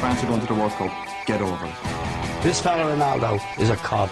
France 0.00 0.22
are 0.24 0.26
going 0.26 0.40
to 0.40 0.46
the 0.46 0.54
World 0.54 0.72
Cup. 0.72 0.90
Get 1.26 1.42
over 1.42 1.66
it. 1.66 1.74
This 2.42 2.60
fella 2.60 2.84
Ronaldo 2.96 3.38
is 3.60 3.68
a 3.68 3.76
cod. 3.76 4.10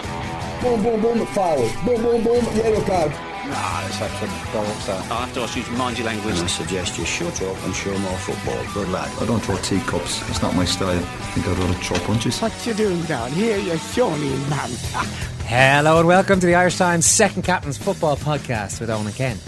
Boom, 0.61 0.83
boom, 0.83 1.01
boom, 1.01 1.27
foul. 1.29 1.57
Boom, 1.85 2.03
boom, 2.03 2.23
boom, 2.23 2.45
yellow 2.57 2.83
card. 2.85 3.11
Nah, 3.49 3.87
it's 3.87 3.99
actually 4.03 4.29
bollocks 4.53 4.87
that. 4.87 5.11
I 5.11 5.25
have 5.25 5.33
to 5.33 5.41
ask 5.41 5.57
you 5.57 5.63
to 5.63 5.71
mind 5.73 5.97
your 5.97 6.07
language. 6.07 6.35
I 6.41 6.47
suggest 6.47 6.99
you 6.99 7.07
shut 7.07 7.41
up 7.41 7.57
and 7.65 7.75
show 7.75 7.97
more 8.01 8.19
football. 8.19 8.63
Good 8.75 8.91
lad. 8.91 9.11
I 9.23 9.25
don't 9.25 9.41
throw 9.41 9.57
teacups. 9.57 10.29
It's 10.29 10.43
not 10.43 10.55
my 10.55 10.67
style. 10.67 10.91
I 10.99 11.01
think 11.33 11.47
I'd 11.49 11.57
rather 11.57 11.73
throw 11.75 11.99
punches. 12.01 12.39
What 12.43 12.67
you 12.67 12.75
doing 12.75 13.01
down 13.05 13.31
here, 13.33 13.57
you 13.57 13.79
shawny 13.79 14.29
man? 14.51 14.71
Hello 15.47 16.01
and 16.01 16.07
welcome 16.07 16.39
to 16.41 16.47
the 16.47 16.55
Irish 16.55 16.77
Times 16.77 17.07
Second 17.07 17.45
Captain's 17.45 17.79
Football 17.79 18.19
Podcast 18.19 18.81
with 18.81 18.91
Eoin 18.91 19.07
and 19.07 19.15
Ken. 19.15 19.39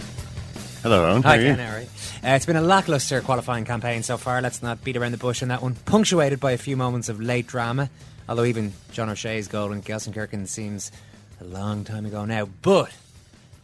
Hello, 0.83 1.03
Eoin. 1.03 1.23
Hi, 1.23 1.29
How 1.29 1.35
are 1.35 1.41
you? 1.43 1.55
Ken. 1.55 1.59
How 1.59 1.75
are 1.77 1.81
you? 1.81 1.87
Uh, 2.23 2.33
it's 2.33 2.45
been 2.45 2.57
a 2.57 2.61
lacklustre 2.61 3.23
qualifying 3.23 3.65
campaign 3.65 4.03
so 4.03 4.19
far. 4.19 4.43
Let's 4.43 4.63
not 4.63 4.85
beat 4.85 4.95
around 4.95 5.13
the 5.13 5.19
bush 5.19 5.43
on 5.43 5.49
that 5.49 5.63
one. 5.63 5.75
Punctuated 5.75 6.39
by 6.39 6.53
a 6.53 6.59
few 6.59 6.77
moments 6.77 7.09
of 7.09 7.19
late 7.19 7.47
drama, 7.47 7.89
although 8.29 8.45
even 8.45 8.75
John 8.93 9.09
O'Shea's 9.09 9.49
goal 9.49 9.73
in 9.73 9.81
Gelsenkirchen 9.81 10.47
seems 10.47 10.93
a 11.41 11.45
long 11.45 11.83
time 11.83 12.05
ago 12.05 12.27
now. 12.27 12.45
But 12.61 12.93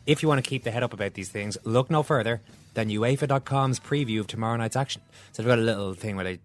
if 0.06 0.22
you 0.22 0.28
want 0.28 0.42
to 0.42 0.48
keep 0.48 0.64
the 0.64 0.70
head 0.70 0.82
up 0.82 0.94
about 0.94 1.12
these 1.12 1.28
things, 1.28 1.58
look 1.64 1.90
no 1.90 2.02
further 2.02 2.40
than 2.72 2.88
UEFA.com's 2.88 3.78
preview 3.78 4.20
of 4.20 4.26
tomorrow 4.26 4.56
night's 4.56 4.76
action. 4.76 5.02
So 5.32 5.42
they've 5.42 5.48
got 5.50 5.58
a 5.58 5.62
little 5.62 5.92
thing 5.92 6.16
where 6.16 6.24
they 6.24 6.38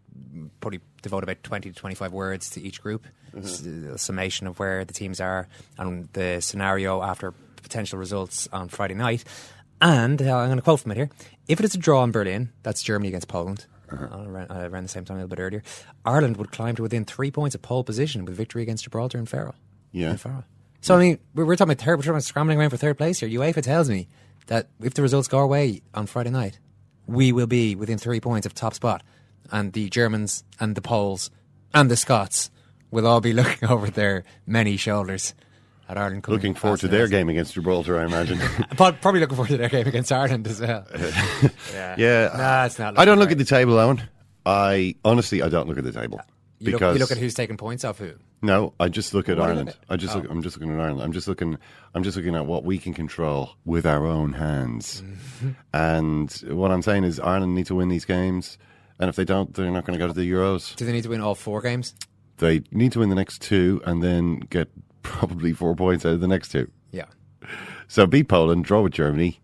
probably 0.60 0.82
devote 1.02 1.24
about 1.24 1.42
20 1.44 1.72
to 1.72 1.76
25 1.76 2.12
words 2.12 2.50
to 2.52 2.62
each 2.62 2.82
group, 2.82 3.06
a 3.34 3.98
summation 3.98 4.48
of 4.48 4.60
where 4.60 4.84
the 4.84 4.94
teams 4.94 5.22
are 5.22 5.48
and 5.78 6.10
the 6.12 6.42
scenario 6.42 7.02
after 7.02 7.32
potential 7.64 7.98
results 7.98 8.50
on 8.52 8.68
Friday 8.68 8.96
night. 8.96 9.24
And 9.82 10.22
uh, 10.22 10.38
I'm 10.38 10.48
going 10.48 10.58
to 10.58 10.62
quote 10.62 10.80
from 10.80 10.92
it 10.92 10.98
here. 10.98 11.10
If 11.48 11.60
it 11.60 11.66
is 11.66 11.74
a 11.74 11.78
draw 11.78 12.04
in 12.04 12.12
Berlin, 12.12 12.52
that's 12.62 12.84
Germany 12.84 13.10
against 13.10 13.28
Poland, 13.28 13.66
around, 13.92 14.52
uh, 14.52 14.70
around 14.70 14.84
the 14.84 14.90
same 14.90 15.06
time 15.06 15.18
a 15.18 15.22
little 15.22 15.36
bit 15.36 15.42
earlier, 15.42 15.64
Ireland 16.06 16.38
would 16.38 16.52
climb 16.52 16.76
to 16.76 16.84
within 16.84 17.04
three 17.04 17.32
points 17.32 17.56
of 17.56 17.62
pole 17.62 17.84
position 17.84 18.24
with 18.24 18.36
victory 18.36 18.62
against 18.62 18.84
Gibraltar 18.84 19.18
and 19.18 19.28
Faroe. 19.28 19.56
Yeah. 19.92 20.12
And 20.12 20.22
Faroe. 20.22 20.44
So, 20.82 20.96
I 20.96 21.00
mean, 21.00 21.20
we're, 21.34 21.46
we're 21.46 21.56
talking 21.56 21.72
about 21.74 21.84
third, 21.84 21.98
we're 21.98 22.04
talking 22.04 22.12
about 22.12 22.24
scrambling 22.24 22.60
around 22.60 22.70
for 22.70 22.78
third 22.78 22.98
place 22.98 23.20
here. 23.20 23.30
UEFA 23.30 23.64
tells 23.64 23.90
me 23.90 24.08
that 24.48 24.70
if 24.82 24.94
the 24.94 25.02
results 25.02 25.28
go 25.28 25.40
our 25.40 25.48
way 25.48 25.82
on 25.94 26.06
Friday 26.06 26.30
night, 26.30 26.60
we 27.08 27.32
will 27.32 27.48
be 27.48 27.76
within 27.76 27.98
three 27.98 28.20
points 28.20 28.46
of 28.46 28.54
top 28.54 28.74
spot. 28.74 29.04
And 29.52 29.74
the 29.74 29.90
Germans 29.90 30.44
and 30.60 30.76
the 30.76 30.82
Poles 30.82 31.32
and 31.74 31.90
the 31.90 31.98
Scots 31.98 32.52
will 32.92 33.08
all 33.08 33.22
be 33.22 33.34
looking 33.34 33.68
over 33.68 33.90
their 33.90 34.24
many 34.46 34.78
shoulders 34.78 35.34
at 35.92 35.98
Ireland. 35.98 36.26
Looking 36.28 36.56
forward 36.56 36.80
to 36.80 36.88
their 36.88 37.08
game 37.08 37.30
against 37.30 37.54
Gibraltar, 37.54 38.00
I 38.00 38.06
imagine. 38.06 38.40
Prob- 38.78 39.00
Probably 39.02 39.20
looking 39.20 39.36
forward 39.36 39.50
to 39.50 39.58
their 39.58 39.70
game 39.70 39.88
against 39.88 40.12
Ireland 40.12 40.48
as 40.48 40.60
well. 40.62 40.88
yeah. 41.74 41.96
yeah. 41.98 42.32
Nah, 42.36 42.66
it's 42.66 42.80
not 42.80 42.98
I 42.98 43.06
don't 43.06 43.20
look 43.20 43.28
great. 43.30 43.34
at 43.34 43.38
the 43.40 43.46
table, 43.46 43.74
Eoin. 43.74 44.02
I 44.46 44.96
honestly, 45.06 45.42
I 45.42 45.50
don't 45.50 45.68
look 45.68 45.78
at 45.78 45.84
the 45.84 45.92
table 45.92 46.20
You 46.60 46.72
look, 46.72 46.80
because 46.80 46.96
you 46.96 47.00
look 47.00 47.12
at 47.12 47.18
who's 47.18 47.34
taking 47.36 47.58
points 47.58 47.84
off 47.84 48.00
who. 48.00 48.14
no, 48.42 48.74
I 48.80 48.88
just 48.90 49.14
look 49.14 49.30
at 49.30 49.38
What 49.38 49.50
Ireland. 49.50 49.76
I 49.90 49.98
just 49.98 50.16
Oh. 50.16 50.20
look. 50.20 50.32
I'm 50.32 50.42
just 50.42 50.58
looking 50.58 50.74
at 50.74 50.80
Ireland. 50.80 51.04
I'm 51.04 51.12
just 51.12 51.28
looking. 51.28 51.58
I'm 51.94 52.04
just 52.04 52.18
looking 52.18 52.36
at 52.36 52.46
what 52.48 52.64
we 52.64 52.78
can 52.80 52.94
control 52.94 53.52
with 53.66 53.86
our 53.86 54.06
own 54.08 54.34
hands. 54.34 55.04
Mm-hmm. 55.06 55.50
And 55.74 56.32
what 56.58 56.72
I'm 56.72 56.82
saying 56.82 57.04
is, 57.04 57.20
Ireland 57.20 57.54
need 57.56 57.68
to 57.68 57.76
win 57.76 57.90
these 57.90 58.06
games. 58.06 58.58
And 59.00 59.10
if 59.10 59.16
they 59.16 59.26
don't, 59.26 59.54
they're 59.54 59.70
not 59.72 59.86
going 59.86 59.98
to 59.98 60.04
go 60.04 60.08
to 60.08 60.14
the 60.14 60.30
Euros. 60.32 60.76
Do 60.76 60.86
they 60.86 60.92
need 60.92 61.04
to 61.04 61.10
win 61.10 61.22
all 61.22 61.34
four 61.36 61.62
games? 61.62 61.94
They 62.38 62.62
need 62.72 62.92
to 62.94 63.00
win 63.00 63.10
the 63.10 63.16
next 63.16 63.42
two 63.42 63.82
and 63.86 64.02
then 64.04 64.40
get 64.50 64.70
probably 65.04 65.54
four 65.54 65.76
points 65.76 66.06
out 66.06 66.14
of 66.14 66.22
the 66.22 66.28
next 66.28 66.50
two. 66.52 66.70
Yeah. 66.92 67.06
So 67.88 68.06
beat 68.08 68.28
Poland, 68.28 68.66
draw 68.66 68.82
with 68.82 68.94
Germany. 68.94 69.40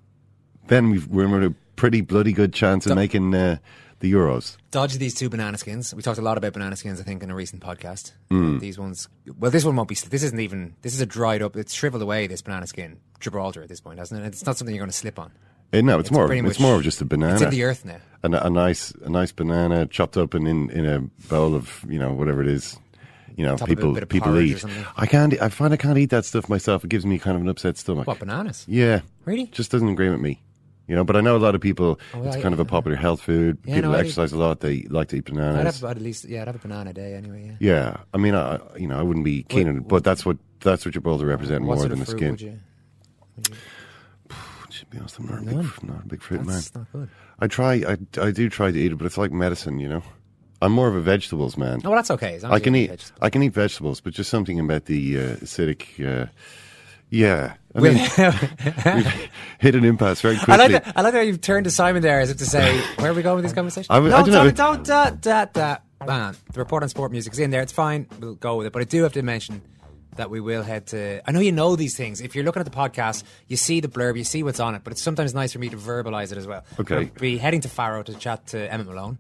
Then 0.68 0.90
we've, 0.90 1.08
we're 1.08 1.26
in 1.26 1.44
a 1.44 1.56
pretty 1.76 2.02
bloody 2.02 2.34
good 2.34 2.54
chance 2.54 2.86
of 2.86 2.96
making 2.96 3.34
uh, 3.34 3.58
the 4.00 4.12
Euros. 4.12 4.58
Dodge 4.72 4.98
these 4.98 5.16
two 5.16 5.30
banana 5.30 5.58
skins. 5.58 5.94
We 5.94 6.02
talked 6.02 6.20
a 6.20 6.22
lot 6.22 6.38
about 6.38 6.54
banana 6.54 6.76
skins, 6.76 7.00
I 7.00 7.04
think, 7.04 7.24
in 7.24 7.32
a 7.32 7.36
recent 7.36 7.62
podcast. 7.62 8.12
Hmm. 8.30 8.60
These 8.60 8.78
ones, 8.78 9.08
well, 9.40 9.52
this 9.52 9.64
one 9.66 9.76
won't 9.76 9.90
be. 9.90 9.96
This 9.96 10.24
isn't 10.24 10.40
even. 10.40 10.76
This 10.82 10.94
is 10.94 11.02
a 11.02 11.06
dried 11.06 11.42
up. 11.42 11.56
It's 11.56 11.74
shriveled 11.74 12.02
away. 12.04 12.28
This 12.28 12.42
banana 12.42 12.68
skin, 12.68 13.00
Gibraltar 13.20 13.64
at 13.64 13.70
this 13.70 13.80
point, 13.82 14.00
hasn't 14.00 14.24
it? 14.24 14.28
It's 14.28 14.46
not 14.46 14.58
something 14.58 14.76
you're 14.76 14.82
going 14.84 14.92
to 14.92 14.98
slip 14.98 15.18
on. 15.20 15.32
Uh, 15.74 15.82
no, 15.82 16.00
it's, 16.00 16.08
It's 16.10 16.12
more. 16.14 16.32
It's 16.32 16.44
much- 16.44 16.60
more 16.60 16.76
of 16.76 16.84
just 16.84 17.02
a 17.02 17.06
banana. 17.06 17.34
It's 17.34 17.42
in 17.44 17.50
the 17.50 17.64
earth 17.64 17.84
now. 17.86 17.98
a, 18.24 18.32
a 18.48 18.50
nice, 18.50 18.92
a 19.04 19.10
nice 19.10 19.32
banana 19.32 19.86
chopped 19.88 20.16
up 20.16 20.34
and 20.34 20.48
in, 20.48 20.70
in 20.70 20.86
a 20.86 21.02
bowl 21.28 21.56
of 21.56 21.84
you 21.90 22.00
know 22.00 22.14
whatever 22.14 22.42
it 22.42 22.48
is. 22.48 22.78
You 23.38 23.46
know, 23.46 23.56
Top 23.56 23.68
people 23.70 23.94
people 24.08 24.38
eat. 24.40 24.66
I 24.98 25.06
can't. 25.06 25.40
I 25.42 25.48
find 25.50 25.72
I 25.74 25.78
can't 25.78 25.98
eat 25.98 26.10
that 26.10 26.26
stuff 26.26 26.50
myself. 26.50 26.84
It 26.84 26.90
gives 26.90 27.06
me 27.06 27.20
kind 27.20 27.36
of 27.38 27.42
an 27.44 27.48
upset 27.50 27.78
stomach. 27.78 28.08
What 28.08 28.20
bananas? 28.20 28.66
Yeah, 28.68 29.02
Really? 29.26 29.46
just 29.48 29.72
doesn't 29.72 29.88
agree 29.88 30.10
with 30.10 30.20
me. 30.20 30.42
You 30.88 30.96
know, 30.96 31.04
but 31.04 31.16
I 31.16 31.22
know 31.22 31.36
a 31.36 31.38
lot 31.38 31.54
of 31.54 31.62
people. 31.62 32.00
Oh, 32.16 32.24
it's 32.24 32.36
I- 32.38 32.42
kind 32.42 32.54
of 32.54 32.60
a 32.60 32.66
popular 32.66 32.98
health 32.98 33.22
food. 33.22 33.58
Yeah, 33.64 33.76
people 33.76 33.92
no, 33.92 33.98
exercise 33.98 34.32
a 34.32 34.38
lot. 34.38 34.62
They 34.62 34.84
like 34.90 35.10
to 35.10 35.18
eat 35.18 35.26
bananas. 35.26 35.60
I'd 35.60 35.66
have 35.88 35.98
at 35.98 36.02
least. 36.02 36.26
Yeah, 36.26 36.42
I'd 36.42 36.48
have 36.48 36.56
a 36.56 36.60
banana 36.60 36.94
day 36.94 37.14
anyway. 37.14 37.56
Yeah. 37.60 37.74
Yeah, 37.74 37.98
I 38.14 38.18
mean, 38.18 38.34
I 38.34 38.60
you 38.76 38.88
know 38.88 38.98
I 38.98 39.04
wouldn't 39.04 39.24
be 39.26 39.44
keen 39.44 39.68
What- 39.68 39.70
on 39.70 39.78
it, 39.78 39.88
but 39.88 40.04
that's 40.04 40.26
what 40.26 40.38
that's 40.62 40.84
what 40.86 40.94
Gibraltar 40.96 41.28
represent 41.28 41.62
What 41.62 41.68
more 41.68 41.78
sort 41.78 41.90
than 41.92 42.00
the 42.00 42.06
skin. 42.08 42.32
would 42.32 42.42
you? 42.42 42.58
To 44.70 44.86
be 44.88 45.00
honest, 45.00 45.18
I'm 45.20 45.26
not 45.28 45.40
a 45.42 45.46
big, 45.46 45.84
not 45.84 46.04
a 46.04 46.08
big 46.08 46.22
fruit 46.22 46.46
That's 46.46 46.74
man. 46.76 46.84
not 46.84 46.92
good. 47.00 47.10
I 47.40 47.48
try, 47.48 47.74
I, 47.88 47.98
I 48.22 48.32
do 48.32 48.48
try 48.50 48.70
to 48.72 48.78
eat 48.78 48.92
it, 48.92 48.96
but 48.98 49.06
it's 49.06 49.18
like 49.18 49.32
medicine, 49.32 49.80
you 49.80 49.90
know. 49.90 50.04
I'm 50.62 50.72
more 50.72 50.88
of 50.88 50.96
a 50.96 51.02
vegetables 51.02 51.58
man. 51.58 51.82
Oh, 51.84 51.90
well, 51.90 51.98
that's 51.98 52.12
okay. 52.12 52.40
I 52.44 52.60
can 52.60 52.76
eat 52.76 52.90
vegetables. 52.90 53.20
I 53.22 53.30
can 53.30 53.44
eat 53.44 53.54
vegetables, 53.54 54.02
but 54.02 54.14
just 54.14 54.30
something 54.30 54.60
about 54.60 54.86
the 54.86 55.18
uh, 55.18 55.22
acidic. 55.38 56.04
Uh, 56.04 56.28
yeah, 57.10 57.54
I 57.74 57.80
mean, 57.80 57.94
we've 57.94 59.30
hit 59.60 59.76
an 59.76 59.86
impasse 59.86 60.20
very 60.22 60.36
quickly. 60.36 60.54
I 60.54 60.58
like 60.58 60.72
that. 60.72 60.94
I 60.98 61.02
like 61.02 61.14
how 61.14 61.22
you've 61.22 61.42
turned 61.42 61.64
to 61.66 61.72
Simon 61.72 62.02
there, 62.02 62.20
as 62.20 62.30
if 62.32 62.38
to 62.38 62.46
say, 62.46 62.82
"Where 62.98 63.12
are 63.12 63.14
we 63.14 63.22
going 63.22 63.38
with 63.38 63.46
this 63.46 63.54
conversation?" 63.54 63.88
I- 63.94 63.98
I 63.98 64.00
no, 64.02 64.10
don't 64.10 64.30
know. 64.30 64.52
don't, 64.52 64.84
don't, 64.86 65.22
da, 65.22 65.46
da, 65.46 65.46
da. 65.46 65.78
Man, 66.06 66.36
the 66.54 66.60
report 66.60 66.84
on 66.84 66.90
sport 66.90 67.12
music 67.12 67.34
is 67.34 67.40
in 67.40 67.50
there. 67.50 67.62
It's 67.62 67.72
fine. 67.72 68.08
We'll 68.20 68.36
go 68.36 68.58
with 68.58 68.68
it. 68.68 68.74
But 68.74 68.82
I 68.82 68.86
do 68.86 69.04
have 69.04 69.14
to 69.14 69.22
mention 69.22 69.62
that 70.18 70.30
we 70.30 70.40
will 70.42 70.64
head 70.64 70.88
to. 70.88 71.22
I 71.28 71.32
know 71.32 71.40
you 71.40 71.52
know 71.52 71.76
these 71.76 71.96
things. 71.96 72.20
If 72.22 72.36
you're 72.36 72.44
looking 72.44 72.60
at 72.60 72.66
the 72.66 72.76
podcast, 72.78 73.24
you 73.48 73.58
see 73.58 73.80
the 73.80 73.88
blurb, 73.88 74.18
you 74.18 74.24
see 74.24 74.44
what's 74.44 74.60
on 74.60 74.76
it. 74.76 74.82
But 74.84 74.92
it's 74.94 75.02
sometimes 75.02 75.34
nice 75.34 75.54
for 75.54 75.60
me 75.60 75.70
to 75.70 75.78
verbalise 75.78 76.32
it 76.32 76.38
as 76.38 76.46
well. 76.46 76.66
Okay. 76.80 76.96
We'll 76.98 77.06
be 77.20 77.38
heading 77.38 77.62
to 77.62 77.70
Faro 77.70 78.04
to 78.04 78.14
chat 78.16 78.48
to 78.48 78.72
Emmet 78.72 78.88
Malone 78.88 79.18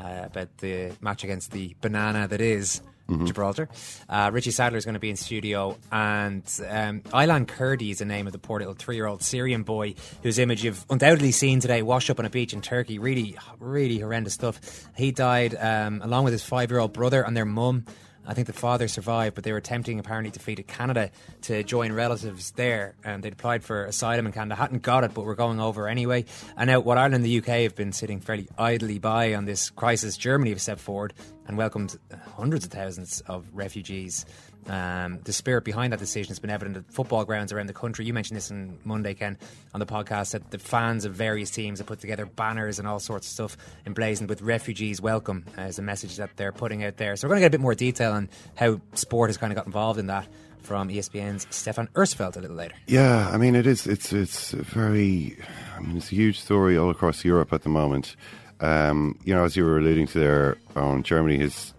uh, 0.00 0.24
about 0.24 0.56
the 0.58 0.92
match 1.00 1.24
against 1.24 1.52
the 1.52 1.76
banana 1.80 2.26
that 2.26 2.40
is 2.40 2.80
Gibraltar. 3.24 3.68
Uh, 4.08 4.30
Richie 4.32 4.52
Sadlier 4.52 4.78
is 4.78 4.84
going 4.84 4.94
to 4.94 5.00
be 5.00 5.10
in 5.10 5.16
studio, 5.16 5.76
and 5.90 6.44
um, 6.68 7.00
Aylan 7.10 7.46
Kurdi 7.46 7.90
is 7.90 7.98
the 7.98 8.04
name 8.04 8.28
of 8.28 8.32
the 8.32 8.38
poor 8.38 8.60
little 8.60 8.74
three-year-old 8.74 9.22
Syrian 9.22 9.64
boy 9.64 9.94
whose 10.22 10.38
image 10.38 10.62
you've 10.62 10.86
undoubtedly 10.88 11.32
seen 11.32 11.58
today, 11.58 11.82
washed 11.82 12.08
up 12.08 12.20
on 12.20 12.24
a 12.24 12.30
beach 12.30 12.52
in 12.52 12.60
Turkey. 12.60 13.00
Really, 13.00 13.36
really 13.58 13.98
horrendous 13.98 14.34
stuff. 14.34 14.60
He 14.96 15.10
died 15.10 15.56
um, 15.56 16.02
along 16.02 16.22
with 16.22 16.32
his 16.32 16.44
five-year-old 16.44 16.92
brother 16.92 17.22
and 17.22 17.36
their 17.36 17.44
mum. 17.44 17.84
I 18.30 18.32
think 18.32 18.46
the 18.46 18.52
father 18.52 18.86
survived, 18.86 19.34
but 19.34 19.42
they 19.42 19.50
were 19.50 19.58
attempting 19.58 19.98
apparently 19.98 20.30
to 20.30 20.38
flee 20.38 20.54
to 20.54 20.62
Canada 20.62 21.10
to 21.42 21.64
join 21.64 21.92
relatives 21.92 22.52
there, 22.52 22.94
and 23.02 23.24
they'd 23.24 23.32
applied 23.32 23.64
for 23.64 23.86
asylum 23.86 24.24
in 24.24 24.32
Canada, 24.32 24.54
hadn't 24.54 24.82
got 24.82 25.02
it, 25.02 25.12
but 25.14 25.24
were 25.24 25.34
going 25.34 25.58
over 25.58 25.88
anyway. 25.88 26.24
And 26.56 26.68
now, 26.70 26.78
what 26.78 26.96
Ireland 26.96 27.16
and 27.16 27.24
the 27.24 27.38
UK 27.38 27.62
have 27.64 27.74
been 27.74 27.92
sitting 27.92 28.20
fairly 28.20 28.46
idly 28.56 29.00
by 29.00 29.34
on 29.34 29.46
this 29.46 29.70
crisis, 29.70 30.16
Germany 30.16 30.50
have 30.50 30.60
stepped 30.60 30.80
forward 30.80 31.12
and 31.48 31.58
welcomed 31.58 31.98
hundreds 32.36 32.64
of 32.64 32.70
thousands 32.70 33.20
of 33.22 33.48
refugees. 33.52 34.24
Um, 34.68 35.20
the 35.24 35.32
spirit 35.32 35.64
behind 35.64 35.92
that 35.92 35.98
decision 35.98 36.28
has 36.28 36.38
been 36.38 36.50
evident 36.50 36.76
at 36.76 36.92
football 36.92 37.24
grounds 37.24 37.52
around 37.52 37.66
the 37.66 37.72
country. 37.72 38.04
You 38.04 38.12
mentioned 38.12 38.36
this 38.36 38.50
on 38.50 38.78
Monday, 38.84 39.14
Ken, 39.14 39.38
on 39.74 39.80
the 39.80 39.86
podcast, 39.86 40.32
that 40.32 40.50
the 40.50 40.58
fans 40.58 41.04
of 41.04 41.14
various 41.14 41.50
teams 41.50 41.78
have 41.78 41.86
put 41.86 42.00
together 42.00 42.26
banners 42.26 42.78
and 42.78 42.86
all 42.86 43.00
sorts 43.00 43.26
of 43.26 43.32
stuff 43.32 43.56
emblazoned 43.86 44.28
with 44.28 44.42
refugees 44.42 45.00
welcome 45.00 45.44
as 45.56 45.78
a 45.78 45.82
message 45.82 46.16
that 46.16 46.30
they're 46.36 46.52
putting 46.52 46.84
out 46.84 46.98
there. 46.98 47.16
So 47.16 47.26
we're 47.26 47.34
going 47.34 47.40
to 47.40 47.44
get 47.44 47.54
a 47.54 47.58
bit 47.58 47.60
more 47.60 47.74
detail 47.74 48.12
on 48.12 48.28
how 48.54 48.80
sport 48.94 49.30
has 49.30 49.36
kind 49.36 49.52
of 49.52 49.56
got 49.56 49.66
involved 49.66 49.98
in 49.98 50.06
that 50.06 50.26
from 50.62 50.88
ESPN's 50.88 51.46
Stephan 51.50 51.88
Uersfeld 51.94 52.36
a 52.36 52.40
little 52.40 52.56
later. 52.56 52.74
Yeah, 52.86 53.28
I 53.32 53.38
mean 53.38 53.54
it 53.54 53.66
is. 53.66 53.86
It's 53.86 54.12
it's 54.12 54.52
very. 54.52 55.36
I 55.76 55.80
mean 55.80 55.96
it's 55.96 56.12
a 56.12 56.14
huge 56.14 56.38
story 56.38 56.76
all 56.76 56.90
across 56.90 57.24
Europe 57.24 57.52
at 57.52 57.62
the 57.62 57.70
moment. 57.70 58.14
Um, 58.60 59.18
you 59.24 59.34
know, 59.34 59.44
as 59.44 59.56
you 59.56 59.64
were 59.64 59.78
alluding 59.78 60.06
to 60.08 60.18
there, 60.18 60.58
on 60.76 61.02
Germany 61.02 61.38
has 61.38 61.72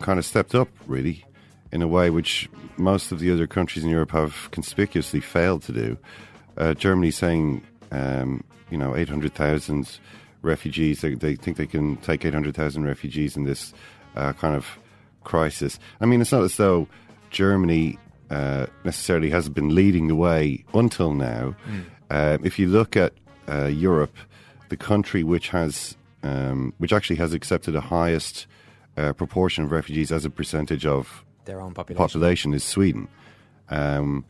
kind 0.00 0.18
of 0.18 0.24
stepped 0.24 0.54
up 0.54 0.68
really 0.86 1.24
in 1.74 1.82
a 1.82 1.88
way 1.88 2.08
which 2.08 2.48
most 2.76 3.12
of 3.12 3.18
the 3.18 3.30
other 3.32 3.46
countries 3.46 3.84
in 3.84 3.90
Europe 3.90 4.12
have 4.12 4.48
conspicuously 4.52 5.20
failed 5.20 5.62
to 5.64 5.72
do. 5.72 5.98
Uh, 6.56 6.72
Germany 6.72 7.10
saying, 7.10 7.62
um, 7.90 8.44
you 8.70 8.78
know, 8.78 8.96
eight 8.96 9.08
hundred 9.08 9.34
thousand 9.34 9.98
refugees. 10.42 11.00
They, 11.00 11.14
they 11.14 11.34
think 11.34 11.56
they 11.56 11.66
can 11.66 11.96
take 11.96 12.24
eight 12.24 12.32
hundred 12.32 12.54
thousand 12.54 12.84
refugees 12.84 13.36
in 13.36 13.44
this 13.44 13.74
uh, 14.14 14.32
kind 14.34 14.54
of 14.54 14.78
crisis. 15.24 15.78
I 16.00 16.06
mean, 16.06 16.20
it's 16.20 16.32
not 16.32 16.44
as 16.44 16.56
though 16.56 16.86
Germany 17.30 17.98
uh, 18.30 18.66
necessarily 18.84 19.30
has 19.30 19.48
been 19.48 19.74
leading 19.74 20.06
the 20.06 20.14
way 20.14 20.64
until 20.72 21.12
now. 21.12 21.56
Uh, 22.10 22.38
if 22.44 22.58
you 22.58 22.68
look 22.68 22.96
at 22.96 23.12
uh, 23.48 23.66
Europe, 23.66 24.16
the 24.68 24.76
country 24.76 25.24
which 25.24 25.48
has 25.48 25.96
um, 26.22 26.72
which 26.78 26.92
actually 26.92 27.16
has 27.16 27.34
accepted 27.34 27.72
the 27.72 27.80
highest 27.80 28.46
uh, 28.96 29.12
proportion 29.12 29.64
of 29.64 29.72
refugees 29.72 30.12
as 30.12 30.24
a 30.24 30.30
percentage 30.30 30.86
of 30.86 31.24
Their 31.44 31.60
own 31.60 31.74
population. 31.74 32.04
population 32.06 32.54
is 32.54 32.64
Sweden. 32.64 33.08
Um, 33.70 34.24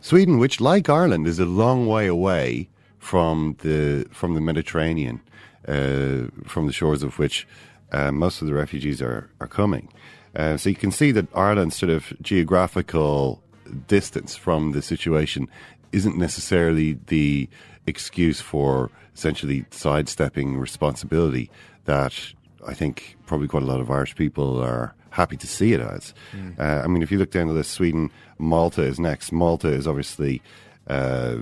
Sweden, 0.00 0.38
which 0.38 0.60
like 0.60 0.88
Ireland, 0.88 1.26
is 1.26 1.38
a 1.38 1.46
long 1.46 1.86
way 1.86 2.06
away 2.06 2.68
from 2.98 3.56
the 3.60 4.06
from 4.10 4.34
the 4.34 4.40
Mediterranean, 4.40 5.20
uh, 5.66 6.28
from 6.46 6.66
the 6.66 6.72
shores 6.72 7.02
of 7.02 7.18
which 7.18 7.46
uh, 7.92 8.12
most 8.12 8.40
of 8.40 8.48
the 8.48 8.54
refugees 8.54 9.02
are 9.02 9.30
are 9.40 9.48
coming. 9.48 9.88
Uh, 10.36 10.56
so 10.56 10.68
you 10.68 10.76
can 10.76 10.92
see 10.92 11.10
that 11.12 11.26
Ireland's 11.34 11.76
sort 11.76 11.90
of 11.90 12.12
geographical 12.22 13.42
distance 13.86 14.36
from 14.36 14.72
the 14.72 14.82
situation 14.82 15.48
isn't 15.92 16.16
necessarily 16.16 16.98
the 17.06 17.48
excuse 17.86 18.40
for 18.40 18.90
essentially 19.14 19.64
sidestepping 19.70 20.58
responsibility 20.58 21.50
that 21.86 22.34
I 22.66 22.74
think 22.74 23.16
probably 23.26 23.48
quite 23.48 23.62
a 23.62 23.66
lot 23.66 23.80
of 23.80 23.90
Irish 23.90 24.14
people 24.14 24.60
are 24.62 24.94
happy 25.10 25.36
to 25.36 25.46
see 25.46 25.72
it 25.72 25.80
as. 25.80 26.14
Uh, 26.58 26.82
I 26.84 26.86
mean, 26.86 27.02
if 27.02 27.10
you 27.10 27.18
look 27.18 27.30
down 27.30 27.48
the 27.48 27.54
list, 27.54 27.72
Sweden, 27.72 28.10
Malta 28.38 28.82
is 28.82 28.98
next. 29.00 29.32
Malta 29.32 29.68
is 29.68 29.86
obviously, 29.86 30.42
uh, 30.88 31.36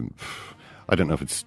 I 0.88 0.94
don't 0.94 1.08
know 1.08 1.14
if 1.14 1.22
it's 1.22 1.44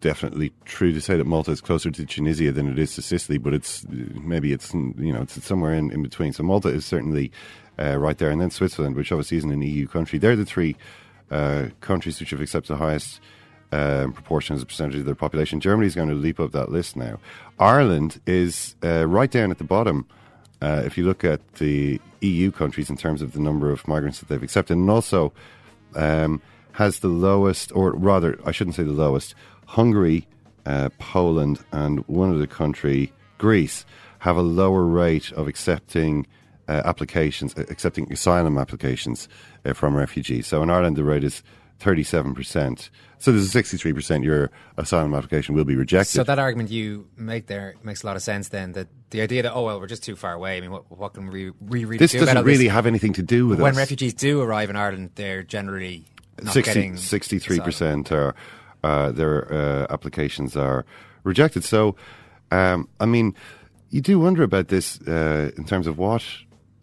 definitely 0.00 0.52
true 0.64 0.92
to 0.92 1.00
say 1.00 1.16
that 1.16 1.26
Malta 1.26 1.50
is 1.50 1.60
closer 1.60 1.90
to 1.90 2.04
Tunisia 2.04 2.52
than 2.52 2.70
it 2.70 2.78
is 2.78 2.94
to 2.94 3.02
Sicily, 3.02 3.38
but 3.38 3.54
it's 3.54 3.86
maybe 3.88 4.52
it's 4.52 4.74
you 4.74 5.12
know 5.12 5.22
it's 5.22 5.42
somewhere 5.44 5.72
in, 5.72 5.90
in 5.90 6.02
between. 6.02 6.32
So 6.32 6.42
Malta 6.42 6.68
is 6.68 6.84
certainly 6.84 7.30
uh, 7.78 7.96
right 7.98 8.18
there, 8.18 8.30
and 8.30 8.40
then 8.40 8.50
Switzerland, 8.50 8.96
which 8.96 9.12
obviously 9.12 9.38
isn't 9.38 9.52
an 9.52 9.62
EU 9.62 9.86
country. 9.86 10.18
They're 10.18 10.36
the 10.36 10.44
three 10.44 10.76
uh, 11.30 11.66
countries 11.80 12.20
which 12.20 12.30
have 12.30 12.40
accepted 12.40 12.72
the 12.72 12.78
highest 12.78 13.20
um, 13.72 14.12
proportion 14.12 14.56
as 14.56 14.62
a 14.62 14.66
percentage 14.66 15.00
of 15.00 15.04
their 15.04 15.14
population. 15.14 15.60
Germany 15.60 15.86
is 15.86 15.94
going 15.94 16.08
to 16.08 16.14
leap 16.14 16.40
up 16.40 16.52
that 16.52 16.70
list 16.70 16.96
now. 16.96 17.18
Ireland 17.58 18.20
is 18.26 18.76
uh, 18.82 19.06
right 19.06 19.30
down 19.30 19.50
at 19.50 19.58
the 19.58 19.64
bottom. 19.64 20.06
Uh, 20.60 20.82
if 20.84 20.98
you 20.98 21.04
look 21.04 21.24
at 21.24 21.54
the 21.54 22.00
EU 22.20 22.50
countries 22.50 22.90
in 22.90 22.96
terms 22.96 23.22
of 23.22 23.32
the 23.32 23.40
number 23.40 23.70
of 23.70 23.86
migrants 23.86 24.20
that 24.20 24.28
they've 24.28 24.42
accepted, 24.42 24.76
and 24.76 24.90
also 24.90 25.32
um, 25.94 26.42
has 26.72 27.00
the 27.00 27.08
lowest, 27.08 27.70
or 27.74 27.92
rather, 27.92 28.38
I 28.44 28.52
shouldn't 28.52 28.76
say 28.76 28.82
the 28.82 28.92
lowest. 28.92 29.34
Hungary, 29.66 30.26
uh, 30.66 30.88
Poland, 30.98 31.64
and 31.72 32.00
one 32.08 32.34
other 32.34 32.46
country, 32.46 33.12
Greece, 33.38 33.84
have 34.20 34.36
a 34.36 34.42
lower 34.42 34.84
rate 34.84 35.30
of 35.32 35.46
accepting 35.46 36.26
uh, 36.68 36.82
applications, 36.84 37.56
uh, 37.56 37.64
accepting 37.70 38.12
asylum 38.12 38.58
applications 38.58 39.28
uh, 39.64 39.72
from 39.72 39.96
refugees. 39.96 40.46
So 40.46 40.62
in 40.62 40.70
Ireland, 40.70 40.96
the 40.96 41.04
rate 41.04 41.24
is 41.24 41.42
37%. 41.80 42.90
So 43.18 43.32
there's 43.32 43.54
a 43.54 43.62
63% 43.62 44.24
your 44.24 44.50
asylum 44.76 45.14
application 45.14 45.54
will 45.54 45.64
be 45.64 45.74
rejected. 45.74 46.12
So 46.12 46.24
that 46.24 46.38
argument 46.38 46.70
you 46.70 47.08
make 47.16 47.46
there 47.46 47.74
makes 47.82 48.02
a 48.02 48.06
lot 48.06 48.16
of 48.16 48.22
sense. 48.22 48.48
Then 48.48 48.72
that 48.72 48.88
the 49.10 49.20
idea 49.20 49.42
that 49.42 49.52
oh 49.52 49.64
well 49.64 49.80
we're 49.80 49.88
just 49.88 50.04
too 50.04 50.14
far 50.14 50.34
away. 50.34 50.56
I 50.56 50.60
mean, 50.60 50.70
what, 50.70 50.90
what 50.90 51.14
can 51.14 51.28
we, 51.28 51.50
we 51.60 51.84
really 51.84 51.98
this 51.98 52.12
do 52.12 52.18
about 52.18 52.26
doesn't 52.26 52.44
this? 52.44 52.58
really 52.58 52.68
have 52.68 52.86
anything 52.86 53.12
to 53.14 53.22
do 53.22 53.48
with 53.48 53.60
when 53.60 53.72
us. 53.72 53.78
refugees 53.78 54.14
do 54.14 54.40
arrive 54.40 54.70
in 54.70 54.76
Ireland, 54.76 55.10
they're 55.16 55.42
generally 55.42 56.04
not 56.42 56.52
60, 56.54 56.72
getting 56.72 56.94
63% 56.94 58.12
are, 58.12 58.34
uh, 58.84 59.10
their 59.10 59.52
uh, 59.52 59.86
applications 59.90 60.56
are 60.56 60.84
rejected. 61.24 61.64
So, 61.64 61.96
um, 62.52 62.88
I 63.00 63.06
mean, 63.06 63.34
you 63.90 64.00
do 64.00 64.20
wonder 64.20 64.44
about 64.44 64.68
this 64.68 65.00
uh, 65.02 65.50
in 65.56 65.64
terms 65.64 65.88
of 65.88 65.98
what. 65.98 66.24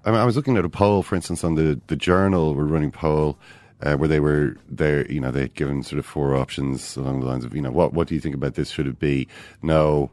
I 0.03 0.12
mean, 0.12 0.19
I 0.19 0.25
was 0.25 0.36
looking 0.36 0.57
at 0.57 0.65
a 0.65 0.69
poll, 0.69 1.01
for 1.01 1.15
instance, 1.15 1.44
on 1.44 1.56
the 1.56 1.80
the 1.88 1.95
Journal. 1.95 2.53
We're 2.53 2.65
running 2.65 2.91
poll 2.91 3.39
uh, 3.81 3.95
where 3.95 4.07
they 4.07 4.19
were 4.19 4.57
there. 4.69 5.10
You 5.12 5.19
know, 5.19 5.31
they 5.31 5.42
had 5.42 5.54
given 5.54 5.83
sort 5.83 6.00
of 6.00 6.06
four 6.06 6.36
options 6.36 6.95
along 6.98 7.22
the 7.22 7.27
lines 7.27 7.45
of, 7.45 7.56
you 7.56 7.62
know, 7.62 7.72
what 7.72 7.94
what 7.94 8.07
do 8.07 8.16
you 8.16 8.22
think 8.22 8.36
about 8.36 8.56
this? 8.56 8.69
Should 8.69 8.88
it 8.88 9.00
be 9.00 9.27
no? 9.62 10.12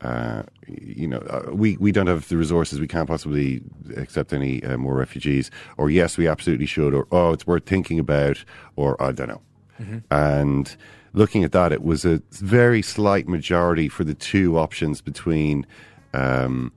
Uh, 0.00 0.44
you 0.66 1.06
know, 1.06 1.18
uh, 1.18 1.52
we, 1.52 1.76
we 1.76 1.92
don't 1.92 2.06
have 2.06 2.26
the 2.30 2.36
resources. 2.38 2.80
We 2.80 2.88
can't 2.88 3.06
possibly 3.06 3.60
accept 3.98 4.32
any 4.32 4.64
uh, 4.64 4.78
more 4.78 4.94
refugees. 4.94 5.50
Or 5.76 5.90
yes, 5.90 6.16
we 6.16 6.26
absolutely 6.26 6.64
should. 6.64 6.94
Or 6.94 7.06
oh, 7.12 7.32
it's 7.32 7.46
worth 7.46 7.66
thinking 7.66 7.98
about. 7.98 8.42
Or 8.76 9.00
I 9.02 9.12
don't 9.12 9.28
know. 9.28 9.42
And 10.10 10.74
looking 11.12 11.44
at 11.44 11.52
that, 11.52 11.72
it 11.72 11.82
was 11.82 12.06
a 12.06 12.22
very 12.30 12.80
slight 12.80 13.28
majority 13.28 13.88
for 13.88 14.04
the 14.04 14.14
two 14.14 14.58
options 14.58 15.02
between 15.02 15.66
um, 16.14 16.72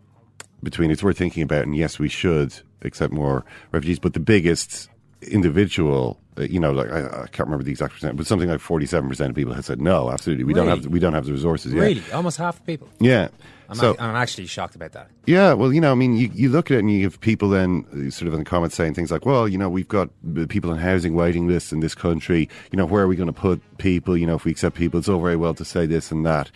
between 0.62 0.92
it's 0.92 1.04
worth 1.04 1.18
thinking 1.18 1.44
about 1.44 1.64
and 1.64 1.76
yes, 1.76 2.00
we 2.00 2.10
should 2.10 2.54
accept 2.82 3.14
more 3.14 3.46
refugees. 3.72 4.00
But 4.00 4.14
the 4.14 4.20
biggest 4.20 4.90
individual, 5.32 6.20
uh, 6.38 6.44
you 6.44 6.60
know, 6.60 6.72
like 6.72 6.92
I, 6.92 7.00
I 7.24 7.28
can't 7.28 7.48
remember 7.48 7.64
the 7.64 7.72
exact 7.72 7.94
percent, 7.94 8.18
but 8.18 8.26
something 8.28 8.50
like 8.50 8.60
forty-seven 8.60 9.10
percent 9.10 9.30
of 9.30 9.36
people 9.36 9.54
had 9.54 9.66
said 9.66 9.82
no, 9.82 10.10
absolutely, 10.12 10.44
we 10.46 10.54
don't 10.54 10.68
have 10.68 10.88
we 10.88 11.00
don't 11.00 11.14
have 11.14 11.26
the 11.26 11.32
resources. 11.32 11.74
yet. 11.74 11.82
really 11.82 12.04
almost 12.12 12.38
half 12.38 12.58
the 12.58 12.64
people. 12.64 12.90
Yeah. 13.00 13.30
I'm, 13.70 13.76
so 13.78 13.92
ac- 13.92 14.00
I'm 14.02 14.16
actually 14.16 14.46
shocked 14.48 14.76
about 14.76 14.92
that. 14.92 15.10
yeah, 15.26 15.54
well, 15.54 15.74
you 15.74 15.82
know, 15.82 15.92
I 15.92 15.96
mean, 15.96 16.16
you, 16.16 16.30
you 16.34 16.50
look 16.50 16.70
at 16.70 16.76
it 16.76 16.80
and 16.82 16.92
you 16.92 17.06
have 17.06 17.20
people 17.22 17.50
then 17.50 17.86
uh, 17.92 18.12
sort 18.12 18.28
of 18.28 18.34
in 18.34 18.40
the 18.40 18.46
comments 18.46 18.76
saying 18.76 18.94
things 18.94 19.10
like, 19.10 19.26
well, 19.26 19.48
you 19.48 19.58
know, 19.58 19.70
we've 19.70 19.88
got 19.88 20.10
uh, 20.38 20.46
people 20.48 20.70
on 20.70 20.78
housing 20.78 21.16
waiting 21.16 21.48
lists 21.48 21.72
in 21.72 21.80
this 21.80 21.96
country. 21.96 22.50
You 22.72 22.78
know, 22.78 22.86
where 22.86 23.04
are 23.04 23.08
we 23.08 23.16
going 23.16 23.28
to 23.28 23.34
put 23.34 23.62
people? 23.80 24.16
You 24.18 24.28
know, 24.28 24.36
if 24.36 24.44
we 24.46 24.52
accept 24.52 24.76
people, 24.76 25.00
it's 25.00 25.10
all 25.10 25.22
very 25.22 25.38
well 25.38 25.54
to 25.56 25.66
say 25.66 25.86
this 25.88 26.12
and 26.12 26.24
that. 26.26 26.52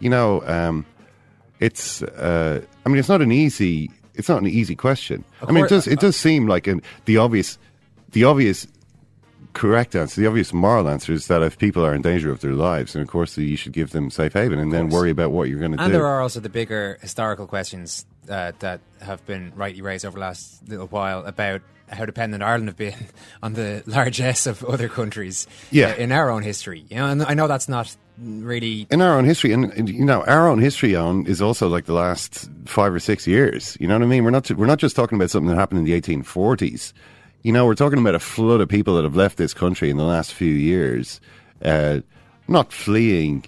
You 0.00 0.08
know, 0.10 0.42
um, 0.46 0.86
it's, 1.60 2.02
uh, 2.02 2.62
I 2.84 2.88
mean, 2.88 2.98
it's 2.98 3.08
not 3.08 3.22
an 3.22 3.30
easy, 3.32 3.90
it's 4.14 4.28
not 4.28 4.38
an 4.38 4.48
easy 4.48 4.74
question. 4.74 5.24
I 5.42 5.46
mean, 5.52 5.58
it 5.58 5.68
course- 5.68 5.84
does, 5.84 5.86
it 5.88 6.00
does 6.00 6.16
seem 6.16 6.46
like 6.48 6.66
an, 6.66 6.82
the 7.04 7.18
obvious, 7.18 7.58
the 8.12 8.24
obvious 8.24 8.66
correct 9.52 9.94
answer, 9.96 10.20
the 10.20 10.26
obvious 10.26 10.52
moral 10.52 10.88
answer 10.88 11.12
is 11.12 11.28
that 11.28 11.42
if 11.42 11.56
people 11.58 11.84
are 11.84 11.94
in 11.94 12.02
danger 12.02 12.30
of 12.30 12.40
their 12.40 12.52
lives, 12.52 12.92
then 12.92 13.02
of 13.02 13.08
course 13.08 13.38
you 13.38 13.56
should 13.56 13.72
give 13.72 13.90
them 13.90 14.10
safe 14.10 14.34
haven 14.34 14.58
and 14.58 14.72
then 14.72 14.90
worry 14.90 15.10
about 15.10 15.30
what 15.32 15.48
you're 15.48 15.58
going 15.58 15.70
to 15.72 15.78
do. 15.78 15.82
And 15.84 15.94
there 15.94 16.06
are 16.06 16.20
also 16.20 16.40
the 16.40 16.50
bigger 16.50 16.98
historical 17.00 17.46
questions 17.46 18.04
uh, 18.28 18.52
that 18.58 18.80
have 19.00 19.24
been 19.24 19.52
rightly 19.56 19.80
raised 19.82 20.04
over 20.04 20.14
the 20.14 20.20
last 20.20 20.68
little 20.68 20.88
while 20.88 21.24
about 21.24 21.62
how 21.88 22.04
dependent 22.04 22.42
Ireland 22.42 22.68
have 22.68 22.76
been 22.76 22.94
on 23.42 23.54
the 23.54 23.82
largesse 23.86 24.46
of 24.46 24.62
other 24.64 24.88
countries 24.88 25.46
Yeah. 25.70 25.94
in 25.94 26.12
our 26.12 26.30
own 26.30 26.42
history. 26.42 26.84
You 26.90 26.96
know, 26.96 27.06
and 27.06 27.22
I 27.22 27.32
know 27.34 27.46
that's 27.46 27.68
not 27.68 27.96
really 28.18 28.86
in 28.90 29.00
our 29.00 29.16
own 29.16 29.24
history, 29.24 29.52
and, 29.52 29.72
and, 29.72 29.88
you 29.88 30.04
know, 30.04 30.22
our 30.24 30.48
own 30.48 30.58
history 30.58 30.96
on 30.96 31.26
is 31.26 31.40
also 31.40 31.68
like 31.68 31.84
the 31.86 31.92
last 31.92 32.50
five 32.66 32.92
or 32.92 32.98
six 32.98 33.26
years. 33.26 33.76
You 33.80 33.86
know 33.88 33.94
what 33.94 34.02
I 34.02 34.06
mean? 34.06 34.24
We're 34.24 34.30
not 34.30 34.50
we're 34.50 34.66
not 34.66 34.78
just 34.78 34.96
talking 34.96 35.16
about 35.16 35.30
something 35.30 35.48
that 35.48 35.56
happened 35.56 35.78
in 35.78 35.84
the 35.84 35.98
1840s. 36.00 36.92
You 37.46 37.52
know, 37.52 37.64
we're 37.64 37.76
talking 37.76 38.00
about 38.00 38.16
a 38.16 38.18
flood 38.18 38.60
of 38.60 38.68
people 38.68 38.96
that 38.96 39.04
have 39.04 39.14
left 39.14 39.36
this 39.36 39.54
country 39.54 39.88
in 39.88 39.98
the 39.98 40.04
last 40.04 40.34
few 40.34 40.52
years, 40.52 41.20
uh, 41.64 42.00
not 42.48 42.72
fleeing, 42.72 43.44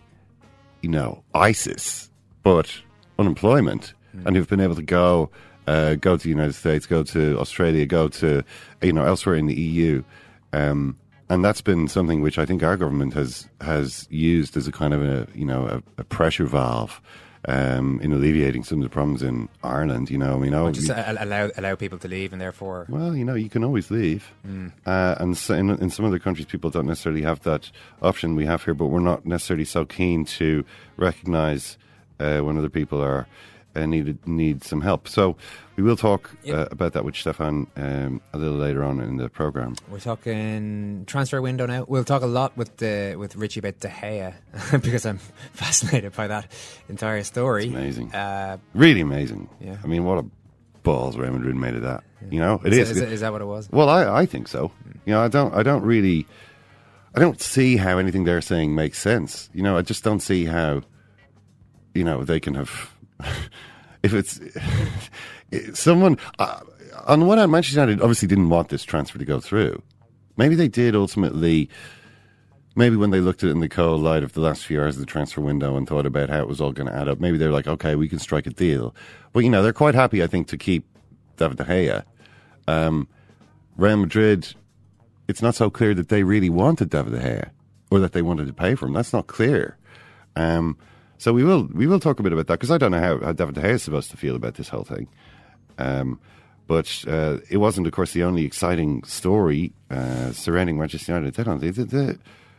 you 0.82 0.88
know, 0.88 1.24
ISIS, 1.34 2.08
but 2.44 2.80
unemployment, 3.18 3.94
and 4.24 4.36
who've 4.36 4.46
been 4.46 4.60
able 4.60 4.76
to 4.76 4.84
go 4.84 5.30
uh, 5.66 5.96
go 5.96 6.16
to 6.16 6.22
the 6.22 6.28
United 6.28 6.52
States, 6.52 6.86
go 6.86 7.02
to 7.02 7.40
Australia, 7.40 7.86
go 7.86 8.06
to 8.06 8.44
you 8.82 8.92
know 8.92 9.04
elsewhere 9.04 9.34
in 9.34 9.46
the 9.46 9.60
EU. 9.60 10.04
Um, 10.52 10.96
and 11.28 11.44
that's 11.44 11.60
been 11.60 11.88
something 11.88 12.22
which 12.22 12.38
I 12.38 12.46
think 12.46 12.62
our 12.62 12.76
government 12.76 13.14
has 13.14 13.48
has 13.60 14.06
used 14.10 14.56
as 14.56 14.68
a 14.68 14.72
kind 14.72 14.94
of 14.94 15.02
a 15.02 15.26
you 15.34 15.44
know 15.44 15.66
a, 15.66 15.82
a 16.00 16.04
pressure 16.04 16.46
valve 16.46 17.00
um, 17.46 18.00
in 18.02 18.12
alleviating 18.12 18.64
some 18.64 18.78
of 18.78 18.84
the 18.84 18.90
problems 18.90 19.22
in 19.22 19.48
Ireland. 19.62 20.10
You 20.10 20.18
know, 20.18 20.34
I 20.34 20.38
mean, 20.38 20.54
I 20.54 20.62
would 20.62 20.74
just 20.74 20.90
allow 20.90 21.50
allow 21.56 21.74
people 21.74 21.98
to 21.98 22.08
leave 22.08 22.32
and 22.32 22.40
therefore 22.40 22.86
well, 22.88 23.14
you 23.16 23.24
know, 23.24 23.34
you 23.34 23.48
can 23.48 23.64
always 23.64 23.90
leave, 23.90 24.32
uh, 24.86 25.14
and 25.18 25.36
so 25.36 25.54
in, 25.54 25.70
in 25.70 25.90
some 25.90 26.04
other 26.04 26.18
countries, 26.18 26.46
people 26.46 26.70
don't 26.70 26.86
necessarily 26.86 27.22
have 27.22 27.42
that 27.42 27.70
option 28.02 28.34
we 28.34 28.46
have 28.46 28.64
here. 28.64 28.74
But 28.74 28.86
we're 28.86 29.00
not 29.00 29.26
necessarily 29.26 29.64
so 29.64 29.84
keen 29.84 30.24
to 30.24 30.64
recognise 30.96 31.78
uh, 32.20 32.40
when 32.40 32.56
other 32.58 32.70
people 32.70 33.02
are 33.02 33.26
uh, 33.78 33.86
needed 33.86 34.26
need 34.26 34.64
some 34.64 34.80
help. 34.80 35.08
So 35.08 35.36
we 35.76 35.82
will 35.82 35.96
talk 35.96 36.30
uh, 36.48 36.66
about 36.70 36.92
that 36.92 37.04
with 37.04 37.14
Stephan 37.14 37.66
um, 37.76 38.20
a 38.32 38.38
little 38.38 38.56
later 38.56 38.82
on 38.82 39.00
in 39.00 39.16
the 39.16 39.28
program. 39.28 39.76
We're 39.88 40.00
talking 40.00 41.04
transfer 41.06 41.40
window 41.40 41.66
now. 41.66 41.84
We'll 41.88 42.04
talk 42.04 42.22
a 42.22 42.26
lot 42.26 42.56
with 42.56 42.76
the 42.78 43.16
with 43.18 43.36
Richie 43.36 43.60
about 43.60 43.78
De 43.80 43.88
Gea 43.88 44.34
because 44.82 45.06
I'm 45.06 45.18
fascinated 45.52 46.14
by 46.14 46.26
that 46.26 46.50
entire 46.88 47.22
story. 47.22 47.66
It's 47.66 47.74
amazing, 47.74 48.12
Uh, 48.14 48.58
really 48.74 49.00
amazing. 49.00 49.48
Yeah. 49.60 49.76
I 49.82 49.86
mean, 49.86 50.04
what 50.04 50.18
a 50.18 50.24
balls 50.82 51.16
Real 51.16 51.32
Madrid 51.32 51.54
made 51.56 51.74
of 51.74 51.82
that. 51.82 52.02
You 52.30 52.40
know, 52.40 52.60
it 52.64 52.72
is, 52.72 52.90
is. 52.90 52.96
is, 52.96 53.12
is 53.12 53.20
that 53.20 53.32
what 53.32 53.42
it 53.42 53.46
was? 53.46 53.68
Well, 53.70 53.88
I, 53.88 54.22
I 54.22 54.26
think 54.26 54.48
so. 54.48 54.72
You 55.04 55.12
know, 55.14 55.22
I 55.22 55.28
don't 55.28 55.54
I 55.54 55.62
don't 55.62 55.82
really 55.82 56.26
I 57.14 57.20
don't 57.20 57.40
see 57.40 57.76
how 57.76 57.98
anything 57.98 58.24
they're 58.24 58.40
saying 58.40 58.74
makes 58.74 58.98
sense. 58.98 59.50
You 59.52 59.62
know, 59.62 59.76
I 59.76 59.82
just 59.82 60.02
don't 60.02 60.20
see 60.20 60.44
how 60.44 60.82
you 61.94 62.04
know 62.04 62.24
they 62.24 62.40
can 62.40 62.54
have 62.54 62.92
if 64.02 64.14
it's 64.14 64.40
someone 65.78 66.18
uh, 66.38 66.60
on 67.06 67.20
the 67.20 67.26
one 67.26 67.38
hand 67.38 67.52
Manchester 67.52 67.80
United 67.80 68.00
obviously 68.00 68.28
didn't 68.28 68.48
want 68.48 68.68
this 68.68 68.84
transfer 68.84 69.18
to 69.18 69.24
go 69.24 69.40
through. 69.40 69.82
Maybe 70.36 70.54
they 70.54 70.68
did 70.68 70.94
ultimately 70.94 71.68
maybe 72.78 72.94
when 72.94 73.10
they 73.10 73.20
looked 73.20 73.42
at 73.42 73.48
it 73.48 73.52
in 73.52 73.60
the 73.60 73.68
cold 73.68 74.00
light 74.00 74.22
of 74.22 74.32
the 74.32 74.40
last 74.40 74.64
few 74.64 74.80
hours 74.80 74.94
of 74.94 75.00
the 75.00 75.06
transfer 75.06 75.40
window 75.40 75.76
and 75.76 75.86
thought 75.86 76.06
about 76.06 76.30
how 76.30 76.38
it 76.38 76.48
was 76.48 76.60
all 76.60 76.72
going 76.72 76.86
to 76.86 76.94
add 76.94 77.08
up, 77.08 77.18
maybe 77.18 77.36
they're 77.36 77.50
like, 77.50 77.66
okay, 77.66 77.96
we 77.96 78.08
can 78.08 78.20
strike 78.20 78.46
a 78.46 78.50
deal. 78.50 78.94
But, 79.32 79.40
you 79.40 79.50
know, 79.50 79.62
they're 79.64 79.72
quite 79.72 79.96
happy, 79.96 80.22
I 80.22 80.28
think, 80.28 80.46
to 80.48 80.56
keep 80.56 80.86
David 81.36 81.56
De 81.56 81.64
Gea. 81.64 82.04
Um, 82.68 83.08
Real 83.76 83.96
Madrid, 83.96 84.54
it's 85.26 85.42
not 85.42 85.56
so 85.56 85.70
clear 85.70 85.92
that 85.94 86.08
they 86.08 86.22
really 86.22 86.50
wanted 86.50 86.90
David 86.90 87.14
De 87.14 87.20
Gea 87.20 87.50
or 87.90 87.98
that 87.98 88.12
they 88.12 88.22
wanted 88.22 88.46
to 88.46 88.52
pay 88.52 88.76
for 88.76 88.86
him. 88.86 88.92
That's 88.92 89.12
not 89.12 89.26
clear. 89.26 89.76
Um, 90.36 90.78
so 91.18 91.32
we 91.32 91.44
will 91.44 91.68
we 91.72 91.86
will 91.86 92.00
talk 92.00 92.18
a 92.18 92.22
bit 92.22 92.32
about 92.32 92.46
that 92.46 92.54
because 92.54 92.70
I 92.70 92.78
don't 92.78 92.92
know 92.92 93.00
how, 93.00 93.18
how 93.18 93.32
David 93.32 93.56
De 93.56 93.62
Gea 93.62 93.70
is 93.70 93.82
supposed 93.82 94.10
to 94.10 94.16
feel 94.16 94.36
about 94.36 94.54
this 94.54 94.68
whole 94.68 94.84
thing. 94.84 95.08
Um, 95.76 96.18
but 96.68 97.04
uh, 97.08 97.38
it 97.48 97.56
wasn't, 97.56 97.86
of 97.86 97.94
course, 97.94 98.12
the 98.12 98.22
only 98.24 98.44
exciting 98.44 99.02
story 99.04 99.72
uh, 99.90 100.32
surrounding 100.32 100.78
Manchester 100.78 101.12
United. 101.12 101.34
They 101.34 101.42
don't. 101.42 101.60
They, 101.60 101.70
they, 101.70 101.84
they, 101.84 102.18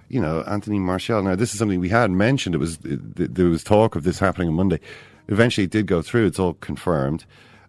you 0.10 0.20
know, 0.20 0.42
Anthony 0.42 0.80
Martial. 0.80 1.22
Now, 1.22 1.36
this 1.36 1.54
is 1.54 1.60
something 1.60 1.80
we 1.80 1.90
had 1.90 2.10
mentioned. 2.10 2.56
It 2.56 2.58
was 2.58 2.80
it, 2.84 3.36
there 3.36 3.46
was 3.46 3.64
talk 3.64 3.96
of 3.96 4.04
this 4.04 4.18
happening 4.18 4.50
on 4.50 4.56
Monday. 4.56 4.80
Eventually, 5.28 5.66
it 5.66 5.72
did 5.72 5.86
go 5.86 6.02
through. 6.02 6.26
It's 6.26 6.40
all 6.40 6.56
confirmed, 6.56 7.26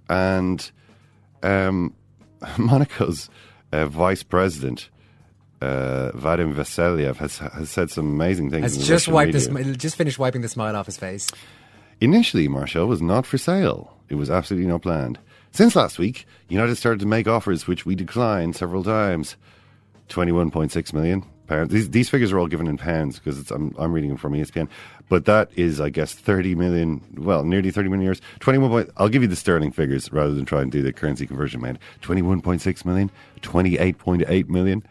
and 0.08 0.70
um, 1.42 1.94
Monaco's 2.58 3.28
uh, 3.70 3.86
vice 3.86 4.22
president. 4.22 4.88
Uh, 5.60 6.10
Vadim 6.12 6.54
Vasilyev 6.54 7.16
has 7.16 7.38
has 7.38 7.68
said 7.68 7.90
some 7.90 8.06
amazing 8.06 8.50
things. 8.50 8.76
Has 8.76 8.86
just 8.86 9.08
wiped 9.08 9.34
media. 9.34 9.64
the 9.64 9.76
just 9.76 9.96
finished 9.96 10.18
wiping 10.18 10.40
the 10.40 10.48
smile 10.48 10.74
off 10.74 10.86
his 10.86 10.96
face. 10.96 11.30
Initially, 12.00 12.48
Martial 12.48 12.86
was 12.86 13.02
not 13.02 13.26
for 13.26 13.36
sale. 13.36 13.94
It 14.08 14.14
was 14.14 14.30
absolutely 14.30 14.68
not 14.68 14.82
planned. 14.82 15.18
Since 15.52 15.76
last 15.76 15.98
week, 15.98 16.26
United 16.48 16.76
started 16.76 17.00
to 17.00 17.06
make 17.06 17.28
offers 17.28 17.66
which 17.66 17.84
we 17.84 17.94
declined 17.94 18.56
several 18.56 18.82
times. 18.82 19.36
21.6 20.08 20.92
million 20.92 21.24
pounds. 21.46 21.72
These, 21.72 21.90
these 21.90 22.10
figures 22.10 22.32
are 22.32 22.38
all 22.38 22.46
given 22.46 22.66
in 22.66 22.76
pounds 22.76 23.18
because 23.18 23.38
it's, 23.38 23.50
I'm, 23.50 23.74
I'm 23.78 23.92
reading 23.92 24.10
them 24.10 24.16
from 24.18 24.32
ESPN. 24.32 24.68
But 25.08 25.24
that 25.26 25.50
is, 25.56 25.80
I 25.80 25.88
guess, 25.88 26.12
30 26.12 26.54
million, 26.54 27.00
well, 27.16 27.44
nearly 27.44 27.70
30 27.70 27.88
million 27.88 28.12
euros. 28.12 28.20
21 28.40 28.70
point, 28.70 28.90
I'll 28.96 29.08
give 29.08 29.22
you 29.22 29.28
the 29.28 29.36
sterling 29.36 29.72
figures 29.72 30.12
rather 30.12 30.32
than 30.34 30.44
try 30.44 30.62
and 30.62 30.70
do 30.70 30.82
the 30.82 30.92
currency 30.92 31.26
conversion, 31.26 31.60
man. 31.60 31.78
21.6 32.02 32.84
million, 32.84 33.10
28.8 33.42 34.48
million, 34.48 34.82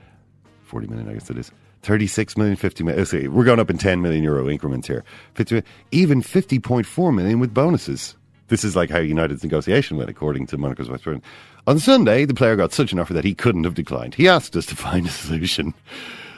40 0.69 0.87
million, 0.87 1.09
I 1.09 1.13
guess 1.13 1.29
it 1.29 1.37
is. 1.37 1.51
36 1.81 2.37
million, 2.37 2.55
50 2.55 2.83
million. 2.83 3.05
see, 3.05 3.27
We're 3.27 3.43
going 3.43 3.59
up 3.59 3.69
in 3.69 3.77
10 3.77 4.01
million 4.01 4.23
euro 4.23 4.49
increments 4.49 4.87
here. 4.87 5.03
50, 5.33 5.55
million, 5.55 5.67
even 5.91 6.21
50.4 6.21 7.15
million 7.15 7.39
with 7.39 7.53
bonuses. 7.53 8.15
This 8.49 8.63
is 8.63 8.75
like 8.75 8.89
how 8.89 8.99
United's 8.99 9.43
negotiation 9.43 9.97
went, 9.97 10.09
according 10.09 10.47
to 10.47 10.57
Monaco's 10.57 10.87
president. 10.87 11.23
On 11.67 11.79
Sunday, 11.79 12.25
the 12.25 12.33
player 12.33 12.55
got 12.55 12.73
such 12.73 12.91
an 12.91 12.99
offer 12.99 13.13
that 13.13 13.23
he 13.23 13.35
couldn't 13.35 13.63
have 13.63 13.75
declined. 13.75 14.15
He 14.15 14.27
asked 14.27 14.55
us 14.55 14.65
to 14.67 14.75
find 14.75 15.05
a 15.05 15.09
solution. 15.09 15.73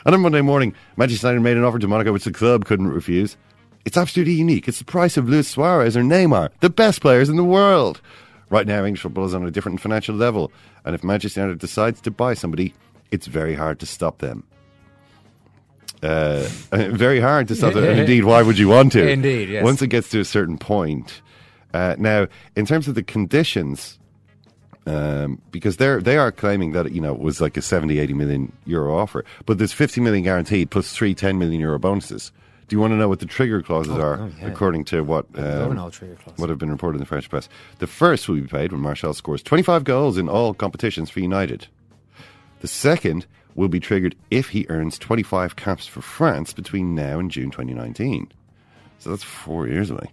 And 0.06 0.16
on 0.16 0.22
Monday 0.22 0.42
morning, 0.42 0.74
Manchester 0.98 1.28
United 1.28 1.42
made 1.44 1.58
an 1.58 1.64
offer 1.64 1.80
to 1.80 1.88
Monaco 1.88 2.12
which 2.14 2.24
the 2.24 2.32
club 2.32 2.66
couldn't 2.66 2.88
refuse. 2.90 3.38
It's 3.86 3.98
absolutely 3.98 4.34
unique. 4.34 4.68
It's 4.68 4.80
the 4.80 4.86
price 4.86 5.18
of 5.18 5.28
Luis 5.28 5.48
Suarez 5.48 5.98
or 5.98 6.02
Neymar, 6.02 6.50
the 6.60 6.70
best 6.70 7.02
players 7.02 7.30
in 7.30 7.36
the 7.36 7.44
world. 7.44 8.02
Right 8.50 8.68
now, 8.68 8.84
English 8.84 9.02
football 9.02 9.26
is 9.26 9.34
on 9.34 9.46
a 9.46 9.52
different 9.52 9.80
financial 9.80 10.16
level. 10.16 10.52
And 10.86 10.94
if 10.94 11.04
Manchester 11.04 11.40
United 11.40 11.60
decides 11.60 12.02
to 12.02 12.12
buy 12.12 12.34
somebody, 12.34 12.74
it's 13.12 13.28
very 13.28 13.54
hard 13.54 13.80
to 13.80 13.86
stop 13.86 14.20
them. 14.20 14.44
Uh, 16.02 16.48
very 16.72 17.20
hard 17.20 17.48
to 17.50 17.56
stop 17.56 17.74
them. 17.74 17.84
And 17.84 18.00
indeed, 18.00 18.24
why 18.24 18.42
would 18.42 18.58
you 18.58 18.68
want 18.68 18.92
to? 18.94 19.08
Indeed, 19.08 19.50
yes. 19.50 19.64
Once 19.64 19.82
it 19.82 19.88
gets 19.88 20.10
to 20.10 20.20
a 20.20 20.26
certain 20.26 20.58
point. 20.58 21.22
Uh, 21.74 21.96
now, 22.00 22.28
in 22.56 22.66
terms 22.66 22.88
of 22.88 22.96
the 22.96 23.04
conditions, 23.04 24.00
um, 24.88 25.42
because 25.52 25.78
they're 25.78 26.02
they 26.02 26.18
are 26.18 26.32
claiming 26.32 26.72
that 26.72 26.92
you 26.92 27.02
know 27.02 27.14
it 27.14 27.20
was 27.20 27.40
like 27.40 27.56
a 27.56 27.62
70 27.62 28.00
80 28.00 28.14
million 28.14 28.52
euro 28.66 28.98
offer 28.98 29.24
but 29.46 29.60
there's 29.60 29.74
50 29.74 30.02
million 30.02 30.24
guaranteed 30.24 30.72
plus 30.72 30.92
three 30.92 31.14
10 31.14 31.38
million 31.38 31.62
euro 31.62 31.78
bonuses 31.78 32.32
do 32.68 32.76
you 32.76 32.80
want 32.80 32.92
to 32.92 32.96
know 32.96 33.08
what 33.08 33.20
the 33.20 33.28
trigger 33.28 33.62
clauses 33.62 33.96
are 33.96 34.20
oh, 34.20 34.32
yeah. 34.40 34.48
according 34.48 34.84
to 34.86 35.04
what 35.04 35.28
um, 35.36 35.72
an 35.72 35.78
old 35.78 35.94
trigger 35.94 36.16
clause. 36.16 36.36
what 36.38 36.50
have 36.50 36.58
been 36.58 36.72
reported 36.72 36.96
in 36.96 37.02
the 37.02 37.06
French 37.06 37.30
press 37.30 37.48
the 37.78 37.86
first 37.86 38.28
will 38.28 38.38
be 38.38 38.48
paid 38.48 38.72
when 38.72 38.82
Martial 38.82 39.14
scores 39.14 39.44
25 39.44 39.84
goals 39.84 40.18
in 40.18 40.28
all 40.28 40.52
competitions 40.56 41.12
for 41.12 41.20
United 41.20 41.68
the 42.62 42.68
second 42.68 43.26
will 43.54 43.68
be 43.68 43.80
triggered 43.80 44.16
if 44.32 44.50
he 44.50 44.66
earns 44.70 44.98
25 44.98 45.56
caps 45.56 45.86
for 45.86 46.02
France 46.02 46.54
between 46.54 46.96
now 46.96 47.20
and 47.20 47.30
June 47.30 47.52
2019 47.52 48.32
so 49.02 49.10
that's 49.10 49.24
four 49.24 49.68
years 49.68 49.90
away. 49.90 50.12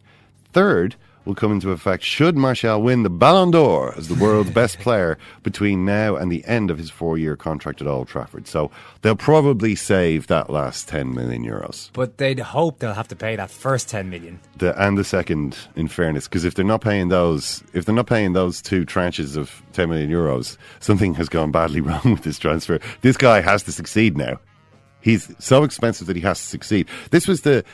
Third 0.52 0.96
will 1.28 1.34
come 1.34 1.52
into 1.52 1.70
effect 1.70 2.02
should 2.02 2.36
Martial 2.36 2.80
win 2.80 3.02
the 3.02 3.10
Ballon 3.10 3.50
d'Or 3.50 3.94
as 3.96 4.08
the 4.08 4.14
world's 4.14 4.50
best 4.50 4.78
player 4.80 5.18
between 5.42 5.84
now 5.84 6.16
and 6.16 6.32
the 6.32 6.42
end 6.46 6.70
of 6.70 6.78
his 6.78 6.88
four-year 6.88 7.36
contract 7.36 7.82
at 7.82 7.86
Old 7.86 8.08
Trafford. 8.08 8.48
So 8.48 8.70
they'll 9.02 9.14
probably 9.14 9.74
save 9.74 10.26
that 10.28 10.48
last 10.48 10.88
10 10.88 11.14
million 11.14 11.44
euros. 11.44 11.90
But 11.92 12.16
they'd 12.16 12.40
hope 12.40 12.78
they'll 12.78 12.94
have 12.94 13.08
to 13.08 13.16
pay 13.16 13.36
that 13.36 13.50
first 13.50 13.90
10 13.90 14.08
million. 14.08 14.40
The, 14.56 14.80
and 14.82 14.96
the 14.96 15.04
second, 15.04 15.58
in 15.76 15.86
fairness, 15.86 16.26
because 16.26 16.46
if 16.46 16.54
they're 16.54 16.64
not 16.64 16.80
paying 16.80 17.08
those, 17.08 17.62
if 17.74 17.84
they're 17.84 17.94
not 17.94 18.06
paying 18.06 18.32
those 18.32 18.62
two 18.62 18.86
tranches 18.86 19.36
of 19.36 19.62
10 19.74 19.90
million 19.90 20.10
euros, 20.10 20.56
something 20.80 21.12
has 21.14 21.28
gone 21.28 21.52
badly 21.52 21.80
wrong 21.82 22.00
with 22.04 22.22
this 22.22 22.38
transfer. 22.38 22.80
This 23.02 23.18
guy 23.18 23.42
has 23.42 23.62
to 23.64 23.72
succeed 23.72 24.16
now. 24.16 24.40
He's 25.00 25.32
so 25.38 25.62
expensive 25.62 26.06
that 26.06 26.16
he 26.16 26.22
has 26.22 26.38
to 26.40 26.46
succeed. 26.46 26.88
This 27.10 27.28
was 27.28 27.42
the 27.42 27.64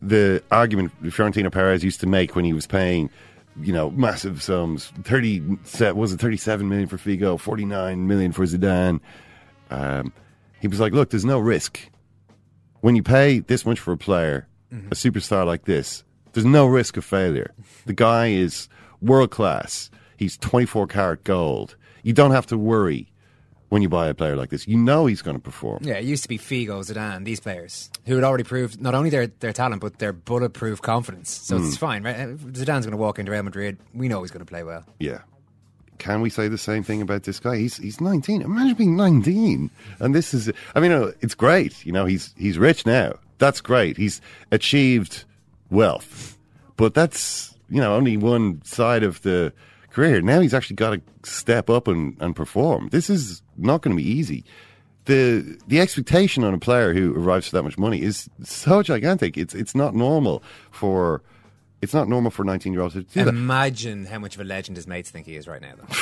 the 0.00 0.42
argument 0.50 0.92
Florentino 1.12 1.50
Perez 1.50 1.84
used 1.84 2.00
to 2.00 2.06
make 2.06 2.36
when 2.36 2.44
he 2.44 2.52
was 2.52 2.66
paying, 2.66 3.10
you 3.60 3.72
know, 3.72 3.90
massive 3.90 4.42
sums. 4.42 4.92
Thirty 5.02 5.40
was 5.40 6.12
it 6.12 6.20
thirty 6.20 6.36
seven 6.36 6.68
million 6.68 6.88
for 6.88 6.96
Figo, 6.96 7.38
forty 7.38 7.64
nine 7.64 8.06
million 8.06 8.32
for 8.32 8.44
Zidane. 8.44 9.00
Um, 9.70 10.12
he 10.60 10.68
was 10.68 10.80
like, 10.80 10.92
look, 10.92 11.10
there's 11.10 11.24
no 11.24 11.38
risk 11.38 11.80
when 12.84 12.96
you 12.96 13.02
pay 13.02 13.38
this 13.38 13.64
much 13.64 13.80
for 13.80 13.92
a 13.92 13.96
player, 13.96 14.46
a 14.70 14.94
superstar 14.94 15.46
like 15.46 15.64
this. 15.64 16.04
There's 16.34 16.44
no 16.44 16.66
risk 16.66 16.98
of 16.98 17.04
failure. 17.06 17.54
The 17.86 17.94
guy 17.94 18.26
is 18.26 18.68
world 19.00 19.30
class. 19.30 19.90
He's 20.18 20.36
24 20.36 20.88
karat 20.88 21.24
gold. 21.24 21.76
You 22.02 22.12
don't 22.12 22.32
have 22.32 22.46
to 22.48 22.58
worry 22.58 23.10
when 23.74 23.82
you 23.82 23.88
buy 23.88 24.06
a 24.06 24.14
player 24.14 24.36
like 24.36 24.50
this. 24.50 24.68
You 24.68 24.76
know 24.78 25.06
he's 25.06 25.20
going 25.20 25.36
to 25.36 25.42
perform. 25.42 25.80
Yeah, 25.82 25.94
it 25.94 26.04
used 26.04 26.22
to 26.22 26.28
be 26.28 26.38
Figo, 26.38 26.78
Zidane, 26.80 27.24
these 27.24 27.40
players 27.40 27.90
who 28.06 28.14
had 28.14 28.22
already 28.22 28.44
proved 28.44 28.80
not 28.80 28.94
only 28.94 29.10
their, 29.10 29.26
their 29.26 29.52
talent 29.52 29.80
but 29.82 29.98
their 29.98 30.12
bulletproof 30.12 30.80
confidence. 30.80 31.30
So 31.30 31.58
Hmm. 31.58 31.66
it's 31.66 31.76
fine, 31.76 32.04
right? 32.04 32.16
Zidane's 32.38 32.86
going 32.86 32.92
to 32.92 32.96
walk 32.96 33.18
into 33.18 33.32
Real 33.32 33.42
Madrid. 33.42 33.76
We 33.92 34.06
know 34.08 34.22
he's 34.22 34.30
going 34.30 34.46
to 34.46 34.50
play 34.50 34.62
well. 34.62 34.84
Yeah. 35.00 35.22
Can 35.98 36.20
we 36.20 36.30
say 36.30 36.46
the 36.48 36.58
same 36.58 36.82
thing 36.84 37.02
about 37.02 37.24
this 37.24 37.40
guy? 37.40 37.56
He's 37.56 37.76
he's 37.76 38.00
19. 38.00 38.42
Imagine 38.42 38.74
being 38.76 38.96
19. 38.96 39.70
And 40.00 40.14
this 40.14 40.32
is 40.34 40.50
I 40.76 40.80
mean 40.80 40.92
uh, 40.92 41.10
it's 41.20 41.34
great. 41.34 41.84
You 41.86 41.92
know, 41.92 42.04
he's 42.04 42.32
he's 42.38 42.58
rich 42.58 42.86
now. 42.86 43.14
That's 43.38 43.60
great. 43.60 43.96
He's 43.96 44.20
achieved 44.52 45.24
wealth. 45.70 46.36
But 46.76 46.94
that's, 46.94 47.54
you 47.70 47.80
know, 47.80 47.94
only 47.94 48.16
one 48.16 48.60
side 48.64 49.02
of 49.02 49.22
the 49.22 49.52
career. 49.94 50.20
Now 50.20 50.40
he's 50.40 50.54
actually 50.54 50.76
got 50.76 50.90
to 50.90 51.30
step 51.30 51.70
up 51.70 51.88
and, 51.88 52.16
and 52.20 52.34
perform. 52.34 52.88
This 52.90 53.08
is 53.08 53.42
not 53.56 53.82
going 53.82 53.96
to 53.96 54.02
be 54.02 54.08
easy. 54.08 54.44
The 55.06 55.58
the 55.68 55.80
expectation 55.80 56.44
on 56.44 56.54
a 56.54 56.58
player 56.58 56.94
who 56.94 57.14
arrives 57.14 57.48
for 57.48 57.56
that 57.56 57.62
much 57.62 57.76
money 57.76 58.00
is 58.02 58.28
so 58.42 58.82
gigantic. 58.82 59.36
It's 59.36 59.54
it's 59.54 59.74
not 59.74 59.94
normal 59.94 60.42
for 60.70 61.22
it's 61.82 61.92
not 61.92 62.08
normal 62.08 62.30
for 62.30 62.44
19 62.44 62.72
year 62.72 62.82
olds 62.82 62.94
to 62.94 63.02
do 63.02 63.24
that. 63.24 63.28
Imagine 63.28 64.06
how 64.06 64.18
much 64.18 64.34
of 64.34 64.40
a 64.40 64.44
legend 64.44 64.76
his 64.76 64.86
mates 64.86 65.10
think 65.10 65.26
he 65.26 65.36
is 65.36 65.46
right 65.46 65.60
now, 65.60 65.74
though. 65.76 65.94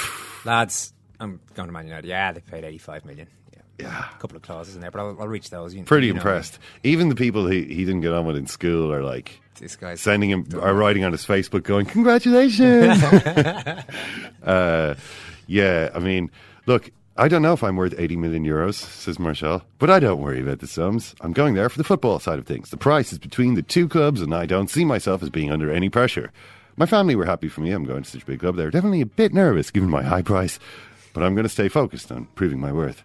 Lads, 0.45 0.95
I'm 1.19 1.41
going 1.55 1.69
to 1.69 1.73
Man 1.73 1.87
United. 1.87 2.07
Yeah, 2.07 2.31
they 2.33 2.41
paid 2.41 2.63
85 2.65 3.05
million. 3.05 3.27
Yeah, 3.53 3.62
a 3.81 4.19
couple 4.19 4.37
of 4.37 4.43
clauses 4.43 4.75
in 4.75 4.81
there, 4.81 4.91
but 4.91 5.01
I'll, 5.01 5.17
I'll 5.21 5.29
reach 5.29 5.51
those. 5.51 5.75
You, 5.75 5.85
Pretty 5.85 6.09
you 6.09 6.13
know 6.13 6.19
impressed. 6.19 6.59
Even 6.83 7.09
the 7.09 7.15
people 7.15 7.47
he, 7.47 7.65
he 7.65 7.85
didn't 7.85 8.01
get 8.01 8.13
on 8.13 8.27
with 8.27 8.37
in 8.37 8.47
school 8.47 8.93
are 8.93 9.03
like 9.03 9.41
This 9.59 9.77
guy's 9.77 10.01
sending 10.01 10.31
him 10.31 10.47
are 10.61 10.75
writing 10.75 11.05
on 11.05 11.13
his 11.13 11.25
Facebook 11.25 11.65
going, 11.65 11.87
Congratulations. 11.87 13.03
uh, 14.43 14.95
yeah, 15.47 15.91
I 15.95 15.99
mean, 15.99 16.31
look, 16.67 16.91
I 17.17 17.29
don't 17.29 17.43
know 17.43 17.53
if 17.53 17.63
I'm 17.63 17.77
worth 17.77 17.95
80 17.99 18.17
million 18.17 18.45
euros, 18.45 18.75
says 18.75 19.19
Martial, 19.19 19.63
but 19.79 19.91
I 19.91 20.01
don't 20.01 20.21
worry 20.21 20.41
about 20.41 20.61
the 20.61 20.67
sums. 20.67 21.15
I'm 21.21 21.35
going 21.35 21.55
there 21.55 21.69
for 21.69 21.77
the 21.77 21.85
football 21.85 22.19
side 22.19 22.39
of 22.39 22.47
things. 22.47 22.71
The 22.71 22.79
price 22.79 23.13
is 23.13 23.19
between 23.19 23.55
the 23.55 23.63
two 23.63 23.87
clubs, 23.87 24.23
and 24.23 24.35
I 24.35 24.47
don't 24.47 24.71
see 24.71 24.85
myself 24.85 25.23
as 25.23 25.29
being 25.29 25.51
under 25.51 25.71
any 25.71 25.91
pressure. 25.91 26.33
My 26.77 26.87
family 26.87 27.15
were 27.15 27.27
happy 27.27 27.49
for 27.49 27.61
me. 27.61 27.73
I'm 27.73 27.85
going 27.85 28.03
to 28.03 28.09
such 28.09 28.23
a 28.23 28.27
big 28.27 28.41
club. 28.41 28.57
They're 28.57 28.71
definitely 28.71 29.03
a 29.03 29.07
bit 29.07 29.35
nervous 29.35 29.71
given 29.71 29.91
my 29.91 30.03
high 30.03 30.23
price, 30.23 30.59
but 31.13 31.23
I'm 31.23 31.35
going 31.35 31.45
to 31.45 31.51
stay 31.51 31.69
focused 31.69 32.11
on 32.11 32.29
proving 32.35 32.61
my 32.61 32.73
worth. 32.73 33.03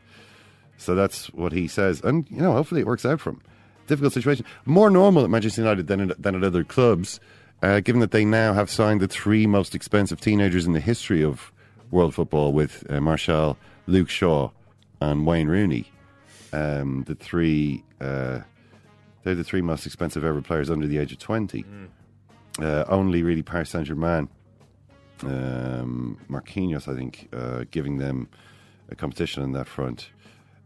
So 0.77 0.95
that's 0.95 1.27
what 1.27 1.51
he 1.51 1.67
says. 1.67 2.01
And, 2.03 2.27
you 2.29 2.41
know, 2.41 2.53
hopefully 2.53 2.81
it 2.81 2.87
works 2.87 3.05
out 3.05 3.19
for 3.19 3.31
him. 3.31 3.41
Difficult 3.87 4.13
situation. 4.13 4.45
More 4.65 4.89
normal 4.89 5.23
at 5.23 5.29
Manchester 5.29 5.61
United 5.61 5.87
than 5.87 6.11
at, 6.11 6.21
than 6.21 6.35
at 6.35 6.43
other 6.43 6.63
clubs, 6.63 7.19
uh, 7.61 7.79
given 7.79 8.01
that 8.01 8.11
they 8.11 8.25
now 8.25 8.53
have 8.53 8.69
signed 8.69 9.01
the 9.01 9.07
three 9.07 9.47
most 9.47 9.73
expensive 9.73 10.21
teenagers 10.21 10.65
in 10.65 10.73
the 10.73 10.79
history 10.79 11.23
of 11.23 11.51
world 11.89 12.13
football 12.13 12.53
with 12.53 12.83
uh, 12.89 12.99
Martial, 12.99 13.57
Luke 13.87 14.09
Shaw, 14.09 14.51
and 15.01 15.25
Wayne 15.25 15.47
Rooney. 15.47 15.89
Um, 16.53 17.03
the 17.07 17.15
three, 17.15 17.83
uh, 18.01 18.41
they're 19.23 19.35
the 19.35 19.43
three 19.43 19.61
most 19.61 19.85
expensive 19.85 20.23
ever 20.23 20.41
players 20.41 20.69
under 20.69 20.87
the 20.87 20.97
age 20.97 21.11
of 21.11 21.19
20. 21.19 21.65
Uh, 22.59 22.83
only 22.89 23.23
really 23.23 23.43
Paris 23.43 23.69
Saint 23.69 23.85
Germain, 23.85 24.29
um, 25.23 26.17
Marquinhos, 26.29 26.87
I 26.87 26.95
think, 26.95 27.29
uh, 27.33 27.65
giving 27.71 27.97
them 27.97 28.27
a 28.89 28.95
competition 28.95 29.43
on 29.43 29.51
that 29.53 29.67
front. 29.67 30.09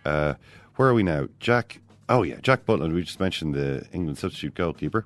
Uh, 0.05 0.35
where 0.75 0.89
are 0.89 0.93
we 0.93 1.03
now? 1.03 1.27
Jack. 1.39 1.79
Oh 2.09 2.23
yeah, 2.23 2.37
Jack 2.41 2.65
Butland. 2.65 2.93
We 2.93 3.03
just 3.03 3.19
mentioned 3.19 3.55
the 3.55 3.85
England 3.93 4.17
substitute 4.17 4.55
goalkeeper. 4.55 5.05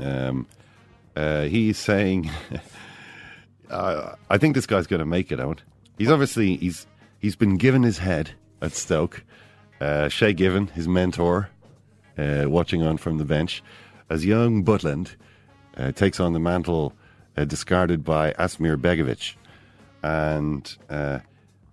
Um, 0.00 0.46
uh, 1.16 1.42
he's 1.42 1.78
saying, 1.78 2.30
uh, 3.70 4.14
"I 4.30 4.38
think 4.38 4.54
this 4.54 4.66
guy's 4.66 4.86
going 4.86 5.00
to 5.00 5.06
make 5.06 5.32
it 5.32 5.40
out." 5.40 5.62
He's 5.98 6.10
obviously 6.10 6.56
he's 6.56 6.86
he's 7.18 7.36
been 7.36 7.56
given 7.56 7.82
his 7.82 7.98
head 7.98 8.30
at 8.62 8.72
Stoke. 8.72 9.24
Uh, 9.80 10.08
Shay 10.08 10.32
Given, 10.32 10.66
his 10.68 10.88
mentor, 10.88 11.50
uh, 12.16 12.46
watching 12.48 12.82
on 12.82 12.96
from 12.96 13.18
the 13.18 13.24
bench, 13.24 13.62
as 14.10 14.24
young 14.24 14.64
Butland 14.64 15.14
uh, 15.76 15.92
takes 15.92 16.18
on 16.18 16.32
the 16.32 16.40
mantle 16.40 16.92
uh, 17.36 17.44
discarded 17.44 18.04
by 18.04 18.32
Asmir 18.32 18.76
Begovic, 18.76 19.34
and 20.02 20.76
uh, 20.90 21.20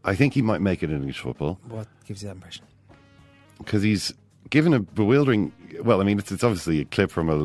I 0.06 0.16
think 0.16 0.34
he 0.34 0.42
might 0.42 0.62
make 0.62 0.84
it 0.84 0.90
in 0.92 0.98
English 0.98 1.20
football 1.20 1.60
What 1.68 1.88
gives 2.06 2.22
you 2.22 2.28
that 2.30 2.36
impression? 2.36 2.64
because 3.58 3.82
he's 3.84 4.14
given 4.50 4.74
a 4.74 4.80
bewildering. 4.80 5.52
Well, 5.82 6.00
I 6.02 6.04
mean, 6.04 6.20
it's, 6.20 6.32
it's 6.32 6.44
obviously 6.44 6.80
a 6.82 6.86
clip 6.86 7.10
from 7.12 7.30
a 7.30 7.34
l- 7.34 7.40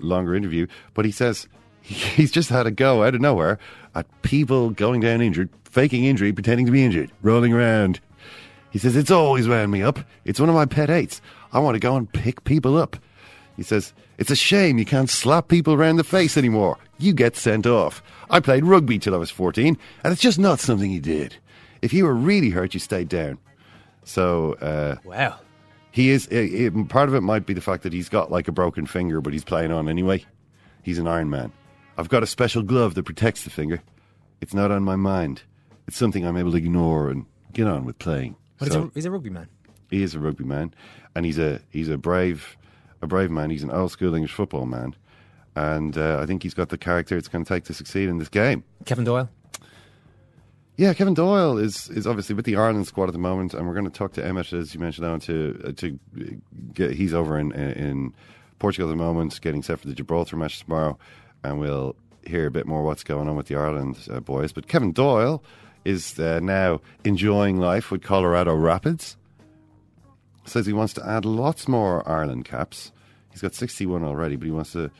longer 0.00 0.34
interview, 0.34 0.66
but 0.94 1.04
he 1.04 1.10
says 1.12 1.46
he's 1.82 2.30
just 2.30 2.48
had 2.48 2.66
a 2.66 2.70
go 2.70 3.04
out 3.04 3.14
of 3.14 3.20
nowhere 3.20 3.58
at 3.94 4.06
people 4.22 4.70
going 4.70 5.00
down 5.00 5.20
injured, 5.20 5.48
faking 5.64 6.04
injury, 6.04 6.32
pretending 6.32 6.66
to 6.66 6.72
be 6.72 6.84
injured, 6.84 7.10
rolling 7.22 7.52
around. 7.52 8.00
He 8.70 8.78
says 8.78 8.96
it's 8.96 9.10
always 9.10 9.46
wound 9.48 9.70
me 9.72 9.82
up. 9.82 9.98
It's 10.24 10.40
one 10.40 10.48
of 10.48 10.54
my 10.54 10.66
pet 10.66 10.88
hates. 10.88 11.20
I 11.52 11.58
want 11.60 11.74
to 11.76 11.80
go 11.80 11.96
and 11.96 12.12
pick 12.12 12.44
people 12.44 12.76
up. 12.76 12.96
He 13.56 13.62
says 13.62 13.92
it's 14.18 14.30
a 14.30 14.36
shame 14.36 14.78
you 14.78 14.84
can't 14.84 15.08
slap 15.10 15.48
people 15.48 15.72
around 15.74 15.96
the 15.96 16.04
face 16.04 16.36
anymore. 16.36 16.76
You 16.98 17.12
get 17.12 17.36
sent 17.36 17.66
off. 17.66 18.02
I 18.30 18.40
played 18.40 18.64
rugby 18.64 18.98
till 18.98 19.14
I 19.14 19.18
was 19.18 19.30
fourteen, 19.30 19.78
and 20.04 20.12
it's 20.12 20.22
just 20.22 20.38
not 20.38 20.60
something 20.60 20.90
you 20.90 21.00
did. 21.00 21.36
If 21.86 21.92
you 21.92 22.04
were 22.04 22.14
really 22.14 22.50
hurt, 22.50 22.74
you 22.74 22.80
stayed 22.80 23.08
down. 23.08 23.38
So. 24.02 24.54
Uh, 24.54 24.96
Wow. 25.04 25.38
he 25.92 26.10
is. 26.10 26.28
i 26.32 26.66
i 26.66 26.82
part 26.88 27.08
of 27.08 27.14
it 27.14 27.20
might 27.20 27.46
be 27.46 27.54
the 27.54 27.60
fact 27.60 27.84
that 27.84 27.92
he's 27.92 28.08
got 28.08 28.28
like 28.32 28.48
a 28.48 28.52
broken 28.52 28.86
finger, 28.86 29.20
but 29.20 29.32
he's 29.32 29.44
playing 29.44 29.70
on 29.70 29.88
anyway. 29.88 30.24
He's 30.82 30.98
an 30.98 31.06
Iron 31.06 31.30
Man. 31.30 31.52
I've 31.96 32.08
got 32.08 32.24
a 32.24 32.26
special 32.26 32.62
glove 32.62 32.94
that 32.96 33.04
protects 33.04 33.44
the 33.44 33.50
finger. 33.50 33.80
It's 34.40 34.52
not 34.52 34.72
on 34.72 34.82
my 34.82 34.96
mind. 34.96 35.42
It's 35.86 35.96
something 35.96 36.26
I'm 36.26 36.36
able 36.36 36.50
to 36.50 36.58
ignore 36.58 37.08
and 37.08 37.24
get 37.52 37.68
on 37.68 37.84
with 37.84 37.98
playing. 38.00 38.34
But 38.58 38.72
So, 38.72 38.80
he's, 38.82 38.88
a, 38.88 38.90
he's 38.94 39.04
a 39.06 39.10
rugby 39.12 39.30
man. 39.30 39.48
he 39.90 40.02
is 40.02 40.14
a 40.16 40.18
rugby 40.18 40.42
man, 40.44 40.74
and 41.14 41.24
he's 41.24 41.38
a 41.38 41.60
he's 41.70 41.88
a 41.88 41.96
brave 41.96 42.56
a 43.00 43.06
brave 43.06 43.30
man. 43.30 43.50
He's 43.50 43.62
an 43.62 43.70
old 43.70 43.92
school 43.92 44.12
English 44.12 44.32
football 44.32 44.66
man, 44.66 44.96
and 45.54 45.96
uh, 45.96 46.18
I 46.20 46.26
think 46.26 46.42
he's 46.42 46.54
got 46.54 46.68
the 46.70 46.78
character 46.78 47.16
it's 47.16 47.28
going 47.28 47.44
to 47.44 47.48
take 47.48 47.62
to 47.66 47.74
succeed 47.74 48.08
in 48.08 48.18
this 48.18 48.28
game. 48.28 48.64
Kevin 48.86 49.04
Doyle. 49.04 49.28
Yeah, 50.76 50.92
Kevin 50.92 51.14
Doyle 51.14 51.56
is 51.56 51.88
is 51.88 52.06
obviously 52.06 52.34
with 52.34 52.44
the 52.44 52.56
Ireland 52.56 52.86
squad 52.86 53.08
at 53.08 53.14
the 53.14 53.18
moment, 53.18 53.54
and 53.54 53.66
we're 53.66 53.72
going 53.72 53.86
to 53.86 53.90
talk 53.90 54.12
to 54.14 54.24
Emmet 54.24 54.52
as 54.52 54.74
you 54.74 54.80
mentioned 54.80 55.06
on 55.06 55.20
to 55.20 55.62
uh, 55.66 55.72
to 55.72 55.98
get. 56.74 56.92
He's 56.92 57.14
over 57.14 57.38
in 57.38 57.50
in 57.52 58.12
Portugal 58.58 58.90
at 58.90 58.92
the 58.92 59.02
moment, 59.02 59.40
getting 59.40 59.62
set 59.62 59.80
for 59.80 59.88
the 59.88 59.94
Gibraltar 59.94 60.36
match 60.36 60.60
tomorrow, 60.60 60.98
and 61.42 61.58
we'll 61.58 61.96
hear 62.26 62.46
a 62.46 62.50
bit 62.50 62.66
more 62.66 62.82
what's 62.82 63.04
going 63.04 63.26
on 63.26 63.36
with 63.36 63.46
the 63.46 63.56
Ireland 63.56 63.96
uh, 64.10 64.20
boys. 64.20 64.52
But 64.52 64.68
Kevin 64.68 64.92
Doyle 64.92 65.42
is 65.86 66.18
uh, 66.18 66.40
now 66.40 66.82
enjoying 67.04 67.56
life 67.56 67.90
with 67.90 68.02
Colorado 68.02 68.54
Rapids. 68.54 69.16
Says 70.44 70.66
he 70.66 70.74
wants 70.74 70.92
to 70.94 71.06
add 71.06 71.24
lots 71.24 71.68
more 71.68 72.06
Ireland 72.06 72.44
caps. 72.44 72.92
He's 73.30 73.40
got 73.40 73.54
sixty 73.54 73.86
one 73.86 74.04
already, 74.04 74.36
but 74.36 74.44
he 74.44 74.52
wants 74.52 74.72
to 74.72 74.90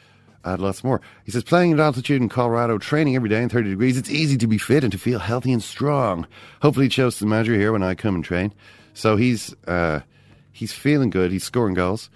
add 0.47 0.61
lots 0.61 0.85
more. 0.85 1.01
He 1.25 1.33
says, 1.33 1.45
playing 1.45 1.73
at 1.73 1.81
altitude 1.81 2.23
in 2.23 2.29
Colorado, 2.29 2.79
training 2.79 3.17
every 3.17 3.29
day 3.29 3.43
in 3.43 3.49
30 3.49 3.71
degrees, 3.71 3.99
it's 3.99 4.11
easy 4.11 4.37
to 4.39 4.47
be 4.47 4.59
fit 4.59 4.85
and 4.85 4.93
to 4.93 4.99
feel 4.99 5.19
healthy 5.19 5.53
and 5.53 5.63
strong. 5.63 6.27
Hopefully, 6.63 6.89
to 6.89 7.11
the 7.11 7.27
manager 7.27 7.55
here 7.55 7.73
when 7.73 7.83
I 7.83 7.95
come 7.95 8.15
and 8.15 8.25
train. 8.25 8.55
So 8.95 9.17
he's 9.17 9.55
uh, 9.67 10.01
he's 10.53 10.73
feeling 10.73 11.11
good. 11.11 11.31
He's 11.31 11.45
scoring 11.45 11.75
goals, 11.75 12.09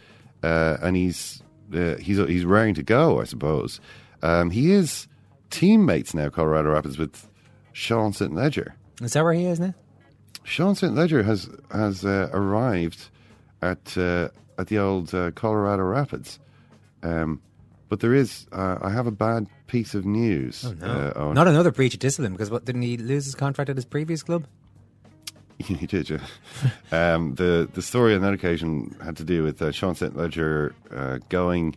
uh, 0.42 0.78
and 0.80 0.96
he's 0.96 1.42
uh, 1.74 1.96
he's 1.96 2.16
he's 2.16 2.44
raring 2.44 2.74
to 2.74 2.82
go. 2.82 3.20
I 3.20 3.24
suppose 3.24 3.80
um, 4.22 4.50
he 4.50 4.72
is 4.72 5.06
teammates 5.50 6.14
now. 6.14 6.30
Colorado 6.30 6.70
Rapids 6.70 6.98
with 6.98 7.28
Sean 7.72 8.12
St. 8.12 8.34
Ledger. 8.34 8.74
Is 9.02 9.12
that 9.12 9.24
where 9.24 9.32
he 9.32 9.44
is 9.46 9.60
now? 9.60 9.74
Sean 10.44 10.74
St. 10.74 10.94
Ledger 10.94 11.22
has 11.22 11.50
has 11.70 12.04
uh, 12.04 12.30
arrived 12.32 13.08
at 13.60 13.96
uh, 13.98 14.28
at 14.58 14.68
the 14.68 14.78
old 14.78 15.14
uh, 15.14 15.30
Colorado 15.32 15.82
Rapids. 15.82 16.38
Um, 17.02 17.40
but 17.90 18.00
there 18.00 18.14
is, 18.14 18.46
uh, 18.52 18.78
I 18.80 18.90
have 18.90 19.06
a 19.06 19.10
bad 19.10 19.48
piece 19.66 19.94
of 19.94 20.06
news. 20.06 20.64
Oh, 20.64 20.72
no. 20.72 21.12
uh, 21.14 21.32
Not 21.34 21.48
another 21.48 21.72
breach 21.72 21.92
of 21.92 22.00
discipline 22.00 22.32
because 22.32 22.48
what 22.50 22.64
didn't 22.64 22.82
he 22.82 22.96
lose 22.96 23.26
his 23.26 23.34
contract 23.34 23.68
at 23.68 23.76
his 23.76 23.84
previous 23.84 24.22
club? 24.22 24.46
he 25.58 25.86
did, 25.86 26.08
yeah. 26.08 26.20
um, 26.92 27.34
the 27.34 27.68
the 27.74 27.82
story 27.82 28.14
on 28.14 28.22
that 28.22 28.32
occasion 28.32 28.96
had 29.04 29.16
to 29.18 29.24
do 29.24 29.42
with 29.42 29.60
uh, 29.60 29.72
Sean 29.72 29.94
St. 29.94 30.16
Ledger 30.16 30.74
uh, 30.94 31.18
going. 31.28 31.76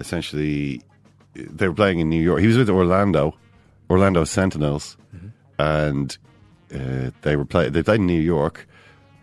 Essentially, 0.00 0.82
they 1.34 1.68
were 1.68 1.74
playing 1.74 2.00
in 2.00 2.10
New 2.10 2.20
York. 2.20 2.40
He 2.40 2.48
was 2.48 2.58
with 2.58 2.68
Orlando, 2.68 3.34
Orlando 3.88 4.24
Sentinels, 4.24 4.98
and 5.58 6.18
uh, 6.74 7.12
they 7.22 7.36
were 7.36 7.46
play. 7.46 7.70
They 7.70 7.82
played 7.82 8.00
in 8.00 8.06
New 8.06 8.20
York, 8.20 8.68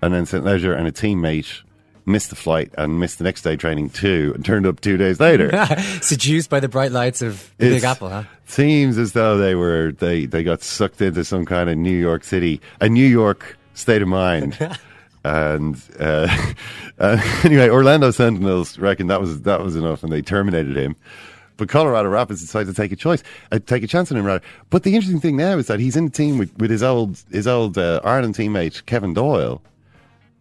and 0.02 0.14
then 0.14 0.26
St. 0.26 0.44
Ledger 0.44 0.74
and 0.74 0.88
a 0.88 0.92
teammate 0.92 1.62
missed 2.06 2.30
the 2.30 2.36
flight 2.36 2.72
and 2.78 3.00
missed 3.00 3.18
the 3.18 3.24
next 3.24 3.42
day 3.42 3.56
training 3.56 3.90
too, 3.90 4.32
and 4.36 4.44
turned 4.44 4.66
up 4.66 4.82
two 4.82 4.98
days 4.98 5.20
later. 5.20 5.52
Seduced 6.02 6.50
by 6.50 6.60
the 6.60 6.70
bright 6.70 6.92
lights 6.92 7.22
of 7.22 7.52
the 7.58 7.70
Big 7.70 7.84
Apple, 7.84 8.10
huh? 8.10 8.24
Seems 8.46 8.98
as 8.98 9.14
though 9.14 9.38
they 9.38 9.56
were 9.56 9.94
they 10.00 10.26
they 10.26 10.44
got 10.44 10.62
sucked 10.62 11.02
into 11.02 11.24
some 11.24 11.46
kind 11.46 11.70
of 11.70 11.78
New 11.78 11.98
York 11.98 12.24
City, 12.24 12.62
a 12.82 12.90
New 12.90 13.08
York 13.08 13.58
state 13.74 14.02
of 14.02 14.08
mind. 14.08 14.58
and 15.24 15.82
uh, 16.00 16.28
uh, 17.00 17.40
anyway, 17.44 17.70
Orlando 17.70 18.12
Sentinels 18.12 18.78
reckon 18.78 19.08
that 19.08 19.22
was 19.22 19.42
that 19.44 19.62
was 19.62 19.76
enough, 19.76 20.04
and 20.04 20.12
they 20.12 20.22
terminated 20.22 20.78
him. 20.78 20.96
But 21.56 21.70
Colorado 21.70 22.10
Rapids 22.10 22.42
decided 22.42 22.68
to 22.68 22.74
take 22.74 22.92
a 22.92 22.96
choice, 22.96 23.24
uh, 23.52 23.60
take 23.64 23.84
a 23.84 23.88
chance 23.88 24.12
on 24.12 24.18
him. 24.18 24.26
Rather, 24.26 24.44
but 24.70 24.84
the 24.84 24.96
interesting 24.96 25.22
thing 25.22 25.38
now 25.38 25.58
is 25.58 25.68
that 25.68 25.80
he's 25.80 25.96
in 25.96 26.06
the 26.06 26.12
team 26.12 26.38
with, 26.38 26.56
with 26.58 26.72
his 26.72 26.84
old 26.84 27.24
his 27.32 27.48
old 27.48 27.78
uh, 27.78 28.02
Ireland 28.04 28.36
teammate 28.36 28.86
Kevin 28.86 29.14
Doyle, 29.14 29.62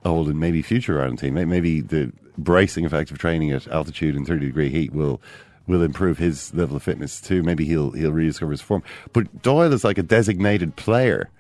old 0.05 0.29
and 0.29 0.39
maybe 0.39 0.63
future 0.63 1.01
Ireland 1.01 1.21
teammate. 1.21 1.49
Maybe 1.49 1.81
the 1.81 2.13
bracing 2.39 2.85
effect 2.85 3.11
of 3.11 3.19
training 3.19 3.51
at 3.53 3.69
altitude 3.69 4.17
and 4.17 4.27
thirty 4.27 4.47
degree 4.47 4.71
heat 4.71 4.93
will 4.93 5.21
will 5.67 5.83
improve 5.83 6.19
his 6.19 6.53
level 6.55 6.77
of 6.77 6.83
fitness 6.83 7.21
too. 7.21 7.43
Maybe 7.43 7.65
he'll 7.65 7.93
he'll 7.93 8.13
rediscover 8.13 8.53
his 8.53 8.61
form. 8.61 8.83
But 9.13 9.43
Doyle 9.43 9.73
is 9.73 9.85
like 9.85 9.99
a 9.99 10.03
designated 10.03 10.77
player. 10.77 11.31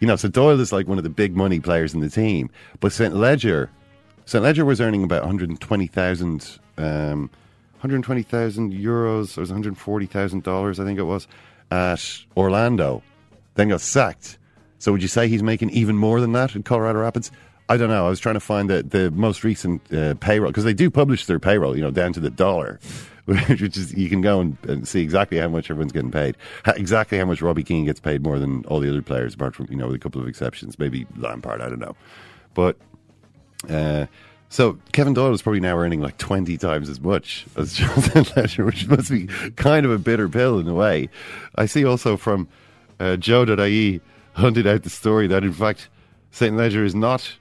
You 0.00 0.06
know, 0.06 0.16
so 0.16 0.28
Doyle 0.28 0.60
is 0.60 0.72
like 0.72 0.86
one 0.86 0.98
of 0.98 1.04
the 1.04 1.10
big 1.10 1.36
money 1.36 1.60
players 1.60 1.94
in 1.94 2.00
the 2.00 2.10
team. 2.10 2.50
But 2.80 2.92
St. 2.92 3.14
Ledger, 3.14 3.70
St. 4.26 4.42
Ledger 4.42 4.64
was 4.64 4.80
earning 4.80 5.04
about 5.04 5.22
120,000 5.22 6.58
um, 6.76 7.30
120,000 7.84 8.72
euros, 8.72 9.36
or 9.36 9.42
was 9.42 9.52
$140,000, 9.52 10.80
I 10.80 10.84
think 10.84 10.98
it 10.98 11.02
was, 11.02 11.28
at 11.70 12.24
Orlando. 12.34 13.02
Then 13.56 13.68
got 13.68 13.82
sacked. 13.82 14.38
So 14.78 14.90
would 14.92 15.02
you 15.02 15.08
say 15.08 15.28
he's 15.28 15.42
making 15.42 15.68
even 15.70 15.96
more 15.96 16.18
than 16.20 16.32
that 16.32 16.56
in 16.56 16.62
Colorado 16.62 17.00
Rapids? 17.00 17.30
I 17.68 17.76
don't 17.76 17.88
know. 17.88 18.06
I 18.06 18.10
was 18.10 18.20
trying 18.20 18.34
to 18.34 18.40
find 18.40 18.68
the, 18.68 18.82
the 18.82 19.10
most 19.10 19.42
recent 19.42 19.80
uh, 19.92 20.14
payroll 20.14 20.50
because 20.50 20.64
they 20.64 20.74
do 20.74 20.90
publish 20.90 21.26
their 21.26 21.38
payroll, 21.38 21.74
you 21.74 21.82
know, 21.82 21.90
down 21.90 22.12
to 22.12 22.20
the 22.20 22.30
dollar 22.30 22.78
which 23.24 23.78
is 23.78 23.94
you 23.94 24.10
can 24.10 24.20
go 24.20 24.40
and, 24.40 24.58
and 24.68 24.86
see 24.86 25.00
exactly 25.00 25.38
how 25.38 25.48
much 25.48 25.70
everyone's 25.70 25.92
getting 25.92 26.10
paid, 26.10 26.36
exactly 26.66 27.16
how 27.16 27.24
much 27.24 27.40
Robbie 27.40 27.62
Keane 27.62 27.86
gets 27.86 27.98
paid 27.98 28.22
more 28.22 28.38
than 28.38 28.66
all 28.66 28.80
the 28.80 28.90
other 28.90 29.00
players, 29.00 29.34
apart 29.34 29.54
from 29.54 29.66
you 29.70 29.76
know 29.76 29.86
with 29.86 29.96
a 29.96 29.98
couple 29.98 30.20
of 30.20 30.28
exceptions, 30.28 30.78
maybe 30.78 31.06
Lampard, 31.16 31.60
I 31.60 31.68
don't 31.68 31.80
know, 31.80 31.96
but. 32.54 32.76
Uh, 33.68 34.06
so 34.50 34.78
Kevin 34.92 35.14
Doyle 35.14 35.32
is 35.32 35.42
probably 35.42 35.58
now 35.58 35.76
earning 35.76 36.00
like 36.00 36.18
twenty 36.18 36.56
times 36.58 36.88
as 36.88 37.00
much 37.00 37.44
as 37.56 37.72
Jonathan 37.76 38.24
Ledger, 38.36 38.64
which 38.64 38.86
must 38.86 39.10
be 39.10 39.26
kind 39.56 39.84
of 39.84 39.90
a 39.90 39.98
bitter 39.98 40.28
pill 40.28 40.60
in 40.60 40.68
a 40.68 40.74
way. 40.74 41.08
I 41.56 41.66
see 41.66 41.84
also 41.84 42.16
from 42.16 42.46
uh, 43.00 43.16
Joe.ie 43.16 44.00
hunted 44.34 44.66
out 44.66 44.82
the 44.84 44.90
story 44.90 45.26
that 45.26 45.42
in 45.42 45.52
fact 45.52 45.88
Saint 46.30 46.56
Ledger 46.56 46.84
is 46.84 46.94
not 46.94 47.36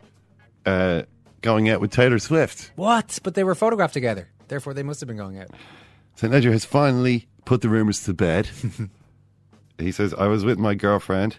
uh, 0.65 1.03
going 1.41 1.69
out 1.69 1.81
with 1.81 1.91
Taylor 1.91 2.19
Swift. 2.19 2.71
What? 2.75 3.19
But 3.23 3.35
they 3.35 3.43
were 3.43 3.55
photographed 3.55 3.93
together. 3.93 4.29
Therefore, 4.47 4.73
they 4.73 4.83
must 4.83 4.99
have 4.99 5.07
been 5.07 5.17
going 5.17 5.39
out. 5.39 5.49
St. 6.15 6.31
Ledger 6.31 6.51
has 6.51 6.65
finally 6.65 7.27
put 7.45 7.61
the 7.61 7.69
rumours 7.69 8.03
to 8.05 8.13
bed. 8.13 8.49
he 9.77 9.91
says, 9.91 10.13
I 10.13 10.27
was 10.27 10.45
with 10.45 10.59
my 10.59 10.75
girlfriend. 10.75 11.37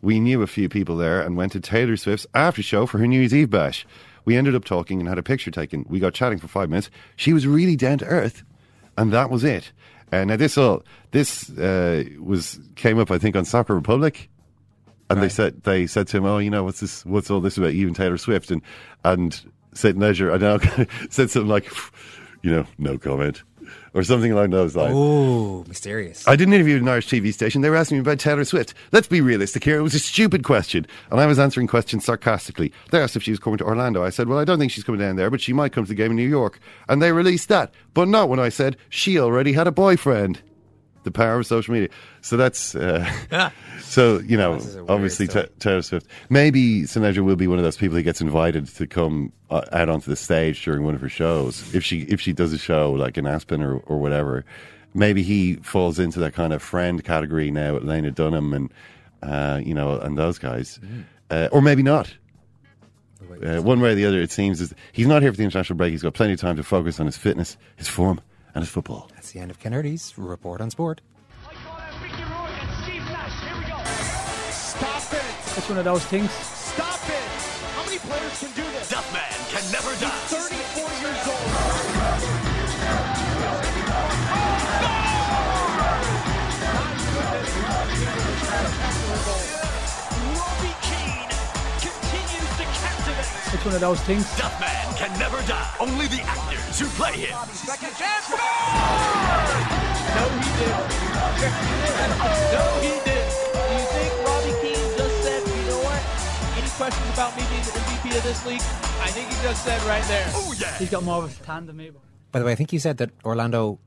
We 0.00 0.18
knew 0.18 0.42
a 0.42 0.48
few 0.48 0.68
people 0.68 0.96
there 0.96 1.20
and 1.20 1.36
went 1.36 1.52
to 1.52 1.60
Taylor 1.60 1.96
Swift's 1.96 2.26
after 2.34 2.62
show 2.62 2.86
for 2.86 2.98
her 2.98 3.06
New 3.06 3.20
Year's 3.20 3.34
Eve 3.34 3.50
bash. 3.50 3.86
We 4.24 4.36
ended 4.36 4.54
up 4.54 4.64
talking 4.64 5.00
and 5.00 5.08
had 5.08 5.18
a 5.18 5.22
picture 5.22 5.50
taken. 5.50 5.86
We 5.88 6.00
got 6.00 6.14
chatting 6.14 6.38
for 6.38 6.48
five 6.48 6.68
minutes. 6.68 6.90
She 7.16 7.32
was 7.32 7.46
really 7.46 7.76
down 7.76 7.98
to 7.98 8.06
earth, 8.06 8.44
and 8.96 9.12
that 9.12 9.30
was 9.30 9.44
it. 9.44 9.72
Uh, 10.12 10.24
now 10.24 10.36
this 10.36 10.58
all 10.58 10.84
this 11.12 11.50
uh, 11.58 12.04
was 12.20 12.60
came 12.76 12.98
up, 12.98 13.10
I 13.10 13.18
think, 13.18 13.34
on 13.34 13.44
Soccer 13.44 13.74
Republic, 13.74 14.28
and 15.12 15.22
they 15.22 15.28
said 15.28 15.62
they 15.62 15.86
said 15.86 16.08
to 16.08 16.16
him, 16.18 16.24
"Oh, 16.24 16.38
you 16.38 16.50
know, 16.50 16.64
what's 16.64 16.80
this? 16.80 17.04
What's 17.04 17.30
all 17.30 17.40
this 17.40 17.56
about 17.56 17.74
you 17.74 17.86
and 17.86 17.96
Taylor 17.96 18.18
Swift?" 18.18 18.50
And 18.50 18.62
and 19.04 19.40
St. 19.74 19.98
Ledger, 19.98 20.32
I 20.32 20.36
know, 20.38 20.58
said 21.10 21.30
something 21.30 21.48
like, 21.48 21.70
"You 22.42 22.50
know, 22.50 22.66
no 22.78 22.98
comment," 22.98 23.42
or 23.94 24.02
something 24.02 24.32
along 24.32 24.50
those 24.50 24.74
lines. 24.74 24.94
Oh, 24.94 25.64
mysterious. 25.68 26.26
I 26.26 26.36
did 26.36 26.48
an 26.48 26.54
interview 26.54 26.76
at 26.76 26.82
an 26.82 26.88
Irish 26.88 27.08
TV 27.08 27.32
station. 27.32 27.60
They 27.60 27.70
were 27.70 27.76
asking 27.76 27.98
me 27.98 28.02
about 28.02 28.18
Taylor 28.18 28.44
Swift. 28.44 28.74
Let's 28.92 29.06
be 29.06 29.20
realistic 29.20 29.64
here. 29.64 29.78
It 29.78 29.82
was 29.82 29.94
a 29.94 29.98
stupid 29.98 30.44
question. 30.44 30.86
And 31.10 31.20
I 31.20 31.26
was 31.26 31.38
answering 31.38 31.66
questions 31.66 32.04
sarcastically. 32.04 32.72
They 32.90 33.00
asked 33.00 33.16
if 33.16 33.22
she 33.22 33.30
was 33.30 33.40
coming 33.40 33.58
to 33.58 33.64
Orlando. 33.64 34.02
I 34.02 34.10
said, 34.10 34.28
well, 34.28 34.38
I 34.38 34.44
don't 34.44 34.58
think 34.58 34.72
she's 34.72 34.84
coming 34.84 35.00
down 35.00 35.16
there, 35.16 35.30
but 35.30 35.40
she 35.40 35.52
might 35.52 35.72
come 35.72 35.84
to 35.84 35.88
the 35.88 35.94
game 35.94 36.10
in 36.10 36.16
New 36.16 36.28
York. 36.28 36.58
And 36.88 37.02
they 37.02 37.12
released 37.12 37.48
that. 37.48 37.72
But 37.94 38.08
not 38.08 38.28
when 38.28 38.40
I 38.40 38.48
said 38.48 38.76
she 38.88 39.18
already 39.18 39.52
had 39.52 39.66
a 39.66 39.72
boyfriend. 39.72 40.40
The 41.04 41.10
power 41.10 41.38
of 41.38 41.46
social 41.46 41.74
media. 41.74 41.88
So 42.20 42.36
that's, 42.36 42.74
uh, 42.74 43.08
so, 43.80 44.18
you 44.20 44.36
know, 44.36 44.54
This 44.56 44.66
is 44.66 44.74
a 44.76 44.78
weird 44.78 44.90
obviously. 44.90 45.26
Ta- 45.26 45.46
Taylor 45.58 45.82
Swift. 45.82 46.06
Maybe 46.30 46.82
Sinatra 46.82 47.24
will 47.24 47.36
be 47.36 47.46
one 47.48 47.58
of 47.58 47.64
those 47.64 47.76
people 47.76 47.96
who 47.96 48.02
gets 48.02 48.20
invited 48.20 48.68
to 48.68 48.86
come 48.86 49.32
uh, 49.50 49.62
out 49.72 49.88
onto 49.88 50.08
the 50.10 50.16
stage 50.16 50.64
during 50.64 50.84
one 50.84 50.94
of 50.94 51.00
her 51.00 51.08
shows. 51.08 51.74
If 51.74 51.84
she 51.84 52.02
if 52.02 52.20
she 52.20 52.32
does 52.32 52.52
a 52.52 52.58
show 52.58 52.92
like 52.92 53.18
in 53.18 53.26
Aspen 53.26 53.62
or, 53.62 53.78
or 53.78 53.98
whatever, 53.98 54.44
maybe 54.94 55.22
he 55.22 55.56
falls 55.56 55.98
into 55.98 56.20
that 56.20 56.34
kind 56.34 56.52
of 56.52 56.62
friend 56.62 57.02
category 57.02 57.50
now 57.50 57.74
with 57.74 57.84
Lena 57.84 58.10
Dunham 58.12 58.52
and 58.52 58.72
uh, 59.22 59.60
you 59.62 59.74
know 59.74 59.98
and 59.98 60.16
those 60.16 60.38
guys, 60.38 60.78
uh, 61.30 61.48
or 61.50 61.60
maybe 61.60 61.82
not. 61.82 62.14
Uh, 63.44 63.62
one 63.62 63.80
way 63.80 63.92
or 63.92 63.94
the 63.94 64.04
other, 64.04 64.20
it 64.20 64.30
seems 64.30 64.60
is 64.60 64.74
he's 64.92 65.06
not 65.06 65.22
here 65.22 65.32
for 65.32 65.36
the 65.36 65.44
international 65.44 65.76
break. 65.76 65.90
He's 65.90 66.02
got 66.02 66.12
plenty 66.14 66.34
of 66.34 66.40
time 66.40 66.56
to 66.56 66.62
focus 66.62 67.00
on 67.00 67.06
his 67.06 67.16
fitness, 67.16 67.56
his 67.76 67.88
form, 67.88 68.20
and 68.54 68.62
his 68.62 68.70
football. 68.70 69.08
That's 69.14 69.32
the 69.32 69.40
end 69.40 69.50
of 69.50 69.58
Ken 69.58 69.74
Early's 69.74 70.12
report 70.16 70.60
on 70.60 70.70
sport. 70.70 71.00
Stop 74.50 75.12
it! 75.12 75.24
It's 75.56 75.68
one 75.68 75.78
of 75.78 75.84
those 75.84 76.04
things. 76.06 76.30
Stop 76.30 77.00
it! 77.08 77.52
How 77.74 77.84
many 77.84 77.98
players 77.98 78.40
can 78.40 78.50
do 78.52 78.62
this? 78.72 78.92
Duffman 78.92 79.50
can 79.50 79.72
never 79.72 79.94
die. 80.00 80.41
Captivate. 93.62 93.66
One 93.66 93.74
of 93.74 93.80
those 93.80 94.00
things. 94.06 94.24
Duffman 94.34 94.96
can 94.96 95.18
never 95.18 95.40
die. 95.46 95.74
Only 95.80 96.06
the 96.06 96.22
actors 96.22 96.78
who 96.78 96.86
play 96.98 97.12
him. 97.12 97.36
Second 97.52 97.94
chance. 97.96 98.30
No, 100.12 100.24
he 100.42 100.50
didn't. 100.58 100.88
No, 102.52 102.64
he 102.80 102.92
didn't. 103.04 103.30
Do 103.52 103.72
you 103.72 103.86
think 103.94 104.12
Robbie 104.26 104.56
Keane 104.62 104.90
just 104.96 105.16
said, 105.22 105.42
you 105.46 105.64
know 105.70 105.80
what? 105.82 106.02
Any 106.58 106.70
questions 106.70 107.10
about 107.14 107.36
me 107.36 107.42
being 107.50 107.62
the 107.62 107.70
MVP 107.70 108.16
of 108.16 108.22
this 108.22 108.46
league? 108.46 108.62
I 109.00 109.10
think 109.10 109.28
he 109.28 109.34
just 109.42 109.64
said 109.64 109.82
right 109.82 110.04
there. 110.04 110.26
Oh 110.34 110.54
yeah. 110.58 110.76
He's 110.78 110.90
got 110.90 111.02
more 111.02 111.24
of 111.24 111.40
a 111.40 111.44
tandem, 111.44 111.66
than 111.68 111.76
me. 111.76 111.90
But. 111.90 112.02
By 112.32 112.38
the 112.40 112.44
way, 112.46 112.52
I 112.52 112.54
think 112.54 112.72
you 112.72 112.78
said 112.78 112.98
that 112.98 113.10
Orlando 113.24 113.78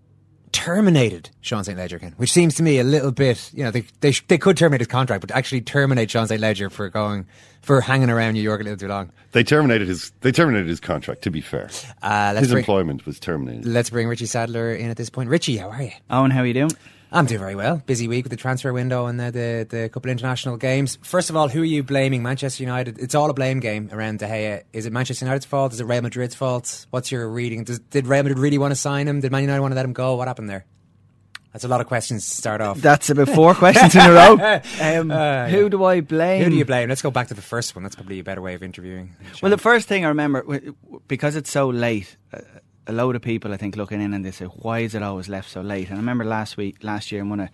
terminated 0.56 1.30
Sean 1.42 1.64
St. 1.66 1.78
Ledger, 1.78 1.98
again, 1.98 2.14
which 2.18 2.32
seems 2.32 2.56
to 2.56 2.64
me 2.64 2.80
a 2.80 2.84
little 2.84 3.12
bit, 3.12 3.52
you 3.54 3.64
know, 3.64 3.72
they, 3.72 3.84
they, 4.00 4.12
sh- 4.12 4.24
they 4.30 4.38
could 4.38 4.56
terminate 4.56 4.80
his 4.80 4.88
contract, 4.88 5.20
but 5.22 5.32
actually 5.32 5.60
terminate 5.62 6.10
Sean 6.10 6.28
St. 6.28 6.40
Ledger 6.40 6.70
for 6.70 6.88
going, 6.90 7.26
for 7.62 7.82
hanging 7.82 8.10
around 8.10 8.34
New 8.34 8.42
York 8.42 8.62
a 8.62 8.64
little 8.64 8.78
too 8.78 8.88
long. 8.88 9.12
They 9.34 9.44
terminated 9.44 9.88
his. 9.90 10.12
They 10.22 10.32
terminated 10.32 10.68
his 10.70 10.80
contract. 10.80 11.24
To 11.24 11.30
be 11.32 11.42
fair, 11.42 11.70
Uh, 12.02 12.32
let's 12.34 12.40
his 12.46 12.52
bring- 12.52 12.62
employment 12.64 13.06
was 13.06 13.20
terminated. 13.20 13.66
Let's 13.66 13.90
bring 13.90 14.08
Richie 14.08 14.26
Sadlier 14.28 14.74
in 14.74 14.90
at 14.90 14.96
this 14.98 15.10
point. 15.10 15.30
Richie, 15.30 15.58
how 15.58 15.70
are 15.70 15.82
you? 15.84 15.92
Eoin, 16.10 16.32
how 16.32 16.40
are 16.42 16.46
you 16.46 16.54
doing? 16.54 16.72
I'm 17.12 17.26
doing 17.26 17.40
very 17.40 17.56
well. 17.56 17.82
Busy 17.86 18.08
week 18.08 18.26
with 18.26 18.32
the 18.32 18.38
transfer 18.38 18.74
window 18.74 19.06
and 19.06 19.20
the, 19.20 19.32
the, 19.32 19.68
the 19.78 19.90
couple 19.90 20.10
of 20.10 20.14
international 20.18 20.58
games. 20.58 20.98
First 21.02 21.30
of 21.30 21.36
all, 21.36 21.48
who 21.48 21.62
are 21.62 21.66
you 21.66 21.82
blaming? 21.84 22.24
Manchester 22.24 22.64
United? 22.64 23.00
It's 23.00 23.16
all 23.16 23.30
a 23.30 23.34
blame 23.34 23.60
game 23.60 23.90
around 23.94 24.20
De 24.20 24.28
Gea. 24.28 24.64
Is 24.74 24.86
it 24.86 24.92
Manchester 24.92 25.24
United's 25.26 25.46
fault? 25.46 25.72
Is 25.74 25.80
it 25.80 25.86
Real 25.86 26.02
Madrid's 26.02 26.36
fault? 26.36 26.86
What's 26.90 27.12
your 27.12 27.30
reading? 27.30 27.64
Does, 27.64 27.80
did 27.80 28.08
Real 28.08 28.24
Madrid 28.24 28.40
really 28.40 28.58
want 28.58 28.72
to 28.72 28.76
sign 28.76 29.08
him? 29.08 29.22
Did 29.22 29.32
Man 29.32 29.42
United 29.42 29.62
want 29.62 29.72
to 29.72 29.76
let 29.76 29.86
him 29.86 29.94
go? 29.94 30.16
What 30.16 30.28
happened 30.28 30.50
there? 30.50 30.66
That's 31.54 31.64
a 31.64 31.70
lot 31.70 31.80
of 31.80 31.88
questions 31.88 32.28
to 32.30 32.36
start 32.36 32.60
off. 32.60 32.80
That's 32.82 33.10
about 33.10 33.30
four 33.30 33.56
questions 33.56 33.96
in 33.96 34.02
a 34.02 34.12
row. 34.12 34.36
Um, 34.82 35.10
Uh, 35.10 35.48
who 35.48 35.70
do 35.70 35.86
I 35.86 36.02
blame? 36.02 36.44
Who 36.44 36.50
do 36.50 36.56
you 36.58 36.66
blame? 36.66 36.90
Let's 36.90 37.02
go 37.02 37.12
back 37.12 37.30
to 37.30 37.34
the 37.34 37.42
first 37.42 37.76
one. 37.76 37.84
That's 37.84 37.96
probably 37.96 38.20
a 38.20 38.26
better 38.26 38.42
way 38.42 38.56
of 38.56 38.64
interviewing. 38.64 39.16
Well, 39.42 39.52
the 39.52 39.58
first 39.58 39.88
thing 39.88 40.04
I 40.04 40.10
remember, 40.10 40.44
because 41.08 41.38
it's 41.38 41.50
so 41.50 41.70
late, 41.70 42.18
uh, 42.34 42.40
a 42.88 42.94
load 42.94 43.16
of 43.16 43.22
people 43.22 43.54
I 43.54 43.58
think 43.58 43.76
looking 43.76 44.02
in 44.02 44.14
and 44.14 44.26
they 44.26 44.32
say, 44.32 44.46
"Why 44.46 44.80
is 44.80 44.96
it 44.96 45.04
always 45.04 45.30
left 45.30 45.50
so 45.50 45.62
late?" 45.62 45.90
And 45.90 45.98
I 45.98 46.00
remember 46.00 46.26
last 46.26 46.58
week, 46.58 46.84
last 46.84 47.12
year, 47.12 47.22
in 47.22 47.30
one 47.30 47.40
of 47.40 47.50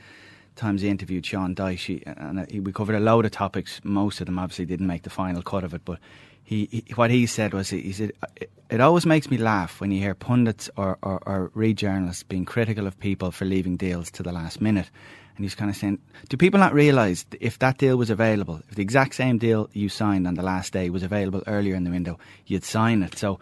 times 0.56 0.82
he 0.82 0.90
interviewed 0.90 1.26
Sean 1.26 1.56
Dyche, 1.56 2.04
and 2.06 2.40
uh, 2.40 2.46
we 2.62 2.72
covered 2.72 2.96
a 2.96 3.00
load 3.00 3.26
of 3.26 3.32
topics. 3.32 3.82
Most 3.84 4.20
of 4.22 4.26
them 4.28 4.40
obviously 4.40 4.66
didn't 4.66 4.88
make 4.88 5.04
the 5.04 5.10
final 5.10 5.42
cut 5.42 5.64
of 5.64 5.74
it, 5.74 5.82
but 5.86 6.00
he, 6.44 6.68
he 6.72 6.94
what 6.96 7.12
he 7.12 7.26
said 7.26 7.54
was 7.54 7.70
he 7.70 7.92
said 7.94 8.12
it, 8.36 8.52
it 8.70 8.80
always 8.80 9.06
makes 9.06 9.30
me 9.30 9.38
laugh 9.38 9.82
when 9.82 9.92
you 9.92 10.00
hear 10.00 10.16
pundits 10.16 10.70
or, 10.78 10.98
or, 11.02 11.22
or 11.26 11.52
read 11.54 11.78
journalists 11.78 12.24
being 12.24 12.46
critical 12.46 12.88
of 12.88 12.98
people 13.00 13.30
for 13.30 13.44
leaving 13.44 13.76
deals 13.76 14.10
to 14.12 14.24
the 14.24 14.32
last 14.32 14.62
minute. 14.62 14.90
And 15.36 15.44
he's 15.44 15.56
kind 15.56 15.70
of 15.70 15.76
saying, 15.76 16.00
do 16.30 16.38
people 16.38 16.60
not 16.60 16.74
realise 16.74 17.26
if 17.40 17.60
that 17.60 17.78
deal 17.78 17.98
was 17.98 18.10
available, 18.10 18.62
if 18.70 18.76
the 18.76 18.82
exact 18.82 19.16
same 19.16 19.38
deal 19.38 19.70
you 19.74 19.90
signed 19.90 20.26
on 20.26 20.36
the 20.36 20.42
last 20.42 20.72
day 20.72 20.90
was 20.90 21.04
available 21.04 21.44
earlier 21.48 21.76
in 21.76 21.84
the 21.84 21.90
window, 21.90 22.18
you'd 22.46 22.64
sign 22.64 23.04
it. 23.04 23.18
So 23.18 23.40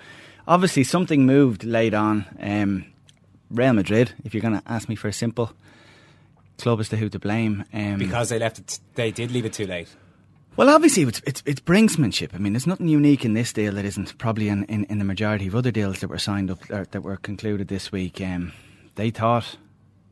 obviously 0.49 0.83
something 0.83 1.25
moved 1.25 1.63
late 1.63 1.93
on. 1.93 2.25
Um, 2.41 2.85
Real 3.49 3.73
Madrid, 3.73 4.13
if 4.25 4.33
you're 4.33 4.41
going 4.41 4.59
to 4.59 4.71
ask 4.71 4.89
me 4.89 4.95
for 4.95 5.07
a 5.07 5.13
simple 5.13 5.53
club 6.57 6.79
as 6.79 6.89
to 6.89 6.97
who 6.97 7.07
to 7.09 7.19
blame. 7.19 7.63
Um, 7.73 7.97
because 7.97 8.29
they 8.29 8.39
left 8.39 8.59
it, 8.59 8.79
they 8.95 9.11
did 9.11 9.31
leave 9.31 9.45
it 9.45 9.53
too 9.53 9.65
late. 9.65 9.87
well, 10.57 10.69
obviously, 10.69 11.03
it's, 11.03 11.21
it's, 11.25 11.41
it's 11.45 11.61
brinksmanship. 11.61 12.35
I 12.35 12.37
mean, 12.37 12.53
there's 12.53 12.67
nothing 12.67 12.89
unique 12.89 13.23
in 13.23 13.33
this 13.33 13.53
deal 13.53 13.73
that 13.73 13.85
isn't 13.85 14.17
probably 14.17 14.49
in, 14.49 14.65
in, 14.65 14.83
in 14.85 14.99
the 14.99 15.05
majority 15.05 15.47
of 15.47 15.55
other 15.55 15.71
deals 15.71 16.01
that 16.01 16.09
were 16.09 16.19
signed 16.19 16.51
up 16.51 16.59
that 16.67 17.01
were 17.01 17.17
concluded 17.17 17.69
this 17.69 17.91
week. 17.91 18.19
Um, 18.19 18.51
they 18.95 19.09
thought 19.09 19.55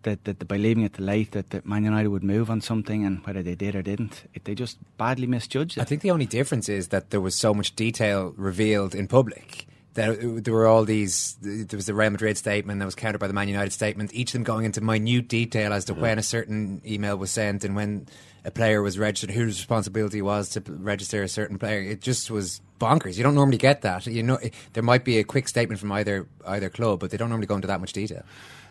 that, 0.03 0.23
that 0.23 0.47
by 0.47 0.57
leaving 0.57 0.83
it 0.83 0.93
too 0.93 1.03
late, 1.03 1.31
that, 1.31 1.49
that 1.49 1.65
Man 1.65 1.83
United 1.83 2.07
would 2.07 2.23
move 2.23 2.49
on 2.49 2.61
something, 2.61 3.05
and 3.05 3.25
whether 3.25 3.43
they 3.43 3.55
did 3.55 3.75
or 3.75 3.81
didn't, 3.81 4.23
it, 4.33 4.45
they 4.45 4.55
just 4.55 4.77
badly 4.97 5.27
misjudged 5.27 5.77
it. 5.77 5.81
I 5.81 5.83
think 5.83 6.01
the 6.01 6.11
only 6.11 6.25
difference 6.25 6.69
is 6.69 6.87
that 6.87 7.09
there 7.09 7.21
was 7.21 7.35
so 7.35 7.53
much 7.53 7.75
detail 7.75 8.33
revealed 8.37 8.95
in 8.95 9.07
public. 9.07 9.67
That 9.97 10.43
there 10.43 10.53
were 10.53 10.67
all 10.67 10.85
these. 10.85 11.37
There 11.41 11.75
was 11.75 11.87
the 11.87 11.95
Real 11.95 12.11
Madrid 12.11 12.37
statement 12.37 12.79
that 12.79 12.85
was 12.85 12.93
countered 12.93 13.19
by 13.19 13.25
the 13.25 13.33
Man 13.33 13.47
United 13.47 13.73
statement. 13.73 14.13
Each 14.13 14.29
of 14.29 14.33
them 14.33 14.43
going 14.43 14.63
into 14.63 14.79
minute 14.79 15.27
detail 15.27 15.73
as 15.73 15.85
to 15.85 15.95
when 15.95 16.19
a 16.19 16.23
certain 16.23 16.83
email 16.85 17.17
was 17.17 17.31
sent 17.31 17.63
and 17.63 17.75
when 17.75 18.07
a 18.45 18.51
player 18.51 18.83
was 18.83 18.99
registered, 18.99 19.31
whose 19.31 19.57
responsibility 19.57 20.21
was 20.21 20.49
to 20.49 20.61
register 20.61 21.23
a 21.23 21.27
certain 21.27 21.57
player. 21.57 21.81
It 21.81 22.01
just 22.01 22.29
was 22.29 22.61
bonkers. 22.79 23.17
You 23.17 23.23
don't 23.23 23.33
normally 23.33 23.57
get 23.57 23.81
that. 23.81 24.05
You 24.05 24.21
know, 24.21 24.37
there 24.73 24.83
might 24.83 25.03
be 25.03 25.17
a 25.17 25.23
quick 25.23 25.47
statement 25.47 25.79
from 25.79 25.91
either 25.91 26.27
either 26.45 26.69
club, 26.69 26.99
but 26.99 27.09
they 27.09 27.17
don't 27.17 27.29
normally 27.29 27.47
go 27.47 27.55
into 27.55 27.67
that 27.67 27.81
much 27.81 27.91
detail. 27.91 28.23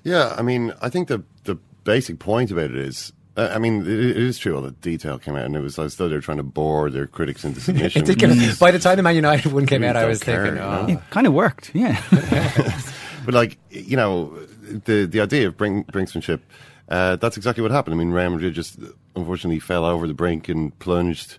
Yeah, 0.05 0.33
I 0.39 0.43
mean, 0.43 0.73
I 0.81 0.91
think 0.91 1.09
the 1.09 1.25
the 1.43 1.57
basic 1.83 2.21
point 2.21 2.53
about 2.53 2.71
it 2.71 2.77
is, 2.77 3.13
I 3.37 3.59
mean, 3.59 3.83
it, 3.83 3.89
it 3.89 4.17
is 4.17 4.39
true. 4.39 4.57
All 4.57 4.63
the 4.63 4.71
detail 4.71 5.19
came 5.19 5.37
out, 5.37 5.45
and 5.45 5.55
it 5.55 5.61
was 5.61 5.79
as 5.79 5.97
though 5.97 6.09
they 6.09 6.15
were 6.15 6.21
trying 6.21 6.39
to 6.39 6.43
bore 6.43 6.91
their 6.91 7.07
critics 7.07 7.45
into 7.45 7.61
submission. 7.67 8.03
It 8.03 8.07
did 8.07 8.19
get- 8.19 8.59
by 8.59 8.71
the 8.71 8.79
time 8.79 8.97
the 8.97 9.03
Man 9.03 9.15
United 9.15 9.53
one 9.53 9.67
came 9.67 9.85
out, 9.85 9.97
I 9.97 10.07
was 10.07 10.23
care, 10.23 10.45
thinking, 10.45 10.63
oh. 10.63 10.87
it 10.89 11.11
kind 11.11 11.27
of 11.27 11.33
worked, 11.33 11.71
yeah. 11.75 12.03
but 13.25 13.35
like 13.35 13.59
you 13.71 13.97
know, 13.97 14.37
the 14.85 15.07
the 15.07 15.21
idea 15.21 15.49
of 15.49 15.57
bring, 15.57 15.85
brinksmanship, 15.85 16.41
uh, 16.89 17.17
that's 17.17 17.37
exactly 17.37 17.63
what 17.63 17.71
happened. 17.71 17.95
I 17.95 17.99
mean, 17.99 18.11
Real 18.11 18.31
Madrid 18.31 18.55
just 18.55 18.79
unfortunately 19.15 19.61
fell 19.61 19.85
over 19.85 20.07
the 20.07 20.15
brink 20.15 20.49
and 20.49 20.77
plunged 20.79 21.39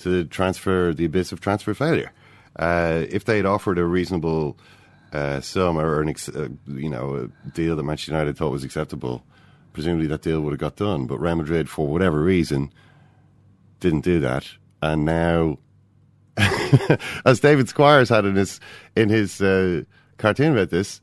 to 0.00 0.24
transfer 0.24 0.92
the 0.92 1.04
abyss 1.04 1.32
of 1.32 1.40
transfer 1.40 1.74
failure. 1.74 2.12
Uh, 2.58 3.04
if 3.10 3.24
they 3.24 3.36
had 3.36 3.46
offered 3.46 3.78
a 3.78 3.84
reasonable 3.84 4.56
uh, 5.12 5.40
sum 5.40 5.78
or 5.78 6.00
an 6.00 6.08
ex- 6.08 6.28
uh, 6.28 6.48
you 6.66 6.88
know 6.88 7.30
a 7.46 7.50
deal 7.50 7.76
that 7.76 7.82
Manchester 7.82 8.12
United 8.12 8.36
thought 8.36 8.50
was 8.50 8.64
acceptable, 8.64 9.22
presumably 9.76 10.06
that 10.06 10.22
deal 10.22 10.40
would 10.40 10.54
have 10.54 10.58
got 10.58 10.76
done. 10.76 11.06
But 11.06 11.20
Real 11.20 11.36
Madrid, 11.36 11.68
for 11.68 11.86
whatever 11.86 12.22
reason, 12.22 12.72
didn't 13.78 14.04
do 14.04 14.20
that, 14.20 14.48
and 14.80 15.04
now, 15.04 15.58
as 17.26 17.40
David 17.40 17.68
Squires 17.68 18.08
had 18.08 18.24
in 18.24 18.36
his 18.36 18.58
in 18.96 19.10
his 19.10 19.42
uh, 19.42 19.82
cartoon 20.16 20.52
about 20.52 20.70
this, 20.70 21.02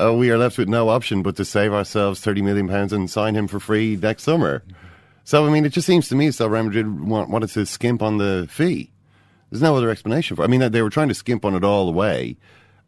uh, 0.00 0.14
we 0.14 0.30
are 0.30 0.38
left 0.38 0.56
with 0.56 0.68
no 0.68 0.88
option 0.88 1.24
but 1.24 1.34
to 1.34 1.44
save 1.44 1.72
ourselves 1.72 2.20
thirty 2.20 2.42
million 2.42 2.68
pounds 2.68 2.92
and 2.92 3.10
sign 3.10 3.34
him 3.34 3.48
for 3.48 3.58
free 3.58 3.96
next 3.96 4.22
summer. 4.22 4.62
So 5.24 5.44
I 5.44 5.50
mean, 5.50 5.66
it 5.66 5.72
just 5.72 5.88
seems 5.88 6.08
to 6.08 6.14
me 6.14 6.28
as 6.28 6.38
though 6.38 6.46
Real 6.46 6.62
Madrid 6.62 7.00
want, 7.00 7.28
wanted 7.28 7.50
to 7.50 7.66
skimp 7.66 8.02
on 8.02 8.18
the 8.18 8.46
fee. 8.48 8.92
There's 9.50 9.62
no 9.62 9.76
other 9.76 9.90
explanation 9.90 10.36
for. 10.36 10.42
it. 10.42 10.46
I 10.46 10.48
mean, 10.48 10.70
they 10.70 10.82
were 10.82 10.90
trying 10.90 11.08
to 11.08 11.14
skimp 11.14 11.44
on 11.44 11.56
it 11.56 11.64
all 11.64 11.86
the 11.86 11.92
way, 11.92 12.36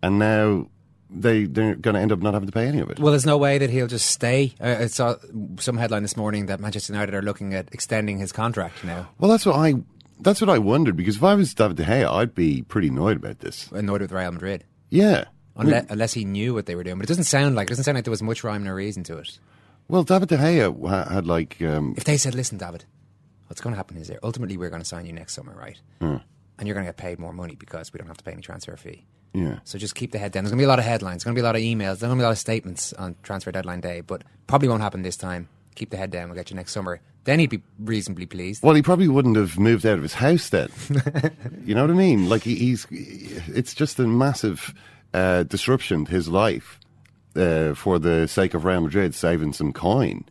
and 0.00 0.20
now 0.20 0.68
they 1.14 1.44
they're 1.44 1.76
going 1.76 1.94
to 1.94 2.00
end 2.00 2.12
up 2.12 2.20
not 2.20 2.34
having 2.34 2.46
to 2.48 2.52
pay 2.52 2.66
any 2.66 2.80
of 2.80 2.90
it. 2.90 2.98
Well, 2.98 3.12
there's 3.12 3.26
no 3.26 3.38
way 3.38 3.58
that 3.58 3.70
he'll 3.70 3.86
just 3.86 4.06
stay. 4.06 4.52
Uh, 4.60 4.76
I 4.80 4.86
saw 4.86 5.16
some 5.58 5.76
headline 5.76 6.02
this 6.02 6.16
morning 6.16 6.46
that 6.46 6.60
Manchester 6.60 6.92
United 6.92 7.14
are 7.14 7.22
looking 7.22 7.54
at 7.54 7.72
extending 7.72 8.18
his 8.18 8.32
contract 8.32 8.84
now. 8.84 9.08
Well, 9.18 9.30
that's 9.30 9.46
what 9.46 9.56
I 9.56 9.74
that's 10.20 10.40
what 10.40 10.50
I 10.50 10.58
wondered 10.58 10.96
because 10.96 11.16
if 11.16 11.24
I 11.24 11.34
was 11.34 11.54
David 11.54 11.76
De 11.76 11.84
Gea, 11.84 12.10
I'd 12.10 12.34
be 12.34 12.62
pretty 12.62 12.88
annoyed 12.88 13.16
about 13.16 13.40
this. 13.40 13.70
Annoyed 13.72 14.00
with 14.00 14.12
Real 14.12 14.32
Madrid. 14.32 14.64
Yeah. 14.90 15.24
Unless, 15.56 15.86
unless 15.88 16.12
he 16.12 16.24
knew 16.24 16.52
what 16.52 16.66
they 16.66 16.74
were 16.74 16.82
doing, 16.82 16.98
but 16.98 17.04
it 17.04 17.08
doesn't 17.08 17.24
sound 17.24 17.54
like 17.54 17.68
it 17.68 17.70
doesn't 17.70 17.84
sound 17.84 17.94
like 17.94 18.04
there 18.04 18.10
was 18.10 18.22
much 18.22 18.42
rhyme 18.42 18.66
or 18.66 18.74
reason 18.74 19.04
to 19.04 19.18
it. 19.18 19.38
Well, 19.86 20.02
David 20.02 20.28
De 20.28 20.36
Gea 20.36 21.10
had 21.12 21.26
like 21.26 21.62
um, 21.62 21.94
If 21.96 22.04
they 22.04 22.16
said, 22.16 22.34
"Listen, 22.34 22.58
David, 22.58 22.84
what's 23.46 23.60
going 23.60 23.72
to 23.72 23.76
happen 23.76 23.96
is, 23.96 24.10
ultimately 24.22 24.56
we're 24.56 24.70
going 24.70 24.82
to 24.82 24.88
sign 24.88 25.06
you 25.06 25.12
next 25.12 25.34
summer, 25.34 25.54
right? 25.54 25.80
Hmm. 26.00 26.16
And 26.58 26.66
you're 26.66 26.74
going 26.74 26.86
to 26.86 26.88
get 26.88 26.96
paid 26.96 27.18
more 27.20 27.32
money 27.32 27.54
because 27.54 27.92
we 27.92 27.98
don't 27.98 28.08
have 28.08 28.16
to 28.16 28.24
pay 28.24 28.32
any 28.32 28.42
transfer 28.42 28.76
fee. 28.76 29.06
Yeah. 29.34 29.58
So 29.64 29.78
just 29.78 29.96
keep 29.96 30.12
the 30.12 30.18
head 30.18 30.30
down. 30.32 30.44
There's 30.44 30.52
going 30.52 30.58
to 30.58 30.62
be 30.62 30.66
a 30.66 30.68
lot 30.68 30.78
of 30.78 30.84
headlines. 30.84 31.22
There's 31.22 31.24
going 31.24 31.34
to 31.34 31.38
be 31.38 31.42
a 31.42 31.44
lot 31.44 31.56
of 31.56 31.62
emails. 31.62 31.98
There's 31.98 32.02
going 32.02 32.12
to 32.12 32.22
be 32.22 32.22
a 32.22 32.26
lot 32.26 32.32
of 32.32 32.38
statements 32.38 32.92
on 32.92 33.16
transfer 33.24 33.50
deadline 33.50 33.80
day, 33.80 34.00
but 34.00 34.22
probably 34.46 34.68
won't 34.68 34.80
happen 34.80 35.02
this 35.02 35.16
time. 35.16 35.48
Keep 35.74 35.90
the 35.90 35.96
head 35.96 36.12
down. 36.12 36.28
We'll 36.28 36.36
get 36.36 36.50
you 36.50 36.56
next 36.56 36.70
summer. 36.70 37.00
Then 37.24 37.40
he'd 37.40 37.50
be 37.50 37.62
reasonably 37.80 38.26
pleased. 38.26 38.62
Well, 38.62 38.74
he 38.74 38.82
probably 38.82 39.08
wouldn't 39.08 39.36
have 39.36 39.58
moved 39.58 39.84
out 39.84 39.96
of 39.96 40.02
his 40.02 40.14
house 40.14 40.50
then. 40.50 40.68
you 41.64 41.74
know 41.74 41.82
what 41.82 41.90
I 41.90 41.94
mean? 41.94 42.28
Like 42.28 42.42
he, 42.42 42.54
he's, 42.54 42.86
it's 42.90 43.74
just 43.74 43.98
a 43.98 44.06
massive 44.06 44.72
uh, 45.12 45.42
disruption 45.42 46.04
to 46.04 46.12
his 46.12 46.28
life 46.28 46.78
uh, 47.34 47.74
for 47.74 47.98
the 47.98 48.28
sake 48.28 48.54
of 48.54 48.64
Real 48.64 48.82
Madrid 48.82 49.16
saving 49.16 49.52
some 49.52 49.72
coin. 49.72 50.24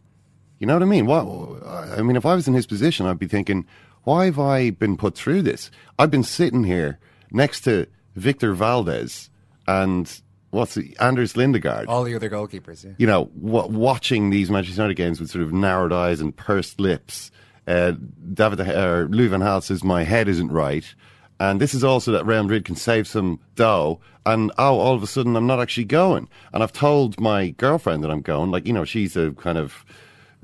You 0.59 0.67
know 0.67 0.75
what 0.75 0.83
I 0.83 0.85
mean? 0.85 1.07
What? 1.07 1.25
I 1.67 2.01
mean, 2.03 2.15
if 2.15 2.25
I 2.25 2.35
was 2.35 2.47
in 2.47 2.53
his 2.53 2.67
position, 2.67 3.05
I'd 3.05 3.19
be 3.19 3.27
thinking, 3.27 3.65
why 4.03 4.25
have 4.25 4.39
I 4.39 4.69
been 4.69 4.95
put 4.95 5.15
through 5.15 5.41
this? 5.41 5.71
I've 5.99 6.11
been 6.11 6.23
sitting 6.23 6.63
here 6.63 6.99
next 7.31 7.61
to 7.61 7.87
Victor 8.15 8.53
Valdes 8.53 9.29
and 9.67 10.21
what's 10.53 10.75
the, 10.75 10.95
Anders 10.99 11.33
Lindegaard 11.33 11.87
All 11.87 12.03
the 12.03 12.15
other 12.15 12.29
goalkeepers, 12.29 12.83
yeah. 12.85 12.91
you 12.97 13.07
know, 13.07 13.25
w- 13.43 13.77
watching 13.77 14.29
these 14.29 14.49
Manchester 14.49 14.81
United 14.81 14.95
games 14.95 15.19
with 15.19 15.31
sort 15.31 15.43
of 15.43 15.51
narrowed 15.51 15.91
eyes 15.91 16.21
and 16.21 16.35
pursed 16.35 16.79
lips. 16.79 17.31
Uh, 17.67 17.93
David 18.33 18.59
or 18.59 19.07
Louis 19.07 19.27
Van 19.27 19.39
Gaal 19.39 19.63
says 19.63 19.83
my 19.83 20.03
head 20.03 20.27
isn't 20.27 20.51
right, 20.51 20.93
and 21.39 21.59
this 21.61 21.73
is 21.73 21.83
also 21.83 22.11
that 22.11 22.25
Real 22.25 22.43
Madrid 22.43 22.65
can 22.65 22.75
save 22.75 23.07
some 23.07 23.39
dough. 23.55 23.99
And 24.25 24.51
oh, 24.57 24.79
all 24.79 24.93
of 24.93 25.03
a 25.03 25.07
sudden 25.07 25.35
I'm 25.35 25.47
not 25.47 25.59
actually 25.59 25.85
going, 25.85 26.27
and 26.53 26.61
I've 26.61 26.73
told 26.73 27.19
my 27.19 27.49
girlfriend 27.51 28.03
that 28.03 28.11
I'm 28.11 28.21
going. 28.21 28.51
Like 28.51 28.67
you 28.67 28.73
know, 28.73 28.85
she's 28.85 29.15
a 29.15 29.31
kind 29.31 29.57
of 29.57 29.85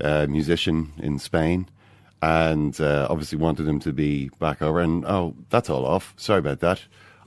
uh, 0.02 0.28
musician 0.30 0.94
in 0.98 1.20
Spain, 1.20 1.68
and 2.22 2.80
uh, 2.80 3.08
obviously 3.10 3.38
wanted 3.38 3.68
him 3.68 3.80
to 3.82 3.92
be 3.92 4.30
back 4.40 4.62
over. 4.62 4.80
And 4.80 5.06
oh, 5.06 5.36
that's 5.50 5.70
all 5.70 5.86
off. 5.86 6.14
Sorry 6.18 6.40
about 6.40 6.62
that. 6.62 6.82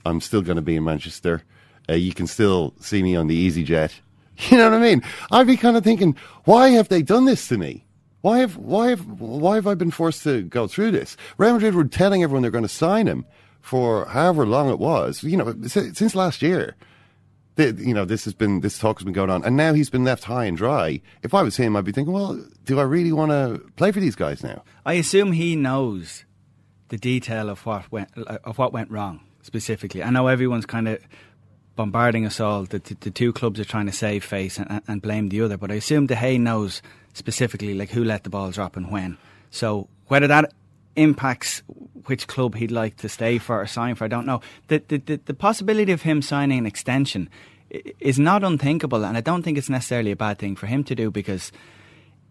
I'm 0.05 0.21
still 0.21 0.41
going 0.41 0.57
to 0.57 0.61
be 0.61 0.75
in 0.75 0.83
Manchester. 0.83 1.43
Uh, 1.89 1.93
you 1.93 2.13
can 2.13 2.27
still 2.27 2.73
see 2.79 3.03
me 3.03 3.15
on 3.15 3.27
the 3.27 3.49
EasyJet. 3.49 3.91
You 4.49 4.57
know 4.57 4.71
what 4.71 4.79
I 4.79 4.81
mean? 4.81 5.03
I'd 5.29 5.45
be 5.45 5.55
kind 5.55 5.77
of 5.77 5.83
thinking, 5.83 6.17
why 6.45 6.69
have 6.69 6.89
they 6.89 7.03
done 7.03 7.25
this 7.25 7.47
to 7.49 7.57
me? 7.59 7.85
Why 8.21 8.39
have 8.39 8.57
why 8.57 8.89
have 8.89 9.05
why 9.21 9.55
have 9.55 9.67
I 9.67 9.75
been 9.75 9.91
forced 9.91 10.23
to 10.23 10.41
go 10.41 10.65
through 10.65 10.89
this? 10.89 11.15
Real 11.37 11.53
Madrid 11.53 11.75
were 11.75 11.83
telling 11.83 12.23
everyone 12.23 12.41
they're 12.41 12.49
going 12.49 12.63
to 12.63 12.67
sign 12.67 13.05
him 13.05 13.25
for 13.61 14.05
however 14.05 14.47
long 14.47 14.71
it 14.71 14.79
was. 14.79 15.23
You 15.23 15.37
know, 15.37 15.55
since 15.67 16.15
last 16.15 16.41
year. 16.41 16.75
You 17.57 17.93
know, 17.93 18.05
this 18.05 18.25
has 18.25 18.33
been 18.33 18.61
this 18.61 18.79
talk 18.79 18.97
has 18.97 19.03
been 19.03 19.13
going 19.13 19.29
on, 19.29 19.43
and 19.43 19.55
now 19.55 19.73
he's 19.73 19.91
been 19.91 20.03
left 20.03 20.23
high 20.23 20.45
and 20.45 20.57
dry. 20.57 20.99
If 21.21 21.35
I 21.35 21.43
was 21.43 21.57
him, 21.57 21.75
I'd 21.75 21.85
be 21.85 21.91
thinking, 21.91 22.11
well, 22.11 22.43
do 22.65 22.79
I 22.79 22.83
really 22.83 23.11
want 23.11 23.29
to 23.29 23.61
play 23.75 23.91
for 23.91 23.99
these 23.99 24.15
guys 24.15 24.41
now? 24.41 24.63
I 24.83 24.93
assume 24.93 25.33
he 25.33 25.55
knows 25.55 26.25
the 26.87 26.97
detail 26.97 27.49
of 27.49 27.63
what 27.67 27.91
went 27.91 28.09
of 28.17 28.57
what 28.57 28.73
went 28.73 28.89
wrong 28.89 29.19
specifically. 29.43 30.01
I 30.01 30.09
know 30.09 30.27
everyone's 30.27 30.65
kind 30.65 30.87
of 30.87 30.99
bombarding 31.75 32.25
us 32.25 32.39
all. 32.39 32.63
The, 32.63 32.79
the, 32.79 33.11
two 33.11 33.33
clubs 33.33 33.59
are 33.59 33.65
trying 33.65 33.85
to 33.85 33.91
save 33.91 34.23
face 34.23 34.57
and, 34.57 34.81
and 34.87 35.01
blame 35.01 35.29
the 35.29 35.41
other, 35.41 35.57
but 35.57 35.71
I 35.71 35.75
assume 35.75 36.07
De 36.07 36.15
Gea 36.15 36.39
knows 36.39 36.81
specifically 37.13 37.73
like 37.73 37.91
who 37.91 38.03
let 38.03 38.23
the 38.23 38.29
ball 38.29 38.51
drop 38.51 38.75
and 38.75 38.91
when. 38.91 39.17
So 39.51 39.87
whether 40.07 40.27
that 40.27 40.53
impacts 40.95 41.61
which 42.05 42.27
club 42.27 42.55
he'd 42.55 42.71
like 42.71 42.97
to 42.97 43.09
stay 43.09 43.37
for 43.37 43.61
or 43.61 43.67
sign 43.67 43.95
for, 43.95 44.05
I 44.05 44.07
don't 44.07 44.25
know. 44.25 44.41
The 44.67 44.83
the, 44.87 44.97
the, 44.97 45.15
the 45.25 45.33
possibility 45.33 45.91
of 45.91 46.01
him 46.01 46.21
signing 46.21 46.59
an 46.59 46.65
extension 46.65 47.29
is 47.99 48.19
not 48.19 48.43
unthinkable, 48.43 49.03
and 49.03 49.17
I 49.17 49.21
don't 49.21 49.41
think 49.41 49.57
it's 49.57 49.69
necessarily 49.69 50.11
a 50.11 50.15
bad 50.15 50.37
thing 50.37 50.55
for 50.55 50.67
him 50.67 50.83
to 50.83 50.95
do 50.95 51.09
because 51.09 51.51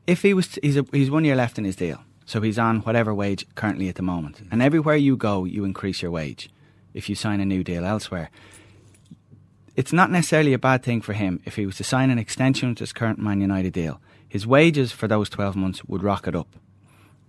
if 0.07 0.23
he 0.23 0.35
was 0.35 0.59
he's 0.63 0.77
a, 0.77 0.85
he's 0.93 1.11
one 1.11 1.25
year 1.25 1.37
left 1.37 1.59
in 1.59 1.65
his 1.65 1.77
deal, 1.77 1.99
so 2.27 2.41
he's 2.41 2.59
on 2.59 2.81
whatever 2.81 3.13
wage 3.13 3.45
currently 3.55 3.89
at 3.89 3.97
the 3.97 4.03
moment, 4.03 4.41
and 4.53 4.63
everywhere 4.63 4.97
you 4.97 5.17
go, 5.17 5.45
you 5.45 5.65
increase 5.65 6.03
your 6.03 6.13
wage 6.13 6.49
if 6.95 7.09
you 7.09 7.15
sign 7.15 7.41
a 7.41 7.45
new 7.45 7.63
deal 7.65 7.85
elsewhere. 7.85 8.31
It's 9.75 9.93
not 9.93 10.11
necessarily 10.11 10.53
a 10.53 10.59
bad 10.59 10.83
thing 10.83 11.01
for 11.01 11.15
him 11.15 11.41
if 11.45 11.57
he 11.57 11.67
was 11.67 11.77
to 11.77 11.85
sign 11.85 12.11
an 12.11 12.19
extension 12.19 12.75
to 12.75 12.83
his 12.83 12.93
current 12.93 13.19
Man 13.19 13.41
United 13.41 13.73
deal. 13.73 14.01
His 14.29 14.47
wages 14.47 14.93
for 14.93 15.09
those 15.09 15.29
twelve 15.29 15.57
months 15.57 15.85
would 15.85 16.03
rocket 16.03 16.35
up. 16.35 16.49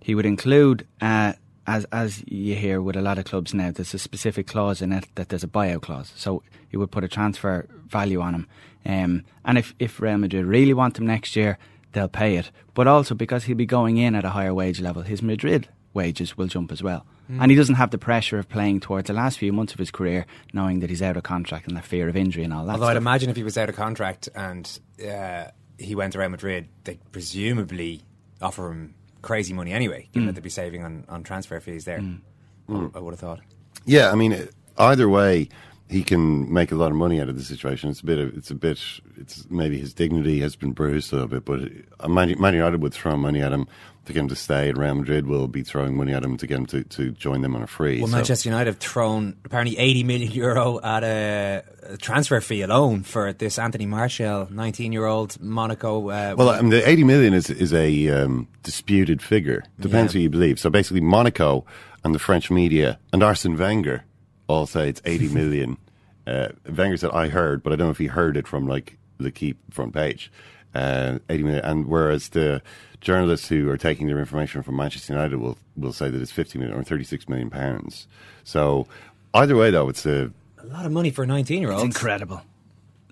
He 0.00 0.14
would 0.14 0.26
include, 0.26 0.86
uh, 1.00 1.32
as 1.66 1.86
as 1.90 2.22
you 2.26 2.54
hear 2.54 2.82
with 2.82 2.96
a 2.96 3.02
lot 3.02 3.18
of 3.18 3.24
clubs 3.24 3.54
now, 3.54 3.70
there's 3.70 3.94
a 3.94 3.98
specific 3.98 4.46
clause 4.46 4.82
in 4.82 4.92
it 4.92 5.06
that 5.14 5.28
there's 5.30 5.44
a 5.44 5.48
buyout 5.48 5.82
clause. 5.82 6.12
So 6.16 6.42
he 6.68 6.76
would 6.76 6.90
put 6.90 7.04
a 7.04 7.08
transfer 7.08 7.66
value 7.86 8.20
on 8.20 8.34
him. 8.34 8.46
Um, 8.84 9.24
and 9.44 9.56
if, 9.56 9.74
if 9.78 10.00
Real 10.00 10.18
Madrid 10.18 10.44
really 10.44 10.74
want 10.74 10.98
him 10.98 11.06
next 11.06 11.36
year, 11.36 11.56
they'll 11.92 12.08
pay 12.08 12.36
it. 12.36 12.50
But 12.74 12.86
also 12.86 13.14
because 13.14 13.44
he'll 13.44 13.56
be 13.56 13.64
going 13.64 13.96
in 13.96 14.14
at 14.14 14.24
a 14.24 14.30
higher 14.30 14.52
wage 14.52 14.80
level, 14.80 15.02
his 15.02 15.22
Madrid 15.22 15.68
wages 15.94 16.36
will 16.36 16.48
jump 16.48 16.70
as 16.70 16.82
well. 16.82 17.06
Mm. 17.30 17.38
And 17.42 17.50
he 17.50 17.56
doesn't 17.56 17.76
have 17.76 17.90
the 17.90 17.98
pressure 17.98 18.38
of 18.38 18.48
playing 18.48 18.80
towards 18.80 19.06
the 19.06 19.12
last 19.14 19.38
few 19.38 19.52
months 19.52 19.72
of 19.72 19.78
his 19.78 19.90
career, 19.90 20.26
knowing 20.52 20.80
that 20.80 20.90
he's 20.90 21.00
out 21.02 21.16
of 21.16 21.22
contract 21.22 21.66
and 21.68 21.76
the 21.76 21.82
fear 21.82 22.08
of 22.08 22.16
injury 22.16 22.44
and 22.44 22.52
all 22.52 22.66
that. 22.66 22.72
Although 22.74 22.86
I'd 22.88 22.96
imagine 22.96 23.30
if 23.30 23.36
he 23.36 23.42
was 23.42 23.56
out 23.56 23.68
of 23.68 23.76
contract 23.76 24.28
and 24.34 24.78
uh, 25.08 25.44
he 25.78 25.94
went 25.94 26.12
to 26.12 26.18
Real 26.18 26.28
Madrid, 26.28 26.68
they'd 26.84 27.00
presumably 27.12 28.02
offer 28.42 28.70
him 28.70 28.94
crazy 29.22 29.54
money 29.54 29.72
anyway, 29.72 30.08
given 30.12 30.24
Mm. 30.24 30.26
that 30.28 30.34
they'd 30.34 30.44
be 30.44 30.50
saving 30.50 30.84
on, 30.84 31.04
on 31.08 31.22
transfer 31.22 31.58
fees 31.60 31.84
there. 31.86 32.00
Mm. 32.00 32.20
I, 32.68 32.98
I 32.98 33.00
would 33.00 33.12
have 33.12 33.20
thought. 33.20 33.40
Yeah, 33.86 34.10
I 34.10 34.14
mean, 34.14 34.48
either 34.76 35.08
way, 35.08 35.48
he 35.94 36.02
can 36.02 36.52
make 36.52 36.72
a 36.72 36.74
lot 36.74 36.90
of 36.90 36.96
money 36.96 37.20
out 37.20 37.28
of 37.28 37.36
the 37.36 37.44
situation. 37.44 37.88
It's 37.90 38.00
a 38.00 38.04
bit, 38.06 38.18
of, 38.18 38.36
it's 38.36 38.50
a 38.50 38.54
bit, 38.54 38.78
it's 39.16 39.46
maybe 39.50 39.78
his 39.78 39.94
dignity 39.94 40.40
has 40.40 40.56
been 40.56 40.72
bruised 40.72 41.12
a 41.12 41.16
little 41.16 41.28
bit, 41.36 41.44
but 41.44 41.60
uh, 42.00 42.08
Man 42.08 42.34
Man 42.40 42.54
United 42.54 42.82
would 42.82 42.92
throw 42.94 43.16
money 43.16 43.40
at 43.40 43.52
him 43.52 43.66
to 44.06 44.12
get 44.12 44.20
him 44.20 44.28
to 44.28 44.36
stay, 44.36 44.68
and 44.68 44.76
Real 44.76 44.94
Madrid 44.96 45.26
will 45.26 45.48
be 45.48 45.62
throwing 45.62 45.96
money 45.96 46.12
at 46.12 46.22
him 46.22 46.36
to 46.36 46.46
get 46.46 46.58
him 46.58 46.66
to, 46.66 46.84
to 46.84 47.12
join 47.12 47.40
them 47.40 47.54
on 47.56 47.62
a 47.62 47.66
free. 47.66 48.00
Well, 48.00 48.08
So- 48.10 48.16
Manchester 48.16 48.48
United 48.50 48.66
have 48.72 48.78
thrown 48.78 49.36
apparently 49.46 49.78
80 49.78 50.04
million 50.04 50.30
euro 50.44 50.78
at 50.82 51.02
a, 51.04 51.62
a 51.84 51.96
transfer 51.96 52.40
fee 52.42 52.62
alone 52.62 53.02
for 53.02 53.32
this 53.32 53.58
Anthony 53.58 53.86
Martial, 53.86 54.48
19 54.50 54.92
year 54.92 55.06
old 55.06 55.40
Monaco. 55.40 56.10
Uh, 56.10 56.34
Well, 56.36 56.50
I 56.50 56.60
mean, 56.60 56.70
the 56.70 56.86
80 56.86 57.04
million 57.04 57.32
is 57.34 57.48
is 57.48 57.72
a 57.72 58.08
um, 58.10 58.46
disputed 58.62 59.22
figure. 59.22 59.62
Depends 59.80 60.12
Yeah. 60.14 60.18
who 60.18 60.22
you 60.24 60.30
believe. 60.30 60.58
So 60.58 60.68
basically, 60.70 61.00
Monaco 61.00 61.64
and 62.02 62.14
the 62.14 62.18
French 62.18 62.50
media 62.50 62.98
and 63.12 63.22
Arsene 63.22 63.56
Wenger 63.56 64.04
all 64.48 64.66
say 64.66 64.88
it's 64.90 65.00
80 65.06 65.28
million. 65.40 65.78
Uh, 66.26 66.48
Wenger 66.66 66.96
said, 66.96 67.10
"I 67.12 67.28
heard," 67.28 67.62
but 67.62 67.72
I 67.72 67.76
don't 67.76 67.88
know 67.88 67.92
if 67.92 67.98
he 67.98 68.06
heard 68.06 68.36
it 68.36 68.46
from 68.46 68.66
like 68.66 68.98
the 69.18 69.30
key 69.30 69.54
front 69.70 69.94
page. 69.94 70.30
Uh, 70.74 71.18
80 71.28 71.42
million, 71.44 71.64
and 71.64 71.86
whereas 71.86 72.30
the 72.30 72.60
journalists 73.00 73.48
who 73.48 73.70
are 73.70 73.76
taking 73.76 74.08
their 74.08 74.18
information 74.18 74.62
from 74.62 74.76
Manchester 74.76 75.12
United 75.12 75.36
will 75.36 75.56
will 75.76 75.92
say 75.92 76.08
that 76.10 76.20
it's 76.20 76.32
50 76.32 76.58
million 76.58 76.76
or 76.76 76.82
36 76.82 77.28
million 77.28 77.50
pounds. 77.50 78.08
So 78.42 78.86
either 79.34 79.54
way, 79.56 79.70
though, 79.70 79.88
it's 79.88 80.04
a 80.06 80.32
a 80.58 80.66
lot 80.66 80.86
of 80.86 80.92
money 80.92 81.10
for 81.10 81.24
a 81.24 81.26
19 81.26 81.60
year 81.60 81.70
old. 81.70 81.86
It's 81.86 81.96
incredible. 81.96 82.42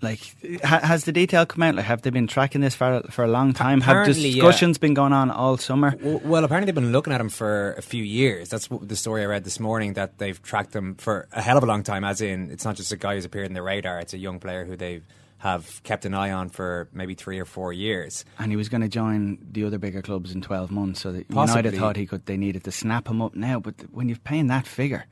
Like, 0.02 0.20
ha- 0.64 0.80
has 0.80 1.04
the 1.04 1.12
detail 1.12 1.46
come 1.46 1.62
out? 1.62 1.76
Like, 1.76 1.84
have 1.84 2.02
they 2.02 2.10
been 2.10 2.26
tracking 2.26 2.60
this 2.60 2.74
for 2.74 3.02
for 3.10 3.24
a 3.24 3.28
long 3.28 3.52
time? 3.52 3.80
have 3.80 3.96
Apparently, 3.96 4.28
yeah. 4.28 4.34
discussions 4.42 4.76
been 4.76 4.94
going 4.94 5.12
on 5.12 5.30
all 5.30 5.56
summer? 5.56 5.94
Well, 6.02 6.20
well, 6.24 6.44
apparently 6.44 6.66
they've 6.66 6.74
been 6.82 6.90
looking 6.92 7.12
at 7.12 7.20
him 7.20 7.28
for 7.28 7.74
a 7.74 7.82
few 7.82 8.02
years. 8.02 8.48
That's 8.48 8.68
what 8.68 8.88
the 8.88 8.96
story 8.96 9.22
I 9.22 9.26
read 9.26 9.44
this 9.44 9.60
morning. 9.60 9.92
That 9.92 10.18
they've 10.18 10.42
tracked 10.42 10.74
him 10.74 10.96
for 10.96 11.28
a 11.32 11.40
hell 11.40 11.56
of 11.56 11.62
a 11.62 11.66
long 11.66 11.84
time. 11.84 12.02
As 12.02 12.20
in, 12.20 12.50
it's 12.50 12.64
not 12.64 12.74
just 12.74 12.90
a 12.92 12.96
guy 12.96 13.14
who's 13.14 13.24
appeared 13.24 13.46
in 13.46 13.54
the 13.54 13.62
radar. 13.62 14.00
It's 14.00 14.12
a 14.12 14.18
young 14.18 14.40
player 14.40 14.64
who 14.64 14.76
they 14.76 15.02
have 15.38 15.82
kept 15.82 16.04
an 16.04 16.14
eye 16.14 16.30
on 16.30 16.48
for 16.48 16.88
maybe 16.92 17.14
three 17.14 17.38
or 17.40 17.44
four 17.44 17.72
years. 17.72 18.24
And 18.38 18.50
he 18.52 18.56
was 18.56 18.68
going 18.68 18.82
to 18.82 18.88
join 18.88 19.38
the 19.52 19.64
other 19.64 19.78
bigger 19.78 20.02
clubs 20.02 20.32
in 20.34 20.40
twelve 20.42 20.70
months. 20.72 21.00
So 21.00 21.12
that 21.12 21.28
Possibly. 21.28 21.62
United 21.62 21.78
thought 21.78 21.96
he 21.96 22.06
could. 22.06 22.26
They 22.26 22.36
needed 22.36 22.64
to 22.64 22.72
snap 22.72 23.08
him 23.08 23.22
up 23.22 23.36
now. 23.36 23.60
But 23.60 23.74
when 23.92 24.08
you're 24.08 24.18
paying 24.18 24.48
that 24.48 24.66
figure, 24.66 25.04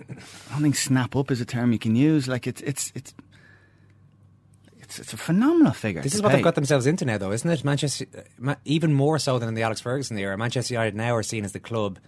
I 0.00 0.14
don't 0.52 0.62
think 0.62 0.76
"snap 0.76 1.14
up" 1.16 1.30
is 1.30 1.40
a 1.40 1.44
term 1.44 1.72
you 1.72 1.78
can 1.78 1.94
use. 1.96 2.26
Like, 2.28 2.46
it's 2.46 2.60
it's 2.62 2.92
it's 2.94 3.14
It's, 4.88 4.98
it's 4.98 5.12
a 5.12 5.16
phenomenal 5.18 5.72
figure. 5.72 6.00
This 6.02 6.12
to 6.12 6.18
is 6.18 6.22
what 6.22 6.30
pay. 6.30 6.36
they've 6.36 6.44
got 6.44 6.54
themselves 6.54 6.86
into 6.86 7.04
now, 7.04 7.18
though, 7.18 7.32
isn't 7.32 7.50
it? 7.50 7.62
Manchester, 7.64 8.06
Ma- 8.38 8.54
even 8.64 8.94
more 8.94 9.18
so 9.18 9.38
than 9.38 9.48
in 9.48 9.54
the 9.54 9.62
Alex 9.62 9.80
Ferguson 9.82 10.16
era. 10.18 10.36
Manchester 10.38 10.72
United 10.74 10.94
now 10.94 11.14
are 11.14 11.22
seen 11.22 11.44
as 11.44 11.52
the 11.52 11.60
club. 11.60 11.98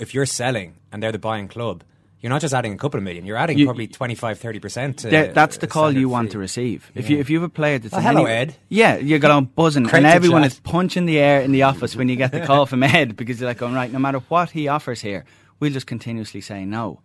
If 0.00 0.12
you're 0.12 0.26
selling 0.26 0.74
and 0.90 1.00
they're 1.02 1.12
the 1.12 1.18
buying 1.20 1.46
club, 1.48 1.84
you're 2.20 2.30
not 2.30 2.40
just 2.40 2.52
adding 2.52 2.72
a 2.72 2.76
couple 2.76 2.98
of 2.98 3.04
million. 3.04 3.24
You're 3.26 3.36
adding 3.36 3.56
You- 3.58 3.66
probably 3.66 3.86
25, 3.86 4.40
30 4.40 4.58
percent. 4.58 4.96
There- 5.02 5.32
that's 5.32 5.58
the 5.58 5.68
call 5.68 5.92
you 5.92 6.08
want 6.08 6.32
to 6.32 6.38
receive. 6.38 6.90
If 6.96 7.08
you 7.08 7.16
Yeah. 7.16 7.20
if 7.20 7.30
you 7.30 7.36
have 7.40 7.48
a 7.48 7.52
player 7.52 7.78
that's 7.78 7.94
Oh, 7.94 7.98
in 7.98 8.02
hello, 8.02 8.24
any- 8.24 8.30
Ed. 8.50 8.56
yeah, 8.68 8.96
you're 8.96 9.20
going 9.20 9.44
buzzing, 9.54 9.84
Great 9.84 9.98
and 9.98 10.06
everyone 10.06 10.42
chat. 10.42 10.52
is 10.52 10.58
punching 10.60 11.06
the 11.06 11.18
air 11.20 11.40
in 11.42 11.52
the 11.52 11.62
office 11.62 11.94
when 11.94 12.08
you 12.08 12.16
get 12.16 12.32
the 12.32 12.40
call 12.46 12.66
from 12.66 12.82
Ed 12.82 13.14
because 13.16 13.40
you're 13.40 13.48
like, 13.48 13.58
going 13.58 13.74
right, 13.74 13.92
no 13.92 14.00
matter 14.00 14.18
what 14.28 14.50
he 14.50 14.66
offers 14.66 15.00
here, 15.00 15.24
we'll 15.60 15.72
just 15.72 15.86
continuously 15.86 16.40
say 16.40 16.64
no 16.64 17.00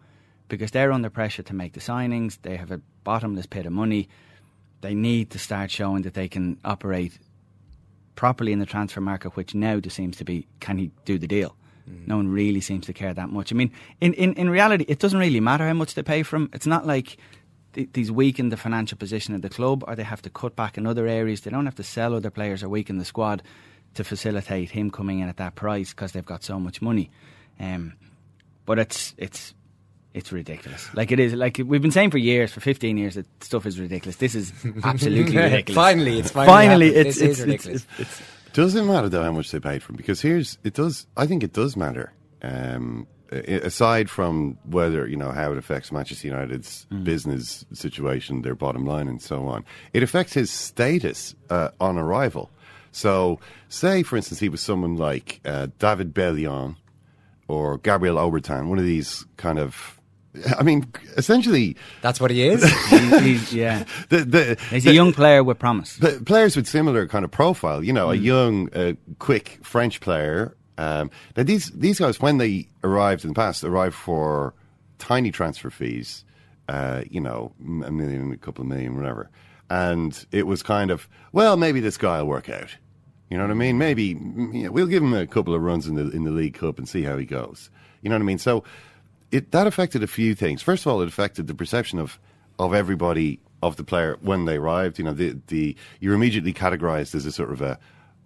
because 0.48 0.72
they're 0.72 0.92
under 0.92 1.10
pressure 1.12 1.44
to 1.44 1.54
make 1.54 1.74
the 1.74 1.80
signings. 1.80 2.40
They 2.42 2.58
have 2.58 2.72
a 2.72 2.82
bottomless 3.04 3.46
pit 3.46 3.68
of 3.68 3.74
money. 3.74 4.10
They 4.82 4.96
need 4.96 5.30
to 5.32 5.40
start 5.40 5.72
showing 5.72 6.04
that 6.04 6.14
they 6.14 6.28
can 6.28 6.58
operate 6.66 7.18
properly 8.16 8.52
in 8.52 8.60
the 8.60 8.66
transfer 8.66 9.02
market, 9.02 9.36
which 9.36 9.56
now 9.56 9.80
just 9.80 9.96
seems 9.96 10.18
to 10.18 10.24
be 10.26 10.48
can 10.60 10.78
he 10.78 10.92
do 11.06 11.18
the 11.18 11.28
deal? 11.28 11.56
No 12.08 12.18
one 12.18 12.30
really 12.30 12.62
seems 12.62 12.86
to 12.86 12.94
care 12.94 13.14
that 13.14 13.30
much. 13.30 13.52
I 13.52 13.56
mean, 13.56 13.72
in, 14.00 14.14
in, 14.14 14.34
in 14.34 14.50
reality, 14.50 14.86
it 14.88 15.00
doesn't 15.00 15.20
really 15.20 15.40
matter 15.40 15.68
how 15.68 15.74
much 15.74 15.94
they 15.94 16.04
pay 16.04 16.24
for 16.24 16.38
him. 16.38 16.50
It's 16.54 16.68
not 16.68 16.86
like 16.86 17.18
th- 17.74 17.90
these 17.94 18.12
weaken 18.12 18.50
the 18.50 18.58
financial 18.58 18.98
position 18.98 19.36
of 19.36 19.42
the 19.42 19.50
club 19.50 19.84
or 19.88 19.96
they 19.96 20.04
have 20.04 20.22
to 20.24 20.30
cut 20.30 20.56
back 20.56 20.78
in 20.78 20.86
other 20.86 21.08
areas. 21.08 21.42
They 21.42 21.52
don't 21.52 21.66
have 21.66 21.76
to 21.76 21.84
sell 21.84 22.16
other 22.16 22.30
players 22.30 22.64
or 22.64 22.70
weaken 22.70 22.98
the 22.98 23.06
squad 23.06 23.44
to 23.96 24.04
facilitate 24.04 24.70
him 24.70 24.90
coming 24.90 25.20
in 25.20 25.28
at 25.28 25.38
that 25.38 25.56
price 25.56 25.90
because 25.92 26.14
they've 26.14 26.26
got 26.26 26.44
so 26.44 26.60
much 26.60 26.82
money. 26.82 27.12
Um, 27.60 27.94
but 28.66 28.80
it's 28.80 29.14
it's 29.18 29.54
it's 30.14 30.32
ridiculous. 30.32 30.94
Like 30.94 31.12
it 31.12 31.20
is. 31.20 31.34
Like 31.34 31.60
we've 31.66 31.82
been 31.82 31.92
saying 31.92 32.12
for 32.12 32.18
years, 32.18 32.52
for 32.52 32.60
fifteen 32.60 32.98
years, 32.98 33.16
that 33.16 33.26
stuff 33.44 33.66
is 33.66 33.80
ridiculous. 33.80 34.18
This 34.18 34.36
is 34.36 34.52
absolutely 34.84 35.36
ridiculous. 35.38 35.76
Finally, 35.76 36.20
it's 36.20 36.32
finally 36.32 36.88
happened. 36.88 37.08
it's, 37.08 37.22
it's, 37.22 37.40
it's, 37.40 37.40
ridiculous. 37.40 37.86
it's, 37.98 38.20
it's 38.20 38.22
doesn't 38.54 38.86
matter 38.86 39.08
though 39.08 39.24
how 39.24 39.32
much 39.32 39.52
they 39.52 39.60
paid 39.60 39.82
for 39.82 39.94
him? 39.94 39.98
Because 39.98 40.22
here's 40.22 40.58
it 40.64 40.74
does. 40.74 41.08
I 41.16 41.26
think 41.26 41.44
it 41.44 41.54
does 41.54 41.78
matter. 41.78 42.12
Um, 42.42 43.08
aside 43.32 44.10
from 44.10 44.58
whether 44.66 45.08
you 45.08 45.16
know 45.16 45.32
how 45.32 45.52
it 45.52 45.58
affects 45.58 45.92
Manchester 45.92 46.28
United's 46.28 46.86
business 47.04 47.66
situation, 47.74 48.42
their 48.42 48.56
bottom 48.56 48.86
line, 48.86 49.08
and 49.08 49.22
so 49.22 49.48
on, 49.48 49.64
it 49.94 50.04
affects 50.04 50.34
his 50.34 50.52
status 50.52 51.36
uh, 51.50 51.70
on 51.80 51.98
arrival. 51.98 52.50
So, 52.92 53.40
say 53.70 54.04
for 54.04 54.18
instance, 54.18 54.40
he 54.40 54.50
was 54.50 54.62
someone 54.62 54.98
like 54.98 55.40
uh, 55.46 55.68
David 55.80 56.14
Bellion 56.14 56.76
or 57.48 57.78
Gabriel 57.78 58.18
Obertan, 58.18 58.68
one 58.68 58.80
of 58.80 58.86
these 58.86 59.26
kind 59.38 59.60
of. 59.60 59.98
I 60.58 60.64
mean, 60.64 60.92
essentially, 61.18 61.76
That's 62.02 62.22
what 62.22 62.32
he 62.32 62.44
is. 62.48 62.64
He- 62.90 62.98
he's- 63.20 63.54
yeah. 63.54 63.84
the, 64.10 64.18
the, 64.24 64.58
He's 64.70 64.84
the- 64.86 64.92
a 64.92 64.94
young 64.94 65.12
player 65.14 65.44
with 65.44 65.60
promise. 65.60 66.00
Players 66.26 66.56
with 66.56 66.68
similar 66.68 67.08
kind 67.08 67.26
of 67.26 67.32
profile, 67.32 67.84
you 67.84 67.92
know, 67.94 68.08
Mm. 68.08 68.14
a 68.14 68.18
young, 68.18 68.74
uh, 68.74 68.94
quick 69.20 69.60
French 69.62 70.00
player. 70.00 70.56
Um, 70.78 71.12
now 71.36 71.44
these 71.44 71.70
these 71.72 72.00
guys, 72.00 72.20
when 72.20 72.38
they 72.38 72.68
arrived 72.84 73.24
in 73.24 73.30
the 73.32 73.36
past, 73.36 73.64
arrived 73.64 73.94
for 73.96 74.54
tiny 75.00 75.32
transfer 75.32 75.70
fees, 75.70 76.24
uh, 76.70 77.04
you 77.10 77.20
know, 77.22 77.52
a 77.86 77.92
million, 77.92 78.32
a 78.32 78.38
couple 78.38 78.62
of 78.64 78.68
million, 78.70 78.96
whatever, 78.96 79.30
and 79.70 80.26
it 80.32 80.48
was 80.48 80.64
kind 80.64 80.90
of, 80.92 81.08
well, 81.34 81.58
maybe 81.58 81.82
this 81.82 81.98
guy 81.98 82.22
will 82.22 82.30
work 82.30 82.50
out. 82.50 82.76
You 83.30 83.38
know 83.38 83.44
what 83.44 83.52
I 83.52 83.56
mean? 83.56 83.78
Maybe 83.78 84.06
you 84.06 84.64
know, 84.64 84.72
we'll 84.72 84.88
give 84.88 85.04
him 85.04 85.14
a 85.14 85.28
couple 85.28 85.54
of 85.54 85.62
runs 85.62 85.88
in 85.88 85.96
the 85.96 86.10
in 86.12 86.24
the 86.24 86.32
League 86.32 86.56
Cup 86.56 86.78
and 86.80 86.88
see 86.88 87.04
how 87.04 87.18
he 87.18 87.26
goes. 87.26 87.70
You 88.02 88.10
know 88.10 88.16
what 88.16 88.22
I 88.24 88.26
mean? 88.26 88.40
So 88.40 88.64
it 89.32 89.52
that 89.52 89.68
affected 89.68 90.04
a 90.04 90.08
few 90.08 90.36
things. 90.36 90.62
First 90.62 90.86
of 90.86 90.92
all, 90.92 91.02
it 91.02 91.08
affected 91.08 91.48
the 91.48 91.56
perception 91.56 92.00
of 92.00 92.20
of 92.60 92.74
everybody 92.74 93.40
of 93.64 93.76
the 93.78 93.84
player 93.84 94.18
when 94.22 94.46
they 94.46 94.58
arrived. 94.58 94.98
You 95.00 95.06
know, 95.06 95.14
the 95.14 95.38
the 95.48 95.76
you're 96.00 96.14
immediately 96.14 96.54
categorized 96.54 97.16
as 97.16 97.26
a 97.26 97.32
sort 97.32 97.52
of 97.52 97.62
a 97.62 97.80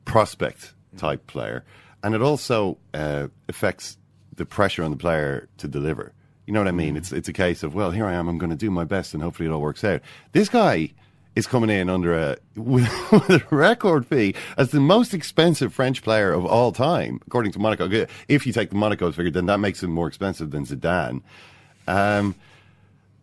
prospect 0.06 0.74
type 0.98 1.28
player, 1.28 1.64
and 2.04 2.16
it 2.16 2.22
also 2.22 2.78
uh, 2.94 3.28
affects 3.48 3.98
the 4.36 4.46
pressure 4.46 4.84
on 4.84 4.92
the 4.92 4.98
player 4.98 5.48
to 5.58 5.68
deliver. 5.68 6.14
You 6.46 6.54
know 6.54 6.60
what 6.60 6.68
I 6.68 6.72
mean? 6.72 6.96
It's 6.96 7.12
it's 7.12 7.30
a 7.30 7.34
case 7.34 7.64
of 7.64 7.74
well, 7.74 7.92
here 7.92 8.06
I 8.06 8.14
am. 8.14 8.28
I'm 8.28 8.38
going 8.38 8.52
to 8.52 8.56
do 8.56 8.72
my 8.72 8.84
best, 8.84 9.14
and 9.14 9.24
hopefully 9.24 9.48
it 9.48 9.52
all 9.52 9.62
works 9.62 9.84
out. 9.84 10.02
This 10.32 10.50
guy 10.50 10.94
is 11.36 11.48
coming 11.48 11.70
in 11.70 11.90
under 11.90 12.14
a 12.18 12.38
with, 12.56 12.90
with 13.12 13.30
a 13.30 13.44
record 13.50 14.06
fee 14.08 14.36
as 14.58 14.72
the 14.72 14.80
most 14.80 15.14
expensive 15.14 15.74
French 15.74 16.02
player 16.02 16.32
of 16.32 16.46
all 16.46 16.72
time, 16.72 17.20
according 17.28 17.52
to 17.52 17.60
Monaco. 17.60 18.08
If 18.28 18.48
you 18.48 18.54
take 18.54 18.70
the 18.70 18.76
Monaco 18.76 19.12
figure, 19.12 19.32
then 19.32 19.46
that 19.48 19.60
makes 19.60 19.84
him 19.84 19.92
more 19.92 20.08
expensive 20.08 20.52
than 20.52 20.66
Zidane. 20.66 21.22
Um, 21.88 22.36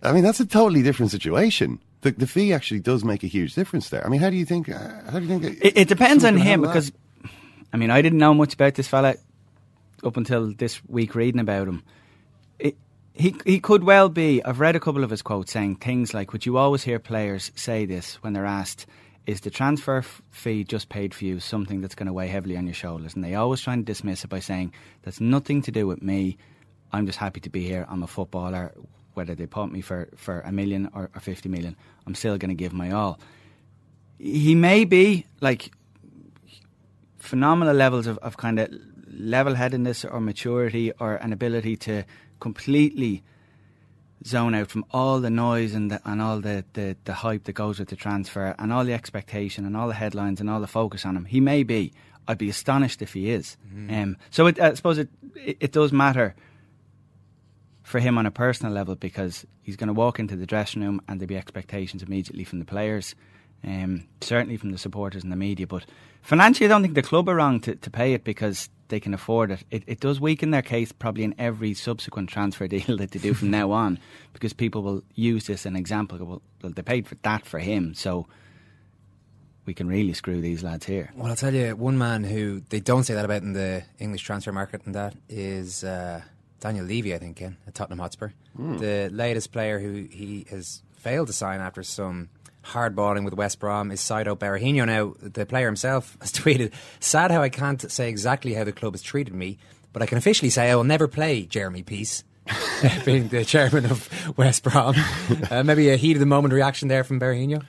I 0.03 0.13
mean, 0.13 0.25
that's 0.25 0.41
a 0.41 0.47
totally 0.47 0.83
different 0.83 1.11
situation. 1.11 1.79
The, 2.03 2.11
the 2.11 2.27
fee 2.27 2.53
actually 2.53 2.81
does 2.81 3.05
make 3.05 3.23
a 3.23 3.29
huge 3.29 3.55
difference 3.55 3.89
there. 3.91 4.05
I 4.05 4.09
mean, 4.09 4.21
how 4.21 4.31
do 4.31 4.37
you 4.37 4.45
think? 4.45 4.69
Uh, 4.69 4.89
how 5.11 5.19
do 5.19 5.25
you 5.25 5.39
think? 5.39 5.59
It, 5.63 5.77
it 5.77 5.89
depends 5.89 6.25
on 6.25 6.37
him 6.37 6.41
handle 6.41 6.69
that? 6.69 6.75
because, 6.75 6.93
I 7.73 7.77
mean, 7.77 7.91
I 7.91 8.03
didn't 8.03 8.19
know 8.19 8.35
much 8.35 8.55
about 8.55 8.75
this 8.75 8.89
fella 8.89 9.15
up 10.03 10.17
until 10.17 10.53
this 10.53 10.85
week 10.87 11.15
reading 11.15 11.41
about 11.41 11.69
him. 11.69 11.83
It, 12.59 12.77
he 13.15 13.35
he 13.45 13.61
could 13.61 13.85
well 13.85 14.09
be. 14.09 14.43
I've 14.45 14.61
read 14.61 14.77
a 14.77 14.81
couple 14.81 15.05
of 15.05 15.11
his 15.11 15.23
quotes 15.23 15.53
saying 15.53 15.77
things 15.77 16.15
like, 16.15 16.33
"Would 16.33 16.47
you 16.47 16.57
always 16.57 16.83
hear 16.83 16.99
players 16.99 17.53
say 17.55 17.85
this 17.87 18.15
when 18.23 18.33
they're 18.33 18.47
asked?" 18.47 18.87
Is 19.25 19.43
the 19.43 19.51
transfer 19.51 20.03
fee 20.31 20.65
just 20.65 20.89
paid 20.89 21.15
for 21.15 21.25
you 21.25 21.39
something 21.39 21.81
that's 21.81 21.95
going 21.95 22.09
to 22.09 22.13
weigh 22.13 22.27
heavily 22.27 22.57
on 22.57 22.67
your 22.67 22.75
shoulders? 22.75 23.15
And 23.15 23.23
they 23.23 23.37
always 23.37 23.61
try 23.61 23.73
and 23.75 23.87
dismiss 23.87 24.25
it 24.25 24.29
by 24.29 24.41
saying, 24.41 24.75
that's 25.03 25.21
nothing 25.21 25.63
to 25.63 25.71
do 25.71 25.87
with 25.87 26.03
me. 26.03 26.39
I'm 26.93 27.07
just 27.07 27.19
happy 27.19 27.39
to 27.41 27.51
be 27.51 27.65
here. 27.65 27.87
I'm 27.89 28.03
a 28.03 28.09
footballer. 28.09 28.73
Whether 29.15 29.37
they 29.37 29.47
pump 29.47 29.73
me 29.73 29.81
for, 29.81 30.09
for 30.17 30.41
a 30.41 30.51
million 30.51 30.91
or, 30.93 31.09
or 31.15 31.21
50 31.21 31.49
million, 31.49 31.77
I'm 32.05 32.17
still 32.17 32.37
going 32.37 32.49
to 32.49 32.57
give 32.57 32.73
my 32.73 32.91
all. 32.91 33.21
He 34.19 34.57
may 34.57 34.85
be 34.85 35.27
like 35.41 35.71
phenomenal 37.19 37.75
levels 37.75 38.09
of, 38.09 38.19
of 38.19 38.37
kind 38.37 38.59
of 38.59 38.71
level 39.09 39.55
headedness 39.55 40.05
or 40.05 40.21
maturity 40.21 40.91
or 40.99 41.15
an 41.17 41.33
ability 41.33 41.77
to 41.77 42.05
completely 42.43 43.23
zone 44.27 44.55
out 44.55 44.69
from 44.69 44.85
all 44.91 45.21
the 45.21 45.31
noise 45.31 45.75
and 45.75 45.91
the, 45.93 46.01
and 46.05 46.21
all 46.21 46.41
the, 46.41 46.65
the, 46.73 46.97
the 47.05 47.15
hype 47.15 47.45
that 47.45 47.53
goes 47.53 47.79
with 47.79 47.89
the 47.89 47.97
transfer 47.97 48.55
and 48.59 48.73
all 48.73 48.85
the 48.85 48.93
expectation 48.93 49.65
and 49.65 49.77
all 49.77 49.87
the 49.87 49.95
headlines 49.95 50.41
and 50.41 50.51
all 50.51 50.61
the 50.61 50.67
focus 50.67 51.07
on 51.07 51.17
him. 51.17 51.25
He 51.25 51.41
may 51.41 51.63
be. 51.63 51.93
I'd 52.27 52.39
be 52.39 52.49
astonished 52.49 53.01
if 53.01 53.13
he 53.15 53.31
is. 53.31 53.57
Um, 53.95 54.17
so 54.31 54.47
it, 54.47 54.61
I 54.61 54.75
suppose 54.75 54.99
it, 54.99 55.09
it, 55.37 55.57
it 55.61 55.73
does 55.73 55.93
matter 55.93 56.35
for 57.83 58.01
him 58.01 58.19
on 58.19 58.27
a 58.27 58.31
personal 58.31 58.73
level 58.73 58.97
because 58.97 59.47
he's 59.63 59.77
going 59.77 59.89
to 59.89 59.93
walk 59.95 60.19
into 60.19 60.37
the 60.37 60.47
dressing 60.47 60.83
room 60.83 61.01
and 61.09 61.21
there'll 61.21 61.29
be 61.29 61.37
expectations 61.37 62.03
immediately 62.03 62.45
from 62.45 62.59
the 62.59 62.65
players, 62.65 63.15
um, 63.65 64.07
certainly 64.21 64.57
from 64.57 64.73
the 64.73 64.79
supporters 64.79 65.23
and 65.23 65.33
the 65.33 65.37
media. 65.37 65.67
But 65.67 65.85
financially, 66.23 66.67
I 66.67 66.69
don't 66.69 66.83
think 66.83 66.95
the 66.95 67.03
club 67.03 67.29
are 67.29 67.37
wrong 67.37 67.61
to, 67.61 67.75
to 67.75 67.91
pay 67.91 68.15
it 68.15 68.25
because 68.25 68.69
they 68.93 69.01
can 69.01 69.15
afford 69.15 69.51
it. 69.51 69.65
it. 69.71 69.83
It 69.87 70.01
does 70.01 70.21
weaken 70.21 70.51
their 70.51 70.61
case 70.61 70.93
probably 70.93 71.25
in 71.25 71.35
every 71.39 71.73
subsequent 71.73 72.29
transfer 72.29 72.69
deal 72.77 72.99
that 72.99 73.11
they 73.13 73.19
do 73.19 73.33
from 73.33 73.51
now 73.51 73.71
on 73.71 73.99
because 74.35 74.53
people 74.53 74.83
will 74.83 75.03
use 75.15 75.47
this 75.47 75.63
as 75.63 75.67
an 75.67 75.77
example. 75.77 76.19
Well, 76.19 76.43
well, 76.63 76.73
they 76.73 76.83
paid 76.83 77.09
for 77.09 77.15
that 77.23 77.47
for 77.47 77.59
him, 77.59 77.95
so 77.95 78.27
we 79.65 79.73
can 79.73 79.89
really 79.89 80.13
screw 80.13 80.43
these 80.43 80.63
lads 80.63 80.85
here. 80.85 81.11
Well, 81.17 81.29
I'll 81.29 81.37
tell 81.37 81.55
you, 81.55 81.75
one 81.75 81.97
man 81.97 82.23
who 82.23 82.61
they 82.69 82.81
don't 82.81 83.05
say 83.05 83.15
that 83.15 83.25
about 83.25 83.41
in 83.41 83.55
the 83.55 83.83
English 83.99 84.25
transfer 84.25 84.53
market, 84.53 84.83
and 84.85 84.95
that 84.95 85.17
is 85.27 85.85
uh, 85.85 86.21
Daniel 86.61 86.85
Levy, 86.85 87.15
I 87.15 87.19
think, 87.19 87.39
Ken, 87.39 87.57
at 87.67 87.75
Tottenham 87.75 87.99
Hotspur. 87.99 88.29
The 88.55 89.09
latest 89.11 89.53
player 89.53 89.79
who 89.79 90.07
he 90.11 90.47
has 90.51 90.83
failed 90.93 91.29
to 91.29 91.33
sign 91.33 91.63
after 91.63 91.83
some 91.83 92.29
hardballing 92.65 93.25
with 93.25 93.35
West 93.35 93.59
Brom 93.59 93.91
is 93.91 94.01
Saido 94.01 94.37
Berahino. 94.37 94.87
Now, 94.87 95.15
the 95.21 95.47
player 95.47 95.67
himself 95.67 96.17
has 96.21 96.33
tweeted, 96.33 96.73
Sad 97.01 97.31
how 97.31 97.43
I 97.43 97.49
can't 97.49 97.91
say 97.91 98.09
exactly 98.09 98.55
how 98.55 98.65
the 98.65 98.73
club 98.73 98.95
has 98.95 99.03
treated 99.03 99.35
me, 99.35 99.59
but 99.93 100.03
I 100.03 100.07
can 100.07 100.19
officially 100.19 100.51
say 100.51 100.71
I 100.71 100.77
will 100.77 100.85
never 100.85 101.09
play 101.09 101.45
Jeremy 101.45 101.83
Peace. 101.83 102.25
being 103.05 103.29
the 103.29 103.45
chairman 103.45 103.87
of 103.87 104.37
West 104.37 104.65
Brom. 104.65 104.97
Uh, 105.49 105.63
maybe 105.63 105.91
a 105.91 105.97
heat 105.97 106.15
of 106.15 106.21
the 106.21 106.27
moment 106.27 106.53
reaction 106.53 106.89
there 106.89 107.05
from 107.05 107.21
Berahino. 107.21 107.63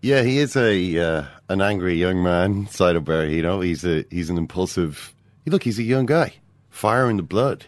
Yeah, 0.00 0.22
he 0.22 0.38
is 0.38 0.56
a 0.56 0.98
uh, 0.98 1.24
an 1.48 1.60
angry 1.60 1.94
young 1.94 2.22
man, 2.22 2.66
Saido 2.66 3.00
Berahino. 3.00 3.64
He's 3.64 3.84
a 3.84 4.04
he's 4.10 4.30
an 4.30 4.38
impulsive. 4.38 5.12
Look, 5.46 5.62
he's 5.62 5.78
a 5.78 5.82
young 5.82 6.06
guy, 6.06 6.34
fire 6.70 7.10
in 7.10 7.16
the 7.16 7.22
blood, 7.22 7.66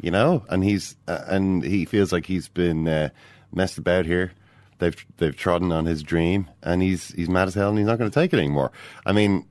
you 0.00 0.10
know, 0.10 0.44
and 0.48 0.62
he's 0.64 0.96
uh, 1.08 1.24
and 1.26 1.62
he 1.62 1.84
feels 1.84 2.12
like 2.12 2.26
he's 2.26 2.48
been 2.48 2.88
uh, 2.88 3.10
messed 3.52 3.78
about 3.78 4.04
here. 4.04 4.32
They've 4.78 5.06
they've 5.16 5.36
trodden 5.36 5.72
on 5.72 5.86
his 5.86 6.02
dream, 6.02 6.50
and 6.62 6.82
he's 6.82 7.08
he's 7.10 7.28
mad 7.28 7.48
as 7.48 7.54
hell, 7.54 7.70
and 7.70 7.78
he's 7.78 7.86
not 7.86 7.98
going 7.98 8.10
to 8.10 8.14
take 8.14 8.32
it 8.32 8.38
anymore. 8.38 8.72
I 9.04 9.12
mean, 9.12 9.46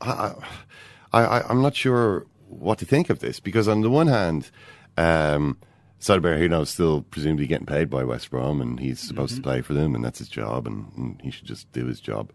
I, 0.00 0.32
I, 1.12 1.22
I 1.22 1.48
I'm 1.48 1.62
not 1.62 1.74
sure 1.74 2.26
what 2.48 2.78
to 2.78 2.84
think 2.84 3.10
of 3.10 3.20
this 3.20 3.40
because 3.40 3.68
on 3.68 3.80
the 3.80 3.90
one 3.90 4.06
hand. 4.06 4.50
Um, 4.96 5.58
is 6.02 6.70
still 6.70 7.02
presumably 7.02 7.46
getting 7.46 7.66
paid 7.66 7.90
by 7.90 8.04
West 8.04 8.30
Brom, 8.30 8.62
and 8.62 8.80
he's 8.80 8.98
supposed 8.98 9.36
to 9.36 9.42
play 9.42 9.60
for 9.60 9.74
them, 9.74 9.94
and 9.94 10.02
that's 10.02 10.18
his 10.18 10.30
job, 10.30 10.66
and, 10.66 10.90
and 10.96 11.20
he 11.22 11.30
should 11.30 11.46
just 11.46 11.70
do 11.72 11.84
his 11.84 12.00
job. 12.00 12.32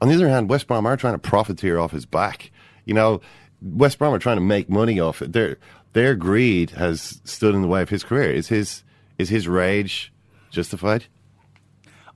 On 0.00 0.08
the 0.08 0.14
other 0.14 0.28
hand, 0.28 0.48
West 0.48 0.68
Brom 0.68 0.86
are 0.86 0.96
trying 0.96 1.14
to 1.14 1.18
profiteer 1.18 1.78
off 1.78 1.90
his 1.90 2.06
back. 2.06 2.52
You 2.84 2.94
know, 2.94 3.20
West 3.60 3.98
Brom 3.98 4.14
are 4.14 4.20
trying 4.20 4.36
to 4.36 4.42
make 4.42 4.70
money 4.70 5.00
off 5.00 5.20
it. 5.22 5.32
Their 5.32 5.58
their 5.92 6.14
greed 6.14 6.70
has 6.70 7.20
stood 7.24 7.54
in 7.54 7.62
the 7.62 7.68
way 7.68 7.82
of 7.82 7.88
his 7.88 8.04
career. 8.04 8.30
Is 8.30 8.48
his 8.48 8.84
is 9.18 9.28
his 9.28 9.48
rage 9.48 10.12
justified? 10.50 11.06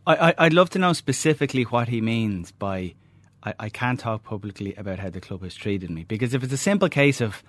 I, 0.07 0.31
I, 0.31 0.35
I'd 0.39 0.53
love 0.53 0.71
to 0.71 0.79
know 0.79 0.93
specifically 0.93 1.63
what 1.63 1.89
he 1.89 2.01
means 2.01 2.53
by 2.53 2.95
I, 3.43 3.55
I 3.59 3.69
can't 3.69 3.99
talk 3.99 4.25
publicly 4.25 4.75
about 4.75 4.99
how 4.99 5.11
the 5.11 5.21
club 5.21 5.43
has 5.43 5.55
treated 5.55 5.91
me. 5.91 6.05
Because 6.05 6.35
if 6.35 6.43
it's 6.43 6.53
a 6.53 6.59
simple 6.59 6.89
case 6.89 7.21
of, 7.21 7.43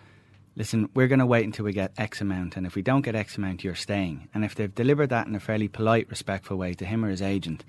listen, 0.56 0.90
we're 0.94 1.08
going 1.08 1.20
to 1.20 1.26
wait 1.26 1.46
until 1.46 1.66
we 1.66 1.74
get 1.74 1.94
X 1.98 2.22
amount, 2.22 2.58
and 2.58 2.66
if 2.66 2.76
we 2.76 2.82
don't 2.82 3.02
get 3.02 3.16
X 3.16 3.38
amount, 3.38 3.64
you're 3.64 3.76
staying. 3.76 4.28
And 4.34 4.44
if 4.44 4.56
they've 4.56 4.74
delivered 4.74 5.10
that 5.10 5.28
in 5.28 5.36
a 5.36 5.40
fairly 5.40 5.68
polite, 5.68 6.10
respectful 6.10 6.58
way 6.58 6.74
to 6.76 6.86
him 6.86 7.04
or 7.04 7.10
his 7.10 7.22
agent, 7.22 7.64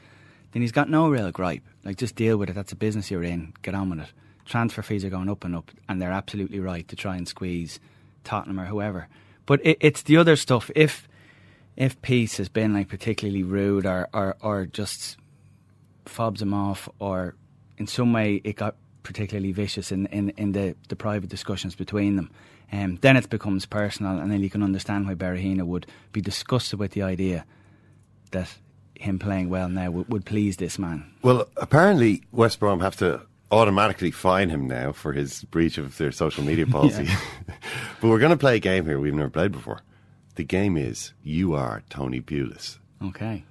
then 0.52 0.62
he's 0.62 0.72
got 0.72 0.88
no 0.88 1.08
real 1.08 1.30
gripe. 1.30 1.64
Like, 1.84 1.96
just 1.96 2.14
deal 2.14 2.36
with 2.36 2.50
it. 2.50 2.54
That's 2.54 2.72
a 2.72 2.76
business 2.76 3.10
you're 3.10 3.24
in. 3.24 3.54
Get 3.62 3.74
on 3.74 3.90
with 3.90 4.00
it. 4.00 4.12
Transfer 4.44 4.82
fees 4.82 5.04
are 5.04 5.10
going 5.10 5.30
up 5.30 5.44
and 5.44 5.56
up, 5.56 5.70
and 5.88 6.00
they're 6.00 6.12
absolutely 6.12 6.60
right 6.60 6.86
to 6.88 6.96
try 6.96 7.16
and 7.16 7.26
squeeze 7.26 7.80
Tottenham 8.24 8.60
or 8.60 8.66
whoever. 8.66 9.08
But 9.46 9.64
it, 9.64 9.78
it's 9.80 10.02
the 10.02 10.18
other 10.18 10.36
stuff. 10.36 10.70
If 10.74 11.08
if 11.76 12.00
Peace 12.02 12.36
has 12.36 12.48
been 12.48 12.72
like 12.72 12.88
particularly 12.88 13.42
rude 13.42 13.86
or, 13.86 14.08
or, 14.12 14.36
or 14.40 14.66
just 14.66 15.16
fobs 16.04 16.40
him 16.40 16.54
off 16.54 16.88
or 16.98 17.34
in 17.78 17.86
some 17.86 18.12
way 18.12 18.40
it 18.44 18.56
got 18.56 18.76
particularly 19.02 19.52
vicious 19.52 19.92
in, 19.92 20.06
in, 20.06 20.30
in 20.30 20.52
the, 20.52 20.74
the 20.88 20.96
private 20.96 21.28
discussions 21.28 21.74
between 21.74 22.16
them, 22.16 22.30
um, 22.72 22.96
then 23.02 23.16
it 23.16 23.28
becomes 23.28 23.66
personal 23.66 24.18
and 24.18 24.30
then 24.30 24.40
you 24.40 24.50
can 24.50 24.62
understand 24.62 25.06
why 25.06 25.14
Berahino 25.14 25.64
would 25.64 25.86
be 26.12 26.20
disgusted 26.20 26.78
with 26.78 26.92
the 26.92 27.02
idea 27.02 27.44
that 28.30 28.48
him 28.98 29.18
playing 29.18 29.48
well 29.48 29.68
now 29.68 29.90
would, 29.90 30.08
would 30.08 30.24
please 30.24 30.56
this 30.56 30.78
man. 30.78 31.12
Well, 31.22 31.48
apparently 31.56 32.22
West 32.32 32.60
Brom 32.60 32.80
have 32.80 32.96
to 32.96 33.20
automatically 33.50 34.10
fine 34.10 34.48
him 34.48 34.66
now 34.66 34.92
for 34.92 35.12
his 35.12 35.44
breach 35.44 35.78
of 35.78 35.96
their 35.98 36.12
social 36.12 36.44
media 36.44 36.66
policy. 36.68 37.08
but 38.00 38.08
we're 38.08 38.18
going 38.18 38.30
to 38.30 38.38
play 38.38 38.56
a 38.56 38.60
game 38.60 38.84
here 38.84 38.98
we've 38.98 39.14
never 39.14 39.30
played 39.30 39.52
before. 39.52 39.80
The 40.36 40.44
game 40.44 40.76
is 40.76 41.12
You 41.22 41.54
Are 41.54 41.82
Tony 41.90 42.20
Pulis. 42.20 42.78
Okay. 43.02 43.44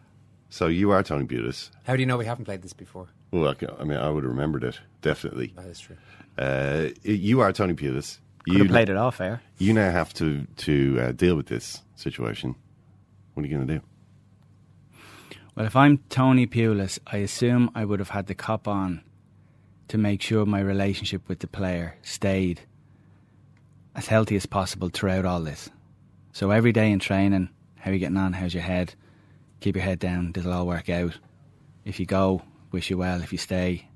So 0.49 0.67
you 0.67 0.91
are 0.91 1.01
Tony 1.01 1.25
Pulis. 1.25 1.69
How 1.83 1.95
do 1.95 2.01
you 2.01 2.05
know 2.05 2.17
we 2.17 2.25
haven't 2.25 2.45
played 2.45 2.61
this 2.61 2.73
before? 2.73 3.07
Well, 3.31 3.47
I, 3.47 3.81
I 3.81 3.83
mean, 3.85 3.97
I 3.97 4.09
would 4.09 4.23
have 4.23 4.31
remembered 4.31 4.63
it, 4.63 4.79
definitely. 5.01 5.53
That 5.55 5.65
is 5.65 5.79
true. 5.79 5.97
Uh, 6.37 6.89
you 7.03 7.39
are 7.39 7.51
Tony 7.51 7.73
Pulis. 7.73 8.19
Could 8.45 8.59
have 8.59 8.67
played 8.67 8.89
it 8.89 8.97
off 8.97 9.21
air. 9.21 9.41
You 9.57 9.73
now 9.73 9.89
have 9.91 10.13
to, 10.15 10.45
to 10.57 10.99
uh, 10.99 11.11
deal 11.13 11.35
with 11.35 11.47
this 11.47 11.81
situation. 11.95 12.55
What 13.33 13.43
are 13.43 13.47
you 13.47 13.55
going 13.55 13.67
to 13.67 13.73
do? 13.75 13.81
Well, 15.55 15.65
if 15.65 15.75
I'm 15.75 15.99
Tony 16.09 16.47
Pulis, 16.47 16.99
I 17.07 17.17
assume 17.17 17.71
I 17.73 17.85
would 17.85 17.99
have 17.99 18.09
had 18.09 18.27
the 18.27 18.35
cop 18.35 18.67
on 18.67 19.01
to 19.87 19.97
make 19.97 20.21
sure 20.21 20.45
my 20.45 20.59
relationship 20.59 21.29
with 21.29 21.39
the 21.39 21.47
player 21.47 21.95
stayed 22.01 22.61
as 23.95 24.07
healthy 24.07 24.35
as 24.35 24.45
possible 24.45 24.89
throughout 24.89 25.25
all 25.25 25.41
this. 25.41 25.69
So 26.33 26.49
every 26.49 26.71
day 26.71 26.91
in 26.91 26.97
training, 26.97 27.49
how 27.77 27.91
are 27.91 27.93
you 27.93 27.99
getting 27.99 28.17
on? 28.17 28.33
How's 28.33 28.55
your 28.55 28.63
head? 28.63 28.95
Keep 29.59 29.75
your 29.75 29.85
head 29.85 29.99
down. 29.99 30.31
This 30.31 30.43
will 30.43 30.53
all 30.53 30.65
work 30.65 30.89
out. 30.89 31.19
If 31.85 31.99
you 31.99 32.07
go, 32.07 32.41
wish 32.71 32.89
you 32.89 32.97
well. 32.97 33.21
If 33.21 33.31
you 33.31 33.37
stay, 33.37 33.87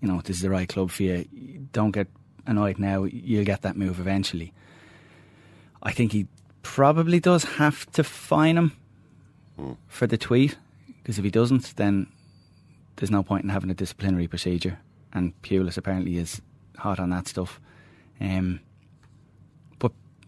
you 0.00 0.08
know, 0.08 0.22
this 0.22 0.36
is 0.36 0.42
the 0.42 0.48
right 0.48 0.66
club 0.66 0.90
for 0.90 1.02
you. 1.02 1.26
Don't 1.72 1.90
get 1.90 2.08
annoyed 2.46 2.78
now. 2.78 3.04
You'll 3.04 3.44
get 3.44 3.62
that 3.62 3.76
move 3.76 4.00
eventually. 4.00 4.54
I 5.82 5.92
think 5.92 6.12
he 6.12 6.26
probably 6.62 7.20
does 7.20 7.44
have 7.44 7.84
to 7.92 8.02
fine 8.02 8.56
him 8.56 8.72
for 9.88 10.06
the 10.06 10.16
tweet 10.16 10.56
because 11.02 11.18
if 11.18 11.24
he 11.24 11.30
doesn't, 11.30 11.76
then 11.76 12.06
there's 12.96 13.10
no 13.10 13.22
point 13.22 13.44
in 13.44 13.50
having 13.50 13.70
a 13.70 13.74
disciplinary 13.74 14.26
procedure. 14.26 14.78
And 15.12 15.34
Pulis 15.42 15.76
apparently 15.76 16.16
is 16.16 16.40
hot 16.78 16.98
on 16.98 17.10
that 17.10 17.28
stuff. 17.28 17.60
Um, 18.22 18.60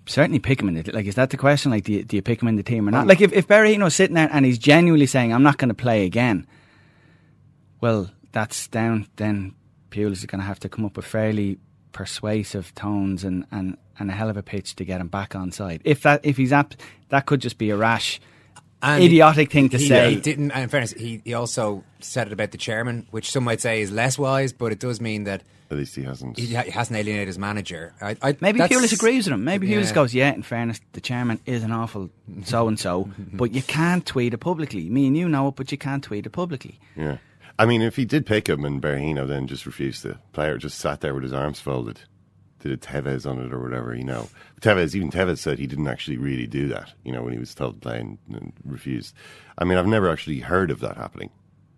certainly 0.09 0.39
pick 0.39 0.61
him 0.61 0.69
in 0.69 0.75
the 0.75 0.93
like. 0.93 1.07
Is 1.07 1.15
that 1.15 1.31
the 1.31 1.37
question? 1.37 1.71
Like, 1.71 1.85
do 1.85 1.93
you, 1.93 2.05
do 2.05 2.17
you 2.17 2.23
pick 2.23 2.43
him 2.43 2.49
in 2.49 2.57
the 2.57 2.63
team 2.63 2.89
or 2.89 2.91
not? 2.91 3.03
Hmm. 3.03 3.09
Like, 3.09 3.21
if 3.21 3.33
if 3.33 3.47
Berahino's 3.47 3.95
sitting 3.95 4.15
there 4.15 4.29
and 4.33 4.45
he's 4.45 4.59
genuinely 4.59 5.07
saying, 5.07 5.33
"I'm 5.33 5.43
not 5.43 5.59
going 5.59 5.69
to 5.69 5.75
play 5.75 6.05
again," 6.05 6.47
well, 7.81 8.11
that's 8.33 8.69
down. 8.69 9.07
Then 9.17 9.55
Pulis 9.91 10.13
is 10.13 10.27
going 10.27 10.41
to 10.41 10.47
have 10.47 10.61
to 10.61 10.69
come 10.69 10.85
up 10.85 10.97
with 10.97 11.07
fairly 11.07 11.59
persuasive 11.93 12.75
tones 12.75 13.25
and, 13.25 13.45
and, 13.51 13.77
and 13.99 14.11
a 14.11 14.13
hell 14.13 14.29
of 14.29 14.37
a 14.37 14.43
pitch 14.43 14.77
to 14.77 14.85
get 14.85 15.01
him 15.01 15.09
back 15.09 15.35
on 15.35 15.51
side. 15.51 15.81
If 15.85 16.03
that 16.03 16.21
if 16.25 16.37
he's 16.37 16.53
up, 16.53 16.75
that 17.09 17.27
could 17.27 17.41
just 17.41 17.59
be 17.59 17.71
a 17.71 17.77
rash. 17.77 18.21
And 18.81 19.03
idiotic 19.03 19.51
thing 19.51 19.71
to 19.71 19.79
he, 19.79 19.89
say. 19.89 20.07
Uh, 20.07 20.11
he 20.11 20.17
didn't, 20.21 20.53
in 20.53 20.69
fairness, 20.69 20.93
he, 20.93 21.21
he 21.25 21.35
also 21.35 21.83
said 21.99 22.29
it 22.29 22.33
about 22.33 22.53
the 22.53 22.59
chairman, 22.59 23.09
which 23.11 23.33
some 23.33 23.43
might 23.43 23.61
say 23.61 23.81
is 23.81 23.91
less 23.91 24.17
wise, 24.17 24.53
but 24.53 24.71
it 24.71 24.79
does 24.79 25.01
mean 25.01 25.25
that 25.25 25.43
At 25.71 25.77
least 25.77 25.95
he 25.97 26.03
hasn't. 26.03 26.39
he, 26.39 26.55
ha- 26.55 26.63
he 26.63 26.71
hasn't 26.71 26.97
alienated 26.99 27.27
his 27.29 27.39
manager. 27.39 27.93
I, 28.01 28.17
I, 28.23 28.37
Maybe 28.41 28.59
that's- 28.59 28.71
Pulis 28.81 28.93
agrees 28.95 29.27
with 29.27 29.35
him. 29.35 29.45
Maybe 29.45 29.67
Yeah. 29.69 29.79
Pulis 29.81 29.93
goes, 29.93 30.15
yeah, 30.15 30.33
in 30.33 30.43
fairness, 30.43 30.81
the 30.93 31.01
chairman 31.01 31.41
is 31.45 31.63
an 31.63 31.73
awful 31.73 32.09
so 32.45 32.69
and 32.69 32.79
so, 32.81 33.11
but 33.35 33.53
you 33.53 33.61
can't 33.63 34.07
tweet 34.07 34.33
it 34.33 34.39
publicly. 34.39 34.89
Me 34.89 35.07
and 35.07 35.17
you 35.17 35.29
know 35.29 35.49
it, 35.49 35.57
but 35.57 35.71
you 35.71 35.77
can't 35.79 36.03
tweet 36.03 36.25
it 36.27 36.31
publicly. 36.31 36.81
Yeah. 36.97 37.19
I 37.59 37.67
mean, 37.67 37.83
if 37.83 37.97
he 37.97 38.05
did 38.05 38.25
pick 38.25 38.49
him 38.49 38.65
and 38.65 38.81
Berahino 38.81 39.27
then 39.29 39.47
just 39.47 39.67
refused 39.67 40.03
to 40.03 40.19
play 40.33 40.49
or 40.49 40.59
just 40.59 40.79
sat 40.79 41.01
there 41.01 41.13
with 41.13 41.25
his 41.25 41.33
arms 41.33 41.61
folded, 41.61 42.01
did 42.61 42.73
a 42.73 42.77
Tevez 42.77 43.29
on 43.29 43.39
it 43.39 43.53
or 43.53 43.61
whatever, 43.61 43.95
you 43.95 44.05
know. 44.05 44.29
Tevez, 44.61 44.95
even 44.95 45.11
Tevez 45.11 45.39
said 45.39 45.59
he 45.59 45.67
didn't 45.67 45.87
actually 45.89 46.17
really 46.17 46.47
do 46.47 46.69
that, 46.69 46.93
you 47.05 47.13
know, 47.13 47.23
when 47.23 47.33
he 47.33 47.39
was 47.39 47.55
told 47.55 47.75
to 47.75 47.81
play 47.81 47.99
and, 48.01 48.17
and 48.33 48.53
refused. 48.65 49.15
I 49.59 49.65
mean, 49.65 49.77
I've 49.77 49.87
never 49.87 50.09
actually 50.09 50.39
heard 50.41 50.71
of 50.71 50.81
that 50.81 50.97
happening. 50.97 51.31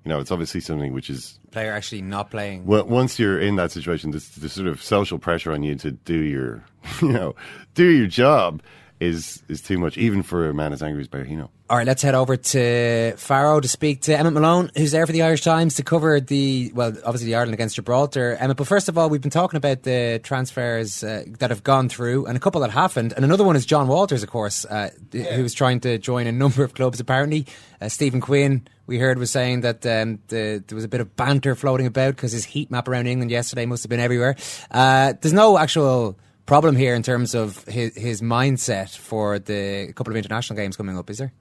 You 0.05 0.09
know, 0.09 0.18
it's 0.18 0.30
obviously 0.30 0.61
something 0.61 0.92
which 0.94 1.11
is 1.11 1.38
player 1.51 1.72
actually 1.72 2.03
not 2.03 2.30
playing. 2.30 2.64
well, 2.64 2.84
once 2.86 3.18
you're 3.18 3.38
in 3.38 3.57
that 3.57 3.70
situation, 3.70 4.12
this, 4.12 4.30
the 4.30 4.48
sort 4.48 4.66
of 4.66 4.82
social 4.82 5.18
pressure 5.18 5.53
on 5.53 5.62
you 5.62 5.74
to 5.76 5.90
do 5.90 6.18
your, 6.18 6.64
you 7.03 7.12
know, 7.12 7.34
do 7.74 7.84
your 7.84 8.07
job 8.07 8.62
is 9.01 9.42
is 9.48 9.62
too 9.62 9.78
much, 9.78 9.96
even 9.96 10.22
for 10.22 10.48
a 10.48 10.55
man 10.55 10.72
as 10.72 10.82
angry 10.82 11.01
as 11.01 11.09
Berahino. 11.09 11.48
All 11.70 11.76
right, 11.76 11.86
let's 11.86 12.03
head 12.03 12.14
over 12.16 12.36
to 12.36 13.14
Faro 13.16 13.61
to 13.61 13.68
speak 13.68 14.03
to 14.03 14.18
Emmet 14.18 14.32
Malone, 14.32 14.70
who's 14.76 14.90
there 14.90 15.07
for 15.07 15.12
the 15.12 15.22
Irish 15.22 15.42
Times 15.42 15.76
to 15.76 15.84
cover 15.84 16.20
the, 16.20 16.72
well, 16.74 16.88
obviously 17.05 17.26
the 17.26 17.36
Ireland 17.36 17.55
against 17.55 17.76
Gibraltar. 17.76 18.36
Emmet, 18.40 18.57
but 18.57 18.66
first 18.66 18.88
of 18.88 18.98
all, 18.98 19.09
we've 19.09 19.20
been 19.20 19.30
talking 19.30 19.57
about 19.57 19.84
the 19.84 20.20
transfers 20.22 21.05
uh, 21.05 21.22
that 21.38 21.51
have 21.51 21.62
gone 21.62 21.88
through 21.88 22.26
and 22.26 22.36
a 22.36 22.40
couple 22.40 22.61
that 22.62 22.72
happened. 22.72 23.12
And 23.14 23.24
another 23.24 23.44
one 23.44 23.55
is 23.55 23.64
Jon 23.66 23.86
Walters, 23.86 24.24
of 24.24 24.30
course, 24.30 24.64
uh, 24.64 24.90
who's 25.12 25.55
trying 25.55 25.78
to 25.80 25.96
join 25.96 26.26
a 26.26 26.32
number 26.32 26.64
of 26.64 26.74
clubs, 26.74 26.98
apparently. 26.98 27.46
Uh, 27.80 27.88
Stephen 27.88 28.20
Quinn, 28.20 28.66
we 28.88 28.98
heard, 28.98 29.16
was 29.16 29.30
saying 29.30 29.61
that 29.61 29.86
um, 29.86 30.18
the, 30.26 30.64
there 30.66 30.74
was 30.74 30.84
a 30.84 30.88
bit 30.88 31.01
of 31.01 31.14
banter 31.14 31.55
floating 31.55 31.86
about 31.86 32.16
because 32.16 32.32
his 32.32 32.44
heat 32.44 32.72
map 32.72 32.88
around 32.88 33.07
England 33.07 33.30
yesterday 33.30 33.64
must 33.64 33.84
have 33.84 33.90
been 33.90 34.01
everywhere. 34.01 34.34
Uh, 34.72 35.14
there's 35.20 35.32
no 35.32 35.57
actual 35.57 36.18
problem 36.47 36.76
here 36.76 36.95
in 36.95 37.03
terms 37.03 37.34
of 37.34 37.64
his, 37.64 37.95
his 37.97 38.22
mindset 38.22 38.97
for 38.97 39.38
the 39.38 39.93
couple 39.95 40.12
of 40.12 40.16
international 40.16 40.57
games 40.57 40.76
coming 40.76 40.97
up, 40.97 41.11
is 41.11 41.18
there? 41.18 41.32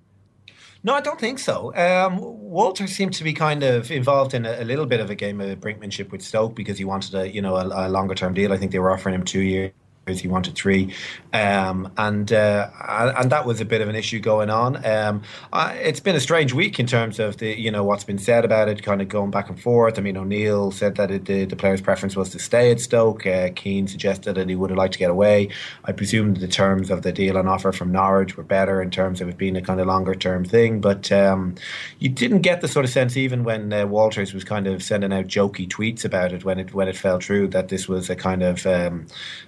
No, 0.81 0.93
I 0.93 1.01
don't 1.01 1.19
think 1.19 1.39
so. 1.39 1.75
Um, 1.75 2.19
Walter 2.19 2.87
seemed 2.87 3.13
to 3.15 3.23
be 3.23 3.33
kind 3.33 3.63
of 3.63 3.91
involved 3.91 4.33
in 4.33 4.45
a, 4.45 4.61
a 4.61 4.63
little 4.63 4.85
bit 4.85 5.01
of 5.01 5.09
a 5.09 5.15
game 5.15 5.41
of 5.41 5.59
brinkmanship 5.59 6.11
with 6.11 6.21
Stoke 6.21 6.55
because 6.55 6.77
he 6.77 6.85
wanted 6.85 7.15
a 7.15 7.29
you 7.29 7.41
know 7.41 7.57
a, 7.57 7.87
a 7.87 7.89
longer 7.89 8.15
term 8.15 8.33
deal. 8.33 8.53
I 8.53 8.57
think 8.57 8.71
they 8.71 8.79
were 8.79 8.91
offering 8.91 9.15
him 9.15 9.25
two 9.25 9.41
years. 9.41 9.71
He 10.17 10.27
wanted 10.27 10.55
three, 10.55 10.93
um, 11.33 11.91
and 11.97 12.31
uh, 12.31 12.69
and 13.17 13.29
that 13.31 13.45
was 13.45 13.61
a 13.61 13.65
bit 13.65 13.81
of 13.81 13.89
an 13.89 13.95
issue 13.95 14.19
going 14.19 14.49
on. 14.49 14.83
Um, 14.85 15.21
I, 15.53 15.73
it's 15.73 15.99
been 15.99 16.15
a 16.15 16.19
strange 16.19 16.53
week 16.53 16.79
in 16.79 16.87
terms 16.87 17.19
of 17.19 17.37
the 17.37 17.59
you 17.59 17.69
know 17.69 17.83
what's 17.83 18.03
been 18.03 18.17
said 18.17 18.45
about 18.45 18.69
it, 18.69 18.81
kind 18.81 19.01
of 19.01 19.09
going 19.09 19.29
back 19.31 19.49
and 19.49 19.61
forth. 19.61 19.99
I 19.99 20.01
mean, 20.01 20.17
O'Neill 20.17 20.71
said 20.71 20.95
that 20.95 21.11
it, 21.11 21.25
the 21.25 21.45
the 21.45 21.55
player's 21.55 21.81
preference 21.81 22.15
was 22.15 22.29
to 22.31 22.39
stay 22.39 22.71
at 22.71 22.79
Stoke. 22.79 23.27
Uh, 23.27 23.49
Keane 23.55 23.87
suggested 23.87 24.33
that 24.33 24.49
he 24.49 24.55
would 24.55 24.71
have 24.71 24.77
liked 24.77 24.93
to 24.93 24.99
get 24.99 25.11
away. 25.11 25.49
I 25.85 25.91
presume 25.91 26.35
the 26.35 26.47
terms 26.47 26.89
of 26.89 27.03
the 27.03 27.11
deal 27.11 27.37
on 27.37 27.47
offer 27.47 27.71
from 27.71 27.91
Norwich 27.91 28.37
were 28.37 28.43
better 28.43 28.81
in 28.81 28.89
terms 28.89 29.21
of 29.21 29.29
it 29.29 29.37
being 29.37 29.55
a 29.55 29.61
kind 29.61 29.79
of 29.79 29.87
longer 29.87 30.15
term 30.15 30.45
thing, 30.45 30.81
but 30.81 31.11
um, 31.11 31.55
you 31.99 32.09
didn't 32.09 32.41
get 32.41 32.61
the 32.61 32.67
sort 32.67 32.85
of 32.85 32.91
sense 32.91 33.17
even 33.17 33.43
when 33.43 33.71
uh, 33.73 33.85
Walters 33.85 34.33
was 34.33 34.43
kind 34.43 34.67
of 34.67 34.81
sending 34.81 35.13
out 35.13 35.27
jokey 35.27 35.67
tweets 35.67 36.05
about 36.05 36.31
it 36.33 36.43
when 36.43 36.59
it 36.59 36.73
when 36.73 36.87
it 36.87 36.95
fell 36.95 37.19
through 37.19 37.47
that 37.49 37.69
this 37.69 37.87
was 37.87 38.09
a 38.09 38.15
kind 38.15 38.43
of 38.43 38.65
um, 38.65 39.07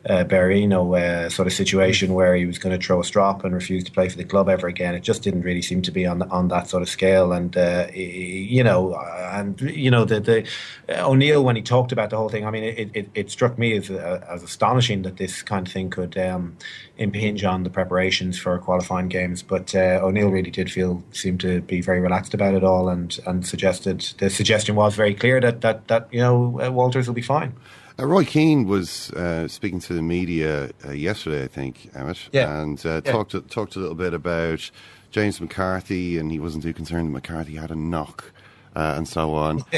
uh, 0.09 0.23
Berahino 0.51 0.99
uh, 0.99 1.29
sort 1.29 1.47
of 1.47 1.53
situation 1.53 2.13
where 2.13 2.35
he 2.35 2.45
was 2.45 2.57
going 2.57 2.77
to 2.77 2.85
throw 2.85 2.99
a 2.99 3.03
strop 3.03 3.43
and 3.43 3.53
refuse 3.53 3.83
to 3.85 3.91
play 3.91 4.09
for 4.09 4.17
the 4.17 4.23
club 4.23 4.49
ever 4.49 4.67
again. 4.67 4.95
It 4.95 5.01
just 5.01 5.23
didn't 5.23 5.41
really 5.41 5.61
seem 5.61 5.81
to 5.83 5.91
be 5.91 6.05
on 6.05 6.21
on 6.23 6.49
that 6.49 6.67
sort 6.67 6.83
of 6.83 6.89
scale. 6.89 7.31
And 7.31 7.55
uh, 7.55 7.87
you 7.93 8.63
know, 8.63 8.95
and 8.95 9.59
you 9.61 9.91
know, 9.91 10.05
the 10.05 10.19
the 10.19 10.47
O'Neill 10.89 11.43
when 11.43 11.55
he 11.55 11.61
talked 11.61 11.91
about 11.91 12.09
the 12.09 12.17
whole 12.17 12.29
thing, 12.29 12.45
I 12.45 12.51
mean, 12.51 12.63
it, 12.63 12.89
it, 12.93 13.09
it 13.13 13.31
struck 13.31 13.57
me 13.57 13.77
as 13.77 13.89
uh, 13.89 14.25
as 14.29 14.43
astonishing 14.43 15.03
that 15.03 15.17
this 15.17 15.41
kind 15.41 15.67
of 15.67 15.73
thing 15.73 15.89
could 15.89 16.17
um, 16.17 16.57
impinge 16.97 17.43
on 17.43 17.63
the 17.63 17.69
preparations 17.69 18.37
for 18.37 18.57
qualifying 18.59 19.07
games. 19.07 19.41
But 19.43 19.73
uh, 19.73 19.99
O'Neill 20.03 20.29
really 20.29 20.51
did 20.51 20.71
feel 20.71 21.03
seemed 21.11 21.39
to 21.41 21.61
be 21.61 21.81
very 21.81 22.01
relaxed 22.01 22.33
about 22.33 22.53
it 22.53 22.63
all, 22.63 22.89
and 22.89 23.17
and 23.25 23.45
suggested 23.45 24.01
the 24.17 24.29
suggestion 24.29 24.75
was 24.75 24.95
very 24.95 25.13
clear 25.13 25.39
that 25.39 25.61
that 25.61 25.87
that 25.87 26.07
you 26.11 26.19
know 26.19 26.59
uh, 26.61 26.71
Walters 26.71 27.07
will 27.07 27.15
be 27.15 27.21
fine. 27.21 27.53
Uh, 28.01 28.05
Roy 28.07 28.23
Keane 28.25 28.65
was 28.65 29.11
uh, 29.11 29.47
speaking 29.47 29.79
to 29.81 29.93
the 29.93 30.01
media 30.01 30.71
uh, 30.85 30.91
yesterday, 30.91 31.43
I 31.43 31.47
think, 31.47 31.89
Emmet, 31.93 32.17
Yeah. 32.31 32.61
and 32.61 32.83
uh, 32.85 33.01
Yeah. 33.05 33.11
talked 33.11 33.49
talked 33.49 33.75
a 33.75 33.79
little 33.79 33.95
bit 33.95 34.13
about 34.13 34.71
James 35.11 35.39
McCarthy, 35.39 36.17
and 36.17 36.31
he 36.31 36.39
wasn't 36.39 36.63
too 36.63 36.73
concerned 36.73 37.07
that 37.07 37.11
McCarthy 37.11 37.55
had 37.55 37.69
a 37.71 37.75
knock. 37.75 38.31
Uh, 38.73 38.93
and 38.95 39.05
so 39.05 39.33
on. 39.33 39.57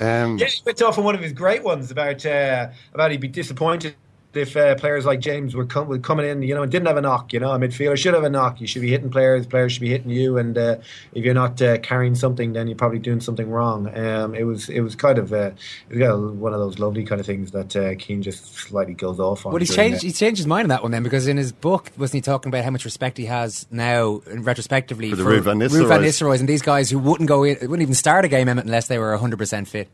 Um, 0.00 0.38
yeah, 0.38 0.46
he 0.46 0.62
went 0.64 0.80
off 0.80 0.96
on 0.96 1.02
one 1.02 1.16
of 1.16 1.20
his 1.20 1.32
great 1.32 1.64
ones 1.64 1.90
about 1.90 2.24
uh, 2.24 2.68
about 2.94 3.10
he'd 3.10 3.20
be 3.20 3.26
disappointed 3.26 3.96
if 4.34 4.56
uh, 4.56 4.74
players 4.74 5.06
like 5.06 5.20
James 5.20 5.54
were, 5.54 5.64
com- 5.64 5.88
were 5.88 5.98
coming 5.98 6.26
in, 6.26 6.42
you 6.42 6.54
know, 6.54 6.62
and 6.62 6.70
didn't 6.70 6.86
have 6.86 6.96
a 6.96 7.00
knock, 7.00 7.32
you 7.32 7.40
know, 7.40 7.50
a 7.52 7.58
midfielder 7.58 7.96
should 7.96 8.14
have 8.14 8.24
a 8.24 8.30
knock. 8.30 8.60
You 8.60 8.66
should 8.66 8.82
be 8.82 8.90
hitting 8.90 9.10
players, 9.10 9.46
players 9.46 9.72
should 9.72 9.80
be 9.80 9.88
hitting 9.88 10.10
you, 10.10 10.36
and 10.36 10.56
uh, 10.56 10.76
if 11.14 11.24
you're 11.24 11.34
not 11.34 11.60
uh, 11.62 11.78
carrying 11.78 12.14
something, 12.14 12.52
then 12.52 12.68
you're 12.68 12.76
probably 12.76 12.98
doing 12.98 13.20
something 13.20 13.48
wrong. 13.48 13.88
Um, 13.96 14.34
it 14.34 14.44
was 14.44 14.68
it 14.68 14.80
was 14.80 14.94
kind 14.94 15.18
of 15.18 15.32
uh, 15.32 15.52
it 15.88 15.98
was 15.98 16.32
one 16.32 16.52
of 16.52 16.60
those 16.60 16.78
lovely 16.78 17.04
kind 17.04 17.20
of 17.20 17.26
things 17.26 17.52
that 17.52 17.74
uh, 17.74 17.94
Keane 17.96 18.22
just 18.22 18.54
slightly 18.54 18.94
goes 18.94 19.18
off 19.18 19.46
on. 19.46 19.52
Well, 19.52 19.60
he's 19.60 19.74
changed. 19.74 20.02
He's 20.02 20.18
changed 20.18 20.38
his 20.38 20.46
mind 20.46 20.66
on 20.66 20.68
that 20.70 20.82
one 20.82 20.92
then 20.92 21.02
because 21.02 21.26
in 21.26 21.36
his 21.36 21.52
book 21.52 21.90
wasn't 21.96 22.16
he 22.16 22.20
talking 22.20 22.50
about 22.50 22.64
how 22.64 22.70
much 22.70 22.84
respect 22.84 23.18
he 23.18 23.26
has 23.26 23.66
now, 23.70 24.20
retrospectively 24.26 25.10
for, 25.10 25.16
the 25.16 25.24
for 25.24 25.30
Ruud 25.30 25.42
van 25.42 25.58
Nistelrooy. 25.58 25.84
Ruud 25.84 25.88
van 25.88 26.02
Nistelrooy 26.02 26.40
and 26.40 26.48
these 26.48 26.62
guys 26.62 26.90
who 26.90 26.98
wouldn't 26.98 27.28
go 27.28 27.44
in, 27.44 27.56
wouldn't 27.62 27.82
even 27.82 27.94
start 27.94 28.24
a 28.24 28.28
game 28.28 28.48
unless 28.48 28.88
they 28.88 28.98
were 28.98 29.16
hundred 29.16 29.38
percent 29.38 29.68
fit. 29.68 29.88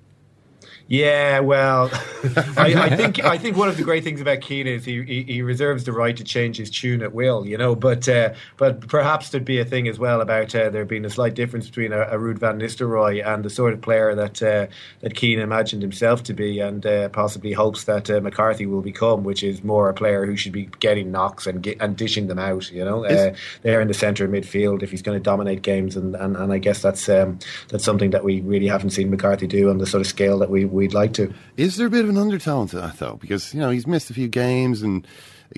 Yeah, 0.86 1.40
well, 1.40 1.88
I, 2.58 2.74
I, 2.76 2.96
think 2.96 3.24
I 3.24 3.38
think 3.38 3.56
one 3.56 3.68
of 3.68 3.78
the 3.78 3.82
great 3.82 4.04
things 4.04 4.20
about 4.20 4.42
Keane 4.42 4.66
is 4.66 4.84
he, 4.84 5.02
he, 5.02 5.22
he 5.22 5.42
reserves 5.42 5.84
the 5.84 5.92
right 5.92 6.14
to 6.14 6.24
change 6.24 6.58
his 6.58 6.68
tune 6.70 7.00
at 7.00 7.14
will, 7.14 7.46
you 7.46 7.56
know. 7.56 7.74
But 7.74 8.06
uh, 8.06 8.34
but 8.58 8.86
perhaps 8.86 9.30
there'd 9.30 9.46
be 9.46 9.58
a 9.58 9.64
thing 9.64 9.88
as 9.88 9.98
well 9.98 10.20
about 10.20 10.54
uh, 10.54 10.68
there 10.68 10.84
being 10.84 11.06
a 11.06 11.10
slight 11.10 11.34
difference 11.34 11.68
between 11.68 11.94
a, 11.94 12.02
a 12.02 12.18
Ruud 12.18 12.36
van 12.38 12.58
Nistelrooy 12.58 13.26
and 13.26 13.42
the 13.42 13.48
sort 13.48 13.72
of 13.72 13.80
player 13.80 14.14
that 14.14 14.42
uh, 14.42 14.66
that 15.00 15.14
Keane 15.14 15.38
imagined 15.38 15.80
himself 15.80 16.22
to 16.24 16.34
be, 16.34 16.60
and 16.60 16.84
uh, 16.84 17.08
possibly 17.08 17.54
hopes 17.54 17.84
that 17.84 18.10
uh, 18.10 18.20
McCarthy 18.20 18.66
will 18.66 18.82
become, 18.82 19.24
which 19.24 19.42
is 19.42 19.64
more 19.64 19.88
a 19.88 19.94
player 19.94 20.26
who 20.26 20.36
should 20.36 20.52
be 20.52 20.68
getting 20.80 21.10
knocks 21.10 21.46
and 21.46 21.62
get, 21.62 21.80
and 21.80 21.96
dishing 21.96 22.26
them 22.26 22.38
out, 22.38 22.70
you 22.70 22.84
know, 22.84 23.06
uh, 23.06 23.34
there 23.62 23.80
in 23.80 23.88
the 23.88 23.94
centre 23.94 24.26
of 24.26 24.30
midfield 24.30 24.82
if 24.82 24.90
he's 24.90 25.02
going 25.02 25.16
to 25.16 25.22
dominate 25.22 25.62
games, 25.62 25.96
and, 25.96 26.14
and, 26.14 26.36
and 26.36 26.52
I 26.52 26.58
guess 26.58 26.82
that's 26.82 27.08
um, 27.08 27.38
that's 27.70 27.84
something 27.84 28.10
that 28.10 28.22
we 28.22 28.42
really 28.42 28.66
haven't 28.66 28.90
seen 28.90 29.08
McCarthy 29.08 29.46
do 29.46 29.70
on 29.70 29.78
the 29.78 29.86
sort 29.86 30.02
of 30.02 30.06
scale 30.06 30.38
that 30.40 30.50
we 30.50 30.73
we'd 30.74 30.94
like 30.94 31.14
to. 31.14 31.32
Is 31.56 31.76
there 31.76 31.86
a 31.86 31.90
bit 31.90 32.04
of 32.04 32.10
an 32.10 32.18
undertone 32.18 32.68
to 32.68 32.76
that 32.76 32.98
though? 32.98 33.16
Because 33.20 33.54
you 33.54 33.60
know 33.60 33.70
he's 33.70 33.86
missed 33.86 34.10
a 34.10 34.14
few 34.14 34.28
games, 34.28 34.82
and 34.82 35.06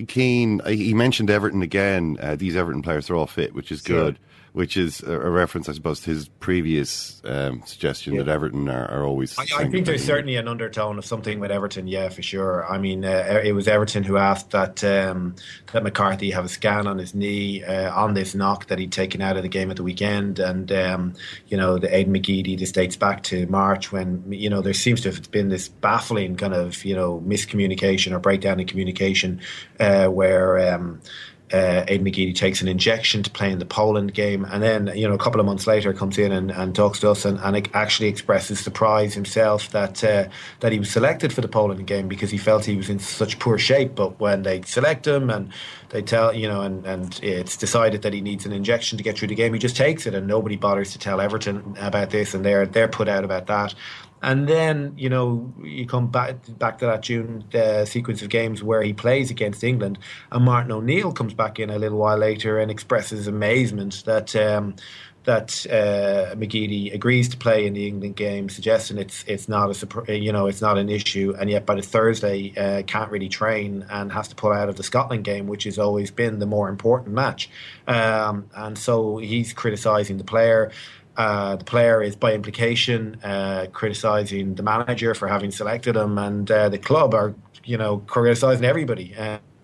Keane. 0.07 0.61
He 0.65 0.93
mentioned 0.93 1.29
Everton 1.29 1.61
again. 1.61 2.17
Uh, 2.21 2.35
these 2.35 2.55
Everton 2.55 2.81
players 2.81 3.09
are 3.09 3.15
all 3.15 3.27
fit, 3.27 3.53
which 3.53 3.71
is 3.71 3.81
good 3.81 4.17
which 4.57 4.75
is 4.75 5.03
a, 5.03 5.19
reference, 5.19 5.69
I 5.69 5.73
suppose, 5.73 5.99
to 6.01 6.09
his 6.09 6.29
previous 6.29 7.21
um, 7.25 7.61
suggestion 7.67 8.15
yeah. 8.15 8.23
that 8.23 8.31
Everton 8.31 8.67
are, 8.67 8.89
are 8.89 9.03
always. 9.03 9.37
I, 9.37 9.45
I 9.55 9.69
think 9.69 9.85
there's 9.85 10.03
certainly 10.03 10.35
an 10.35 10.47
undertone 10.47 10.97
of 10.97 11.05
something 11.05 11.39
with 11.39 11.51
Everton, 11.51 11.87
yeah, 11.87 12.09
for 12.09 12.23
sure. 12.23 12.65
I 12.67 12.79
mean, 12.79 13.05
uh, 13.05 13.39
it 13.43 13.51
was 13.51 13.67
Everton 13.67 14.01
who 14.01 14.17
asked 14.17 14.49
that 14.51 14.83
um, 14.83 15.35
that 15.73 15.83
McCarthy 15.83 16.31
have 16.31 16.43
a 16.43 16.49
scan 16.49 16.87
on 16.87 16.97
his 16.97 17.13
knee 17.13 17.63
uh, 17.63 17.93
on 17.93 18.15
this 18.15 18.33
knock 18.33 18.65
that 18.69 18.79
he'd 18.79 18.91
taken 18.91 19.21
out 19.21 19.37
of 19.37 19.43
the 19.43 19.49
game 19.49 19.69
at 19.69 19.77
the 19.77 19.83
weekend, 19.83 20.39
and 20.39 20.71
um, 20.71 21.13
you 21.49 21.55
know, 21.55 21.77
the 21.77 21.87
Aiden 21.89 22.07
McGeady. 22.07 22.57
This 22.57 22.71
dates 22.71 22.95
back 22.95 23.21
to 23.23 23.45
March 23.45 23.91
when 23.91 24.23
you 24.31 24.49
know 24.49 24.63
there 24.63 24.73
seems 24.73 25.01
to 25.01 25.11
have 25.11 25.29
been 25.29 25.49
this 25.49 25.67
baffling 25.67 26.35
kind 26.35 26.55
of 26.55 26.83
you 26.83 26.95
know 26.95 27.21
miscommunication 27.27 28.11
or 28.11 28.17
breakdown 28.17 28.59
in 28.59 28.65
communication 28.65 29.39
uh, 29.79 30.07
where. 30.07 30.57
Uh, 31.51 31.85
Aiden 31.87 32.01
McGeady 32.01 32.35
takes 32.35 32.61
an 32.61 32.67
injection 32.67 33.23
to 33.23 33.29
play 33.29 33.51
in 33.51 33.59
the 33.59 33.65
Poland 33.65 34.13
game, 34.13 34.45
and 34.45 34.61
then 34.61 34.91
you 34.95 35.07
know 35.07 35.13
a 35.13 35.17
couple 35.17 35.39
of 35.39 35.45
months 35.45 35.65
later 35.65 35.93
comes 35.93 36.17
in 36.17 36.31
and, 36.31 36.51
and 36.51 36.75
talks 36.75 36.99
to 36.99 37.09
us 37.09 37.23
and, 37.23 37.39
and 37.39 37.69
actually 37.73 38.09
expresses 38.09 38.59
surprise 38.59 39.13
himself 39.13 39.69
that 39.71 40.03
uh, 40.03 40.27
that 40.59 40.71
he 40.71 40.79
was 40.79 40.91
selected 40.91 41.31
for 41.31 41.41
the 41.41 41.47
Poland 41.47 41.87
game 41.87 42.07
because 42.07 42.31
he 42.31 42.37
felt 42.37 42.65
he 42.65 42.75
was 42.75 42.89
in 42.89 42.99
such 42.99 43.39
poor 43.39 43.57
shape. 43.57 43.95
But 43.95 44.19
when 44.19 44.43
they 44.43 44.61
select 44.63 45.07
him 45.07 45.29
and 45.29 45.51
they 45.89 46.01
tell 46.01 46.33
you 46.33 46.49
know 46.49 46.61
and, 46.61 46.85
and 46.85 47.19
it's 47.23 47.55
decided 47.55 48.01
that 48.01 48.13
he 48.13 48.19
needs 48.19 48.45
an 48.45 48.51
injection 48.51 48.97
to 48.97 49.03
get 49.03 49.17
through 49.17 49.29
the 49.29 49.35
game, 49.35 49.53
he 49.53 49.59
just 49.59 49.77
takes 49.77 50.05
it, 50.05 50.13
and 50.13 50.27
nobody 50.27 50.57
bothers 50.57 50.91
to 50.91 50.99
tell 50.99 51.21
Everton 51.21 51.75
about 51.79 52.09
this, 52.09 52.33
and 52.33 52.43
they're 52.43 52.65
they're 52.65 52.89
put 52.89 53.07
out 53.07 53.23
about 53.23 53.47
that. 53.47 53.73
And 54.21 54.47
then 54.47 54.93
you 54.97 55.09
know 55.09 55.53
you 55.63 55.85
come 55.85 56.07
back 56.09 56.37
back 56.57 56.79
to 56.79 56.85
that 56.85 57.01
June 57.01 57.43
uh, 57.53 57.85
sequence 57.85 58.21
of 58.21 58.29
games 58.29 58.63
where 58.63 58.81
he 58.81 58.93
plays 58.93 59.29
against 59.29 59.63
England, 59.63 59.99
and 60.31 60.43
Martin 60.43 60.71
O'Neill 60.71 61.11
comes 61.11 61.33
back 61.33 61.59
in 61.59 61.69
a 61.69 61.77
little 61.77 61.99
while 61.99 62.17
later 62.17 62.59
and 62.59 62.71
expresses 62.71 63.27
amazement 63.27 64.03
that. 64.05 64.35
Um, 64.35 64.75
that 65.27 65.65
uh, 65.69 66.35
McGeady 66.35 66.93
agrees 66.93 67.27
to 67.27 67.35
play 67.35 67.67
in 67.67 67.73
the 67.73 67.85
England 67.85 68.15
game, 68.15 68.47
suggesting 68.47 68.97
it's 68.97 69.25
it's 69.27 69.49
not 69.49 69.83
a 70.07 70.17
you 70.17 70.31
know 70.31 70.47
it's 70.47 70.61
not 70.61 70.77
an 70.77 70.89
issue, 70.89 71.35
and 71.37 71.49
yet 71.49 71.65
by 71.65 71.75
the 71.75 71.81
Thursday 71.81 72.53
uh, 72.55 72.81
can't 72.83 73.11
really 73.11 73.27
train 73.27 73.85
and 73.89 74.13
has 74.13 74.29
to 74.29 74.35
pull 74.35 74.53
out 74.53 74.69
of 74.69 74.77
the 74.77 74.83
Scotland 74.83 75.25
game, 75.25 75.45
which 75.45 75.65
has 75.65 75.77
always 75.77 76.11
been 76.11 76.39
the 76.39 76.45
more 76.45 76.69
important 76.69 77.13
match, 77.13 77.49
um, 77.87 78.49
and 78.55 78.77
so 78.77 79.17
he's 79.17 79.51
criticising 79.51 80.17
the 80.17 80.23
player. 80.23 80.71
Uh, 81.17 81.55
the 81.55 81.65
player 81.65 82.01
is, 82.03 82.15
by 82.15 82.33
implication, 82.33 83.19
uh, 83.23 83.65
criticising 83.73 84.53
the 84.53 84.61
manager 84.61 85.15
for 85.15 85.27
having 85.27 85.49
selected 85.49 85.95
him, 85.95 86.17
and 86.19 86.49
uh, 86.51 86.69
the 86.69 86.77
club 86.77 87.15
are, 87.15 87.33
you 87.65 87.75
know, 87.75 87.97
criticising 88.05 88.63
everybody. 88.63 89.15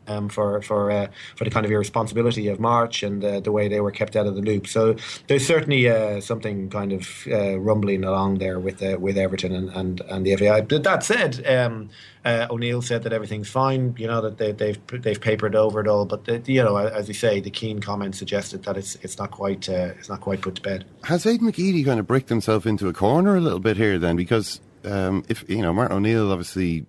Uh, 0.08 0.14
um, 0.14 0.30
for 0.30 0.62
for 0.62 0.92
uh, 0.92 1.08
for 1.36 1.44
the 1.44 1.50
kind 1.50 1.66
of 1.66 1.72
irresponsibility 1.72 2.48
of 2.48 2.60
March 2.60 3.04
and 3.04 3.24
uh, 3.24 3.40
the 3.40 3.52
way 3.52 3.68
they 3.68 3.82
were 3.82 3.92
kept 3.92 4.16
out 4.16 4.26
of 4.26 4.36
the 4.36 4.42
loop. 4.42 4.68
So 4.68 4.96
there's 5.28 5.46
certainly 5.46 5.90
uh, 5.90 6.22
something 6.22 6.70
kind 6.70 6.94
of 6.94 7.28
uh, 7.32 7.60
rumbling 7.60 8.04
along 8.04 8.40
there 8.40 8.60
with 8.60 8.82
with 9.00 9.18
Everton 9.18 9.54
and, 9.54 9.70
and, 9.70 10.02
and 10.02 10.26
the 10.26 10.36
FAI. 10.36 10.62
But 10.62 10.84
that 10.84 11.04
said, 11.04 11.46
um, 11.48 11.90
uh, 12.26 12.48
O'Neill 12.50 12.82
said 12.82 13.04
that 13.04 13.14
everything's 13.14 13.50
fine. 13.50 13.96
You 13.98 14.08
know 14.08 14.22
that 14.22 14.38
they, 14.38 14.48
have 14.48 14.58
they've, 14.58 15.02
they've 15.02 15.22
papered 15.22 15.56
over 15.56 15.80
it 15.80 15.88
all, 15.88 16.06
but 16.06 16.26
the, 16.26 16.42
you 16.46 16.64
know, 16.64 16.78
as 16.78 17.08
you 17.08 17.14
say, 17.14 17.40
the 17.40 17.52
Keane 17.52 17.80
comment 17.80 18.16
suggested 18.16 18.64
that 18.64 18.78
it's 18.78 18.96
it's 18.96 19.18
not 19.18 19.32
quite 19.32 19.70
uh, 19.70 19.94
it's 19.98 20.10
not 20.10 20.22
quite 20.22 20.42
put 20.42 20.56
to 20.56 20.62
bed. 20.62 20.86
Has 21.04 21.26
Aiden 21.26 21.42
McGeady 21.42 21.86
kind 21.86 22.00
of 22.00 22.08
bricked 22.08 22.30
himself 22.30 22.66
into 22.66 22.88
a 22.88 22.94
corner 22.94 23.36
a 23.36 23.42
little 23.42 23.60
bit 23.60 23.78
here 23.78 24.00
then? 24.00 24.16
Because 24.16 24.62
um, 24.86 25.24
if 25.28 25.48
you 25.50 25.62
know, 25.62 25.74
Martin 25.74 25.98
O'Neill 25.98 26.32
obviously 26.32 26.86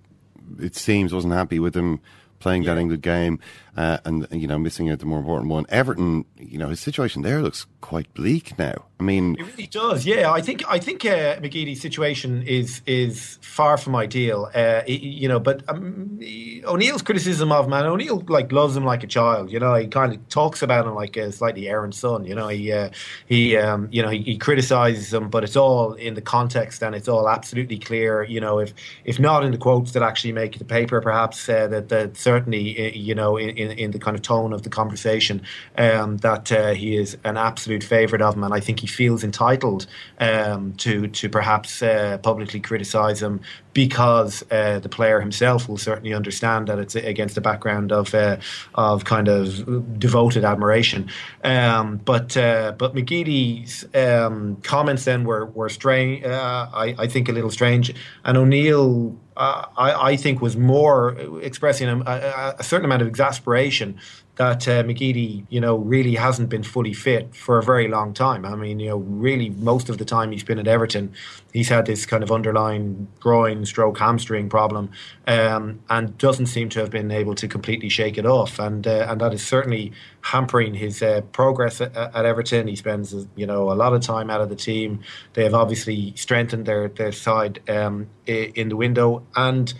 it 0.60 0.76
seems 0.76 1.12
wasn't 1.12 1.32
happy 1.32 1.58
with 1.58 1.74
him 1.74 2.00
playing 2.44 2.62
yeah. 2.62 2.74
that 2.74 2.80
England 2.80 3.02
game 3.02 3.40
uh, 3.76 3.98
and 4.04 4.26
you 4.30 4.46
know 4.46 4.58
missing 4.58 4.90
out 4.90 4.98
the 4.98 5.06
more 5.06 5.18
important 5.18 5.50
one. 5.50 5.66
Everton, 5.68 6.24
you 6.38 6.58
know, 6.58 6.68
his 6.68 6.80
situation 6.80 7.22
there 7.22 7.42
looks 7.42 7.66
quite 7.80 8.12
bleak 8.14 8.58
now. 8.58 8.84
I 9.00 9.02
mean, 9.02 9.36
it 9.38 9.46
really 9.46 9.66
does. 9.66 10.06
Yeah, 10.06 10.30
I 10.30 10.40
think 10.40 10.62
I 10.68 10.78
think 10.78 11.04
uh, 11.04 11.36
McGeady's 11.36 11.80
situation 11.80 12.42
is 12.44 12.80
is 12.86 13.38
far 13.42 13.76
from 13.76 13.96
ideal. 13.96 14.50
Uh, 14.54 14.82
you 14.86 15.28
know, 15.28 15.40
but 15.40 15.68
um, 15.68 16.20
O'Neill's 16.64 17.02
criticism 17.02 17.50
of 17.50 17.68
man 17.68 17.84
O'Neill 17.84 18.22
like 18.28 18.52
loves 18.52 18.76
him 18.76 18.84
like 18.84 19.02
a 19.02 19.08
child. 19.08 19.50
You 19.50 19.58
know, 19.58 19.74
he 19.74 19.88
kind 19.88 20.14
of 20.14 20.28
talks 20.28 20.62
about 20.62 20.86
him 20.86 20.94
like 20.94 21.16
a 21.16 21.32
slightly 21.32 21.68
errant 21.68 21.94
son. 21.94 22.24
You 22.24 22.34
know, 22.36 22.48
he 22.48 22.72
uh, 22.72 22.90
he 23.26 23.56
um, 23.56 23.88
you 23.90 24.02
know 24.02 24.10
he, 24.10 24.22
he 24.22 24.38
criticizes 24.38 25.12
him, 25.12 25.28
but 25.28 25.42
it's 25.42 25.56
all 25.56 25.94
in 25.94 26.14
the 26.14 26.22
context 26.22 26.82
and 26.82 26.94
it's 26.94 27.08
all 27.08 27.28
absolutely 27.28 27.78
clear. 27.78 28.22
You 28.22 28.40
know, 28.40 28.60
if 28.60 28.72
if 29.04 29.18
not 29.18 29.44
in 29.44 29.50
the 29.50 29.58
quotes 29.58 29.92
that 29.92 30.02
actually 30.02 30.32
make 30.32 30.58
the 30.58 30.64
paper, 30.64 31.00
perhaps 31.00 31.48
uh, 31.48 31.66
that 31.66 31.88
that 31.88 32.16
certainly 32.16 32.78
uh, 32.78 32.92
you 32.94 33.14
know 33.14 33.36
in, 33.36 33.50
in, 33.50 33.63
in 33.70 33.90
the 33.90 33.98
kind 33.98 34.16
of 34.16 34.22
tone 34.22 34.52
of 34.52 34.62
the 34.62 34.70
conversation 34.70 35.42
um, 35.76 36.18
that 36.18 36.50
uh, 36.52 36.72
he 36.72 36.96
is 36.96 37.16
an 37.24 37.36
absolute 37.36 37.84
favourite 37.84 38.22
of 38.22 38.34
him, 38.34 38.44
and 38.44 38.54
I 38.54 38.60
think 38.60 38.80
he 38.80 38.86
feels 38.86 39.24
entitled 39.24 39.86
um, 40.18 40.74
to 40.74 41.08
to 41.08 41.28
perhaps 41.28 41.82
uh, 41.82 42.18
publicly 42.22 42.60
criticise 42.60 43.22
him 43.22 43.40
because 43.74 44.44
uh, 44.50 44.78
the 44.78 44.88
player 44.88 45.20
himself 45.20 45.68
will 45.68 45.76
certainly 45.76 46.14
understand 46.14 46.68
that 46.68 46.78
it's 46.78 46.94
against 46.94 47.34
the 47.34 47.40
background 47.40 47.92
of 47.92 48.14
uh, 48.14 48.36
of 48.74 49.04
kind 49.04 49.28
of 49.28 49.98
devoted 49.98 50.44
admiration. 50.44 51.10
Um, 51.42 51.98
but 52.04 52.36
uh, 52.36 52.72
but 52.78 52.94
McGeady's 52.94 53.84
um, 53.94 54.56
comments 54.62 55.04
then 55.04 55.24
were 55.24 55.46
were 55.46 55.68
strange. 55.68 56.24
Uh, 56.24 56.68
I, 56.72 56.94
I 56.98 57.06
think 57.08 57.28
a 57.28 57.32
little 57.32 57.50
strange, 57.50 57.92
and 58.24 58.38
O'Neill 58.38 59.18
uh, 59.36 59.66
I, 59.76 60.10
I, 60.10 60.16
think 60.16 60.40
was 60.40 60.56
more 60.56 61.16
expressing 61.40 61.88
a, 61.88 61.98
a, 62.00 62.54
a, 62.60 62.62
certain 62.62 62.84
amount 62.84 63.02
of 63.02 63.08
exasperation 63.08 63.98
that 64.36 64.66
uh, 64.66 64.82
McGeady, 64.82 65.46
you 65.48 65.60
know, 65.60 65.76
really 65.76 66.16
hasn't 66.16 66.48
been 66.48 66.64
fully 66.64 66.92
fit 66.92 67.34
for 67.36 67.58
a 67.58 67.62
very 67.62 67.86
long 67.86 68.12
time. 68.12 68.44
I 68.44 68.56
mean, 68.56 68.80
you 68.80 68.88
know, 68.88 68.96
really 68.96 69.50
most 69.50 69.88
of 69.88 69.98
the 69.98 70.04
time 70.04 70.32
he's 70.32 70.42
been 70.42 70.58
at 70.58 70.66
Everton, 70.66 71.12
he's 71.52 71.68
had 71.68 71.86
this 71.86 72.04
kind 72.04 72.24
of 72.24 72.32
underlying 72.32 73.06
groin 73.20 73.64
stroke 73.64 73.98
hamstring 73.98 74.48
problem, 74.48 74.90
um, 75.28 75.80
and 75.88 76.18
doesn't 76.18 76.46
seem 76.46 76.68
to 76.70 76.80
have 76.80 76.90
been 76.90 77.12
able 77.12 77.36
to 77.36 77.46
completely 77.46 77.88
shake 77.88 78.18
it 78.18 78.26
off. 78.26 78.58
And 78.58 78.86
uh, 78.86 79.06
and 79.08 79.20
that 79.20 79.32
is 79.32 79.46
certainly 79.46 79.92
hampering 80.22 80.74
his 80.74 81.00
uh, 81.00 81.20
progress 81.32 81.80
at, 81.80 81.96
at, 81.96 82.24
Everton. 82.24 82.66
He 82.66 82.74
spends, 82.74 83.14
you 83.36 83.46
know, 83.46 83.70
a 83.70 83.74
lot 83.74 83.92
of 83.92 84.02
time 84.02 84.30
out 84.30 84.40
of 84.40 84.48
the 84.48 84.56
team. 84.56 85.00
They 85.34 85.44
have 85.44 85.54
obviously 85.54 86.12
strengthened 86.16 86.66
their 86.66 86.88
their 86.88 87.12
side 87.12 87.60
um, 87.70 88.08
in 88.26 88.68
the 88.68 88.76
window 88.76 89.24
and 89.36 89.72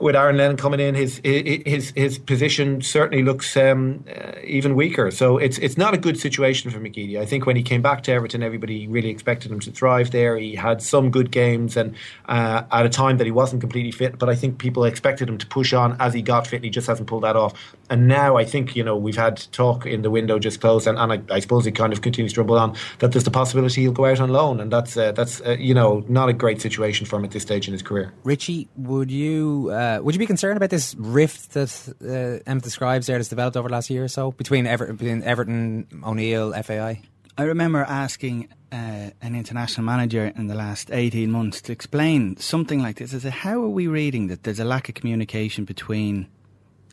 with 0.00 0.16
Aaron 0.16 0.36
Lennon 0.36 0.56
coming 0.56 0.80
in, 0.80 0.94
his 0.94 1.20
his 1.24 1.92
his 1.96 2.18
position 2.18 2.80
certainly 2.82 3.22
looks 3.22 3.56
um, 3.56 4.04
uh, 4.08 4.32
even 4.44 4.74
weaker. 4.74 5.10
So 5.10 5.38
it's 5.38 5.58
it's 5.58 5.76
not 5.76 5.94
a 5.94 5.98
good 5.98 6.18
situation 6.18 6.70
for 6.70 6.78
McGeady. 6.78 7.18
I 7.18 7.26
think 7.26 7.46
when 7.46 7.56
he 7.56 7.62
came 7.62 7.82
back 7.82 8.02
to 8.04 8.12
Everton, 8.12 8.42
everybody 8.42 8.86
really 8.86 9.10
expected 9.10 9.50
him 9.50 9.60
to 9.60 9.70
thrive 9.70 10.10
there. 10.10 10.36
He 10.36 10.54
had 10.54 10.82
some 10.82 11.10
good 11.10 11.30
games, 11.30 11.76
and 11.76 11.94
uh, 12.26 12.62
at 12.70 12.86
a 12.86 12.88
time 12.88 13.18
that 13.18 13.24
he 13.24 13.30
wasn't 13.30 13.60
completely 13.60 13.92
fit. 13.92 14.18
But 14.18 14.28
I 14.28 14.34
think 14.34 14.58
people 14.58 14.84
expected 14.84 15.28
him 15.28 15.38
to 15.38 15.46
push 15.46 15.72
on 15.72 15.96
as 16.00 16.14
he 16.14 16.22
got 16.22 16.46
fit, 16.46 16.56
and 16.56 16.64
he 16.64 16.70
just 16.70 16.86
hasn't 16.86 17.08
pulled 17.08 17.24
that 17.24 17.36
off. 17.36 17.54
And 17.90 18.08
now 18.08 18.36
I 18.36 18.44
think 18.44 18.76
you 18.76 18.84
know 18.84 18.96
we've 18.96 19.16
had 19.16 19.36
talk 19.52 19.86
in 19.86 20.02
the 20.02 20.10
window 20.10 20.38
just 20.38 20.60
closed, 20.60 20.86
and, 20.86 20.98
and 20.98 21.12
I, 21.12 21.34
I, 21.34 21.40
suppose 21.40 21.64
he 21.64 21.72
kind 21.72 21.92
of 21.92 22.02
continues 22.02 22.32
to 22.34 22.40
rumble 22.40 22.58
on 22.58 22.76
that 22.98 23.12
there's 23.12 23.24
the 23.24 23.30
possibility 23.30 23.82
he'll 23.82 23.92
go 23.92 24.06
out 24.06 24.20
on 24.20 24.30
loan, 24.30 24.60
and 24.60 24.72
that's 24.72 24.96
uh, 24.96 25.12
that's 25.12 25.40
uh, 25.40 25.56
you 25.58 25.74
know 25.74 26.04
not 26.08 26.28
a 26.28 26.32
great 26.32 26.60
situation 26.60 27.06
for 27.06 27.16
him 27.16 27.24
at 27.24 27.30
this 27.30 27.42
stage 27.42 27.66
in 27.66 27.72
his 27.72 27.82
career. 27.82 28.12
Richie, 28.24 28.68
would 28.76 29.10
you? 29.10 29.70
Uh, 29.88 30.02
would 30.02 30.14
you 30.14 30.18
be 30.18 30.26
concerned 30.26 30.58
about 30.58 30.68
this 30.68 30.94
rift 30.98 31.52
that 31.52 32.42
uh, 32.46 32.54
describes 32.58 33.06
there 33.06 33.16
that's 33.16 33.30
developed 33.30 33.56
over 33.56 33.68
the 33.68 33.72
last 33.72 33.88
year 33.88 34.04
or 34.04 34.08
so 34.08 34.32
between, 34.32 34.66
Ever- 34.66 34.92
between 34.92 35.22
Everton, 35.22 35.86
O'Neill, 36.04 36.52
FAI? 36.62 37.00
I 37.38 37.42
remember 37.44 37.84
asking 37.84 38.48
uh, 38.70 39.10
an 39.22 39.34
international 39.34 39.86
manager 39.86 40.30
in 40.36 40.48
the 40.48 40.54
last 40.54 40.90
18 40.92 41.30
months 41.30 41.62
to 41.62 41.72
explain 41.72 42.36
something 42.36 42.82
like 42.82 42.96
this. 42.96 43.14
I 43.14 43.18
said, 43.18 43.32
How 43.32 43.62
are 43.62 43.68
we 43.68 43.86
reading 43.86 44.26
that 44.26 44.42
there's 44.42 44.60
a 44.60 44.64
lack 44.64 44.90
of 44.90 44.94
communication 44.94 45.64
between 45.64 46.28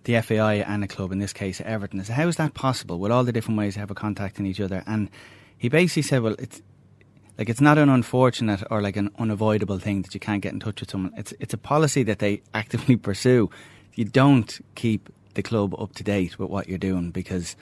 the 0.06 0.22
FAI 0.22 0.56
and 0.56 0.84
a 0.84 0.88
club, 0.88 1.12
in 1.12 1.20
this 1.20 1.34
case 1.34 1.60
Everton? 1.62 2.00
I 2.00 2.04
said, 2.04 2.16
How 2.16 2.28
is 2.28 2.38
that 2.38 2.54
possible 2.54 3.00
with 3.00 3.12
all 3.12 3.26
the 3.26 3.34
different 3.34 3.58
ways 3.58 3.74
they 3.76 3.82
have 3.82 3.91
a 3.91 3.96
contact 3.96 4.39
in 4.39 4.46
each 4.46 4.62
other? 4.62 4.84
And 4.86 5.10
he 5.58 5.68
basically 5.68 6.04
said, 6.04 6.22
Well, 6.22 6.36
it's 6.39 6.62
like 7.38 7.50
it's 7.50 7.62
not 7.62 7.78
an 7.78 7.90
unfortunate 7.90 8.64
or 8.72 8.82
like 8.82 8.96
an 8.98 9.10
unavoidable 9.20 9.80
thing 9.80 10.02
that 10.04 10.14
you 10.14 10.20
can't 10.20 10.42
get 10.42 10.54
in 10.54 10.60
touch 10.60 10.80
with 10.82 10.90
someone. 10.92 11.14
It's 11.18 11.34
it's 11.40 11.54
a 11.54 11.58
policy 11.58 12.04
that 12.04 12.20
they 12.20 12.42
actively 12.54 12.96
pursue. 12.96 13.50
You 13.96 14.06
don't 14.06 14.60
keep 14.76 15.10
the 15.34 15.44
club 15.44 15.76
up 15.80 15.94
to 15.96 16.04
date 16.04 16.40
with 16.40 16.50
what 16.50 16.68
you're 16.70 16.78
doing 16.78 17.12
because 17.12 17.56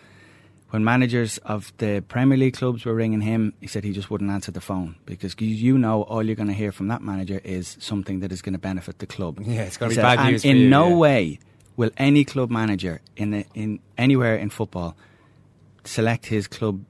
when 0.70 0.84
managers 0.84 1.38
of 1.40 1.72
the 1.78 2.04
Premier 2.08 2.38
League 2.38 2.56
clubs 2.56 2.84
were 2.86 2.96
ringing 2.96 3.22
him, 3.22 3.54
he 3.62 3.68
said 3.68 3.84
he 3.84 3.92
just 3.92 4.10
wouldn't 4.10 4.32
answer 4.32 4.52
the 4.52 4.62
phone 4.62 4.96
because 5.06 5.36
you- 5.40 5.78
know 5.78 6.02
all 6.04 6.24
you're 6.24 6.36
going 6.36 6.48
to 6.48 6.54
hear 6.54 6.72
from 6.72 6.88
that 6.88 7.02
manager 7.04 7.40
is 7.44 7.78
something 7.80 8.22
that 8.22 8.32
is 8.32 8.42
going 8.42 8.54
to 8.54 8.60
benefit 8.60 8.98
the 8.98 9.06
club. 9.06 9.40
Yeah, 9.44 9.62
it's 9.64 9.78
gonna 9.78 9.90
be 9.90 9.96
said, 9.96 10.02
bad 10.02 10.20
"And 10.20 10.32
news 10.32 10.42
for 10.42 10.48
in 10.48 10.58
you, 10.58 10.70
no 10.70 10.90
yeah." 10.90 10.96
way 10.96 11.40
will 11.78 11.92
any 11.98 12.24
club 12.26 12.50
manager 12.50 13.02
in 13.16 13.30
the, 13.32 13.46
in 13.54 13.80
anywhere 14.00 14.36
in 14.36 14.50
football 14.50 14.96
select 15.84 16.26
his 16.28 16.48
club 16.48 16.84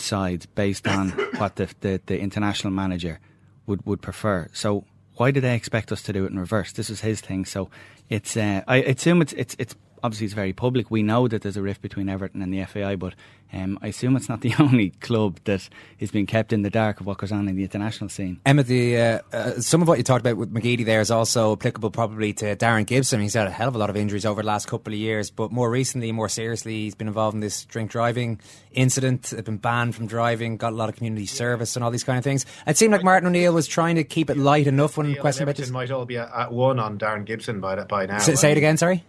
sides 0.00 0.46
based 0.46 0.86
on 0.86 1.10
what 1.38 1.56
the, 1.56 1.68
the 1.80 2.00
the 2.06 2.18
international 2.18 2.72
manager 2.72 3.20
would 3.66 3.84
would 3.86 4.02
prefer. 4.02 4.48
So 4.52 4.84
why 5.16 5.30
do 5.30 5.40
they 5.40 5.54
expect 5.54 5.92
us 5.92 6.02
to 6.02 6.12
do 6.12 6.24
it 6.24 6.30
in 6.32 6.38
reverse? 6.38 6.72
This 6.72 6.90
is 6.90 7.00
his 7.00 7.20
thing. 7.20 7.44
So 7.44 7.70
it's 8.08 8.36
uh, 8.36 8.62
I 8.66 8.76
assume 8.76 9.22
it's 9.22 9.32
it's 9.32 9.56
it's 9.58 9.74
obviously 10.02 10.26
it's 10.26 10.34
very 10.34 10.52
public. 10.52 10.90
We 10.90 11.02
know 11.02 11.28
that 11.28 11.42
there's 11.42 11.56
a 11.56 11.62
rift 11.62 11.82
between 11.82 12.08
Everton 12.08 12.42
and 12.42 12.52
the 12.52 12.64
FAI, 12.64 12.96
but 12.96 13.14
um, 13.52 13.78
I 13.80 13.88
assume 13.88 14.16
it's 14.16 14.28
not 14.28 14.40
the 14.40 14.54
only 14.58 14.90
club 14.90 15.38
that 15.44 15.68
is 15.98 16.10
being 16.10 16.26
kept 16.26 16.52
in 16.52 16.62
the 16.62 16.70
dark 16.70 17.00
of 17.00 17.06
what 17.06 17.18
goes 17.18 17.32
on 17.32 17.48
in 17.48 17.56
the 17.56 17.62
international 17.62 18.10
scene. 18.10 18.40
Emmet, 18.44 18.66
the, 18.66 18.96
uh, 18.96 19.20
uh, 19.32 19.60
some 19.60 19.82
of 19.82 19.88
what 19.88 19.98
you 19.98 20.04
talked 20.04 20.20
about 20.20 20.36
with 20.36 20.52
McGeady 20.52 20.84
there 20.84 21.00
is 21.00 21.10
also 21.10 21.52
applicable 21.52 21.90
probably 21.90 22.32
to 22.34 22.56
Darren 22.56 22.86
Gibson. 22.86 23.20
He's 23.20 23.34
had 23.34 23.46
a 23.46 23.50
hell 23.50 23.68
of 23.68 23.74
a 23.74 23.78
lot 23.78 23.90
of 23.90 23.96
injuries 23.96 24.26
over 24.26 24.42
the 24.42 24.46
last 24.46 24.66
couple 24.66 24.92
of 24.92 24.98
years, 24.98 25.30
but 25.30 25.52
more 25.52 25.70
recently, 25.70 26.12
more 26.12 26.28
seriously, 26.28 26.82
he's 26.82 26.94
been 26.94 27.08
involved 27.08 27.34
in 27.34 27.40
this 27.40 27.64
drink 27.64 27.90
driving 27.90 28.40
incident, 28.72 29.32
been 29.44 29.56
banned 29.56 29.94
from 29.94 30.06
driving, 30.06 30.56
got 30.56 30.72
a 30.72 30.76
lot 30.76 30.88
of 30.88 30.96
community 30.96 31.26
service 31.26 31.76
and 31.76 31.84
all 31.84 31.90
these 31.90 32.04
kind 32.04 32.18
of 32.18 32.24
things. 32.24 32.44
It 32.66 32.76
seemed 32.76 32.92
like 32.92 33.04
Martin 33.04 33.28
O'Neill 33.28 33.54
was 33.54 33.66
trying 33.66 33.96
to 33.96 34.04
keep 34.04 34.28
it 34.30 34.36
light 34.36 34.66
enough 34.66 34.96
when 34.96 35.06
Neil 35.06 35.14
and 35.14 35.20
questioned 35.20 35.44
about 35.48 35.56
this. 35.56 35.70
might 35.70 35.90
all 35.90 36.04
be 36.04 36.18
at, 36.18 36.30
at 36.34 36.52
one 36.52 36.78
on 36.78 36.98
Darren 36.98 37.24
Gibson 37.24 37.60
by 37.60 37.76
by 37.84 38.06
now. 38.06 38.16
S- 38.16 38.40
say 38.40 38.52
it 38.52 38.58
again, 38.58 38.76
sorry? 38.76 39.04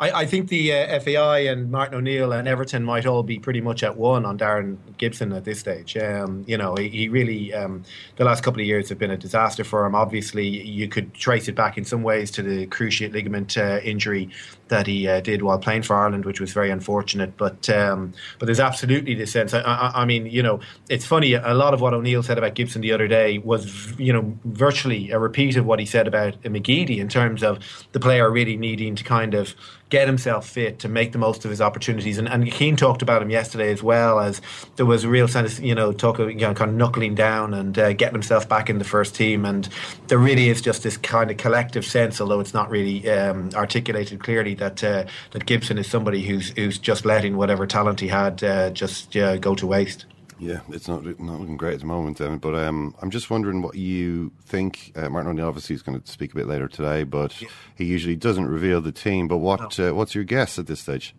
I, 0.00 0.22
I 0.22 0.26
think 0.26 0.48
the 0.48 0.72
uh, 0.72 0.98
FAI 0.98 1.40
and 1.40 1.70
Martin 1.70 1.98
O'Neill 1.98 2.32
and 2.32 2.48
Everton 2.48 2.82
might 2.82 3.04
all 3.04 3.22
be 3.22 3.38
pretty 3.38 3.60
much 3.60 3.82
at 3.82 3.98
one 3.98 4.24
on 4.24 4.38
Darren 4.38 4.78
Gibson 4.96 5.32
at 5.32 5.44
this 5.44 5.60
stage. 5.60 5.94
Um, 5.96 6.42
you 6.46 6.56
know, 6.56 6.74
he, 6.74 6.88
he 6.88 7.08
really, 7.08 7.52
um, 7.52 7.84
the 8.16 8.24
last 8.24 8.42
couple 8.42 8.60
of 8.60 8.66
years 8.66 8.88
have 8.88 8.98
been 8.98 9.10
a 9.10 9.16
disaster 9.18 9.62
for 9.62 9.84
him. 9.84 9.94
Obviously, 9.94 10.46
you 10.46 10.88
could 10.88 11.12
trace 11.12 11.48
it 11.48 11.54
back 11.54 11.76
in 11.76 11.84
some 11.84 12.02
ways 12.02 12.30
to 12.32 12.42
the 12.42 12.66
cruciate 12.68 13.12
ligament 13.12 13.58
uh, 13.58 13.80
injury 13.84 14.30
that 14.68 14.86
he 14.86 15.06
uh, 15.06 15.20
did 15.20 15.42
while 15.42 15.58
playing 15.58 15.82
for 15.82 15.94
Ireland, 15.94 16.24
which 16.24 16.40
was 16.40 16.52
very 16.52 16.70
unfortunate. 16.70 17.36
But 17.36 17.68
um, 17.68 18.14
but 18.38 18.46
there's 18.46 18.60
absolutely 18.60 19.14
this 19.14 19.30
sense. 19.30 19.52
I, 19.52 19.60
I, 19.60 20.02
I 20.02 20.04
mean, 20.06 20.26
you 20.26 20.42
know, 20.42 20.60
it's 20.88 21.04
funny. 21.04 21.34
A 21.34 21.52
lot 21.52 21.74
of 21.74 21.82
what 21.82 21.92
O'Neill 21.92 22.22
said 22.22 22.38
about 22.38 22.54
Gibson 22.54 22.80
the 22.80 22.92
other 22.92 23.06
day 23.06 23.38
was, 23.38 23.92
you 23.98 24.12
know, 24.12 24.38
virtually 24.44 25.10
a 25.10 25.18
repeat 25.18 25.56
of 25.56 25.66
what 25.66 25.78
he 25.78 25.84
said 25.84 26.08
about 26.08 26.40
McGeady 26.42 26.98
in 26.98 27.08
terms 27.08 27.42
of 27.42 27.58
the 27.92 28.00
player 28.00 28.30
really 28.30 28.56
needing 28.56 28.94
to 28.94 29.04
kind 29.04 29.34
of 29.34 29.54
get 29.90 30.06
himself 30.06 30.48
fit 30.48 30.78
to 30.78 30.88
make 30.88 31.12
the 31.12 31.18
most 31.18 31.44
of 31.44 31.50
his 31.50 31.60
opportunities. 31.60 32.16
And, 32.16 32.28
and 32.28 32.50
Keane 32.50 32.76
talked 32.76 33.02
about 33.02 33.20
him 33.20 33.30
yesterday 33.30 33.70
as 33.72 33.82
well 33.82 34.20
as 34.20 34.40
there 34.76 34.86
was 34.86 35.04
a 35.04 35.08
real 35.08 35.28
sense, 35.28 35.58
you 35.58 35.74
know, 35.74 35.92
talk 35.92 36.18
of, 36.18 36.30
you 36.30 36.36
know, 36.38 36.54
kind 36.54 36.70
of 36.70 36.76
knuckling 36.76 37.14
down 37.14 37.52
and 37.52 37.78
uh, 37.78 37.92
getting 37.92 38.14
himself 38.14 38.48
back 38.48 38.70
in 38.70 38.78
the 38.78 38.84
first 38.84 39.14
team. 39.14 39.44
And 39.44 39.68
there 40.06 40.18
really 40.18 40.48
is 40.48 40.62
just 40.62 40.84
this 40.84 40.96
kind 40.96 41.30
of 41.30 41.36
collective 41.36 41.84
sense, 41.84 42.20
although 42.20 42.40
it's 42.40 42.54
not 42.54 42.70
really 42.70 43.10
um, 43.10 43.50
articulated 43.54 44.22
clearly, 44.22 44.54
that 44.54 44.82
uh, 44.82 45.04
that 45.32 45.44
Gibson 45.46 45.76
is 45.76 45.88
somebody 45.88 46.22
who's 46.22 46.50
who's 46.50 46.78
just 46.78 47.04
letting 47.04 47.36
whatever 47.36 47.66
talent 47.66 48.00
he 48.00 48.08
had 48.08 48.42
uh, 48.44 48.70
just 48.70 49.16
uh, 49.16 49.36
go 49.38 49.54
to 49.56 49.66
waste. 49.66 50.06
Yeah, 50.40 50.60
it's 50.70 50.88
not 50.88 51.04
not 51.20 51.38
looking 51.38 51.58
great 51.58 51.74
at 51.74 51.80
the 51.80 51.86
moment, 51.86 52.18
um, 52.22 52.38
but 52.38 52.54
um, 52.54 52.94
I'm 53.02 53.10
just 53.10 53.28
wondering 53.28 53.60
what 53.60 53.74
you 53.76 54.32
think. 54.42 54.92
Uh, 54.96 55.10
Martin 55.10 55.30
O'Neill 55.30 55.48
obviously 55.48 55.76
is 55.76 55.82
going 55.82 56.00
to 56.00 56.10
speak 56.10 56.32
a 56.32 56.34
bit 56.34 56.46
later 56.46 56.66
today, 56.66 57.04
but 57.04 57.34
he 57.74 57.84
usually 57.84 58.16
doesn't 58.16 58.46
reveal 58.46 58.80
the 58.80 58.90
team. 58.90 59.28
But 59.28 59.36
what 59.36 59.78
uh, 59.78 59.92
what's 59.92 60.14
your 60.14 60.24
guess 60.24 60.58
at 60.58 60.66
this 60.66 60.80
stage? 60.80 61.14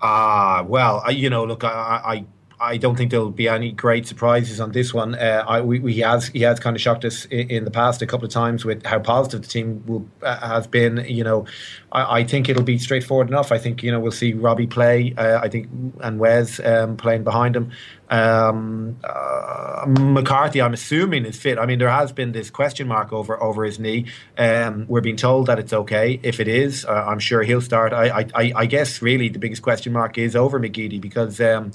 Ah, 0.00 0.64
well, 0.66 1.00
I, 1.06 1.10
you 1.10 1.30
know, 1.30 1.44
look, 1.44 1.62
I, 1.62 1.68
I, 1.68 2.24
I 2.62 2.76
don't 2.76 2.94
think 2.94 3.10
there'll 3.10 3.30
be 3.30 3.48
any 3.48 3.72
great 3.72 4.06
surprises 4.06 4.60
on 4.60 4.70
this 4.70 4.94
one. 4.94 5.16
Uh, 5.16 5.44
I, 5.46 5.60
we, 5.62 5.92
he 5.92 6.00
has, 6.00 6.28
he 6.28 6.42
has 6.42 6.60
kind 6.60 6.76
of 6.76 6.80
shocked 6.80 7.04
us 7.04 7.24
in, 7.24 7.50
in, 7.50 7.64
the 7.64 7.72
past 7.72 8.02
a 8.02 8.06
couple 8.06 8.24
of 8.24 8.30
times 8.32 8.64
with 8.64 8.86
how 8.86 9.00
positive 9.00 9.42
the 9.42 9.48
team 9.48 9.82
will, 9.84 10.06
uh, 10.22 10.38
has 10.38 10.68
been. 10.68 11.04
You 11.08 11.24
know, 11.24 11.46
I, 11.90 12.20
I, 12.20 12.24
think 12.24 12.48
it'll 12.48 12.62
be 12.62 12.78
straightforward 12.78 13.28
enough. 13.28 13.50
I 13.50 13.58
think 13.58 13.82
you 13.82 13.90
know 13.90 13.98
we'll 13.98 14.12
see 14.12 14.32
Robbie 14.32 14.68
play. 14.68 15.12
Uh, 15.18 15.40
I 15.42 15.48
think 15.48 15.68
and 16.00 16.20
Wes 16.20 16.60
um, 16.60 16.96
playing 16.96 17.24
behind 17.24 17.56
him. 17.56 17.72
Um, 18.12 18.98
uh, 19.02 19.86
McCarthy, 19.86 20.60
I'm 20.60 20.74
assuming, 20.74 21.24
is 21.24 21.38
fit. 21.38 21.58
I 21.58 21.64
mean, 21.64 21.78
there 21.78 21.88
has 21.88 22.12
been 22.12 22.32
this 22.32 22.50
question 22.50 22.86
mark 22.86 23.12
over 23.12 23.42
over 23.42 23.64
his 23.64 23.78
knee. 23.78 24.06
Um, 24.38 24.84
we're 24.86 25.00
being 25.00 25.16
told 25.16 25.46
that 25.46 25.58
it's 25.58 25.72
okay. 25.72 26.20
If 26.22 26.38
it 26.38 26.46
is, 26.46 26.84
uh, 26.84 27.06
I'm 27.08 27.18
sure 27.18 27.42
he'll 27.42 27.62
start. 27.62 27.92
I, 27.92 28.26
I, 28.34 28.52
I 28.54 28.66
guess 28.66 29.00
really 29.00 29.30
the 29.30 29.38
biggest 29.38 29.62
question 29.62 29.92
mark 29.94 30.18
is 30.18 30.36
over 30.36 30.60
McGeady 30.60 31.00
because 31.00 31.40
um, 31.40 31.72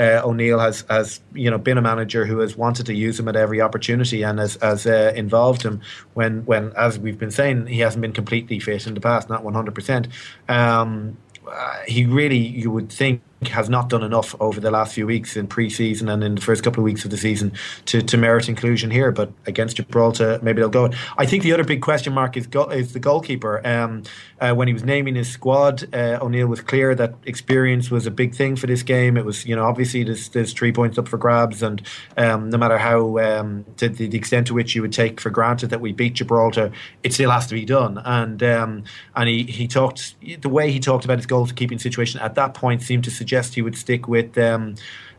uh, 0.00 0.22
O'Neill 0.24 0.58
has 0.58 0.84
has 0.88 1.20
you 1.34 1.50
know 1.50 1.58
been 1.58 1.78
a 1.78 1.82
manager 1.82 2.24
who 2.24 2.38
has 2.38 2.56
wanted 2.56 2.86
to 2.86 2.94
use 2.94 3.20
him 3.20 3.28
at 3.28 3.36
every 3.36 3.60
opportunity 3.60 4.22
and 4.22 4.38
has, 4.38 4.56
has 4.62 4.86
uh, 4.86 5.12
involved 5.14 5.62
him 5.62 5.80
when 6.14 6.44
when 6.46 6.72
as 6.76 6.98
we've 6.98 7.18
been 7.18 7.30
saying 7.30 7.66
he 7.66 7.80
hasn't 7.80 8.00
been 8.00 8.12
completely 8.12 8.58
fit 8.58 8.86
in 8.86 8.94
the 8.94 9.00
past, 9.00 9.28
not 9.28 9.44
100. 9.44 9.74
percent 9.74 10.08
um, 10.48 11.16
He 11.86 12.06
really, 12.06 12.38
you 12.38 12.70
would 12.70 12.90
think 12.90 13.22
has 13.48 13.68
not 13.70 13.88
done 13.88 14.02
enough 14.02 14.34
over 14.40 14.60
the 14.60 14.70
last 14.70 14.94
few 14.94 15.06
weeks 15.06 15.36
in 15.36 15.46
pre-season 15.46 16.08
and 16.08 16.22
in 16.22 16.34
the 16.34 16.40
first 16.40 16.62
couple 16.62 16.80
of 16.80 16.84
weeks 16.84 17.04
of 17.04 17.10
the 17.10 17.16
season 17.16 17.52
to, 17.86 18.02
to 18.02 18.16
merit 18.18 18.48
inclusion 18.48 18.90
here. 18.90 19.10
But 19.10 19.32
against 19.46 19.76
Gibraltar, 19.76 20.38
maybe 20.42 20.60
they'll 20.60 20.68
go. 20.68 20.90
I 21.16 21.26
think 21.26 21.42
the 21.42 21.52
other 21.52 21.64
big 21.64 21.80
question 21.80 22.12
mark 22.12 22.36
is 22.36 22.46
go- 22.46 22.68
is 22.70 22.92
the 22.92 23.00
goalkeeper. 23.00 23.66
Um, 23.66 24.02
uh, 24.40 24.54
when 24.54 24.68
he 24.68 24.74
was 24.74 24.84
naming 24.84 25.14
his 25.14 25.28
squad, 25.28 25.94
uh, 25.94 26.18
O'Neill 26.22 26.46
was 26.46 26.62
clear 26.62 26.94
that 26.94 27.14
experience 27.26 27.90
was 27.90 28.06
a 28.06 28.10
big 28.10 28.34
thing 28.34 28.56
for 28.56 28.66
this 28.66 28.82
game. 28.82 29.16
It 29.16 29.24
was, 29.24 29.44
you 29.44 29.54
know, 29.54 29.64
obviously 29.64 30.02
there's, 30.02 30.30
there's 30.30 30.54
three 30.54 30.72
points 30.72 30.96
up 30.96 31.08
for 31.08 31.18
grabs, 31.18 31.62
and 31.62 31.82
um, 32.16 32.48
no 32.48 32.56
matter 32.56 32.78
how 32.78 33.18
um, 33.18 33.66
to 33.76 33.88
the, 33.88 34.16
extent 34.16 34.46
to 34.46 34.54
which 34.54 34.74
you 34.74 34.82
would 34.82 34.92
take 34.92 35.20
for 35.20 35.30
granted 35.30 35.70
that 35.70 35.80
we 35.80 35.92
beat 35.92 36.14
Gibraltar, 36.14 36.72
it 37.02 37.12
still 37.12 37.30
has 37.30 37.46
to 37.48 37.54
be 37.54 37.64
done. 37.64 37.98
And 37.98 38.42
um, 38.42 38.84
and 39.14 39.28
he 39.28 39.44
he 39.44 39.68
talked 39.68 40.14
the 40.40 40.48
way 40.48 40.72
he 40.72 40.80
talked 40.80 41.04
about 41.04 41.18
his 41.18 41.26
goalkeeping 41.26 41.80
situation 41.80 42.20
at 42.20 42.34
that 42.36 42.54
point 42.54 42.82
seemed 42.82 43.04
to 43.04 43.10
suggest 43.10 43.54
he 43.54 43.62
would 43.62 43.76
stick 43.76 44.08
with 44.08 44.36
um, 44.38 44.74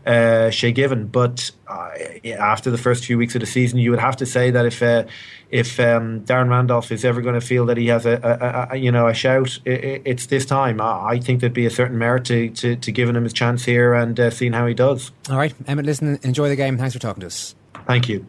uh, 0.06 0.50
Shay 0.50 0.72
Given. 0.72 1.08
But 1.08 1.52
uh, 1.68 1.90
after 2.38 2.72
the 2.72 2.78
first 2.78 3.06
few 3.06 3.18
weeks 3.18 3.36
of 3.36 3.42
the 3.42 3.48
season, 3.48 3.80
you 3.80 3.92
would 3.92 4.00
have 4.00 4.16
to 4.18 4.26
say 4.26 4.52
that 4.52 4.66
if 4.66 4.82
uh, 4.82 5.06
if 5.50 5.80
um, 5.80 6.22
Darren 6.22 6.50
Randolph 6.50 6.92
is 6.92 7.04
ever 7.04 7.22
going 7.22 7.40
to 7.40 7.46
feel 7.46 7.66
that 7.68 7.78
he 7.78 7.88
has 7.88 8.06
a, 8.06 8.68
a, 8.72 8.74
a 8.74 8.78
you 8.78 8.92
know 8.92 9.08
a 9.08 9.14
shout, 9.14 9.60
it, 9.66 10.02
it's 10.06 10.28
this 10.28 10.46
time. 10.46 10.80
I 10.82 11.20
think 11.20 11.42
there'd 11.42 11.54
be 11.54 11.66
a 11.66 11.72
certain 11.72 11.98
merit 11.98 12.26
to, 12.26 12.50
to, 12.50 12.76
to 12.76 12.92
giving 12.92 13.16
him 13.16 13.24
his 13.24 13.34
chance 13.34 13.66
here 13.66 13.94
and 13.94 14.20
uh, 14.20 14.30
seeing 14.30 14.54
how 14.54 14.66
he 14.68 14.74
does. 14.74 15.12
All 15.30 15.38
right, 15.38 15.54
Emmet, 15.68 15.86
listen, 15.86 16.20
enjoy 16.24 16.50
the 16.50 16.56
game. 16.56 16.78
Thanks 16.78 16.94
for 16.94 17.00
talking 17.00 17.22
to 17.22 17.28
us. 17.28 17.56
Thank 17.86 18.10
you. 18.10 18.26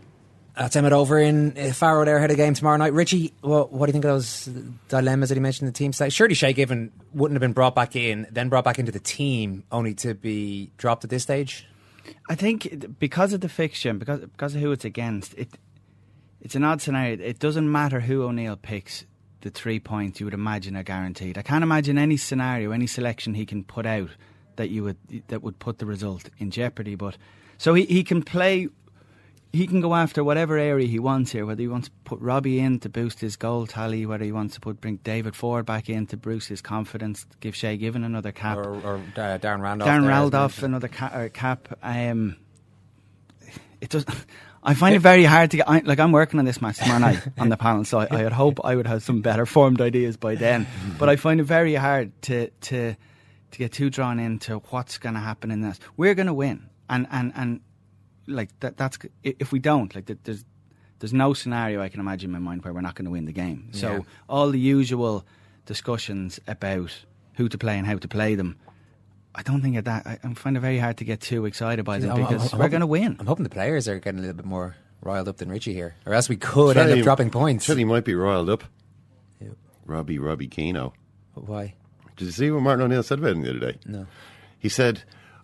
That's 0.57 0.77
Emmet 0.77 0.93
over 0.93 1.19
in 1.19 1.57
uh, 1.57 1.73
Faro 1.73 2.05
there, 2.05 2.19
ahead 2.19 2.31
of 2.31 2.37
game 2.37 2.53
tomorrow 2.53 2.77
night. 2.77 2.93
Richie, 2.93 3.33
what, 3.41 3.73
what 3.73 3.87
do 3.87 3.91
you 3.91 3.93
think 3.93 4.05
of 4.05 4.11
those 4.11 4.51
dilemmas 4.89 5.31
that 5.31 5.37
he 5.37 5.41
mentioned 5.41 5.67
in 5.67 5.73
the 5.73 5.77
team 5.77 5.95
side? 5.95 6.13
Surely 6.13 6.35
Shay 6.35 6.53
Given 6.53 6.93
wouldn't 7.15 7.37
have 7.37 7.41
been 7.41 7.55
brought 7.55 7.75
back 7.75 7.97
in, 7.97 8.27
then 8.31 8.51
brought 8.51 8.65
back 8.65 8.79
into 8.79 8.93
the 8.93 9.01
team, 9.01 9.65
only 9.73 9.95
to 9.95 10.15
be 10.15 10.71
dropped 10.77 11.05
at 11.05 11.11
this 11.11 11.23
stage? 11.23 11.67
I 12.29 12.35
think 12.35 12.99
because 12.99 13.33
of 13.33 13.41
the 13.41 13.49
fixture, 13.49 13.95
because 13.95 14.21
because 14.21 14.55
of 14.55 14.61
who 14.61 14.73
it's 14.73 14.85
against, 14.85 15.35
it 15.39 15.49
it's 16.41 16.55
an 16.55 16.65
odd 16.65 16.83
scenario. 16.83 17.17
It 17.25 17.39
doesn't 17.39 17.71
matter 17.71 18.01
who 18.01 18.25
O'Neill 18.25 18.57
picks. 18.57 19.07
The 19.43 19.51
three 19.51 19.81
points 19.81 20.21
you 20.21 20.27
would 20.27 20.35
imagine 20.35 20.77
are 20.77 20.83
guaranteed. 20.83 21.39
I 21.39 21.43
can't 21.43 21.65
imagine 21.65 21.99
any 21.99 22.17
scenario, 22.17 22.71
any 22.73 22.87
selection 22.87 23.35
he 23.35 23.47
can 23.47 23.65
put 23.65 23.87
out 23.87 24.11
that 24.57 24.69
you 24.71 24.85
would 24.85 24.97
that 25.29 25.43
would 25.43 25.59
put 25.59 25.79
the 25.79 25.87
result 25.87 26.29
in 26.39 26.51
jeopardy. 26.51 26.95
But 26.95 27.17
so 27.59 27.75
he, 27.75 27.85
he 27.85 28.05
can 28.05 28.23
play 28.23 28.69
he 29.53 29.67
can 29.67 29.81
go 29.81 29.95
after 29.95 30.25
whatever 30.25 30.57
area 30.57 30.87
he 30.87 30.99
wants 30.99 31.33
here. 31.33 31.45
Whether 31.45 31.61
he 31.61 31.69
wants 31.69 31.89
to 31.89 31.95
put 32.05 32.21
Robbie 32.21 32.59
in 32.59 32.81
to 32.81 32.89
boost 32.89 33.21
his 33.21 33.37
goal 33.37 33.67
tally, 33.67 34.07
whether 34.07 34.25
he 34.25 34.33
wants 34.33 34.55
to 34.55 34.61
put 34.61 34.81
bring 34.81 34.97
David 34.97 35.35
Forde 35.35 35.67
back 35.67 35.91
in 35.91 36.07
to 36.09 36.17
boost 36.17 36.49
his 36.49 36.63
confidence, 36.63 37.27
give 37.41 37.55
Shay 37.55 37.77
Given 37.77 38.03
another 38.03 38.33
cap, 38.33 38.57
or, 38.57 38.75
or 38.81 38.95
uh, 38.97 39.39
Darren 39.39 39.61
Randolph. 39.61 39.91
Darren 39.91 40.09
Randolph 40.09 40.63
another 40.63 40.89
ca- 40.89 41.29
cap. 41.29 41.79
Um, 41.83 42.37
it 43.81 43.91
does. 43.91 44.07
I 44.65 44.75
find 44.75 44.95
it 44.95 45.01
very 45.01 45.25
hard 45.25 45.51
to 45.51 45.57
get. 45.57 45.69
I, 45.69 45.81
like 45.81 45.99
I'm 45.99 46.13
working 46.13 46.39
on 46.39 46.45
this 46.45 46.63
match 46.63 46.79
tomorrow 46.79 47.01
night 47.01 47.21
on 47.37 47.49
the 47.49 47.57
panel, 47.57 47.85
so 47.85 47.99
I, 47.99 48.07
I 48.11 48.23
would 48.23 48.33
hope 48.33 48.61
I 48.65 48.77
would 48.77 48.87
have 48.87 49.03
some 49.03 49.21
better 49.21 49.45
formed 49.45 49.81
ideas 49.81 50.17
by 50.17 50.37
then. 50.37 50.69
But 51.01 51.09
I 51.09 51.17
find 51.17 51.41
it 51.41 51.45
very 51.45 51.75
hard 51.75 52.13
to 52.23 52.49
to 52.49 52.95
to 52.95 53.59
get 53.59 53.73
too 53.73 53.91
drawn 53.91 54.21
into 54.21 54.59
what's 54.71 54.99
going 54.99 55.15
to 55.17 55.21
happen 55.21 55.51
in 55.51 55.63
this. 55.63 55.81
We're 55.97 56.15
going 56.15 56.29
to 56.29 56.35
win, 56.35 56.71
and 56.89 57.09
and 57.11 57.33
and 57.35 57.61
like 58.27 58.49
that. 58.61 58.77
That's 58.77 58.99
if 59.23 59.53
we 59.53 59.59
don't 59.59 59.95
like 59.95 60.07
there's 60.25 60.45
there's 60.99 61.13
no 61.13 61.35
scenario 61.35 61.83
I 61.83 61.89
can 61.89 62.01
imagine 62.01 62.29
in 62.29 62.33
my 62.33 62.39
mind 62.51 62.65
where 62.65 62.73
we're 62.73 62.81
not 62.81 62.95
going 62.95 63.07
to 63.07 63.11
win 63.11 63.25
the 63.25 63.33
game. 63.33 63.69
So 63.73 63.93
Yeah. 63.93 64.01
all 64.29 64.51
the 64.51 64.59
usual 64.61 65.25
discussions 65.67 66.39
about 66.47 66.93
who 67.35 67.49
to 67.49 67.59
play 67.59 67.77
and 67.79 67.87
how 67.87 67.97
to 67.97 68.09
play 68.09 68.35
them. 68.37 68.57
I 69.35 69.43
don't 69.43 69.63
think 69.63 69.77
of 69.77 69.85
that. 69.85 70.07
I, 70.07 70.19
I 70.23 70.35
find 70.35 70.57
it 70.57 70.61
very 70.61 70.79
hard 70.79 70.99
to 70.99 71.05
get 71.05 71.21
too 71.21 71.47
excited 71.47 71.85
by 71.85 71.99
them 71.99 72.11
I'm- 72.11 72.21
I'm- 72.25 72.29
because 72.35 72.53
I'm 72.53 72.59
we're 72.59 72.65
hoping- 72.67 72.71
going 72.71 72.81
to 72.83 72.87
win. 72.87 73.17
I'm 73.19 73.27
hoping 73.27 73.43
the 73.45 73.49
players 73.51 73.89
are 73.89 73.99
getting 73.99 74.19
a 74.19 74.21
little 74.21 74.37
bit 74.37 74.45
more 74.45 74.77
riled 75.01 75.27
up 75.29 75.39
than 75.39 75.49
Richie 75.49 75.73
here, 75.75 75.95
or 76.07 76.15
else 76.15 76.29
we 76.29 76.37
could 76.37 76.77
end 76.77 76.93
up 76.93 77.03
dropping 77.03 77.31
points. 77.31 77.67
tell 77.67 77.79
you 77.79 77.87
might 77.87 78.05
be 78.05 78.15
riled 78.15 78.49
up. 78.51 78.63
Robbie, 79.85 80.19
Robbie 80.19 80.49
Keano. 80.49 80.93
Why? 81.35 81.75
Did 82.17 82.27
you 82.27 82.31
see 82.31 82.51
what 82.51 82.63
Martin 82.63 82.85
O'Neill 82.85 83.03
said 83.03 83.19
about 83.19 83.33
him 83.33 83.43
the 83.43 83.51
other 83.51 83.73
day? 83.73 83.79
No. 83.87 84.07
He 84.59 84.69
said, 84.69 85.03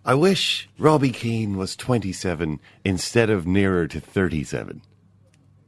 I 0.09 0.15
wish 0.15 0.67
Robbie 0.79 1.11
Keane 1.11 1.55
was 1.55 1.75
27 1.75 2.59
instead 2.83 3.29
of 3.29 3.45
nearer 3.45 3.85
to 3.85 3.99
37. 4.01 4.81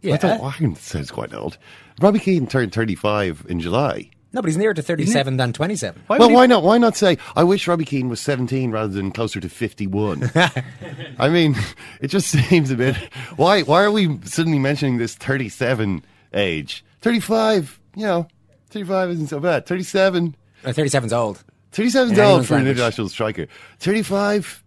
Yeah. 0.01 0.15
I 0.15 0.17
thought, 0.17 0.59
that 0.59 0.77
sounds 0.77 1.11
quite 1.11 1.31
old. 1.31 1.59
Robbie 2.01 2.17
Keane 2.17 2.47
turned 2.47 2.73
35 2.73 3.45
in 3.49 3.59
July. 3.59 4.09
No, 4.33 4.41
but 4.41 4.47
he's 4.47 4.57
nearer 4.57 4.73
to 4.73 4.81
37 4.81 5.37
than 5.37 5.53
27. 5.53 6.01
well, 6.07 6.31
why 6.31 6.47
not? 6.47 6.63
Why 6.63 6.79
not 6.79 6.97
say, 6.97 7.19
I 7.35 7.43
wish 7.43 7.67
Robbie 7.67 7.85
Keane 7.85 8.09
was 8.09 8.19
17 8.19 8.71
rather 8.71 8.91
than 8.91 9.11
closer 9.11 9.39
to 9.39 9.47
51? 9.47 10.31
I 11.19 11.29
mean, 11.29 11.55
it 11.99 12.07
just 12.07 12.27
seems 12.49 12.71
a 12.71 12.75
bit. 12.75 12.95
Why, 13.35 13.61
why 13.61 13.83
are 13.83 13.91
we 13.91 14.19
suddenly 14.23 14.57
mentioning 14.57 14.97
this 14.97 15.13
37 15.13 16.03
age? 16.33 16.83
35, 17.01 17.79
you 17.95 18.07
know, 18.07 18.27
35 18.71 19.11
isn't 19.11 19.27
so 19.27 19.39
bad. 19.39 19.67
37. 19.67 20.35
Uh, 20.65 20.69
37's 20.69 21.13
old. 21.13 21.43
37's 21.71 21.95
In 21.95 22.01
old 22.01 22.17
anyone's 22.19 22.47
for 22.47 22.57
an 22.57 22.67
international 22.67 23.09
striker. 23.09 23.47
35, 23.79 24.63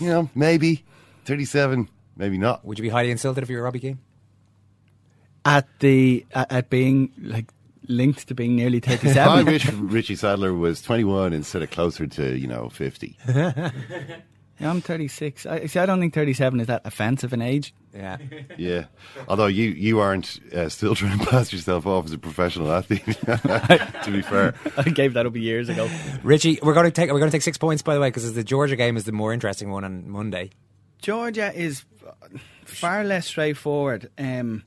you 0.00 0.08
know, 0.08 0.30
maybe. 0.34 0.84
37, 1.26 1.88
maybe 2.16 2.38
not. 2.38 2.64
Would 2.64 2.78
you 2.78 2.82
be 2.82 2.88
highly 2.88 3.10
insulted 3.10 3.42
if 3.42 3.50
you 3.50 3.56
were 3.56 3.62
Robbie 3.62 3.80
Keane? 3.80 3.98
at 5.46 5.66
the 5.78 6.26
at, 6.34 6.50
at 6.52 6.70
being 6.70 7.12
like 7.22 7.46
linked 7.88 8.26
to 8.28 8.34
being 8.34 8.56
nearly 8.56 8.80
37. 8.80 9.16
I 9.28 9.42
wish 9.42 9.70
Richie 9.72 10.16
Sadlier 10.16 10.52
was 10.52 10.82
21 10.82 11.32
instead 11.32 11.62
of 11.62 11.70
closer 11.70 12.06
to, 12.06 12.36
you 12.36 12.48
know, 12.48 12.68
50. 12.68 13.16
yeah, 14.60 14.70
I'm 14.70 14.80
36. 14.80 15.44
I, 15.46 15.66
see, 15.66 15.78
I 15.78 15.86
don't 15.86 16.00
think 16.00 16.14
37 16.14 16.60
is 16.60 16.66
that 16.68 16.82
offensive 16.84 17.32
an 17.32 17.42
age. 17.42 17.74
Yeah. 17.94 18.18
Yeah. 18.58 18.84
Although 19.28 19.46
you, 19.46 19.70
you 19.70 20.00
aren't 20.00 20.40
uh, 20.54 20.68
still 20.70 20.94
trying 20.94 21.18
to 21.18 21.26
pass 21.26 21.52
yourself 21.52 21.86
off 21.86 22.06
as 22.06 22.12
a 22.12 22.18
professional 22.18 22.72
athlete, 22.72 23.04
to 23.26 24.10
be 24.10 24.22
fair. 24.22 24.54
I 24.78 24.82
gave 24.84 25.12
that 25.14 25.26
up 25.26 25.36
years 25.36 25.68
ago. 25.68 25.88
Richie, 26.22 26.58
we're 26.62 26.72
going 26.74 26.86
to 26.86 26.90
take 26.90 27.10
we're 27.12 27.18
going 27.18 27.30
to 27.30 27.34
take 27.34 27.42
six 27.42 27.58
points 27.58 27.82
by 27.82 27.94
the 27.94 28.00
way 28.00 28.08
because 28.08 28.32
the 28.32 28.44
Georgia 28.44 28.76
game 28.76 28.96
is 28.96 29.04
the 29.04 29.12
more 29.12 29.32
interesting 29.32 29.70
one 29.70 29.84
on 29.84 30.08
Monday. 30.08 30.50
Georgia 31.00 31.52
is 31.54 31.84
far 32.64 33.04
less 33.04 33.26
straightforward. 33.26 34.10
Um, 34.18 34.64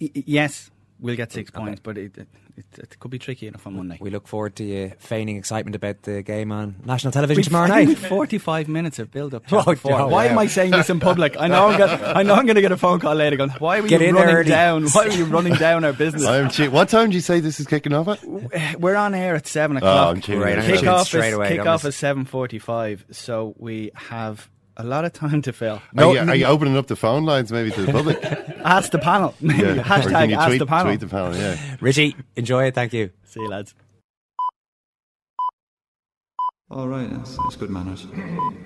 y- 0.00 0.10
y- 0.14 0.22
yes, 0.26 0.70
we'll 1.00 1.16
get 1.16 1.30
six 1.32 1.50
points, 1.50 1.80
but 1.82 1.98
it, 1.98 2.26
it, 2.58 2.64
it, 2.78 2.84
it 2.92 2.98
could 2.98 3.10
be 3.10 3.18
tricky 3.18 3.46
enough 3.46 3.66
on 3.66 3.76
Monday. 3.76 3.98
We 4.00 4.10
look 4.10 4.26
forward 4.28 4.56
to 4.56 4.64
you 4.64 4.92
feigning 4.98 5.36
excitement 5.36 5.76
about 5.76 6.02
the 6.02 6.22
game 6.22 6.50
on 6.52 6.76
national 6.84 7.12
television 7.12 7.38
We've- 7.38 7.48
tomorrow 7.48 7.68
night. 7.68 7.96
45 7.98 8.68
minutes 8.68 8.98
of 8.98 9.10
build 9.10 9.34
up. 9.34 9.44
Oh, 9.52 9.64
before. 9.64 9.98
no, 9.98 10.08
why 10.08 10.26
yeah. 10.26 10.30
am 10.32 10.38
I 10.38 10.46
saying 10.46 10.70
this 10.72 10.88
in 10.90 11.00
public? 11.00 11.36
I 11.38 11.48
know 11.48 11.68
I'm 11.68 11.78
gonna, 11.78 12.12
I 12.16 12.22
know 12.22 12.34
I'm 12.34 12.46
going 12.46 12.56
to 12.56 12.60
get 12.60 12.72
a 12.72 12.76
phone 12.76 13.00
call 13.00 13.14
later 13.14 13.36
going, 13.36 13.50
why 13.50 13.80
were 13.80 13.88
Get 13.88 14.00
you 14.00 14.08
in 14.08 14.14
running 14.14 14.34
early. 14.36 14.48
down? 14.48 14.86
Why 14.88 15.06
were 15.06 15.12
you 15.12 15.24
running 15.36 15.54
down 15.54 15.84
our 15.84 15.92
business? 15.92 16.24
I'm 16.24 16.48
che- 16.50 16.68
what 16.68 16.88
time 16.88 17.10
do 17.10 17.16
you 17.16 17.20
say 17.20 17.40
this 17.40 17.60
is 17.60 17.66
kicking 17.66 17.92
off 17.92 18.08
at? 18.08 18.80
We're 18.80 18.96
on 18.96 19.14
air 19.14 19.34
at 19.34 19.46
seven 19.46 19.76
oh, 19.76 19.78
o'clock. 19.78 20.16
I'm 20.16 20.20
tuning 20.22 20.40
Right, 20.42 20.52
in. 20.54 20.58
I'm 20.60 20.64
gonna 20.64 20.72
Kick 20.74 20.80
tune 20.80 20.88
off 20.88 21.06
straight 21.06 21.28
is, 21.28 21.34
away, 21.34 21.48
kick 21.56 21.66
off 21.66 21.84
miss. 21.84 21.94
is 21.94 21.96
seven 22.00 22.24
forty-five, 22.24 23.06
so 23.10 23.54
we 23.58 23.90
have 23.94 24.48
a 24.78 24.84
lot 24.84 25.04
of 25.04 25.12
time 25.12 25.42
to 25.42 25.52
fill. 25.52 25.82
Are, 25.96 26.14
you, 26.14 26.18
are 26.20 26.34
you 26.36 26.46
opening 26.46 26.76
up 26.76 26.86
the 26.86 26.96
phone 26.96 27.24
lines 27.24 27.50
maybe 27.50 27.70
to 27.72 27.82
the 27.82 27.92
public? 27.92 28.22
Ask 28.64 28.92
the 28.92 28.98
panel. 28.98 29.34
Yeah. 29.40 29.82
Hashtag 29.82 30.36
ask 30.36 30.48
tweet, 30.48 30.58
the 30.60 30.66
panel. 30.66 30.86
tweet 30.86 31.00
the 31.00 31.08
panel, 31.08 31.36
yeah. 31.36 31.76
Richie, 31.80 32.14
enjoy 32.36 32.66
it. 32.66 32.74
Thank 32.74 32.92
you. 32.92 33.10
See 33.24 33.40
you, 33.40 33.48
lads. 33.48 33.74
All 36.70 36.86
right, 36.86 37.08
that's, 37.10 37.36
that's 37.36 37.56
good 37.56 37.70
manners. 37.70 38.04
A 38.04 38.08
number 38.08 38.56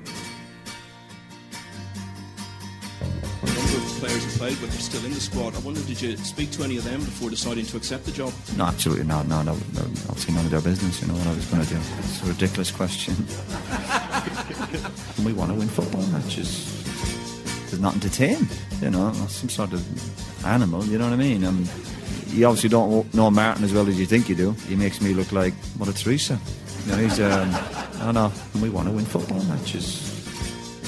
of 3.76 3.82
players 4.00 4.24
who 4.24 4.38
played, 4.38 4.58
but 4.60 4.70
they're 4.70 4.80
still 4.80 5.04
in 5.04 5.12
the 5.12 5.20
squad. 5.20 5.54
I 5.54 5.60
wonder, 5.60 5.80
did 5.82 6.02
you 6.02 6.16
speak 6.16 6.50
to 6.52 6.64
any 6.64 6.76
of 6.78 6.84
them 6.84 7.00
before 7.00 7.30
deciding 7.30 7.64
to 7.66 7.76
accept 7.76 8.04
the 8.04 8.12
job? 8.12 8.32
No, 8.56 8.64
absolutely 8.64 9.04
not. 9.04 9.28
No, 9.28 9.42
no, 9.42 9.54
no 9.54 9.82
obviously 10.08 10.34
none 10.34 10.44
of 10.44 10.50
their 10.50 10.60
business. 10.60 11.00
You 11.00 11.08
know 11.08 11.14
what 11.14 11.26
I 11.28 11.34
was 11.34 11.46
going 11.46 11.62
to 11.64 11.68
do. 11.68 11.78
It's 11.98 12.22
a 12.22 12.26
ridiculous 12.26 12.70
question. 12.72 13.14
we 15.24 15.32
want 15.32 15.50
to 15.50 15.56
win 15.56 15.68
football 15.68 16.06
matches. 16.06 16.82
There's 17.70 17.80
nothing 17.80 18.00
to 18.00 18.10
tame. 18.10 18.48
You 18.80 18.90
know, 18.90 19.12
some 19.28 19.48
sort 19.48 19.72
of 19.72 20.46
animal. 20.46 20.84
You 20.84 20.98
know 20.98 21.04
what 21.04 21.14
I 21.14 21.16
mean? 21.16 21.44
Um, 21.44 21.66
you 22.28 22.46
obviously 22.46 22.68
don't 22.68 23.12
know 23.14 23.30
Martin 23.30 23.64
as 23.64 23.72
well 23.72 23.88
as 23.88 23.98
you 23.98 24.06
think 24.06 24.28
you 24.28 24.34
do. 24.34 24.52
He 24.68 24.76
makes 24.76 25.00
me 25.00 25.14
look 25.14 25.32
like 25.32 25.54
Mother 25.78 25.92
Teresa. 25.92 26.38
You 26.86 26.92
know, 26.92 26.98
he's. 26.98 27.20
Um, 27.20 27.50
I 28.00 28.10
know. 28.12 28.32
We 28.60 28.68
want 28.68 28.88
to 28.88 28.94
win 28.94 29.04
football 29.04 29.42
matches. 29.44 30.08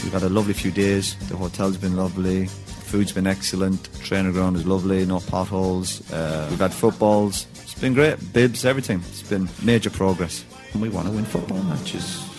We've 0.02 0.12
had 0.12 0.22
a 0.22 0.28
lovely 0.28 0.52
few 0.52 0.70
days. 0.70 1.16
The 1.28 1.36
hotel's 1.36 1.76
been 1.76 1.96
lovely. 1.96 2.46
Food's 2.46 3.12
been 3.12 3.26
excellent. 3.26 3.88
Trainer 4.00 4.32
ground 4.32 4.56
is 4.56 4.66
lovely. 4.66 5.06
No 5.06 5.20
potholes. 5.20 6.10
Uh, 6.12 6.46
we've 6.50 6.58
had 6.58 6.72
footballs. 6.72 7.46
It's 7.62 7.74
been 7.74 7.94
great. 7.94 8.32
Bibs, 8.32 8.64
everything. 8.64 9.02
It's 9.08 9.22
been 9.22 9.48
major 9.62 9.90
progress. 9.90 10.44
And 10.72 10.82
we 10.82 10.88
want 10.88 11.06
to 11.06 11.12
win 11.12 11.24
football 11.24 11.62
matches. 11.62 12.33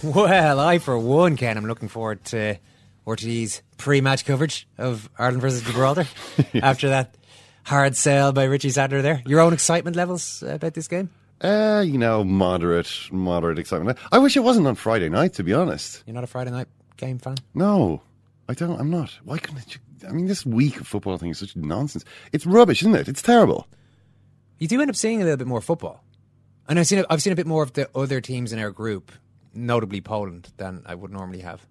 Well, 0.04 0.58
I 0.58 0.78
for 0.78 0.98
one, 0.98 1.36
Ken, 1.36 1.58
I'm 1.58 1.66
looking 1.66 1.88
forward 1.88 2.24
to 2.26 2.56
RTÉ's 3.06 3.60
pre-match 3.76 4.24
coverage 4.24 4.66
of 4.78 5.10
Ireland 5.18 5.42
versus 5.42 5.60
Gibraltar 5.62 6.06
after 6.62 6.88
that 6.88 7.16
hard 7.64 7.96
sell 7.96 8.32
by 8.32 8.44
Richie 8.44 8.70
Sadlier. 8.70 9.02
There, 9.02 9.22
your 9.26 9.40
own 9.40 9.52
excitement 9.52 9.96
levels 9.96 10.42
uh, 10.42 10.54
about 10.54 10.72
this 10.72 10.88
game? 10.88 11.10
Uh, 11.42 11.84
you 11.86 11.98
know, 11.98 12.24
moderate, 12.24 12.90
moderate 13.12 13.58
excitement. 13.58 13.98
I 14.10 14.18
wish 14.18 14.36
it 14.38 14.40
wasn't 14.40 14.66
on 14.66 14.74
Friday 14.74 15.10
night, 15.10 15.34
to 15.34 15.42
be 15.42 15.52
honest. 15.52 16.02
You're 16.06 16.14
not 16.14 16.24
a 16.24 16.28
Friday 16.28 16.50
night 16.50 16.68
game 16.96 17.18
fan? 17.18 17.36
No, 17.54 18.00
I 18.48 18.54
don't. 18.54 18.80
I'm 18.80 18.90
not. 18.90 19.10
Why 19.24 19.36
couldn't 19.36 19.74
you? 19.74 19.80
I 20.08 20.12
mean, 20.12 20.26
this 20.26 20.46
week 20.46 20.80
of 20.80 20.86
football 20.86 21.18
thing 21.18 21.30
is 21.30 21.38
such 21.38 21.56
nonsense. 21.56 22.06
It's 22.32 22.46
rubbish, 22.46 22.80
isn't 22.82 22.94
it? 22.94 23.06
It's 23.08 23.20
terrible. 23.22 23.66
You 24.58 24.66
do 24.66 24.80
end 24.80 24.90
up 24.90 24.96
seeing 24.96 25.20
a 25.20 25.24
little 25.24 25.36
bit 25.36 25.46
more 25.46 25.60
football, 25.60 26.02
and 26.68 26.78
I've 26.78 26.86
seen 26.86 27.00
a, 27.00 27.06
I've 27.10 27.22
seen 27.22 27.34
a 27.34 27.36
bit 27.36 27.46
more 27.46 27.62
of 27.62 27.74
the 27.74 27.88
other 27.94 28.20
teams 28.22 28.52
in 28.52 28.58
our 28.58 28.70
group, 28.70 29.12
notably 29.54 30.00
Poland, 30.00 30.48
than 30.56 30.82
I 30.86 30.94
would 30.94 31.10
normally 31.12 31.40
have. 31.40 31.66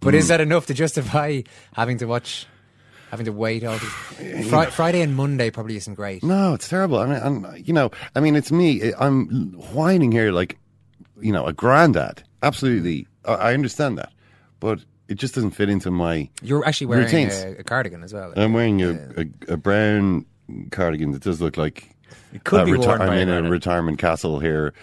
But 0.00 0.14
is 0.14 0.24
Mm. 0.24 0.28
that 0.28 0.40
enough 0.40 0.66
to 0.66 0.74
justify 0.74 1.42
having 1.74 1.98
to 1.98 2.06
watch, 2.06 2.46
having 3.10 3.26
to 3.26 3.32
wait 3.32 3.62
all 3.64 3.78
the 3.78 3.86
Fri- 4.50 4.70
Friday 4.70 5.00
and 5.00 5.14
Monday 5.14 5.50
probably 5.50 5.76
isn't 5.76 5.94
great. 5.94 6.22
No, 6.22 6.54
it's 6.54 6.68
terrible. 6.68 6.98
I 6.98 7.06
mean, 7.06 7.20
I'm, 7.22 7.56
you 7.56 7.72
know, 7.72 7.90
I 8.16 8.20
mean, 8.20 8.34
it's 8.36 8.50
me. 8.50 8.92
I'm 8.98 9.52
whining 9.72 10.10
here 10.12 10.32
like, 10.32 10.58
you 11.20 11.32
know, 11.32 11.46
a 11.46 11.52
granddad. 11.52 12.22
Absolutely, 12.42 13.06
I, 13.24 13.34
I 13.34 13.54
understand 13.54 13.96
that, 13.98 14.12
but 14.58 14.80
it 15.08 15.14
just 15.14 15.34
doesn't 15.34 15.52
fit 15.52 15.68
into 15.68 15.90
my. 15.90 16.28
You're 16.42 16.66
actually 16.66 16.88
wearing 16.88 17.04
routines. 17.04 17.34
a, 17.42 17.60
a 17.60 17.64
cardigan 17.64 18.02
as 18.02 18.12
well. 18.12 18.32
I'm 18.36 18.52
wearing 18.54 18.82
a, 18.82 18.90
a, 19.16 19.52
a 19.52 19.56
brown 19.56 20.26
cardigan 20.72 21.12
that 21.12 21.22
does 21.22 21.40
look 21.40 21.56
like 21.56 21.94
It 22.34 22.42
could 22.44 22.60
uh, 22.62 22.64
be 22.64 22.74
worn 22.74 23.00
I'm 23.00 23.12
in 23.12 23.28
a 23.28 23.48
retirement 23.48 23.98
castle 23.98 24.40
here, 24.40 24.74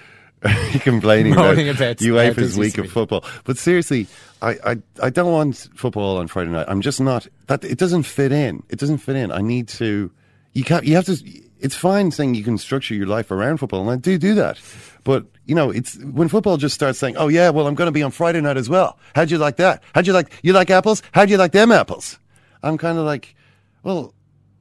complaining 0.82 1.34
about 1.34 1.56
Moaning 1.56 1.70
about 1.70 1.98
UEFA's 1.98 2.58
week 2.58 2.78
of 2.78 2.90
football. 2.90 3.26
But 3.44 3.58
seriously, 3.58 4.08
I, 4.42 4.52
I 4.66 4.78
I 5.04 5.10
don't 5.10 5.32
want 5.32 5.70
football 5.76 6.18
on 6.18 6.28
Friday 6.28 6.50
night. 6.52 6.66
I'm 6.70 6.82
just 6.82 7.02
not 7.02 7.28
that. 7.48 7.64
It 7.64 7.78
doesn't 7.78 8.04
fit 8.04 8.32
in. 8.32 8.64
It 8.70 8.80
doesn't 8.80 9.00
fit 9.00 9.16
in. 9.16 9.32
I 9.32 9.42
need 9.42 9.68
to. 9.70 10.12
You 10.54 10.64
can't. 10.64 10.86
You 10.86 10.96
have 10.96 11.06
to. 11.06 11.18
It's 11.60 11.76
fine 11.76 12.12
saying 12.12 12.36
you 12.36 12.44
can 12.44 12.58
structure 12.58 12.96
your 12.96 13.08
life 13.08 13.32
around 13.32 13.58
football, 13.58 13.82
and 13.82 13.92
I 13.92 13.98
do 13.98 14.18
do 14.18 14.34
that. 14.36 14.60
But 15.04 15.26
you 15.46 15.56
know, 15.56 15.72
it's 15.72 15.98
when 15.98 16.30
football 16.30 16.56
just 16.56 16.74
starts 16.76 17.00
saying, 17.00 17.18
"Oh 17.18 17.28
yeah, 17.28 17.50
well 17.50 17.68
I'm 17.68 17.76
going 17.76 17.88
to 17.88 17.92
be 17.92 18.04
on 18.04 18.12
Friday 18.12 18.40
night 18.40 18.56
as 18.56 18.70
well." 18.70 18.98
How'd 19.16 19.32
you 19.32 19.38
like 19.38 19.58
that? 19.58 19.84
How'd 19.94 20.08
you 20.08 20.14
like? 20.14 20.32
You 20.42 20.54
like 20.54 20.70
apples? 20.70 21.04
How'd 21.12 21.30
you 21.30 21.38
like 21.38 21.52
them 21.52 21.72
apples? 21.72 22.18
I'm 22.64 22.78
kind 22.78 22.98
of 22.98 23.06
like, 23.06 23.36
well, 23.84 24.14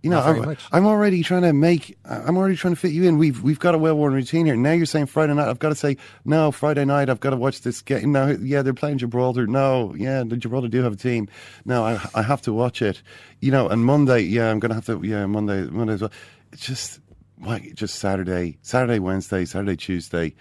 you 0.02 0.10
know, 0.10 0.20
I'm. 0.20 0.56
I'm 0.70 0.86
already 0.86 1.22
trying 1.24 1.42
to 1.42 1.52
make. 1.52 1.98
I'm 2.04 2.36
already 2.36 2.54
trying 2.56 2.74
to 2.74 2.80
fit 2.80 2.92
you 2.92 3.04
in. 3.04 3.18
We've 3.18 3.42
we've 3.42 3.58
got 3.58 3.74
a 3.74 3.78
well-worn 3.78 4.12
routine 4.12 4.46
here. 4.46 4.54
Now 4.54 4.72
you're 4.72 4.86
saying 4.86 5.06
Friday 5.06 5.34
night. 5.34 5.48
I've 5.48 5.58
got 5.58 5.70
to 5.70 5.74
say 5.74 5.96
no. 6.24 6.52
Friday 6.52 6.84
night. 6.84 7.10
I've 7.10 7.18
got 7.18 7.30
to 7.30 7.36
watch 7.36 7.62
this 7.62 7.82
game. 7.82 8.12
No, 8.12 8.28
yeah, 8.28 8.62
they're 8.62 8.74
playing 8.74 8.98
Gibraltar. 8.98 9.46
No, 9.46 9.94
yeah, 9.96 10.22
the 10.24 10.36
Gibraltar 10.36 10.68
do 10.68 10.82
have 10.82 10.92
a 10.92 10.96
team. 10.96 11.28
No, 11.64 11.84
I 11.84 12.00
I 12.14 12.22
have 12.22 12.42
to 12.42 12.52
watch 12.52 12.80
it. 12.80 13.02
You 13.40 13.50
know, 13.50 13.68
and 13.68 13.84
Monday. 13.84 14.20
Yeah, 14.20 14.50
I'm 14.50 14.60
gonna 14.60 14.74
have 14.74 14.86
to. 14.86 15.00
Yeah, 15.02 15.26
Monday. 15.26 15.62
Monday 15.62 15.94
as 15.94 16.00
well. 16.00 16.12
It's 16.52 16.64
just 16.64 17.00
why? 17.36 17.70
Just 17.74 17.96
Saturday, 17.96 18.58
Saturday, 18.62 19.00
Wednesday, 19.00 19.44
Saturday, 19.44 19.76
Tuesday. 19.76 20.34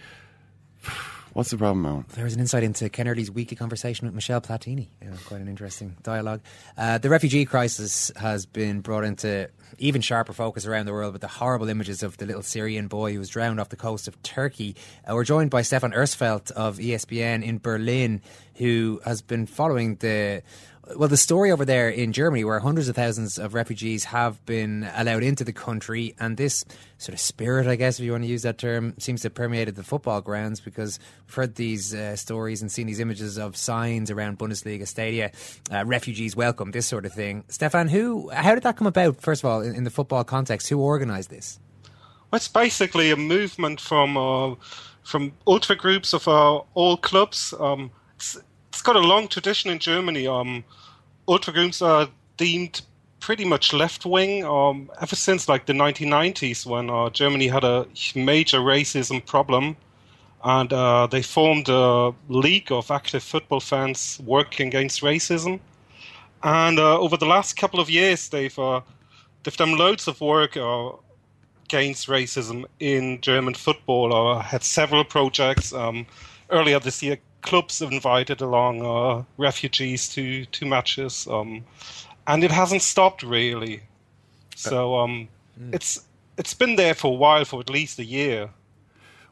What's 1.38 1.52
the 1.52 1.58
problem, 1.60 1.86
Eoin? 1.86 2.08
There 2.16 2.24
was 2.24 2.34
an 2.34 2.40
insight 2.40 2.64
into 2.64 2.90
Ken 2.90 3.06
weekly 3.32 3.56
conversation 3.56 4.08
with 4.08 4.16
Michel 4.16 4.42
Platini. 4.42 4.88
Know, 5.04 5.14
quite 5.28 5.40
an 5.40 5.48
interesting 5.48 5.96
dialogue. 6.02 6.42
Uh, 6.76 6.98
the 6.98 7.12
refugee 7.12 7.46
crisis 7.46 8.12
has 8.16 8.48
been 8.48 8.82
brought 8.82 9.04
into 9.04 9.48
even 9.78 10.02
sharper 10.02 10.34
focus 10.34 10.66
around 10.66 10.88
the 10.88 10.94
world 10.94 11.14
with 11.14 11.22
the 11.22 11.28
horrible 11.28 11.70
images 11.70 12.02
of 12.02 12.18
the 12.18 12.26
little 12.26 12.42
Syrian 12.42 12.88
boy 12.88 13.14
who 13.14 13.20
was 13.20 13.30
drowned 13.30 13.60
off 13.60 13.70
the 13.70 13.76
coast 13.76 14.08
of 14.08 14.20
Turkey. 14.24 14.76
Uh, 15.08 15.14
we're 15.14 15.24
joined 15.24 15.52
by 15.52 15.62
Stephan 15.62 15.92
Uersfeld 15.92 16.50
of 16.54 16.80
ESPN 16.80 17.44
in 17.44 17.60
Berlin, 17.60 18.24
who 18.56 19.00
has 19.06 19.22
been 19.22 19.46
following 19.46 19.98
the 19.98 20.42
well, 20.96 21.10
the 21.10 21.18
story 21.18 21.52
over 21.52 21.66
there 21.66 21.90
in 21.90 22.14
Germany, 22.14 22.44
where 22.44 22.60
hundreds 22.60 22.88
of 22.88 22.96
thousands 22.96 23.38
of 23.38 23.54
refugees 23.54 24.06
have 24.06 24.44
been 24.46 24.90
allowed 24.96 25.24
into 25.24 25.44
the 25.44 25.54
country, 25.54 26.16
and 26.20 26.38
this 26.38 26.64
sort 26.98 27.14
of 27.14 27.20
spirit, 27.20 27.68
I 27.68 27.76
guess, 27.76 28.00
if 28.00 28.06
you 28.06 28.12
want 28.12 28.24
to 28.24 28.30
use 28.30 28.44
that 28.44 28.58
term, 28.58 28.94
seems 28.98 29.22
to 29.22 29.26
have 29.26 29.34
permeated 29.34 29.76
the 29.76 29.84
football 29.84 30.22
grounds 30.22 30.60
because 30.60 31.00
we've 31.26 31.34
heard 31.34 31.56
these 31.56 31.94
uh, 31.94 32.16
stories 32.16 32.62
and 32.62 32.72
seen 32.72 32.88
these 32.88 33.00
images 33.00 33.38
of 33.38 33.58
signs 33.58 34.10
around 34.10 34.40
Bundesliga 34.40 34.88
stadia, 34.88 35.32
uh, 35.72 35.84
refugees 35.86 36.36
welcome, 36.36 36.72
this 36.72 36.88
sort 36.88 37.06
of 37.06 37.14
thing. 37.14 37.44
Stephan, 37.50 37.90
who, 37.90 38.30
how 38.30 38.54
did 38.54 38.64
that 38.64 38.78
come 38.78 38.88
about? 38.88 39.22
First 39.22 39.44
of 39.44 39.50
all, 39.50 39.62
in, 39.62 39.76
in 39.76 39.84
the 39.84 39.90
football 39.90 40.24
context, 40.24 40.70
who 40.70 40.82
organised 40.82 41.30
this? 41.30 41.60
Well, 42.32 42.38
it's 42.38 42.48
basically 42.48 43.12
a 43.12 43.16
movement 43.16 43.80
from 43.80 44.18
uh, 44.18 44.56
from 45.04 45.32
ultra 45.48 45.76
groups 45.76 46.14
of 46.14 46.28
uh, 46.28 46.58
all 46.74 46.98
clubs. 46.98 47.54
Um, 47.58 47.92
it's, 48.78 48.84
got 48.84 48.96
a 48.96 49.00
long 49.00 49.28
tradition 49.28 49.72
in 49.72 49.80
Germany. 49.80 50.28
Um, 50.28 50.64
ultra 51.28 51.52
groups 51.52 51.82
are 51.82 52.08
deemed 52.38 52.82
pretty 53.20 53.44
much 53.44 53.74
left 53.74 54.06
wing 54.06 54.46
um, 54.46 54.92
ever 55.02 55.16
since 55.16 55.50
like 55.50 55.66
the 55.66 55.74
1990s 55.74 56.64
when 56.66 56.90
uh, 56.90 57.10
Germany 57.10 57.48
had 57.48 57.64
a 57.64 57.88
major 58.16 58.60
racism 58.60 59.26
problem. 59.26 59.76
And 60.44 60.72
uh, 60.72 61.08
they 61.08 61.24
formed 61.24 61.68
a 61.70 62.14
league 62.30 62.72
of 62.72 62.92
active 62.92 63.24
football 63.24 63.60
fans 63.60 64.22
working 64.24 64.68
against 64.68 65.02
racism. 65.02 65.60
And 66.44 66.78
uh, 66.78 67.00
over 67.00 67.18
the 67.18 67.26
last 67.26 67.58
couple 67.58 67.80
of 67.80 67.90
years, 67.90 68.30
they've 68.30 68.58
uh, 68.60 68.82
they've 69.44 69.58
done 69.58 69.76
loads 69.76 70.08
of 70.08 70.22
work 70.22 70.56
uh, 70.56 70.92
against 71.66 72.08
racism 72.08 72.66
in 72.80 73.20
German 73.22 73.56
football. 73.56 74.14
Or 74.14 74.40
had 74.42 74.64
several 74.64 75.04
projects. 75.04 75.74
Um, 75.74 76.06
earlier 76.50 76.80
this 76.80 77.04
year, 77.04 77.18
clubs 77.48 77.80
have 77.80 77.92
invited 77.92 78.42
along 78.42 78.86
uh, 78.86 79.24
refugees 79.38 80.10
to 80.10 80.46
to 80.46 80.66
matches, 80.66 81.28
um, 81.28 81.64
and 82.26 82.44
it 82.44 82.52
hasn't 82.52 82.82
stopped 82.82 83.24
really. 83.24 83.82
So 84.56 84.98
um, 84.98 85.28
mm. 85.60 85.74
it's 85.74 86.06
it's 86.38 86.54
been 86.54 86.76
there 86.76 86.94
for 86.94 87.08
a 87.08 87.16
while, 87.16 87.46
for 87.46 87.60
at 87.60 87.70
least 87.70 88.00
a 88.00 88.06
year. 88.06 88.50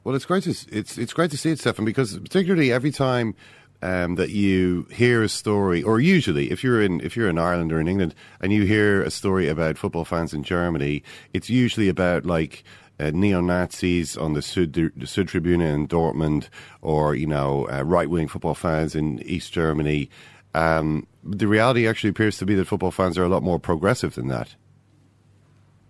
Well, 0.03 0.15
it's 0.15 0.25
great 0.25 0.43
to 0.43 0.55
it's 0.71 0.97
it's 0.97 1.13
great 1.13 1.31
to 1.31 1.37
see 1.37 1.51
it, 1.51 1.59
Stephan, 1.59 1.85
because 1.85 2.17
particularly 2.17 2.71
every 2.71 2.91
time 2.91 3.35
um, 3.81 4.15
that 4.15 4.29
you 4.29 4.87
hear 4.91 5.23
a 5.23 5.29
story, 5.29 5.83
or 5.83 5.99
usually 5.99 6.51
if 6.51 6.63
you're 6.63 6.81
in 6.81 7.01
if 7.01 7.15
you're 7.17 7.29
in 7.29 7.37
Ireland 7.37 7.71
or 7.73 7.79
in 7.79 7.87
England 7.87 8.15
and 8.39 8.53
you 8.53 8.63
hear 8.63 9.03
a 9.03 9.11
story 9.11 9.49
about 9.49 9.77
football 9.77 10.05
fans 10.05 10.33
in 10.33 10.43
Germany, 10.43 11.03
it's 11.33 11.49
usually 11.49 11.89
about 11.89 12.25
like 12.25 12.63
uh, 12.99 13.11
neo 13.13 13.41
Nazis 13.41 14.15
on 14.17 14.33
the 14.33 14.41
Sud, 14.41 14.73
the 14.73 14.91
Südtribüne 14.99 15.61
in 15.61 15.87
Dortmund, 15.87 16.49
or 16.81 17.15
you 17.15 17.27
know 17.27 17.67
uh, 17.71 17.83
right 17.83 18.09
wing 18.09 18.27
football 18.27 18.55
fans 18.55 18.95
in 18.95 19.21
East 19.23 19.51
Germany. 19.51 20.09
Um, 20.53 21.05
the 21.23 21.47
reality 21.47 21.87
actually 21.87 22.11
appears 22.11 22.37
to 22.37 22.45
be 22.45 22.55
that 22.55 22.65
football 22.65 22.91
fans 22.91 23.17
are 23.17 23.23
a 23.23 23.29
lot 23.29 23.43
more 23.43 23.59
progressive 23.59 24.15
than 24.15 24.27
that. 24.29 24.55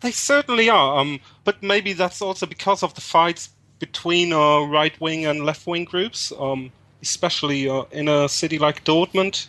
They 0.01 0.11
certainly 0.11 0.69
are, 0.69 0.99
um, 0.99 1.19
but 1.43 1.61
maybe 1.61 1.93
that's 1.93 2.21
also 2.21 2.45
because 2.45 2.83
of 2.83 2.93
the 2.95 3.01
fights 3.01 3.49
between 3.79 4.33
uh, 4.33 4.61
right 4.61 4.99
wing 4.99 5.25
and 5.25 5.45
left 5.45 5.67
wing 5.67 5.85
groups, 5.85 6.31
um, 6.39 6.71
especially 7.01 7.69
uh, 7.69 7.83
in 7.91 8.07
a 8.07 8.27
city 8.27 8.57
like 8.57 8.83
Dortmund, 8.83 9.47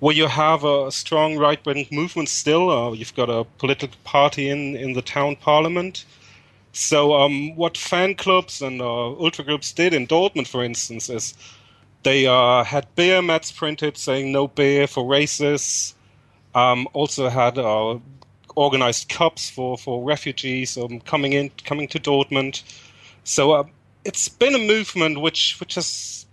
where 0.00 0.14
you 0.14 0.26
have 0.26 0.64
a 0.64 0.90
strong 0.92 1.36
right 1.36 1.64
wing 1.66 1.86
movement 1.90 2.28
still. 2.28 2.70
Uh, 2.70 2.92
you've 2.92 3.14
got 3.14 3.30
a 3.30 3.44
political 3.58 3.98
party 4.04 4.48
in, 4.48 4.76
in 4.76 4.92
the 4.92 5.02
town 5.02 5.36
parliament 5.36 6.04
so, 6.74 7.14
um, 7.14 7.54
what 7.54 7.78
fan 7.78 8.16
clubs 8.16 8.60
and 8.60 8.80
uh, 8.80 9.10
ultra 9.12 9.44
groups 9.44 9.72
did 9.72 9.94
in 9.94 10.08
Dortmund, 10.08 10.48
for 10.48 10.64
instance, 10.64 11.08
is 11.08 11.34
they 12.02 12.26
uh, 12.26 12.64
had 12.64 12.92
beer 12.96 13.22
mats 13.22 13.52
printed 13.52 13.96
saying 13.96 14.32
"No 14.32 14.48
beer 14.48 14.86
for 14.86 15.04
racists." 15.04 15.94
Um, 16.54 16.86
also 16.92 17.28
had 17.28 17.58
uh, 17.58 17.98
organized 18.56 19.08
cups 19.08 19.50
for, 19.50 19.76
for 19.76 20.04
refugees 20.04 20.76
um, 20.76 21.00
coming 21.00 21.32
in 21.32 21.50
coming 21.64 21.88
to 21.88 22.00
Dortmund. 22.00 22.62
So 23.22 23.52
uh, 23.52 23.64
it's 24.04 24.28
been 24.28 24.54
a 24.54 24.58
movement 24.58 25.20
which 25.20 25.58
which 25.60 25.76
has 25.76 26.26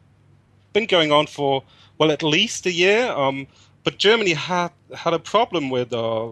been 0.73 0.87
going 0.87 1.11
on 1.11 1.27
for 1.27 1.63
well 1.99 2.11
at 2.11 2.23
least 2.23 2.65
a 2.65 2.71
year. 2.71 3.11
Um, 3.11 3.47
but 3.83 3.99
Germany 3.99 4.33
had 4.33 4.71
had 4.95 5.13
a 5.13 5.19
problem 5.19 5.69
with 5.69 5.93
uh, 5.93 6.29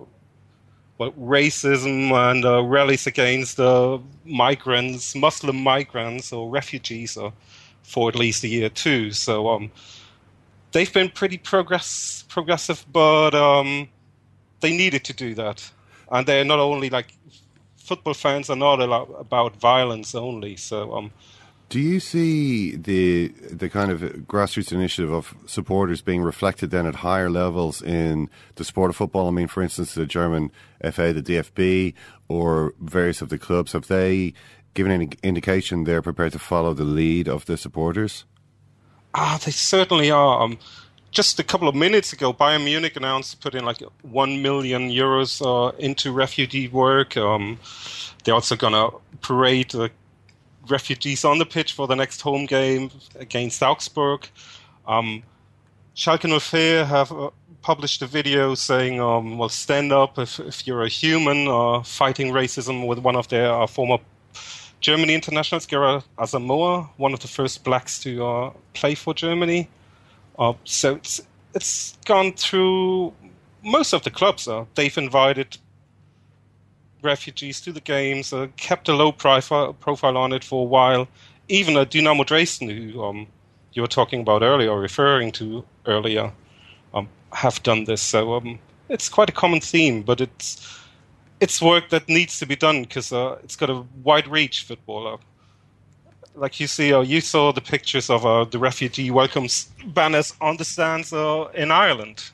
well, 0.99 1.11
racism 1.13 2.11
and 2.11 2.45
uh, 2.45 2.61
rallies 2.61 3.07
against 3.07 3.59
uh, 3.59 3.97
migrants, 4.25 5.15
Muslim 5.15 5.55
migrants 5.55 6.33
or 6.33 6.49
refugees, 6.49 7.17
for 7.83 8.09
at 8.09 8.15
least 8.15 8.43
a 8.43 8.47
year 8.49 8.69
too. 8.69 9.11
So 9.11 9.47
um, 9.47 9.71
they've 10.73 10.93
been 10.93 11.09
pretty 11.09 11.37
progress 11.37 12.25
progressive, 12.27 12.85
but 12.91 13.33
um, 13.33 13.87
they 14.59 14.75
needed 14.75 15.05
to 15.05 15.13
do 15.13 15.33
that, 15.35 15.71
and 16.11 16.27
they're 16.27 16.45
not 16.45 16.59
only 16.59 16.89
like 16.89 17.13
football 17.77 18.13
fans 18.13 18.49
are 18.49 18.57
not 18.57 18.81
about 18.81 19.55
violence 19.55 20.13
only. 20.13 20.57
So 20.57 20.93
um, 20.93 21.11
do 21.69 21.79
you 21.79 21.99
see 21.99 22.75
the 22.75 23.27
the 23.51 23.69
kind 23.69 23.91
of 23.91 24.01
grassroots 24.01 24.71
initiative 24.71 25.13
of 25.13 25.35
supporters 25.45 26.01
being 26.01 26.23
reflected 26.23 26.71
then 26.71 26.87
at 26.87 26.95
higher 26.95 27.29
levels 27.29 27.81
in 27.81 28.29
the 28.55 28.63
sport 28.63 28.89
of 28.89 28.95
football? 28.95 29.27
I 29.27 29.31
mean, 29.31 29.47
for 29.47 29.61
instance, 29.61 29.93
the 29.93 30.07
German 30.07 30.51
FA, 30.91 31.13
the 31.13 31.21
DFB, 31.21 31.93
or 32.27 32.73
various 32.81 33.21
of 33.21 33.29
the 33.29 33.37
clubs 33.37 33.73
have 33.73 33.87
they 33.87 34.33
given 34.73 34.91
any 34.91 35.09
indication 35.23 35.83
they're 35.83 36.01
prepared 36.01 36.31
to 36.33 36.39
follow 36.39 36.73
the 36.73 36.83
lead 36.83 37.27
of 37.27 37.45
the 37.45 37.55
supporters? 37.55 38.25
Ah, 39.13 39.39
they 39.43 39.51
certainly 39.51 40.09
are. 40.11 40.41
Um, 40.41 40.57
just 41.11 41.39
a 41.39 41.43
couple 41.43 41.67
of 41.67 41.75
minutes 41.75 42.13
ago, 42.13 42.33
Bayern 42.33 42.63
Munich 42.63 42.95
announced 42.95 43.31
to 43.31 43.37
put 43.37 43.55
in 43.55 43.65
like 43.65 43.81
one 44.01 44.41
million 44.41 44.89
euros 44.89 45.41
uh, 45.43 45.75
into 45.77 46.11
refugee 46.11 46.67
work. 46.67 47.17
Um, 47.17 47.59
they're 48.23 48.35
also 48.35 48.55
going 48.55 48.73
to 48.73 48.97
parade 49.21 49.71
the 49.71 49.91
refugees 50.67 51.25
on 51.25 51.37
the 51.37 51.45
pitch 51.45 51.73
for 51.73 51.87
the 51.87 51.95
next 51.95 52.21
home 52.21 52.45
game 52.45 52.91
against 53.15 53.61
Augsburg. 53.61 54.27
Um, 54.87 55.23
Schalke 55.95 56.41
04 56.41 56.85
have 56.85 57.11
uh, 57.11 57.29
published 57.61 58.01
a 58.01 58.07
video 58.07 58.55
saying, 58.55 58.99
um, 58.99 59.37
well, 59.37 59.49
stand 59.49 59.91
up 59.91 60.17
if, 60.17 60.39
if 60.39 60.65
you're 60.65 60.83
a 60.83 60.89
human 60.89 61.47
uh, 61.47 61.83
fighting 61.83 62.31
racism 62.31 62.87
with 62.87 62.99
one 62.99 63.15
of 63.15 63.27
their 63.27 63.51
uh, 63.51 63.67
former 63.67 63.97
Germany 64.79 65.13
internationals, 65.13 65.65
Gerald 65.65 66.05
Asamoah, 66.17 66.89
one 66.97 67.13
of 67.13 67.19
the 67.19 67.27
first 67.27 67.63
blacks 67.63 67.99
to 67.99 68.25
uh, 68.25 68.53
play 68.73 68.95
for 68.95 69.13
Germany. 69.13 69.69
Uh, 70.37 70.53
so 70.63 70.95
it's, 70.95 71.21
it's 71.53 71.97
gone 72.05 72.31
through 72.33 73.13
most 73.61 73.93
of 73.93 74.03
the 74.03 74.09
clubs. 74.09 74.47
They've 74.75 74.97
invited 74.97 75.57
refugees 77.01 77.61
to 77.61 77.71
the 77.71 77.81
games, 77.81 78.33
uh, 78.33 78.47
kept 78.57 78.89
a 78.89 78.93
low 78.93 79.11
profile, 79.11 79.73
profile 79.73 80.17
on 80.17 80.33
it 80.33 80.43
for 80.43 80.61
a 80.61 80.67
while. 80.67 81.07
Even 81.47 81.77
a 81.77 81.85
Dynamo 81.85 82.23
Dresden, 82.23 82.69
who 82.69 83.03
um, 83.03 83.27
you 83.73 83.81
were 83.81 83.87
talking 83.87 84.21
about 84.21 84.41
earlier, 84.41 84.69
or 84.71 84.79
referring 84.79 85.31
to 85.33 85.63
earlier, 85.85 86.31
um, 86.93 87.07
have 87.33 87.61
done 87.63 87.85
this. 87.85 88.01
So 88.01 88.35
um, 88.35 88.59
it's 88.89 89.09
quite 89.09 89.29
a 89.29 89.33
common 89.33 89.61
theme, 89.61 90.03
but 90.03 90.21
it's 90.21 90.79
it's 91.39 91.61
work 91.61 91.89
that 91.89 92.09
needs 92.09 92.37
to 92.39 92.45
be 92.45 92.55
done 92.55 92.83
because 92.83 93.13
uh, 93.13 93.37
it's 93.43 93.55
got 93.55 93.69
a 93.69 93.83
wide 94.03 94.27
reach. 94.27 94.63
Footballer, 94.63 95.17
like 96.35 96.59
you 96.59 96.67
see, 96.67 96.93
uh, 96.93 97.01
you 97.01 97.21
saw 97.21 97.51
the 97.51 97.61
pictures 97.61 98.09
of 98.09 98.25
uh, 98.25 98.45
the 98.45 98.59
refugee 98.59 99.11
welcomes 99.11 99.69
banners 99.85 100.33
on 100.41 100.57
the 100.57 100.65
stands 100.65 101.13
uh, 101.13 101.47
in 101.53 101.71
Ireland. 101.71 102.31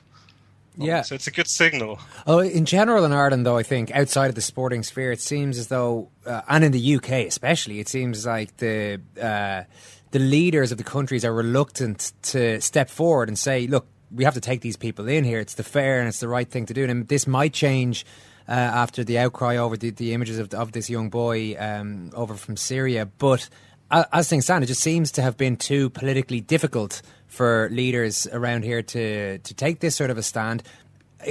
Yeah. 0.76 1.02
So 1.02 1.14
it's 1.14 1.26
a 1.26 1.30
good 1.30 1.48
signal. 1.48 1.98
Oh, 2.26 2.40
in 2.40 2.64
general 2.64 3.04
in 3.04 3.12
Ireland, 3.12 3.46
though, 3.46 3.56
I 3.56 3.62
think 3.62 3.90
outside 3.92 4.28
of 4.28 4.34
the 4.34 4.40
sporting 4.40 4.82
sphere, 4.82 5.12
it 5.12 5.20
seems 5.20 5.58
as 5.58 5.68
though, 5.68 6.10
uh, 6.26 6.42
and 6.48 6.64
in 6.64 6.72
the 6.72 6.96
UK 6.96 7.10
especially, 7.26 7.80
it 7.80 7.88
seems 7.88 8.26
like 8.26 8.56
the 8.58 9.00
uh, 9.20 9.64
the 10.10 10.18
leaders 10.18 10.72
of 10.72 10.78
the 10.78 10.84
countries 10.84 11.24
are 11.24 11.32
reluctant 11.32 12.12
to 12.22 12.60
step 12.60 12.90
forward 12.90 13.28
and 13.28 13.38
say, 13.38 13.66
"Look, 13.66 13.86
we 14.10 14.24
have 14.24 14.34
to 14.34 14.40
take 14.40 14.60
these 14.60 14.76
people 14.76 15.08
in 15.08 15.24
here. 15.24 15.40
It's 15.40 15.54
the 15.54 15.64
fair 15.64 15.98
and 16.00 16.08
it's 16.08 16.20
the 16.20 16.28
right 16.28 16.48
thing 16.48 16.66
to 16.66 16.74
do." 16.74 16.84
And 16.84 17.08
this 17.08 17.26
might 17.26 17.52
change. 17.52 18.04
Uh, 18.48 18.52
after 18.52 19.02
the 19.02 19.18
outcry 19.18 19.56
over 19.56 19.76
the, 19.76 19.90
the 19.90 20.14
images 20.14 20.38
of, 20.38 20.54
of 20.54 20.70
this 20.70 20.88
young 20.88 21.10
boy 21.10 21.56
um, 21.58 22.12
over 22.14 22.34
from 22.34 22.56
Syria, 22.56 23.04
but 23.04 23.48
as 23.90 24.28
things 24.28 24.44
stand, 24.44 24.64
it 24.64 24.66
just 24.66 24.82
seems 24.82 25.12
to 25.12 25.22
have 25.22 25.36
been 25.36 25.56
too 25.56 25.90
politically 25.90 26.40
difficult 26.40 27.02
for 27.36 27.68
leaders 27.70 28.26
around 28.32 28.64
here 28.64 28.82
to 28.82 29.38
to 29.38 29.54
take 29.54 29.80
this 29.80 29.94
sort 29.94 30.10
of 30.10 30.18
a 30.18 30.22
stand. 30.22 30.62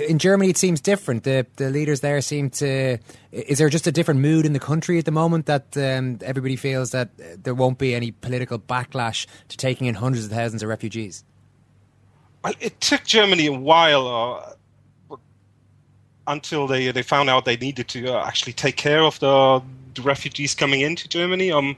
in 0.10 0.18
Germany, 0.20 0.50
it 0.50 0.58
seems 0.58 0.82
different. 0.82 1.24
The 1.24 1.46
the 1.56 1.70
leaders 1.70 2.00
there 2.00 2.22
seem 2.22 2.50
to. 2.62 2.98
Is 3.32 3.58
there 3.58 3.70
just 3.70 3.88
a 3.88 3.92
different 3.92 4.20
mood 4.20 4.46
in 4.46 4.54
the 4.54 4.60
country 4.60 4.98
at 5.00 5.06
the 5.06 5.12
moment 5.12 5.46
that 5.48 5.76
um, 5.78 6.20
everybody 6.22 6.56
feels 6.56 6.92
that 6.92 7.10
there 7.44 7.56
won't 7.56 7.78
be 7.78 7.96
any 7.96 8.12
political 8.12 8.60
backlash 8.60 9.26
to 9.50 9.58
taking 9.58 9.88
in 9.88 9.96
hundreds 9.96 10.26
of 10.26 10.32
thousands 10.32 10.64
of 10.64 10.70
refugees? 10.70 11.24
Well, 12.44 12.54
it 12.60 12.80
took 12.80 13.04
Germany 13.04 13.48
a 13.48 13.54
while 13.54 14.08
uh, 15.10 15.18
until 16.28 16.68
they 16.68 16.92
they 16.92 17.02
found 17.02 17.30
out 17.30 17.46
they 17.46 17.58
needed 17.58 17.88
to 17.90 18.14
uh, 18.14 18.26
actually 18.26 18.54
take 18.54 18.76
care 18.76 19.02
of 19.02 19.20
the, 19.20 19.62
the, 19.96 20.02
refugees 20.02 20.54
coming 20.54 20.82
into 20.82 21.08
Germany. 21.08 21.52
Um, 21.52 21.76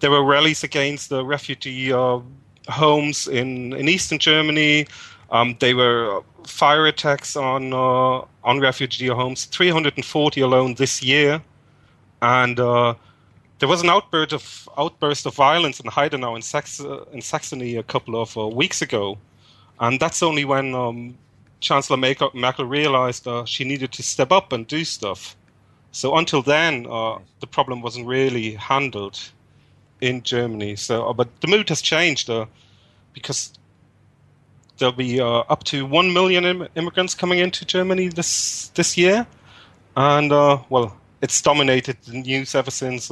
there 0.00 0.10
were 0.10 0.24
rallies 0.24 0.64
against 0.64 1.10
the 1.10 1.24
refugee 1.24 1.92
uh, 1.92 2.20
homes 2.68 3.28
in 3.28 3.72
in 3.72 3.88
eastern 3.88 4.18
Germany. 4.18 4.86
Um, 5.30 5.56
there 5.60 5.76
were 5.76 6.22
fire 6.46 6.86
attacks 6.86 7.36
on 7.36 7.72
uh, 7.72 8.24
on 8.44 8.60
refugee 8.60 9.08
homes, 9.08 9.44
340 9.46 10.40
alone 10.40 10.74
this 10.74 11.02
year, 11.02 11.40
and 12.22 12.58
uh, 12.58 12.94
there 13.58 13.68
was 13.68 13.82
an 13.82 13.90
outburst 13.90 14.32
of 14.32 14.68
outburst 14.76 15.26
of 15.26 15.34
violence 15.34 15.80
in 15.80 15.90
Heidenau 15.90 16.34
in, 16.34 16.42
Sax- 16.42 16.80
in 17.12 17.20
Saxony 17.20 17.76
a 17.76 17.82
couple 17.82 18.20
of 18.20 18.36
uh, 18.36 18.48
weeks 18.48 18.82
ago, 18.82 19.18
and 19.78 20.00
that's 20.00 20.22
only 20.22 20.44
when 20.44 20.74
um, 20.74 21.16
Chancellor 21.60 21.96
Merkel 21.96 22.64
realized 22.64 23.28
uh, 23.28 23.44
she 23.44 23.64
needed 23.64 23.92
to 23.92 24.02
step 24.02 24.32
up 24.32 24.52
and 24.52 24.66
do 24.66 24.84
stuff. 24.84 25.36
So 25.92 26.16
until 26.16 26.42
then, 26.42 26.86
uh, 26.88 27.18
the 27.40 27.46
problem 27.46 27.82
wasn't 27.82 28.06
really 28.06 28.54
handled 28.54 29.18
in 30.00 30.22
Germany. 30.22 30.76
So, 30.76 31.08
uh, 31.08 31.12
but 31.12 31.28
the 31.40 31.48
mood 31.48 31.68
has 31.68 31.82
changed 31.82 32.30
uh, 32.30 32.46
because 33.12 33.52
there'll 34.78 34.92
be 34.92 35.20
uh, 35.20 35.44
up 35.48 35.64
to 35.64 35.86
one 35.86 36.12
million 36.12 36.44
Im- 36.44 36.68
immigrants 36.74 37.14
coming 37.14 37.38
into 37.38 37.64
Germany 37.64 38.08
this 38.08 38.68
this 38.74 38.96
year, 38.96 39.26
and 39.96 40.32
uh, 40.32 40.58
well, 40.68 40.96
it's 41.20 41.40
dominated 41.42 41.96
the 42.02 42.18
news 42.18 42.54
ever 42.54 42.70
since 42.70 43.10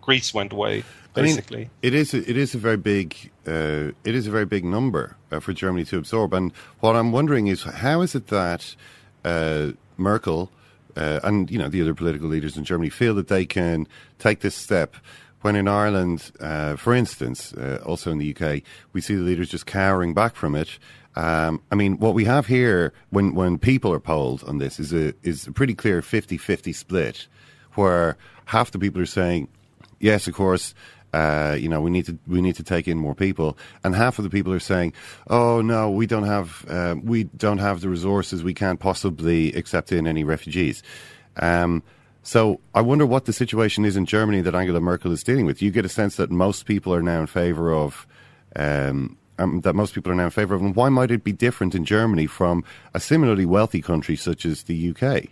Greece 0.00 0.34
went 0.34 0.52
away 0.52 0.84
basically. 1.14 1.56
I 1.56 1.60
mean, 1.60 1.70
it 1.82 1.94
is 1.94 2.14
a, 2.14 2.28
it 2.28 2.36
is 2.36 2.54
a 2.54 2.58
very 2.58 2.76
big 2.76 3.30
uh, 3.46 3.92
it 4.04 4.14
is 4.14 4.26
a 4.26 4.30
very 4.30 4.46
big 4.46 4.64
number 4.64 5.16
uh, 5.30 5.40
for 5.40 5.52
Germany 5.52 5.84
to 5.86 5.98
absorb. 5.98 6.32
And 6.34 6.52
what 6.80 6.96
I'm 6.96 7.12
wondering 7.12 7.46
is 7.46 7.62
how 7.62 8.00
is 8.00 8.14
it 8.14 8.28
that 8.28 8.74
uh, 9.24 9.72
Merkel 9.96 10.50
uh, 10.96 11.20
and 11.22 11.50
you 11.50 11.58
know 11.58 11.68
the 11.68 11.80
other 11.80 11.94
political 11.94 12.28
leaders 12.28 12.56
in 12.56 12.64
Germany 12.64 12.90
feel 12.90 13.14
that 13.14 13.28
they 13.28 13.46
can 13.46 13.86
take 14.18 14.40
this 14.40 14.54
step 14.54 14.96
when 15.42 15.56
in 15.56 15.68
Ireland, 15.68 16.32
uh, 16.40 16.76
for 16.76 16.94
instance, 16.94 17.52
uh, 17.52 17.82
also 17.84 18.10
in 18.10 18.18
the 18.18 18.34
UK, 18.34 18.62
we 18.92 19.00
see 19.00 19.14
the 19.14 19.22
leaders 19.22 19.48
just 19.48 19.66
cowering 19.66 20.14
back 20.14 20.34
from 20.34 20.54
it. 20.54 20.78
Um, 21.14 21.60
I 21.70 21.74
mean, 21.74 21.98
what 21.98 22.14
we 22.14 22.24
have 22.24 22.46
here 22.46 22.92
when, 23.10 23.34
when 23.34 23.58
people 23.58 23.92
are 23.92 24.00
polled 24.00 24.42
on 24.44 24.58
this 24.58 24.80
is 24.80 24.92
a 24.92 25.12
is 25.22 25.46
a 25.46 25.52
pretty 25.52 25.74
clear 25.74 26.00
50-50 26.00 26.74
split, 26.74 27.26
where 27.74 28.16
half 28.46 28.70
the 28.70 28.78
people 28.78 29.02
are 29.02 29.06
saying, 29.06 29.48
yes, 30.00 30.26
of 30.26 30.34
course, 30.34 30.74
uh, 31.12 31.56
you 31.58 31.68
know, 31.68 31.80
we 31.80 31.90
need 31.90 32.06
to 32.06 32.18
we 32.26 32.40
need 32.40 32.56
to 32.56 32.62
take 32.62 32.88
in 32.88 32.96
more 32.98 33.14
people. 33.14 33.58
And 33.84 33.94
half 33.94 34.18
of 34.18 34.24
the 34.24 34.30
people 34.30 34.52
are 34.52 34.60
saying, 34.60 34.94
"Oh 35.28 35.60
no, 35.60 35.90
we 35.90 36.06
don't 36.06 36.24
have 36.24 36.64
uh, 36.68 36.96
we 37.02 37.24
don't 37.24 37.58
have 37.58 37.82
the 37.82 37.90
resources. 37.90 38.42
We 38.42 38.54
can't 38.54 38.80
possibly 38.80 39.52
accept 39.52 39.92
in 39.92 40.06
any 40.06 40.24
refugees." 40.24 40.82
Um, 41.36 41.82
so 42.22 42.60
I 42.74 42.80
wonder 42.80 43.06
what 43.06 43.24
the 43.24 43.32
situation 43.32 43.84
is 43.84 43.96
in 43.96 44.06
Germany 44.06 44.40
that 44.42 44.54
Angela 44.54 44.80
Merkel 44.80 45.12
is 45.12 45.22
dealing 45.22 45.46
with. 45.46 45.60
You 45.60 45.70
get 45.70 45.84
a 45.84 45.88
sense 45.88 46.16
that 46.16 46.30
most 46.30 46.66
people 46.66 46.94
are 46.94 47.02
now 47.02 47.20
in 47.20 47.26
favour 47.26 47.72
of. 47.72 48.06
Um, 48.54 49.16
um, 49.38 49.62
that 49.62 49.74
most 49.74 49.94
people 49.94 50.12
are 50.12 50.14
now 50.14 50.26
in 50.26 50.30
favour 50.30 50.54
of, 50.54 50.60
and 50.60 50.76
why 50.76 50.90
might 50.90 51.10
it 51.10 51.24
be 51.24 51.32
different 51.32 51.74
in 51.74 51.86
Germany 51.86 52.26
from 52.26 52.62
a 52.92 53.00
similarly 53.00 53.46
wealthy 53.46 53.80
country 53.80 54.14
such 54.14 54.44
as 54.44 54.64
the 54.64 54.90
UK? 54.90 55.24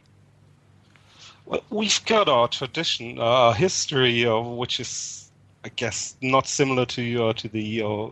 Well, 1.44 1.62
we've 1.68 2.04
got 2.06 2.26
our 2.26 2.48
tradition, 2.48 3.18
our 3.18 3.52
history, 3.54 4.24
which 4.24 4.80
is 4.80 5.20
I 5.64 5.68
guess 5.68 6.16
not 6.22 6.46
similar 6.46 6.86
to 6.86 7.24
uh, 7.24 7.32
to 7.34 7.48
the 7.48 7.82
uh, 7.82 8.04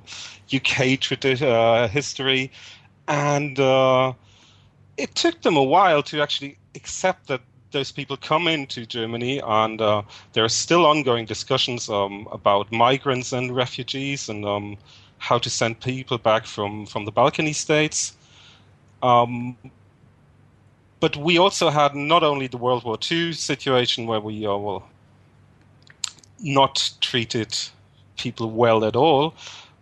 UK 0.55 1.01
tradi- 1.01 1.43
uh, 1.43 1.89
history, 1.89 2.53
and 3.07 3.59
uh, 3.59 4.12
it 4.99 5.14
took 5.14 5.41
them 5.41 5.57
a 5.57 5.62
while 5.62 6.03
to 6.05 6.20
actually 6.20 6.59
accept 6.74 7.29
that 7.29 7.41
those 7.71 7.93
people 7.93 8.16
come 8.16 8.49
into 8.49 8.87
Germany, 8.87 9.41
and 9.45 9.81
uh, 9.81 10.03
there 10.33 10.45
are 10.45 10.49
still 10.49 10.87
ongoing 10.87 11.27
discussions 11.27 11.89
um, 11.89 12.29
about 12.33 12.73
migrants 12.73 13.33
and 13.33 13.55
refugees, 13.55 14.29
and 14.29 14.45
um, 14.45 14.77
how 15.19 15.39
to 15.39 15.51
send 15.51 15.81
people 15.81 16.19
back 16.19 16.47
from 16.47 16.87
from 16.87 17.05
the 17.05 17.12
Balkany 17.12 17.55
states. 17.55 18.16
Um, 19.03 19.57
but 21.01 21.16
we 21.16 21.39
also 21.39 21.71
had 21.71 21.95
not 21.95 22.23
only 22.23 22.49
the 22.49 22.57
World 22.57 22.85
War 22.85 22.99
II 23.11 23.33
situation 23.33 24.07
where 24.07 24.21
we 24.21 24.47
uh, 24.47 24.57
well 24.57 24.89
not 26.41 26.91
treated 27.01 27.57
people 28.16 28.51
well 28.51 28.85
at 28.85 28.97
all, 28.97 29.35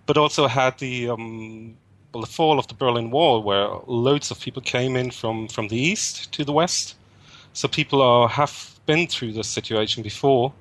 but 0.06 0.16
also 0.16 0.46
had 0.46 0.78
the 0.78 1.08
um, 1.08 1.76
well, 2.12 2.22
the 2.22 2.32
fall 2.32 2.58
of 2.58 2.66
the 2.68 2.74
Berlin 2.74 3.10
Wall, 3.10 3.42
where 3.42 3.68
loads 3.86 4.30
of 4.30 4.40
people 4.40 4.62
came 4.62 4.96
in 4.96 5.10
from, 5.10 5.48
from 5.48 5.68
the 5.68 5.76
east 5.76 6.32
to 6.32 6.44
the 6.44 6.52
west. 6.52 6.94
So 7.56 7.68
people 7.68 8.02
are, 8.02 8.28
have 8.28 8.78
been 8.84 9.06
through 9.06 9.32
this 9.32 9.48
situation 9.48 10.02
before, 10.02 10.52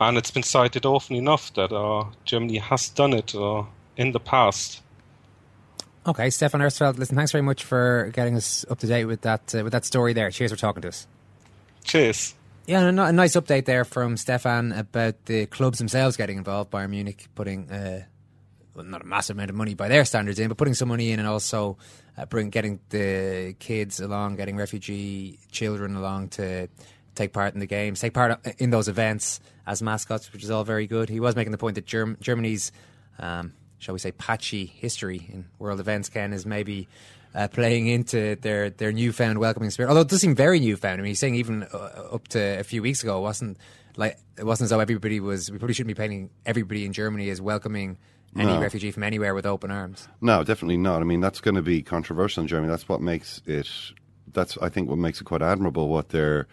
and 0.00 0.18
it's 0.18 0.32
been 0.32 0.42
cited 0.42 0.84
often 0.84 1.14
enough 1.14 1.54
that 1.54 1.70
uh, 1.72 2.06
Germany 2.24 2.58
has 2.58 2.88
done 2.88 3.12
it 3.12 3.32
uh, 3.32 3.62
in 3.96 4.10
the 4.10 4.18
past. 4.18 4.82
Okay, 6.04 6.30
Stephan 6.30 6.60
Uersfeld, 6.60 6.98
listen, 6.98 7.14
thanks 7.14 7.30
very 7.30 7.42
much 7.42 7.62
for 7.62 8.10
getting 8.12 8.34
us 8.34 8.64
up 8.68 8.80
to 8.80 8.88
date 8.88 9.04
with 9.04 9.20
that 9.20 9.54
uh, 9.54 9.62
with 9.62 9.70
that 9.70 9.84
story 9.84 10.14
there. 10.14 10.32
Cheers 10.32 10.50
for 10.50 10.56
talking 10.56 10.82
to 10.82 10.88
us. 10.88 11.06
Cheers. 11.84 12.34
Yeah, 12.66 12.82
a, 12.82 12.88
a 12.88 13.12
nice 13.12 13.36
update 13.36 13.66
there 13.66 13.84
from 13.84 14.16
Stephan 14.16 14.72
about 14.72 15.26
the 15.26 15.46
clubs 15.46 15.78
themselves 15.78 16.16
getting 16.16 16.38
involved. 16.38 16.72
Bayern 16.72 16.90
Munich 16.90 17.28
putting 17.36 17.70
uh, 17.70 18.02
well, 18.74 18.84
not 18.84 19.02
a 19.02 19.06
massive 19.06 19.36
amount 19.36 19.50
of 19.50 19.54
money 19.54 19.74
by 19.74 19.86
their 19.86 20.04
standards 20.04 20.40
in, 20.40 20.48
but 20.48 20.56
putting 20.56 20.74
some 20.74 20.88
money 20.88 21.12
in, 21.12 21.20
and 21.20 21.28
also 21.28 21.76
uh, 22.16 22.26
bring 22.26 22.50
getting 22.50 22.80
the 22.90 23.54
kids 23.58 24.00
along, 24.00 24.36
getting 24.36 24.56
refugee 24.56 25.38
children 25.50 25.96
along 25.96 26.28
to 26.28 26.68
take 27.14 27.32
part 27.32 27.54
in 27.54 27.60
the 27.60 27.66
games, 27.66 28.00
take 28.00 28.14
part 28.14 28.40
in 28.58 28.70
those 28.70 28.88
events 28.88 29.40
as 29.66 29.82
mascots, 29.82 30.32
which 30.32 30.42
is 30.42 30.50
all 30.50 30.64
very 30.64 30.86
good. 30.86 31.08
He 31.08 31.20
was 31.20 31.36
making 31.36 31.52
the 31.52 31.58
point 31.58 31.74
that 31.74 31.86
Germ- 31.86 32.16
Germany's, 32.20 32.72
um, 33.18 33.52
shall 33.78 33.92
we 33.92 33.98
say, 33.98 34.12
patchy 34.12 34.66
history 34.66 35.28
in 35.32 35.44
world 35.58 35.80
events, 35.80 36.08
Ken, 36.08 36.32
is 36.32 36.46
maybe 36.46 36.88
uh, 37.34 37.48
playing 37.48 37.86
into 37.86 38.36
their, 38.36 38.70
their 38.70 38.92
newfound 38.92 39.38
welcoming 39.38 39.70
spirit. 39.70 39.88
Although 39.88 40.02
it 40.02 40.08
does 40.08 40.20
seem 40.20 40.34
very 40.34 40.60
newfound. 40.60 41.00
I 41.00 41.02
mean, 41.02 41.10
he's 41.10 41.18
saying 41.18 41.34
even 41.34 41.64
uh, 41.64 42.08
up 42.12 42.28
to 42.28 42.40
a 42.60 42.64
few 42.64 42.82
weeks 42.82 43.02
ago, 43.02 43.18
it 43.18 43.22
wasn't 43.22 43.58
like 43.96 44.18
it 44.38 44.44
wasn't 44.44 44.66
as 44.66 44.70
though 44.70 44.80
everybody 44.80 45.20
was. 45.20 45.50
We 45.50 45.58
probably 45.58 45.74
shouldn't 45.74 45.94
be 45.96 46.00
painting 46.00 46.30
everybody 46.46 46.84
in 46.84 46.92
Germany 46.92 47.28
as 47.30 47.40
welcoming 47.40 47.98
any 48.36 48.52
no. 48.52 48.60
refugee 48.60 48.90
from 48.90 49.02
anywhere 49.02 49.34
with 49.34 49.46
open 49.46 49.70
arms. 49.70 50.08
No, 50.20 50.42
definitely 50.42 50.78
not. 50.78 51.02
I 51.02 51.04
mean, 51.04 51.20
that's 51.20 51.40
going 51.40 51.54
to 51.54 51.62
be 51.62 51.82
controversial 51.82 52.42
in 52.42 52.48
Germany. 52.48 52.70
That's 52.70 52.88
what 52.88 53.00
makes 53.00 53.42
it. 53.46 53.68
That's 54.32 54.56
I 54.58 54.68
think 54.68 54.88
what 54.88 54.98
makes 54.98 55.20
it 55.20 55.24
quite 55.24 55.42
admirable 55.42 55.88
what 55.88 56.10
their 56.10 56.46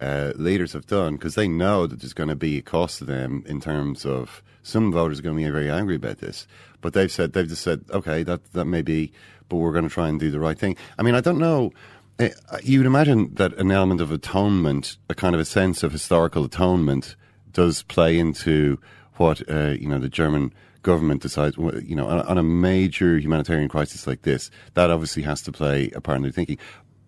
uh, 0.00 0.32
leaders 0.36 0.72
have 0.72 0.86
done 0.86 1.16
because 1.16 1.34
they 1.34 1.48
know 1.48 1.86
that 1.86 2.00
there's 2.00 2.12
going 2.12 2.28
to 2.28 2.36
be 2.36 2.58
a 2.58 2.62
cost 2.62 2.98
to 2.98 3.04
them 3.04 3.44
in 3.46 3.60
terms 3.60 4.06
of 4.06 4.42
some 4.62 4.92
voters 4.92 5.18
are 5.18 5.22
going 5.22 5.36
to 5.36 5.42
be 5.42 5.50
very 5.50 5.70
angry 5.70 5.96
about 5.96 6.18
this. 6.18 6.46
But 6.80 6.92
they've 6.92 7.12
said 7.12 7.32
they've 7.32 7.48
just 7.48 7.62
said 7.62 7.84
okay 7.90 8.22
that 8.22 8.52
that 8.52 8.64
may 8.66 8.82
be 8.82 9.12
but 9.48 9.56
we're 9.56 9.72
going 9.72 9.88
to 9.88 9.90
try 9.90 10.08
and 10.08 10.18
do 10.18 10.30
the 10.30 10.40
right 10.40 10.58
thing. 10.58 10.76
I 10.98 11.02
mean, 11.02 11.14
I 11.14 11.20
don't 11.20 11.38
know. 11.38 11.72
Eh, 12.18 12.30
you 12.62 12.80
would 12.80 12.86
imagine 12.86 13.34
that 13.34 13.54
an 13.58 13.70
element 13.70 14.00
of 14.00 14.10
atonement, 14.10 14.96
a 15.08 15.14
kind 15.14 15.34
of 15.34 15.40
a 15.40 15.44
sense 15.44 15.82
of 15.82 15.92
historical 15.92 16.44
atonement, 16.44 17.14
does 17.52 17.82
play 17.84 18.18
into 18.18 18.78
what 19.16 19.48
uh, 19.50 19.74
you 19.78 19.88
know 19.88 19.98
the 19.98 20.08
German 20.08 20.52
government 20.86 21.20
decides. 21.20 21.56
You 21.58 21.96
know, 21.96 22.06
on, 22.06 22.38
a 22.38 22.42
major 22.42 23.18
humanitarian 23.18 23.68
crisis 23.68 24.06
like 24.06 24.22
this, 24.22 24.50
that 24.74 24.88
obviously 24.88 25.22
has 25.24 25.42
to 25.42 25.52
play 25.52 25.90
a 25.94 26.00
part 26.00 26.16
in 26.16 26.22
their 26.22 26.32
thinking. 26.32 26.58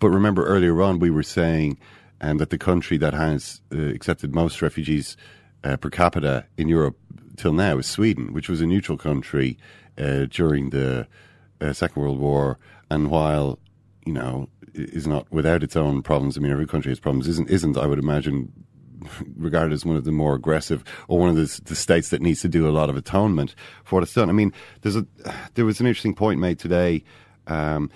But 0.00 0.10
remember, 0.10 0.44
earlier 0.44 0.82
on, 0.82 0.98
we 0.98 1.10
were 1.10 1.22
saying 1.22 1.78
um, 2.20 2.38
that 2.38 2.50
the 2.50 2.58
country 2.58 2.98
that 2.98 3.14
has 3.14 3.62
uh, 3.72 3.78
accepted 3.78 4.34
most 4.34 4.60
refugees 4.60 5.16
uh, 5.64 5.76
per 5.76 5.90
capita 5.90 6.44
in 6.56 6.68
Europe 6.68 6.96
till 7.36 7.52
now 7.52 7.78
is 7.78 7.86
Sweden, 7.86 8.32
which 8.32 8.48
was 8.48 8.60
a 8.60 8.66
neutral 8.66 8.98
country 8.98 9.56
uh, 9.96 10.26
during 10.30 10.70
the 10.70 11.06
uh, 11.60 11.72
Second 11.72 12.02
World 12.02 12.18
War, 12.18 12.58
and 12.90 13.10
while 13.10 13.58
you 14.04 14.12
know 14.12 14.48
is 14.74 15.06
not 15.06 15.30
without 15.30 15.62
its 15.62 15.76
own 15.76 16.02
problems. 16.02 16.36
I 16.36 16.40
mean, 16.40 16.52
every 16.52 16.66
country 16.66 16.90
has 16.90 17.00
problems. 17.00 17.28
Isn't 17.28 17.48
isn't 17.48 17.76
I 17.76 17.86
would 17.86 17.98
imagine 17.98 18.52
regarded 19.36 19.72
as 19.72 19.84
one 19.84 19.96
of 19.96 20.04
the 20.04 20.12
more 20.12 20.34
aggressive 20.34 20.84
or 21.08 21.18
one 21.18 21.28
of 21.28 21.36
the, 21.36 21.60
the, 21.64 21.76
states 21.76 22.08
that 22.10 22.22
needs 22.22 22.40
to 22.42 22.48
do 22.48 22.68
a 22.68 22.70
lot 22.70 22.90
of 22.90 22.96
atonement 22.96 23.54
for 23.84 23.96
what 23.96 24.02
it's 24.02 24.14
done. 24.14 24.28
I 24.28 24.32
mean, 24.32 24.52
there's 24.82 24.96
a 24.96 25.06
there 25.54 25.64
was 25.64 25.80
an 25.80 25.86
interesting 25.86 26.14
point 26.14 26.40
made 26.40 26.58
today. 26.58 27.04
Um, 27.46 27.90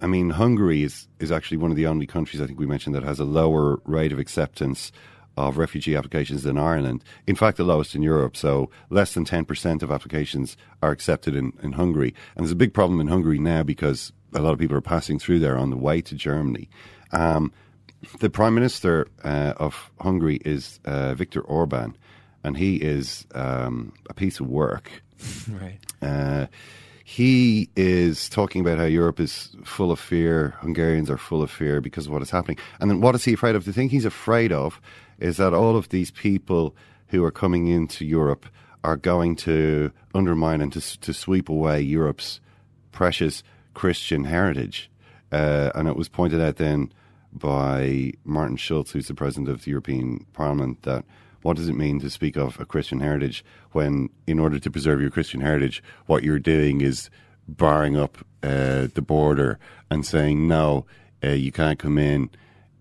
I 0.00 0.06
mean, 0.06 0.30
Hungary 0.30 0.82
is 0.82 1.08
is 1.18 1.32
actually 1.32 1.58
one 1.58 1.70
of 1.70 1.76
the 1.76 1.86
only 1.86 2.06
countries 2.06 2.40
I 2.40 2.46
think 2.46 2.58
we 2.58 2.66
mentioned 2.66 2.94
that 2.94 3.02
has 3.02 3.20
a 3.20 3.24
lower 3.24 3.80
rate 3.84 4.12
of 4.12 4.18
acceptance 4.18 4.92
of 5.36 5.58
refugee 5.58 5.96
applications 5.96 6.42
than 6.42 6.56
Ireland. 6.56 7.04
In 7.26 7.36
fact, 7.36 7.58
the 7.58 7.64
lowest 7.64 7.94
in 7.94 8.02
Europe. 8.02 8.36
So 8.36 8.70
less 8.88 9.12
than 9.12 9.24
10% 9.24 9.82
of 9.82 9.90
applications 9.90 10.56
are 10.82 10.90
accepted 10.90 11.36
in, 11.36 11.52
in 11.62 11.72
Hungary. 11.72 12.14
And 12.34 12.44
there's 12.44 12.52
a 12.52 12.56
big 12.56 12.72
problem 12.72 13.00
in 13.00 13.08
Hungary 13.08 13.38
now 13.38 13.62
because 13.62 14.12
a 14.34 14.40
lot 14.40 14.52
of 14.52 14.58
people 14.58 14.76
are 14.76 14.82
passing 14.82 15.18
through 15.18 15.40
there 15.40 15.58
on 15.58 15.70
the 15.70 15.76
way 15.76 16.00
to 16.00 16.14
Germany. 16.14 16.70
Um, 17.12 17.52
the 18.20 18.30
Prime 18.30 18.54
Minister 18.54 19.08
uh, 19.24 19.54
of 19.56 19.90
Hungary 20.00 20.40
is 20.44 20.80
uh, 20.84 21.14
Viktor 21.14 21.40
Orban, 21.40 21.96
and 22.44 22.56
he 22.56 22.76
is 22.76 23.26
um, 23.34 23.92
a 24.08 24.14
piece 24.14 24.40
of 24.40 24.46
work. 24.46 24.90
right. 25.50 25.78
Uh, 26.02 26.46
he 27.04 27.70
is 27.76 28.28
talking 28.28 28.60
about 28.60 28.78
how 28.78 28.84
Europe 28.84 29.20
is 29.20 29.54
full 29.64 29.92
of 29.92 30.00
fear. 30.00 30.56
Hungarians 30.58 31.08
are 31.08 31.16
full 31.16 31.40
of 31.40 31.50
fear 31.52 31.80
because 31.80 32.06
of 32.06 32.12
what 32.12 32.22
is 32.22 32.30
happening. 32.30 32.58
And 32.80 32.90
then 32.90 33.00
what 33.00 33.14
is 33.14 33.24
he 33.24 33.32
afraid 33.32 33.54
of? 33.54 33.64
The 33.64 33.72
thing 33.72 33.88
he's 33.88 34.04
afraid 34.04 34.50
of 34.50 34.80
is 35.20 35.36
that 35.36 35.54
all 35.54 35.76
of 35.76 35.90
these 35.90 36.10
people 36.10 36.74
who 37.08 37.22
are 37.24 37.30
coming 37.30 37.68
into 37.68 38.04
Europe 38.04 38.46
are 38.82 38.96
going 38.96 39.36
to 39.36 39.92
undermine 40.14 40.60
and 40.60 40.72
to, 40.72 41.00
to 41.00 41.12
sweep 41.14 41.48
away 41.48 41.80
Europe's 41.80 42.40
precious 42.90 43.44
Christian 43.74 44.24
heritage. 44.24 44.90
Uh, 45.30 45.70
and 45.76 45.86
it 45.86 45.96
was 45.96 46.08
pointed 46.08 46.40
out 46.40 46.56
then 46.56 46.92
by 47.38 48.12
Martin 48.24 48.56
Schulz, 48.56 48.90
who's 48.90 49.08
the 49.08 49.14
president 49.14 49.48
of 49.48 49.64
the 49.64 49.70
European 49.70 50.26
Parliament, 50.32 50.82
that 50.82 51.04
what 51.42 51.56
does 51.56 51.68
it 51.68 51.74
mean 51.74 52.00
to 52.00 52.10
speak 52.10 52.36
of 52.36 52.58
a 52.58 52.64
Christian 52.64 53.00
heritage 53.00 53.44
when, 53.72 54.08
in 54.26 54.38
order 54.38 54.58
to 54.58 54.70
preserve 54.70 55.00
your 55.00 55.10
Christian 55.10 55.40
heritage, 55.40 55.82
what 56.06 56.24
you're 56.24 56.38
doing 56.38 56.80
is 56.80 57.10
barring 57.46 57.96
up 57.96 58.18
uh, 58.42 58.88
the 58.94 59.04
border 59.06 59.58
and 59.90 60.04
saying, 60.04 60.48
no, 60.48 60.86
uh, 61.22 61.28
you 61.28 61.52
can't 61.52 61.78
come 61.78 61.98
in, 61.98 62.30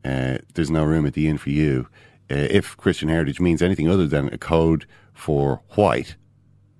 uh, 0.03 0.39
there's 0.53 0.71
no 0.71 0.83
room 0.83 1.05
at 1.05 1.13
the 1.13 1.27
inn 1.27 1.37
for 1.37 1.49
you. 1.49 1.87
Uh, 2.29 2.47
if 2.49 2.75
Christian 2.77 3.09
heritage 3.09 3.39
means 3.39 3.61
anything 3.61 3.89
other 3.89 4.07
than 4.07 4.33
a 4.33 4.37
code 4.37 4.85
for 5.13 5.61
white, 5.75 6.15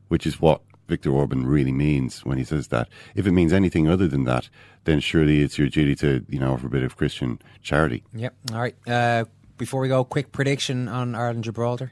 which 0.08 0.26
is 0.26 0.42
what 0.42 0.62
Viktor 0.88 1.12
Orban 1.12 1.46
really 1.46 1.72
means 1.72 2.24
when 2.26 2.38
he 2.38 2.44
says 2.44 2.68
that. 2.68 2.88
If 3.16 3.26
it 3.26 3.32
means 3.32 3.54
anything 3.54 3.90
other 3.90 4.08
than 4.08 4.24
that, 4.26 4.50
then 4.84 5.00
surely 5.00 5.42
it's 5.42 5.58
your 5.58 5.68
duty 5.68 5.96
to, 5.96 6.26
you 6.30 6.40
know, 6.40 6.54
offer 6.54 6.68
a 6.68 6.70
bit 6.70 6.84
of 6.84 6.96
Christian 6.96 7.40
charity. 7.62 8.04
Yep. 8.14 8.36
All 8.54 8.60
right. 8.60 8.76
Uh, 8.88 9.26
before 9.58 9.82
we 9.82 9.88
go, 9.88 10.04
quick 10.04 10.32
prediction 10.32 10.88
on 10.88 11.16
Ireland 11.16 11.44
Gibraltar. 11.44 11.92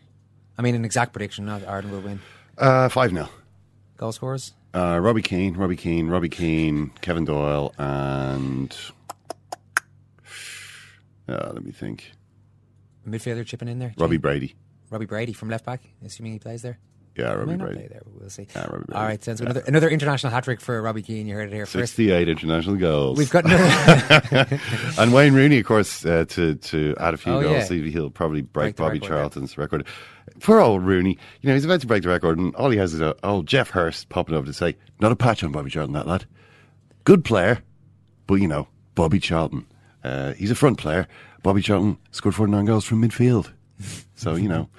I 0.57 0.61
mean, 0.61 0.75
an 0.75 0.85
exact 0.85 1.13
prediction. 1.13 1.45
Not 1.45 1.67
Ireland 1.67 1.91
will 1.91 2.01
win. 2.01 2.19
Uh, 2.57 2.89
five 2.89 3.11
0 3.11 3.29
Goal 3.97 4.11
scorers. 4.11 4.53
Uh, 4.73 4.99
Robbie 4.99 5.21
Keane, 5.21 5.55
Robbie 5.55 5.75
Keane, 5.75 6.07
Robbie 6.07 6.29
Keane, 6.29 6.91
Kevin 7.01 7.25
Doyle, 7.25 7.73
and 7.77 8.75
uh, 11.29 11.51
let 11.53 11.63
me 11.63 11.71
think. 11.71 12.11
Midfielder 13.07 13.45
chipping 13.45 13.67
in 13.67 13.79
there. 13.79 13.93
Robbie 13.97 14.17
Brady. 14.17 14.55
Robbie 14.89 15.05
Brady 15.05 15.33
from 15.33 15.49
left 15.49 15.65
back, 15.65 15.81
assuming 16.05 16.33
he 16.33 16.39
plays 16.39 16.61
there. 16.61 16.79
Yeah, 17.15 17.33
Robbie 17.33 17.55
Brady. 17.57 17.75
play 17.75 17.87
there, 17.89 18.01
but 18.03 18.13
we'll 18.19 18.29
see. 18.29 18.47
Yeah, 18.55 18.63
Robbie 18.65 18.85
Brady. 18.85 18.93
All 18.93 19.03
right, 19.03 19.23
sounds 19.23 19.39
good. 19.39 19.49
Another, 19.49 19.65
another 19.67 19.89
international 19.89 20.31
hat 20.33 20.43
trick 20.45 20.59
for 20.59 20.81
Robbie 20.81 21.03
Keane. 21.03 21.27
You 21.27 21.35
heard 21.35 21.49
it 21.51 21.53
here 21.53 21.65
first. 21.67 21.93
68 21.93 22.27
international 22.27 22.75
goals. 22.77 23.17
We've 23.19 23.29
got 23.29 23.45
and 24.97 25.13
Wayne 25.13 25.33
Rooney, 25.33 25.59
of 25.59 25.65
course, 25.65 26.05
uh, 26.05 26.25
to 26.29 26.55
to 26.55 26.95
add 26.99 27.13
a 27.13 27.17
few 27.17 27.33
Oh, 27.33 27.41
goals. 27.41 27.69
yeah. 27.71 27.77
He- 27.77 27.91
He'll 27.91 28.09
probably 28.09 28.41
break, 28.41 28.75
Break 28.75 28.75
Bobby 28.77 28.93
record, 28.99 29.03
yeah. 29.03 29.09
Charlton's 29.09 29.57
record. 29.57 29.85
Poor 30.39 30.59
old 30.59 30.83
Rooney. 30.83 31.17
You 31.41 31.49
know, 31.49 31.53
he's 31.53 31.65
about 31.65 31.81
to 31.81 31.87
break 31.87 32.01
the 32.03 32.09
record, 32.09 32.37
and 32.39 32.55
all 32.55 32.69
he 32.71 32.77
has 32.77 32.93
is 32.93 33.01
a 33.01 33.15
old 33.23 33.45
Geoff 33.47 33.69
Hurst 33.69 34.09
popping 34.09 34.35
over 34.35 34.45
to 34.47 34.53
say, 34.53 34.75
"Not 34.99 35.11
a 35.11 35.15
patch 35.15 35.43
on 35.43 35.51
Bobby 35.51 35.69
Charlton, 35.69 35.93
that 35.93 36.07
lad. 36.07 36.25
Good 37.03 37.23
player, 37.23 37.61
but 38.25 38.35
you 38.35 38.47
know, 38.47 38.67
Bobby 38.95 39.19
Charlton. 39.19 39.65
Uh, 40.03 40.33
he's 40.33 40.49
a 40.51 40.55
front 40.55 40.77
player. 40.79 41.07
Bobby 41.43 41.61
Charlton 41.61 41.97
scored 42.11 42.33
49 42.35 42.65
goals 42.65 42.85
from 42.85 43.01
midfield. 43.01 43.51
So 44.15 44.35
you 44.35 44.47
know, 44.47 44.69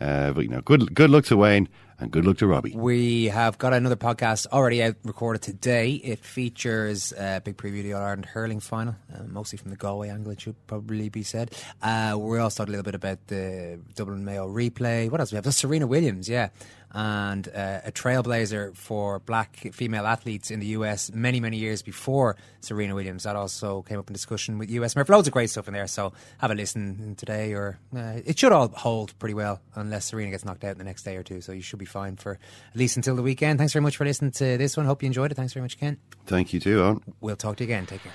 uh, 0.00 0.32
but 0.32 0.42
you 0.42 0.48
know, 0.50 0.60
good 0.60 0.94
good 0.94 1.10
luck 1.10 1.24
to 1.26 1.36
Wayne 1.36 1.68
and 1.98 2.10
good 2.10 2.24
luck 2.24 2.38
to 2.38 2.46
Robbie. 2.46 2.74
We 2.76 3.26
have 3.26 3.56
got 3.58 3.72
another 3.72 3.96
podcast 3.96 4.46
already 4.48 4.82
out 4.82 4.96
recorded 5.04 5.42
today. 5.42 5.92
It 5.92 6.18
features 6.24 7.12
a 7.12 7.40
big 7.42 7.56
preview 7.56 7.78
of 7.78 7.84
the 7.84 7.92
All 7.94 8.02
Ireland 8.02 8.26
hurling 8.26 8.60
final, 8.60 8.96
uh, 9.14 9.22
mostly 9.26 9.56
from 9.58 9.70
the 9.70 9.76
Galway 9.76 10.10
angle, 10.10 10.32
it 10.32 10.40
should 10.40 10.56
probably 10.66 11.08
be 11.08 11.22
said. 11.22 11.54
Uh, 11.82 12.16
we 12.18 12.38
also 12.38 12.58
talked 12.58 12.68
a 12.68 12.72
little 12.72 12.84
bit 12.84 12.94
about 12.94 13.26
the 13.28 13.80
Dublin 13.94 14.24
Mayo 14.24 14.48
replay. 14.48 15.10
What 15.10 15.20
else 15.20 15.32
we 15.32 15.36
have? 15.36 15.44
The 15.44 15.52
Serena 15.52 15.86
Williams, 15.86 16.28
yeah, 16.28 16.48
and 16.92 17.48
uh, 17.48 17.80
a 17.84 17.92
trailblazer 17.92 18.76
for 18.76 19.18
black 19.20 19.56
female 19.72 20.06
athletes 20.06 20.50
in 20.50 20.60
the 20.60 20.66
US 20.66 21.12
many, 21.12 21.40
many 21.40 21.56
years 21.58 21.82
before 21.82 22.36
Serena 22.60 22.94
Williams. 22.94 23.24
That 23.24 23.36
also 23.36 23.82
came 23.82 23.98
up 23.98 24.08
in 24.08 24.12
discussion 24.12 24.58
with 24.58 24.70
US 24.70 24.96
Murph. 24.96 25.08
Loads 25.08 25.28
of 25.28 25.32
great 25.32 25.50
stuff 25.50 25.68
in 25.68 25.74
there, 25.74 25.86
so 25.86 26.12
have 26.38 26.50
a 26.50 26.54
listen 26.54 27.14
today, 27.16 27.52
or 27.52 27.78
uh, 27.96 28.20
it 28.24 28.38
should 28.38 28.52
all 28.52 28.68
hold 28.68 29.18
pretty 29.18 29.34
well, 29.34 29.60
unless 29.74 30.06
Serena 30.06 30.30
gets 30.30 30.44
knocked 30.44 30.64
out 30.64 30.72
in 30.72 30.78
the 30.78 30.84
next 30.84 31.02
day 31.02 31.16
or 31.16 31.22
two. 31.22 31.40
So 31.40 31.52
you 31.52 31.62
should 31.62 31.78
be 31.78 31.84
fine 31.84 32.16
for 32.16 32.32
at 32.32 32.76
least 32.76 32.96
until 32.96 33.16
the 33.16 33.22
weekend. 33.22 33.58
Thanks 33.58 33.72
very 33.72 33.82
much 33.82 33.96
for 33.96 34.04
listening 34.04 34.32
to 34.32 34.56
this 34.58 34.76
one. 34.76 34.86
Hope 34.86 35.02
you 35.02 35.06
enjoyed 35.06 35.32
it. 35.32 35.34
Thanks 35.34 35.52
very 35.52 35.62
much, 35.62 35.78
Ken. 35.78 35.98
Thank 36.26 36.52
you 36.52 36.60
too, 36.60 36.78
Eoin. 36.78 37.02
We'll 37.20 37.36
talk 37.36 37.56
to 37.56 37.64
you 37.64 37.68
again. 37.68 37.86
Take 37.86 38.02
care. 38.02 38.12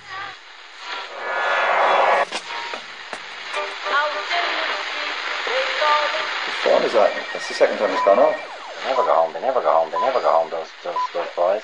What 6.63 6.85
is 6.85 6.93
that? 6.93 7.11
That's 7.33 7.47
the 7.47 7.53
second 7.53 7.77
time 7.77 7.91
it's 7.91 8.03
gone 8.05 8.19
off. 8.19 8.60
Never 8.85 9.03
go 9.03 9.13
home. 9.13 9.33
They 9.33 9.41
never 9.41 9.61
go 9.61 9.71
home. 9.71 9.91
They 9.91 9.99
never 10.01 10.19
go 10.19 10.31
home. 10.31 10.49
Those 10.49 10.67
those 10.83 10.95
those 11.13 11.27
boys. 11.35 11.61